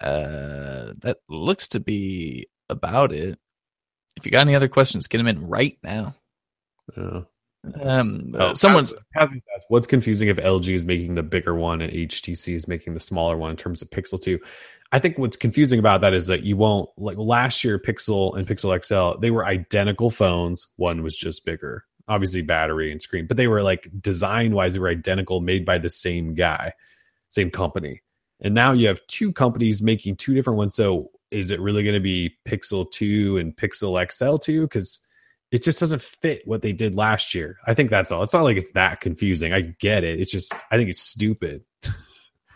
Uh, 0.00 0.92
that 0.98 1.18
looks 1.28 1.68
to 1.68 1.80
be 1.80 2.46
about 2.68 3.12
it. 3.12 3.38
If 4.16 4.24
you 4.26 4.32
got 4.32 4.42
any 4.42 4.54
other 4.54 4.68
questions, 4.68 5.08
get 5.08 5.18
them 5.18 5.26
in 5.26 5.48
right 5.48 5.76
now. 5.82 6.14
Yeah. 6.96 7.20
Um, 7.80 8.32
uh, 8.34 8.38
Oh, 8.50 8.54
someone's 8.54 8.92
Kaz- 9.16 9.30
Kaz 9.30 9.62
what's 9.68 9.86
confusing 9.86 10.28
if 10.28 10.36
LG 10.36 10.68
is 10.74 10.84
making 10.84 11.14
the 11.14 11.22
bigger 11.22 11.54
one 11.54 11.80
and 11.80 11.90
HTC 11.92 12.54
is 12.54 12.68
making 12.68 12.92
the 12.94 13.00
smaller 13.00 13.36
one 13.38 13.50
in 13.50 13.56
terms 13.56 13.80
of 13.82 13.88
Pixel 13.88 14.20
2? 14.20 14.38
I 14.94 15.00
think 15.00 15.18
what's 15.18 15.36
confusing 15.36 15.80
about 15.80 16.02
that 16.02 16.14
is 16.14 16.28
that 16.28 16.44
you 16.44 16.56
won't 16.56 16.88
like 16.96 17.16
last 17.18 17.64
year 17.64 17.80
Pixel 17.80 18.38
and 18.38 18.46
Pixel 18.46 18.80
XL, 18.80 19.18
they 19.18 19.32
were 19.32 19.44
identical 19.44 20.08
phones. 20.08 20.68
One 20.76 21.02
was 21.02 21.16
just 21.16 21.44
bigger, 21.44 21.84
obviously 22.06 22.42
battery 22.42 22.92
and 22.92 23.02
screen, 23.02 23.26
but 23.26 23.36
they 23.36 23.48
were 23.48 23.60
like 23.60 23.88
design 24.00 24.54
wise, 24.54 24.74
they 24.74 24.78
were 24.78 24.88
identical, 24.88 25.40
made 25.40 25.66
by 25.66 25.78
the 25.78 25.88
same 25.88 26.36
guy, 26.36 26.74
same 27.30 27.50
company. 27.50 28.02
And 28.40 28.54
now 28.54 28.70
you 28.70 28.86
have 28.86 29.04
two 29.08 29.32
companies 29.32 29.82
making 29.82 30.14
two 30.14 30.32
different 30.32 30.58
ones. 30.58 30.76
So 30.76 31.10
is 31.32 31.50
it 31.50 31.58
really 31.60 31.82
going 31.82 31.94
to 31.94 32.00
be 32.00 32.36
Pixel 32.46 32.88
2 32.88 33.38
and 33.38 33.56
Pixel 33.56 33.98
XL 34.12 34.36
2? 34.36 34.62
Because 34.62 35.00
it 35.50 35.64
just 35.64 35.80
doesn't 35.80 36.02
fit 36.02 36.42
what 36.46 36.62
they 36.62 36.72
did 36.72 36.94
last 36.94 37.34
year. 37.34 37.56
I 37.66 37.74
think 37.74 37.90
that's 37.90 38.12
all. 38.12 38.22
It's 38.22 38.32
not 38.32 38.44
like 38.44 38.58
it's 38.58 38.70
that 38.74 39.00
confusing. 39.00 39.52
I 39.52 39.62
get 39.62 40.04
it. 40.04 40.20
It's 40.20 40.30
just 40.30 40.54
I 40.70 40.76
think 40.76 40.88
it's 40.88 41.00
stupid. 41.00 41.64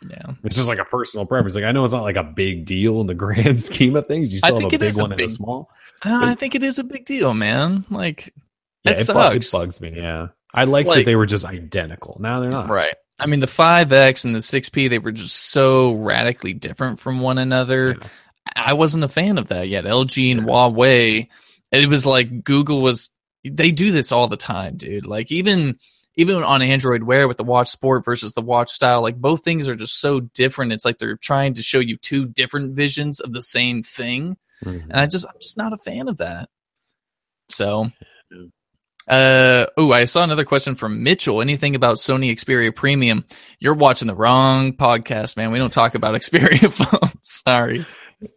yeah. 0.09 0.35
It's 0.45 0.57
just 0.57 0.69
like 0.69 0.79
a 0.79 0.85
personal 0.85 1.27
preference. 1.27 1.55
Like 1.55 1.65
I 1.65 1.73
know 1.73 1.85
it's 1.85 1.93
not 1.93 2.03
like 2.03 2.17
a 2.17 2.23
big 2.25 2.65
deal 2.67 3.01
in 3.01 3.07
the 3.07 3.15
grand 3.15 3.59
scheme 3.61 3.97
of 3.97 4.07
things. 4.07 4.33
You 4.33 4.41
I 4.43 4.49
still 4.49 4.61
have 4.61 4.73
a 4.73 4.79
big 4.79 4.83
is 4.91 4.99
a 4.99 5.03
one 5.03 5.13
and 5.13 5.21
a 5.21 5.27
small. 5.29 5.71
Uh, 6.05 6.21
I 6.23 6.35
think 6.35 6.55
it 6.55 6.63
is 6.63 6.79
a 6.79 6.85
big 6.85 7.05
deal, 7.05 7.35
man. 7.35 7.85
Like, 7.91 8.33
Yeah, 8.85 8.93
it 8.93 9.01
it, 9.01 9.13
bu- 9.13 9.37
it 9.37 9.49
bugs 9.53 9.81
me. 9.81 9.95
Yeah, 9.97 10.29
I 10.55 10.65
like, 10.65 10.87
Like- 10.87 10.99
that 10.99 11.05
they 11.07 11.17
were 11.17 11.27
just 11.27 11.45
identical. 11.45 12.17
Now 12.21 12.41
they're 12.41 12.51
not. 12.51 12.69
right. 12.69 12.95
I 13.21 13.27
mean, 13.27 13.41
the 13.41 13.47
5X 13.49 14.25
and 14.25 14.33
the 14.33 14.39
6P, 14.39 14.89
they 14.89 15.01
were 15.01 15.11
just 15.11 15.35
so 15.35 15.95
radically 15.95 16.53
different 16.55 17.01
from 17.01 17.19
one 17.19 17.39
another. 17.39 17.97
Yeah. 18.01 18.09
I 18.55 18.75
wasn't 18.75 19.03
a 19.03 19.09
fan 19.09 19.39
of 19.39 19.49
that 19.49 19.69
yet. 19.69 19.85
LG 19.85 20.31
and 20.31 20.43
Huawei, 20.43 21.27
it 21.73 21.89
was 21.89 22.07
like 22.07 22.45
Google 22.45 22.81
was. 22.81 23.11
They 23.45 23.73
do 23.73 23.91
this 23.91 24.13
all 24.13 24.29
the 24.29 24.37
time, 24.37 24.77
dude. 24.77 25.05
Like 25.07 25.33
even 25.33 25.79
even 26.19 26.43
on 26.43 26.61
Android 26.61 27.05
Wear 27.05 27.27
with 27.27 27.39
the 27.39 27.45
Watch 27.45 27.69
Sport 27.69 28.05
versus 28.05 28.35
the 28.35 28.43
Watch 28.43 28.71
Style, 28.71 29.01
like 29.01 29.17
both 29.17 29.43
things 29.45 29.69
are 29.69 29.77
just 29.77 29.99
so 30.01 30.21
different. 30.21 30.73
It's 30.73 30.85
like 30.85 30.99
they're 30.99 31.17
trying 31.17 31.55
to 31.55 31.63
show 31.63 31.79
you 31.79 31.97
two 31.97 32.27
different 32.27 32.77
visions 32.77 33.21
of 33.21 33.33
the 33.33 33.41
same 33.41 33.83
thing, 33.83 34.37
Mhm. 34.65 34.83
and 34.91 34.97
I 35.01 35.07
just 35.07 35.25
I'm 35.27 35.41
just 35.41 35.57
not 35.57 35.73
a 35.73 35.79
fan 35.79 36.09
of 36.09 36.19
that. 36.19 36.51
So, 37.49 37.91
uh 39.09 39.67
oh, 39.79 39.93
I 39.93 40.05
saw 40.05 40.23
another 40.23 40.45
question 40.45 40.75
from 40.75 41.03
Mitchell. 41.03 41.41
Anything 41.41 41.75
about 41.75 41.97
Sony 41.97 42.31
Xperia 42.31 42.75
Premium? 42.75 43.25
You're 43.59 43.75
watching 43.75 44.07
the 44.09 44.15
wrong 44.15 44.75
podcast, 44.75 45.37
man. 45.39 45.51
We 45.51 45.59
don't 45.59 45.73
talk 45.73 45.95
about 45.95 46.15
Xperia 46.21 46.71
phones. 46.71 47.13
Sorry. 47.23 47.87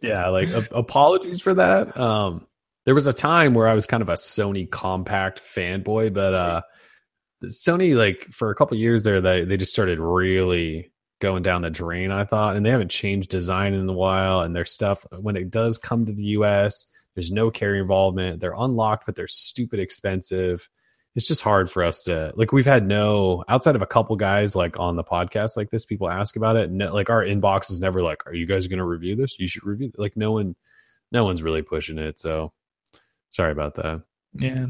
yeah 0.00 0.28
like 0.28 0.48
a- 0.50 0.68
apologies 0.72 1.40
for 1.42 1.54
that 1.54 1.98
um 1.98 2.46
there 2.86 2.94
was 2.94 3.08
a 3.08 3.12
time 3.12 3.52
where 3.52 3.66
i 3.66 3.74
was 3.74 3.84
kind 3.84 4.00
of 4.00 4.08
a 4.08 4.12
sony 4.14 4.70
compact 4.70 5.42
fanboy 5.42 6.12
but 6.14 6.32
uh 6.34 6.60
sony 7.44 7.96
like 7.96 8.26
for 8.30 8.50
a 8.50 8.54
couple 8.54 8.76
years 8.76 9.04
there 9.04 9.20
they, 9.20 9.44
they 9.44 9.56
just 9.56 9.72
started 9.72 9.98
really 9.98 10.90
going 11.20 11.42
down 11.42 11.62
the 11.62 11.70
drain 11.70 12.10
i 12.10 12.24
thought 12.24 12.56
and 12.56 12.64
they 12.64 12.70
haven't 12.70 12.90
changed 12.90 13.28
design 13.28 13.74
in 13.74 13.88
a 13.88 13.92
while 13.92 14.40
and 14.40 14.54
their 14.54 14.64
stuff 14.64 15.04
when 15.20 15.36
it 15.36 15.50
does 15.50 15.78
come 15.78 16.04
to 16.04 16.12
the 16.12 16.24
us 16.24 16.88
there's 17.14 17.30
no 17.30 17.50
carrier 17.50 17.82
involvement 17.82 18.40
they're 18.40 18.54
unlocked 18.56 19.06
but 19.06 19.14
they're 19.14 19.28
stupid 19.28 19.78
expensive 19.78 20.68
it's 21.14 21.28
just 21.28 21.42
hard 21.42 21.70
for 21.70 21.84
us 21.84 22.04
to 22.04 22.32
like 22.36 22.52
we've 22.52 22.66
had 22.66 22.86
no 22.86 23.44
outside 23.48 23.76
of 23.76 23.82
a 23.82 23.86
couple 23.86 24.16
guys 24.16 24.56
like 24.56 24.78
on 24.80 24.96
the 24.96 25.04
podcast 25.04 25.56
like 25.56 25.70
this 25.70 25.84
people 25.84 26.08
ask 26.08 26.36
about 26.36 26.56
it 26.56 26.70
no, 26.70 26.92
like 26.92 27.10
our 27.10 27.22
inbox 27.22 27.70
is 27.70 27.80
never 27.80 28.02
like 28.02 28.26
are 28.26 28.34
you 28.34 28.46
guys 28.46 28.66
going 28.66 28.78
to 28.78 28.84
review 28.84 29.14
this 29.14 29.38
you 29.38 29.46
should 29.46 29.64
review 29.64 29.92
like 29.98 30.16
no 30.16 30.32
one 30.32 30.56
no 31.12 31.24
one's 31.24 31.42
really 31.42 31.62
pushing 31.62 31.98
it. 31.98 32.18
So 32.18 32.52
sorry 33.30 33.52
about 33.52 33.74
that. 33.76 34.02
Yeah. 34.32 34.66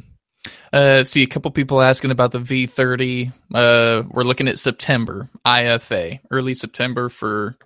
Uh, 0.72 1.04
see 1.04 1.22
a 1.22 1.26
couple 1.26 1.50
people 1.50 1.80
asking 1.82 2.10
about 2.10 2.32
the 2.32 2.40
V30. 2.40 3.32
Uh, 3.54 4.02
we're 4.10 4.24
looking 4.24 4.48
at 4.48 4.58
September 4.58 5.28
IFA, 5.46 6.20
early 6.30 6.54
September 6.54 7.08
for 7.08 7.56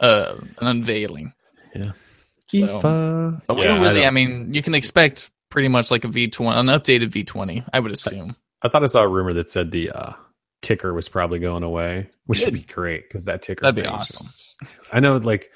uh 0.00 0.34
an 0.58 0.66
unveiling. 0.66 1.32
Yeah. 1.74 1.92
So, 2.46 2.80
IFA. 2.80 3.42
but 3.46 3.54
we 3.56 3.62
Yeah, 3.62 3.68
don't 3.68 3.80
really. 3.82 4.00
I, 4.00 4.04
don't- 4.04 4.14
mean, 4.14 4.54
you 4.54 4.62
can 4.62 4.74
expect 4.74 5.30
pretty 5.50 5.68
much 5.68 5.90
like 5.90 6.04
a 6.04 6.08
V20, 6.08 6.56
an 6.56 6.66
updated 6.66 7.10
V20. 7.10 7.68
I 7.72 7.80
would 7.80 7.92
assume. 7.92 8.34
I 8.62 8.68
thought 8.68 8.82
I 8.82 8.86
saw 8.86 9.02
a 9.02 9.08
rumor 9.08 9.32
that 9.34 9.48
said 9.50 9.70
the 9.70 9.90
uh, 9.90 10.12
ticker 10.62 10.94
was 10.94 11.08
probably 11.08 11.38
going 11.38 11.62
away, 11.64 12.08
which 12.26 12.44
would 12.44 12.54
be 12.54 12.60
great 12.62 13.08
because 13.08 13.24
that 13.26 13.42
ticker. 13.42 13.62
That'd 13.62 13.82
be 13.82 13.88
awesome. 13.88 14.26
just- 14.26 14.70
I 14.92 15.00
know, 15.00 15.16
like 15.16 15.50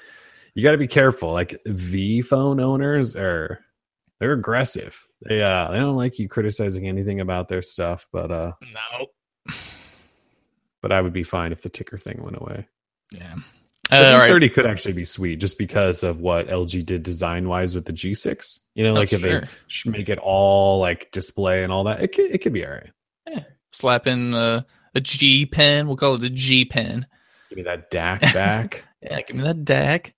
you 0.53 0.63
got 0.63 0.71
to 0.71 0.77
be 0.77 0.87
careful. 0.87 1.31
Like 1.31 1.59
V 1.65 2.21
phone 2.21 2.59
owners 2.59 3.15
are 3.15 3.59
they're 4.19 4.33
aggressive. 4.33 4.99
They 5.27 5.41
uh 5.41 5.71
they 5.71 5.77
don't 5.79 5.95
like 5.95 6.19
you 6.19 6.27
criticizing 6.29 6.87
anything 6.87 7.19
about 7.19 7.47
their 7.47 7.61
stuff, 7.61 8.07
but 8.11 8.31
uh 8.31 8.51
No. 8.61 9.53
but 10.81 10.91
I 10.91 11.01
would 11.01 11.13
be 11.13 11.23
fine 11.23 11.51
if 11.51 11.61
the 11.61 11.69
ticker 11.69 11.97
thing 11.97 12.21
went 12.23 12.37
away. 12.37 12.67
Yeah. 13.11 13.35
The 13.89 13.95
Uh, 13.97 14.11
all 14.13 14.17
right. 14.17 14.31
V30 14.31 14.53
could 14.53 14.65
actually 14.65 14.93
be 14.93 15.05
sweet 15.05 15.37
just 15.39 15.57
because 15.57 16.03
of 16.03 16.19
what 16.19 16.47
LG 16.47 16.85
did 16.85 17.03
design 17.03 17.47
wise 17.47 17.75
with 17.75 17.85
the 17.85 17.93
G6. 17.93 18.59
You 18.75 18.83
know, 18.83 18.91
Oh, 18.91 18.93
like 18.95 19.13
if 19.13 19.21
sure. 19.21 19.41
they 19.41 19.89
make 19.91 20.09
it 20.09 20.17
all 20.19 20.79
like 20.79 21.11
display 21.11 21.63
and 21.63 21.71
all 21.71 21.83
that, 21.85 22.01
it 22.01 22.11
could, 22.13 22.31
it 22.31 22.39
could 22.39 22.53
be 22.53 22.65
all 22.65 22.71
right. 22.71 23.45
Slap 23.71 24.07
in 24.07 24.33
uh, 24.33 24.61
a 24.95 25.01
G 25.01 25.45
pen. 25.45 25.85
We'll 25.87 25.97
call 25.97 26.15
it 26.15 26.23
a 26.23 26.29
G 26.29 26.65
pen. 26.65 27.05
Give 27.49 27.57
me 27.57 27.63
that 27.63 27.91
DAC 27.91 28.21
back. 28.33 28.85
Yeah, 29.01 29.21
give 29.21 29.35
me 29.35 29.43
that 29.43 29.63
DAC. 29.63 30.13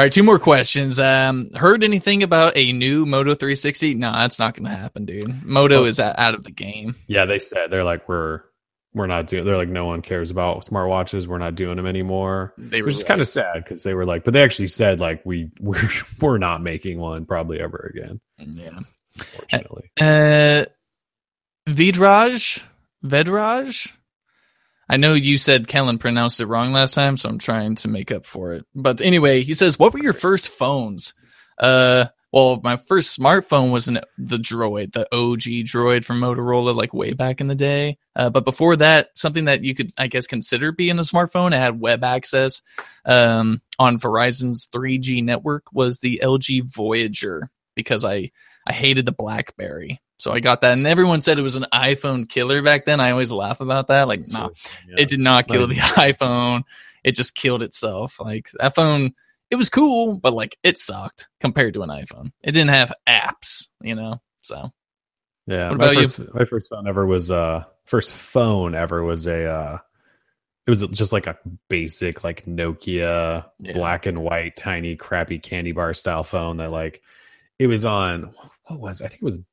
All 0.00 0.04
right, 0.06 0.10
two 0.12 0.22
more 0.22 0.38
questions. 0.38 0.98
Um, 0.98 1.50
heard 1.54 1.84
anything 1.84 2.22
about 2.22 2.54
a 2.56 2.72
new 2.72 3.04
Moto 3.04 3.34
360? 3.34 3.92
No, 3.96 4.10
that's 4.12 4.38
not 4.38 4.54
going 4.54 4.64
to 4.64 4.74
happen, 4.74 5.04
dude. 5.04 5.44
Moto 5.44 5.82
Oh. 5.82 5.84
is 5.84 6.00
out 6.00 6.32
of 6.32 6.42
the 6.42 6.50
game. 6.50 6.94
yeah, 7.06 7.26
they 7.26 7.38
said 7.38 7.70
they're 7.70 7.84
like 7.84 8.08
we're 8.08 8.40
we're 8.94 9.06
not 9.06 9.26
doing. 9.26 9.44
They're 9.44 9.58
like 9.58 9.68
no 9.68 9.84
one 9.84 10.00
cares 10.00 10.30
about 10.30 10.64
smartwatches. 10.64 11.26
We're 11.26 11.36
not 11.36 11.54
doing 11.54 11.76
them 11.76 11.84
anymore. 11.84 12.54
They 12.56 12.80
Which 12.80 12.94
is 12.94 13.04
kind 13.04 13.20
of 13.20 13.28
sad 13.28 13.62
because 13.62 13.82
they 13.82 13.92
were 13.92 14.06
like, 14.06 14.24
but 14.24 14.32
they 14.32 14.42
actually 14.42 14.68
said 14.68 15.00
like 15.00 15.20
we 15.26 15.50
we're 15.60 15.76
we're 16.18 16.38
not 16.38 16.62
making 16.62 16.98
one 16.98 17.26
probably 17.26 17.60
ever 17.60 17.92
again. 17.94 18.20
yeah. 18.38 18.78
Unfortunately, 19.18 19.90
Uh, 20.00 20.64
Vidraj, 21.68 22.62
Vedraj. 23.04 23.94
I 24.90 24.96
know 24.96 25.14
you 25.14 25.38
said 25.38 25.68
Kellen 25.68 25.98
pronounced 25.98 26.40
it 26.40 26.46
wrong 26.46 26.72
last 26.72 26.94
time, 26.94 27.16
so 27.16 27.28
I'm 27.28 27.38
trying 27.38 27.76
to 27.76 27.88
make 27.88 28.10
up 28.10 28.26
for 28.26 28.54
it. 28.54 28.66
But 28.74 29.00
anyway, 29.00 29.44
he 29.44 29.54
says, 29.54 29.78
"What 29.78 29.92
were 29.92 30.02
your 30.02 30.12
first 30.12 30.48
phones?" 30.48 31.14
Uh, 31.58 32.06
well, 32.32 32.60
my 32.64 32.76
first 32.76 33.16
smartphone 33.16 33.70
was 33.70 33.86
an, 33.86 34.00
the 34.18 34.36
Droid, 34.36 34.92
the 34.92 35.06
OG 35.14 35.64
Droid 35.64 36.04
from 36.04 36.20
Motorola, 36.20 36.74
like 36.74 36.92
way 36.92 37.12
back 37.12 37.40
in 37.40 37.46
the 37.46 37.54
day. 37.54 37.98
Uh, 38.16 38.30
but 38.30 38.44
before 38.44 38.74
that, 38.76 39.10
something 39.14 39.44
that 39.44 39.62
you 39.62 39.76
could, 39.76 39.92
I 39.96 40.08
guess, 40.08 40.26
consider 40.26 40.72
being 40.72 40.98
a 40.98 41.02
smartphone, 41.02 41.52
it 41.52 41.58
had 41.58 41.80
web 41.80 42.02
access 42.02 42.60
um, 43.04 43.62
on 43.78 44.00
Verizon's 44.00 44.66
3G 44.74 45.22
network, 45.22 45.72
was 45.72 46.00
the 46.00 46.20
LG 46.20 46.64
Voyager 46.64 47.48
because 47.76 48.04
I 48.04 48.32
I 48.66 48.72
hated 48.72 49.06
the 49.06 49.12
BlackBerry. 49.12 50.00
So 50.20 50.32
I 50.32 50.40
got 50.40 50.60
that, 50.60 50.72
and 50.74 50.86
everyone 50.86 51.20
said 51.22 51.38
it 51.38 51.42
was 51.42 51.56
an 51.56 51.66
iPhone 51.72 52.28
killer 52.28 52.62
back 52.62 52.84
then. 52.84 53.00
I 53.00 53.10
always 53.10 53.32
laugh 53.32 53.60
about 53.60 53.88
that. 53.88 54.06
Like, 54.08 54.20
That's 54.20 54.32
no, 54.32 54.40
really- 54.40 54.54
yeah. 54.88 55.02
it 55.02 55.08
did 55.08 55.20
not 55.20 55.48
kill 55.48 55.66
the 55.66 55.74
iPhone. 55.76 56.62
It 57.02 57.14
just 57.14 57.34
killed 57.34 57.62
itself. 57.62 58.20
Like 58.20 58.48
that 58.58 58.74
phone, 58.74 59.12
it 59.50 59.56
was 59.56 59.68
cool, 59.70 60.14
but 60.18 60.32
like 60.34 60.56
it 60.62 60.76
sucked 60.78 61.28
compared 61.40 61.74
to 61.74 61.82
an 61.82 61.88
iPhone. 61.88 62.32
It 62.42 62.52
didn't 62.52 62.70
have 62.70 62.92
apps, 63.08 63.68
you 63.80 63.94
know. 63.94 64.20
So 64.42 64.70
Yeah, 65.46 65.70
What 65.70 65.78
my 65.78 65.84
about 65.86 65.94
you? 65.96 66.00
first, 66.02 66.34
My 66.34 66.44
first 66.44 66.68
phone 66.70 66.86
ever 66.86 67.06
was 67.06 67.30
uh 67.30 67.64
first 67.86 68.12
phone 68.12 68.74
ever 68.74 69.02
was 69.02 69.26
a 69.26 69.50
uh 69.50 69.78
it 70.66 70.70
was 70.70 70.82
just 70.88 71.12
like 71.14 71.26
a 71.26 71.38
basic 71.70 72.22
like 72.22 72.44
Nokia 72.44 73.46
Yeah. 73.58 73.72
black 73.72 74.04
and 74.06 74.18
white 74.22 74.56
tiny 74.56 74.94
crappy 74.96 75.38
candy 75.38 75.72
bar 75.72 75.94
style 75.94 76.22
phone 76.22 76.58
that 76.58 76.70
like 76.70 77.00
it 77.58 77.66
was 77.66 77.86
on 77.86 78.34
what 78.66 78.78
was? 78.78 79.00
I 79.02 79.08
think 79.08 79.22
it 79.22 79.24
was 79.24 79.44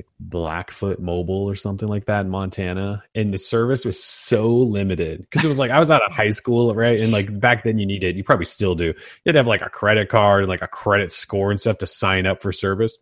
like 0.00 0.06
Blackfoot 0.18 0.98
Mobile 0.98 1.48
or 1.48 1.54
something 1.54 1.88
like 1.88 2.06
that 2.06 2.22
in 2.22 2.30
Montana 2.30 3.02
and 3.14 3.32
the 3.32 3.38
service 3.38 3.84
was 3.84 4.02
so 4.02 4.48
limited 4.48 5.20
because 5.20 5.44
it 5.44 5.48
was 5.48 5.58
like 5.58 5.70
I 5.70 5.78
was 5.78 5.90
out 5.90 6.02
of 6.02 6.12
high 6.12 6.30
school 6.30 6.74
right? 6.74 7.00
And 7.00 7.12
like 7.12 7.38
back 7.38 7.64
then 7.64 7.78
you 7.78 7.86
needed 7.86 8.16
you 8.16 8.24
probably 8.24 8.46
still 8.46 8.74
do 8.74 8.86
you 8.86 8.94
had 9.26 9.32
to 9.32 9.38
have 9.38 9.46
like 9.46 9.62
a 9.62 9.68
credit 9.68 10.08
card 10.08 10.42
and 10.42 10.48
like 10.48 10.62
a 10.62 10.68
credit 10.68 11.12
score 11.12 11.50
and 11.50 11.60
stuff 11.60 11.78
to 11.78 11.86
sign 11.86 12.26
up 12.26 12.42
for 12.42 12.52
service. 12.52 12.96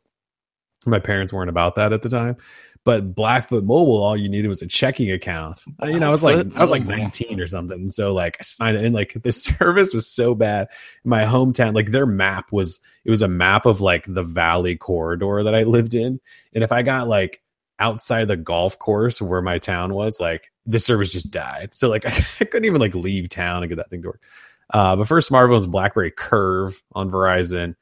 My 0.87 0.99
parents 0.99 1.33
weren't 1.33 1.51
about 1.51 1.77
that 1.77 1.93
at 1.93 2.03
the 2.03 2.09
time 2.09 2.37
but 2.85 3.15
blackfoot 3.15 3.65
mobile 3.65 4.03
all 4.03 4.17
you 4.17 4.29
needed 4.29 4.49
was 4.49 4.63
a 4.63 4.67
checking 4.67 5.11
account. 5.11 5.63
Uh, 5.83 5.87
you 5.87 6.01
know 6.01 6.09
i 6.09 6.11
was 6.11 6.25
like 6.25 6.47
i 6.55 6.61
was 6.61 6.71
like 6.71 6.87
19 6.87 7.41
or 7.41 7.47
something 7.47 7.91
so 7.91 8.13
like 8.13 8.37
i 8.41 8.43
signed 8.43 8.77
it 8.77 8.85
in 8.85 8.93
like 8.93 9.15
the 9.23 9.33
service 9.33 9.93
was 9.93 10.07
so 10.07 10.35
bad. 10.35 10.69
My 11.05 11.25
hometown 11.25 11.75
like 11.75 11.91
their 11.91 12.07
map 12.07 12.53
was 12.53 12.81
it 13.05 13.11
was 13.11 13.23
a 13.23 13.29
map 13.29 13.67
of 13.67 13.81
like 13.81 14.05
the 14.07 14.23
valley 14.23 14.77
corridor 14.77 15.43
that 15.43 15.55
i 15.55 15.63
lived 15.63 15.95
in 15.95 16.21
and 16.55 16.65
if 16.65 16.73
i 16.73 16.83
got 16.83 17.09
like 17.09 17.43
outside 17.79 18.27
the 18.27 18.37
golf 18.37 18.79
course 18.79 19.23
where 19.23 19.43
my 19.43 19.59
town 19.59 19.95
was 19.95 20.21
like 20.21 20.51
the 20.67 20.81
service 20.81 21.13
just 21.13 21.31
died. 21.31 21.73
So 21.73 21.89
like 21.89 22.07
i 22.41 22.45
couldn't 22.45 22.65
even 22.65 22.81
like 22.81 22.95
leave 22.95 23.29
town 23.29 23.63
and 23.63 23.69
get 23.69 23.77
that 23.77 23.91
thing 23.91 24.03
to 24.03 24.09
work. 24.09 24.23
Uh 24.71 24.97
but 24.97 25.09
first 25.09 25.31
smartphone 25.31 25.51
was 25.51 25.67
blackberry 25.67 26.11
curve 26.11 26.83
on 26.93 27.11
verizon 27.11 27.75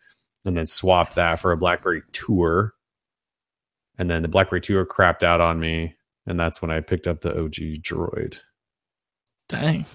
and 0.45 0.57
then 0.57 0.67
swapped 0.67 1.17
that 1.17 1.41
for 1.41 1.53
a 1.53 1.57
blackberry 1.57 2.03
tour 2.13 2.75
and 3.99 4.11
then 4.11 4.23
the 4.23 4.29
BlackBerry 4.29 4.61
Tour 4.61 4.85
crapped 4.87 5.23
out 5.23 5.41
on 5.41 5.59
me, 5.61 5.95
and 6.27 6.39
that's 6.39 6.61
when 6.63 6.71
I 6.71 6.81
picked 6.81 7.07
up 7.07 7.21
the 7.21 7.31
OG 7.39 7.83
Droid. 7.83 8.41
dang, 9.49 9.87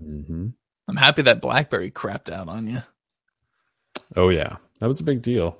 hmm 0.00 0.48
I'm 0.88 0.96
happy 0.96 1.22
that 1.22 1.40
BlackBerry 1.40 1.90
crapped 1.90 2.30
out 2.30 2.48
on 2.48 2.66
you. 2.68 2.82
Oh 4.14 4.28
yeah, 4.28 4.56
that 4.80 4.86
was 4.86 5.00
a 5.00 5.04
big 5.04 5.20
deal. 5.22 5.58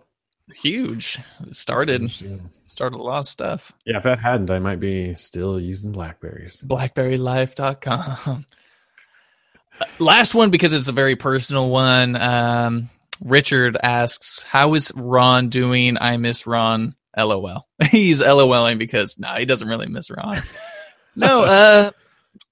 Huge. 0.54 1.18
It 1.44 1.56
started 1.56 2.02
Yeah. 2.22 2.36
started 2.62 2.98
a 2.98 3.02
lot 3.02 3.18
of 3.18 3.26
stuff. 3.26 3.72
Yeah, 3.84 3.96
if 3.96 4.04
that 4.04 4.20
hadn't, 4.20 4.50
I 4.50 4.60
might 4.60 4.78
be 4.78 5.14
still 5.16 5.58
using 5.58 5.90
Blackberries. 5.90 6.62
blackberrylife.com. 6.68 8.46
Last 9.98 10.34
one 10.34 10.50
because 10.50 10.72
it's 10.72 10.88
a 10.88 10.92
very 10.92 11.16
personal 11.16 11.68
one. 11.68 12.14
Um, 12.16 12.88
Richard 13.24 13.76
asks, 13.82 14.42
"How 14.42 14.74
is 14.74 14.92
Ron 14.94 15.48
doing? 15.48 15.98
I 16.00 16.16
miss 16.16 16.46
Ron. 16.46 16.94
LOL. 17.16 17.66
He's 17.90 18.20
LOLing 18.22 18.78
because 18.78 19.18
nah, 19.18 19.36
he 19.38 19.44
doesn't 19.44 19.68
really 19.68 19.88
miss 19.88 20.10
Ron. 20.10 20.38
no, 21.16 21.44
uh, 21.44 21.90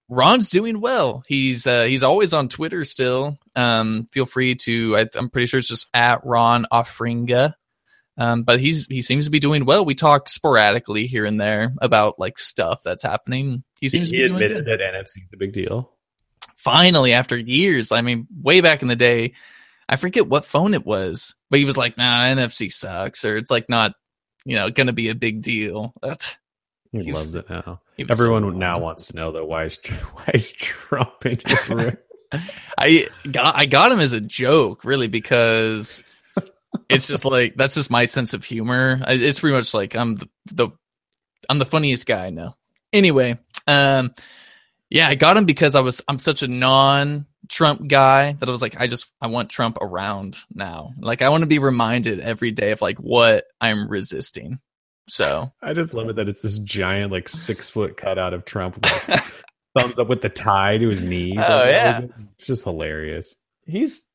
Ron's 0.09 0.51
doing 0.51 0.81
well. 0.81 1.23
He's 1.27 1.67
uh, 1.67 1.85
he's 1.85 2.03
always 2.03 2.35
on 2.35 2.49
Twitter 2.49 2.85
still. 2.85 3.37
Um, 3.57 4.07
feel 4.13 4.27
free 4.27 4.55
to. 4.57 4.97
I, 4.99 5.07
I'm 5.15 5.31
pretty 5.31 5.47
sure 5.47 5.59
it's 5.59 5.69
just 5.69 5.89
at 5.95 6.25
Ron 6.25 6.67
Offringa. 6.73 7.55
Um, 8.17 8.45
but 8.45 8.61
he's 8.61 8.87
he 8.87 9.03
seems 9.03 9.25
to 9.25 9.31
be 9.31 9.41
doing 9.41 9.65
well. 9.65 9.85
We 9.85 9.95
talk 9.95 10.29
sporadically 10.29 11.07
here 11.07 11.25
and 11.25 11.41
there 11.41 11.73
about 11.81 12.19
like 12.19 12.39
stuff 12.39 12.81
that's 12.85 13.03
happening. 13.03 13.65
He 13.81 13.87
He, 13.87 13.89
seems 13.89 14.11
to 14.11 14.17
he 14.17 14.23
be 14.23 14.29
doing 14.29 14.43
admitted 14.43 14.65
good. 14.67 14.79
that 14.79 14.95
NFC 14.95 15.25
is 15.25 15.33
a 15.33 15.37
big 15.37 15.53
deal. 15.53 15.91
Finally, 16.57 17.13
after 17.13 17.37
years, 17.37 17.91
I 17.93 18.01
mean, 18.03 18.27
way 18.41 18.61
back 18.61 18.83
in 18.83 18.89
the 18.89 18.97
day, 18.97 19.35
I 19.89 19.97
forget 19.97 20.29
what 20.29 20.45
phone 20.45 20.75
it 20.75 20.87
was, 20.87 21.35
but 21.51 21.59
he 21.59 21.65
was 21.65 21.77
like, 21.77 21.99
"Nah, 21.99 22.21
NFC 22.27 22.71
sucks," 22.71 23.25
or 23.25 23.37
it's 23.37 23.51
like 23.51 23.69
not, 23.69 23.95
you 24.45 24.57
know, 24.57 24.71
going 24.71 24.87
to 24.89 24.93
be 24.93 25.09
a 25.09 25.15
big 25.15 25.43
deal. 25.43 25.93
That's 26.03 26.37
He, 26.93 27.03
He 27.03 27.11
was- 27.11 27.35
loves 27.35 27.47
it 27.47 27.51
now. 27.51 27.81
was 27.99 28.19
so 28.19 28.25
Everyone 28.25 28.59
now 28.59 28.79
wants 28.79 29.07
to 29.09 29.17
know 29.17 29.33
though 29.33 29.45
why 29.45 29.65
is 29.65 29.79
why 30.15 30.31
is 30.35 30.53
Trump 30.53 31.25
in 31.27 31.39
his 31.45 31.69
room? 31.69 31.97
I 32.77 33.07
got 33.31 33.57
I 33.57 33.67
got 33.67 33.93
him 33.93 34.01
as 34.01 34.13
a 34.13 34.21
joke, 34.21 34.85
really, 34.85 35.07
because 35.09 36.03
it's 36.89 37.07
just 37.07 37.25
like 37.25 37.55
that's 37.55 37.75
just 37.75 37.91
my 37.91 38.07
sense 38.07 38.35
of 38.35 38.45
humor. 38.45 39.01
It's 39.07 39.39
pretty 39.41 39.55
much 39.57 39.73
like 39.75 39.95
I'm 39.95 40.17
the, 40.17 40.29
the 40.47 40.69
I'm 41.49 41.59
the 41.59 41.65
funniest 41.65 42.07
guy 42.07 42.27
I 42.27 42.31
know. 42.31 42.57
Anyway, 42.93 43.39
um, 43.69 44.13
yeah, 44.91 45.09
I 45.09 45.15
got 45.15 45.37
him 45.37 45.45
because 45.45 45.77
I 45.77 45.81
was 45.81 46.03
I'm 46.09 46.19
such 46.19 46.43
a 46.43 46.49
non 46.49 47.27
Trump 47.49 47.87
guy 47.89 48.33
that 48.33 48.49
I 48.49 48.51
was 48.51 48.63
like 48.63 48.81
I 48.81 48.87
just 48.87 49.11
I 49.21 49.27
want 49.27 49.51
Trump 49.51 49.79
around 49.81 50.39
now. 50.55 50.93
Like 50.99 51.23
I 51.23 51.29
want 51.29 51.43
to 51.43 51.49
be 51.49 51.59
reminded 51.59 52.21
every 52.21 52.51
day 52.51 52.71
of 52.73 52.81
like 52.83 52.99
what 52.99 53.45
I'm 53.61 53.89
resisting. 53.89 54.61
So 55.09 55.53
I 55.63 55.75
just 55.75 55.93
love 55.95 56.09
it 56.09 56.17
that 56.17 56.29
it's 56.29 56.43
this 56.43 56.59
giant 56.59 57.13
like 57.13 57.29
six 57.29 57.69
foot 57.69 57.97
cutout 57.97 58.33
of 58.33 58.45
Trump 58.45 58.77
with 58.77 59.09
like, 59.09 59.23
thumbs 59.79 59.99
up 59.99 60.09
with 60.09 60.23
the 60.23 60.29
tie 60.31 60.79
to 60.79 60.89
his 60.89 61.03
knees. 61.03 61.37
Oh, 61.47 61.57
Like, 61.59 61.69
yeah. 61.69 62.01
it's 62.33 62.47
just 62.47 62.65
hilarious. 62.65 63.35
he's 63.67 64.07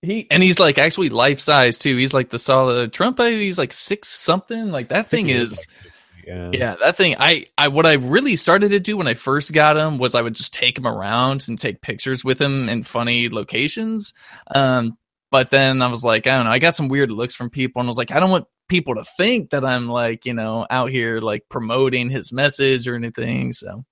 he 0.00 0.26
and 0.32 0.42
he's 0.42 0.58
like 0.58 0.78
actually 0.78 1.10
life 1.10 1.38
size 1.38 1.78
too. 1.78 1.96
He's 1.96 2.12
like 2.12 2.30
the 2.30 2.38
solid 2.38 2.92
Trump. 2.92 3.20
He's 3.20 3.58
like 3.58 3.72
six 3.72 4.08
something. 4.08 4.72
Like 4.72 4.88
that 4.88 5.08
thing 5.08 5.28
is. 5.28 5.52
like, 5.84 5.91
yeah. 6.26 6.50
Yeah, 6.52 6.76
that 6.82 6.96
thing. 6.96 7.16
I, 7.18 7.46
I, 7.58 7.68
what 7.68 7.86
I 7.86 7.94
really 7.94 8.36
started 8.36 8.70
to 8.70 8.80
do 8.80 8.96
when 8.96 9.08
I 9.08 9.14
first 9.14 9.52
got 9.52 9.76
him 9.76 9.98
was 9.98 10.14
I 10.14 10.22
would 10.22 10.34
just 10.34 10.54
take 10.54 10.78
him 10.78 10.86
around 10.86 11.44
and 11.48 11.58
take 11.58 11.80
pictures 11.82 12.24
with 12.24 12.40
him 12.40 12.68
in 12.68 12.82
funny 12.82 13.28
locations. 13.28 14.12
Um, 14.54 14.96
But 15.30 15.48
then 15.50 15.80
I 15.80 15.88
was 15.88 16.04
like, 16.04 16.26
I 16.26 16.36
don't 16.36 16.44
know. 16.44 16.52
I 16.52 16.58
got 16.58 16.74
some 16.74 16.88
weird 16.88 17.10
looks 17.10 17.34
from 17.34 17.48
people, 17.48 17.80
and 17.80 17.86
I 17.86 17.90
was 17.90 17.96
like, 17.96 18.12
I 18.12 18.20
don't 18.20 18.30
want 18.30 18.46
people 18.68 18.96
to 18.96 19.04
think 19.16 19.50
that 19.50 19.64
I'm 19.64 19.86
like, 19.86 20.26
you 20.26 20.34
know, 20.34 20.66
out 20.68 20.90
here 20.90 21.20
like 21.20 21.44
promoting 21.48 22.10
his 22.10 22.32
message 22.32 22.86
or 22.86 22.94
anything. 22.94 23.52
So 23.54 23.84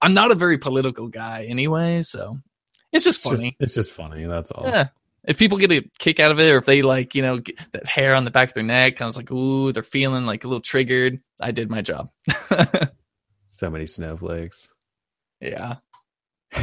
I'm 0.00 0.14
not 0.14 0.30
a 0.30 0.36
very 0.36 0.56
political 0.58 1.08
guy 1.08 1.46
anyway. 1.48 2.02
So 2.02 2.38
it's 2.92 3.04
just 3.04 3.18
It's 3.18 3.30
funny. 3.30 3.50
just, 3.50 3.62
it's 3.62 3.74
just 3.74 3.90
funny. 3.90 4.24
That's 4.26 4.52
all. 4.52 4.66
Yeah. 4.66 4.86
If 5.28 5.38
people 5.38 5.58
get 5.58 5.70
a 5.70 5.88
kick 5.98 6.18
out 6.18 6.32
of 6.32 6.40
it, 6.40 6.50
or 6.50 6.56
if 6.56 6.64
they 6.64 6.82
like, 6.82 7.14
you 7.14 7.22
know, 7.22 7.38
get 7.38 7.58
that 7.72 7.86
hair 7.86 8.14
on 8.14 8.24
the 8.24 8.30
back 8.30 8.48
of 8.48 8.54
their 8.54 8.64
neck, 8.64 9.00
I 9.00 9.04
was 9.04 9.16
like, 9.16 9.30
ooh, 9.30 9.70
they're 9.72 9.82
feeling 9.82 10.26
like 10.26 10.42
a 10.44 10.48
little 10.48 10.60
triggered. 10.60 11.20
I 11.40 11.50
did 11.52 11.70
my 11.70 11.82
job. 11.82 12.10
So 13.50 13.70
many 13.70 13.86
snowflakes. 13.86 14.68
yeah. 15.40 15.76
All 16.56 16.62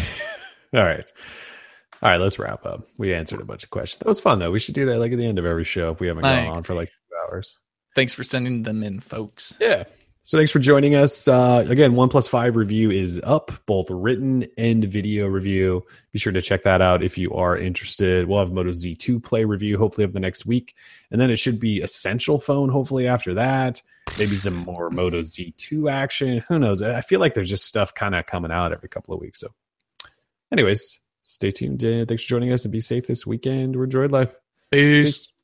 right. 0.83 1.11
All 2.01 2.09
right, 2.09 2.19
let's 2.21 2.39
wrap 2.39 2.65
up. 2.65 2.87
We 2.97 3.13
answered 3.13 3.41
a 3.41 3.45
bunch 3.45 3.63
of 3.63 3.69
questions. 3.69 3.99
That 3.99 4.07
was 4.07 4.19
fun 4.19 4.39
though. 4.39 4.51
We 4.51 4.59
should 4.59 4.75
do 4.75 4.85
that 4.85 4.99
like 4.99 5.11
at 5.11 5.17
the 5.17 5.25
end 5.25 5.39
of 5.39 5.45
every 5.45 5.63
show 5.65 5.91
if 5.91 5.99
we 5.99 6.07
haven't 6.07 6.23
gone 6.23 6.47
on 6.47 6.63
for 6.63 6.73
like 6.73 6.89
two 6.89 7.15
hours. 7.25 7.59
Thanks 7.95 8.13
for 8.13 8.23
sending 8.23 8.63
them 8.63 8.81
in, 8.83 8.99
folks. 8.99 9.57
Yeah. 9.59 9.83
So 10.25 10.39
thanks 10.39 10.51
for 10.51 10.57
joining 10.57 10.95
us. 10.95 11.27
Uh, 11.27 11.63
again, 11.69 11.91
OnePlus 11.91 12.27
Five 12.27 12.55
review 12.55 12.89
is 12.89 13.21
up, 13.23 13.51
both 13.67 13.91
written 13.91 14.47
and 14.57 14.83
video 14.83 15.27
review. 15.27 15.85
Be 16.13 16.17
sure 16.17 16.33
to 16.33 16.41
check 16.41 16.63
that 16.63 16.81
out 16.81 17.03
if 17.03 17.15
you 17.15 17.31
are 17.35 17.55
interested. 17.55 18.27
We'll 18.27 18.39
have 18.39 18.51
Moto 18.51 18.71
Z2 18.71 19.21
play 19.21 19.45
review 19.45 19.77
hopefully 19.77 20.03
of 20.03 20.13
the 20.13 20.19
next 20.19 20.47
week, 20.47 20.73
and 21.11 21.21
then 21.21 21.29
it 21.29 21.35
should 21.35 21.59
be 21.59 21.79
Essential 21.79 22.39
Phone 22.39 22.69
hopefully 22.69 23.07
after 23.07 23.35
that. 23.35 23.83
Maybe 24.17 24.35
some 24.35 24.55
more 24.55 24.89
Moto 24.89 25.19
Z2 25.19 25.91
action. 25.91 26.43
Who 26.47 26.57
knows? 26.57 26.81
I 26.81 27.01
feel 27.01 27.19
like 27.19 27.35
there's 27.35 27.47
just 27.49 27.65
stuff 27.65 27.93
kind 27.93 28.15
of 28.15 28.25
coming 28.25 28.51
out 28.51 28.73
every 28.73 28.89
couple 28.89 29.13
of 29.13 29.21
weeks. 29.21 29.41
So, 29.41 29.49
anyways, 30.51 31.01
stay 31.21 31.51
tuned. 31.51 31.81
Thanks 31.81 32.23
for 32.23 32.29
joining 32.29 32.51
us 32.51 32.65
and 32.65 32.71
be 32.71 32.79
safe 32.79 33.05
this 33.05 33.27
weekend 33.27 33.75
We're 33.75 33.83
enjoy 33.83 34.07
life. 34.07 34.33
Peace. 34.71 35.05
Peace. 35.05 35.34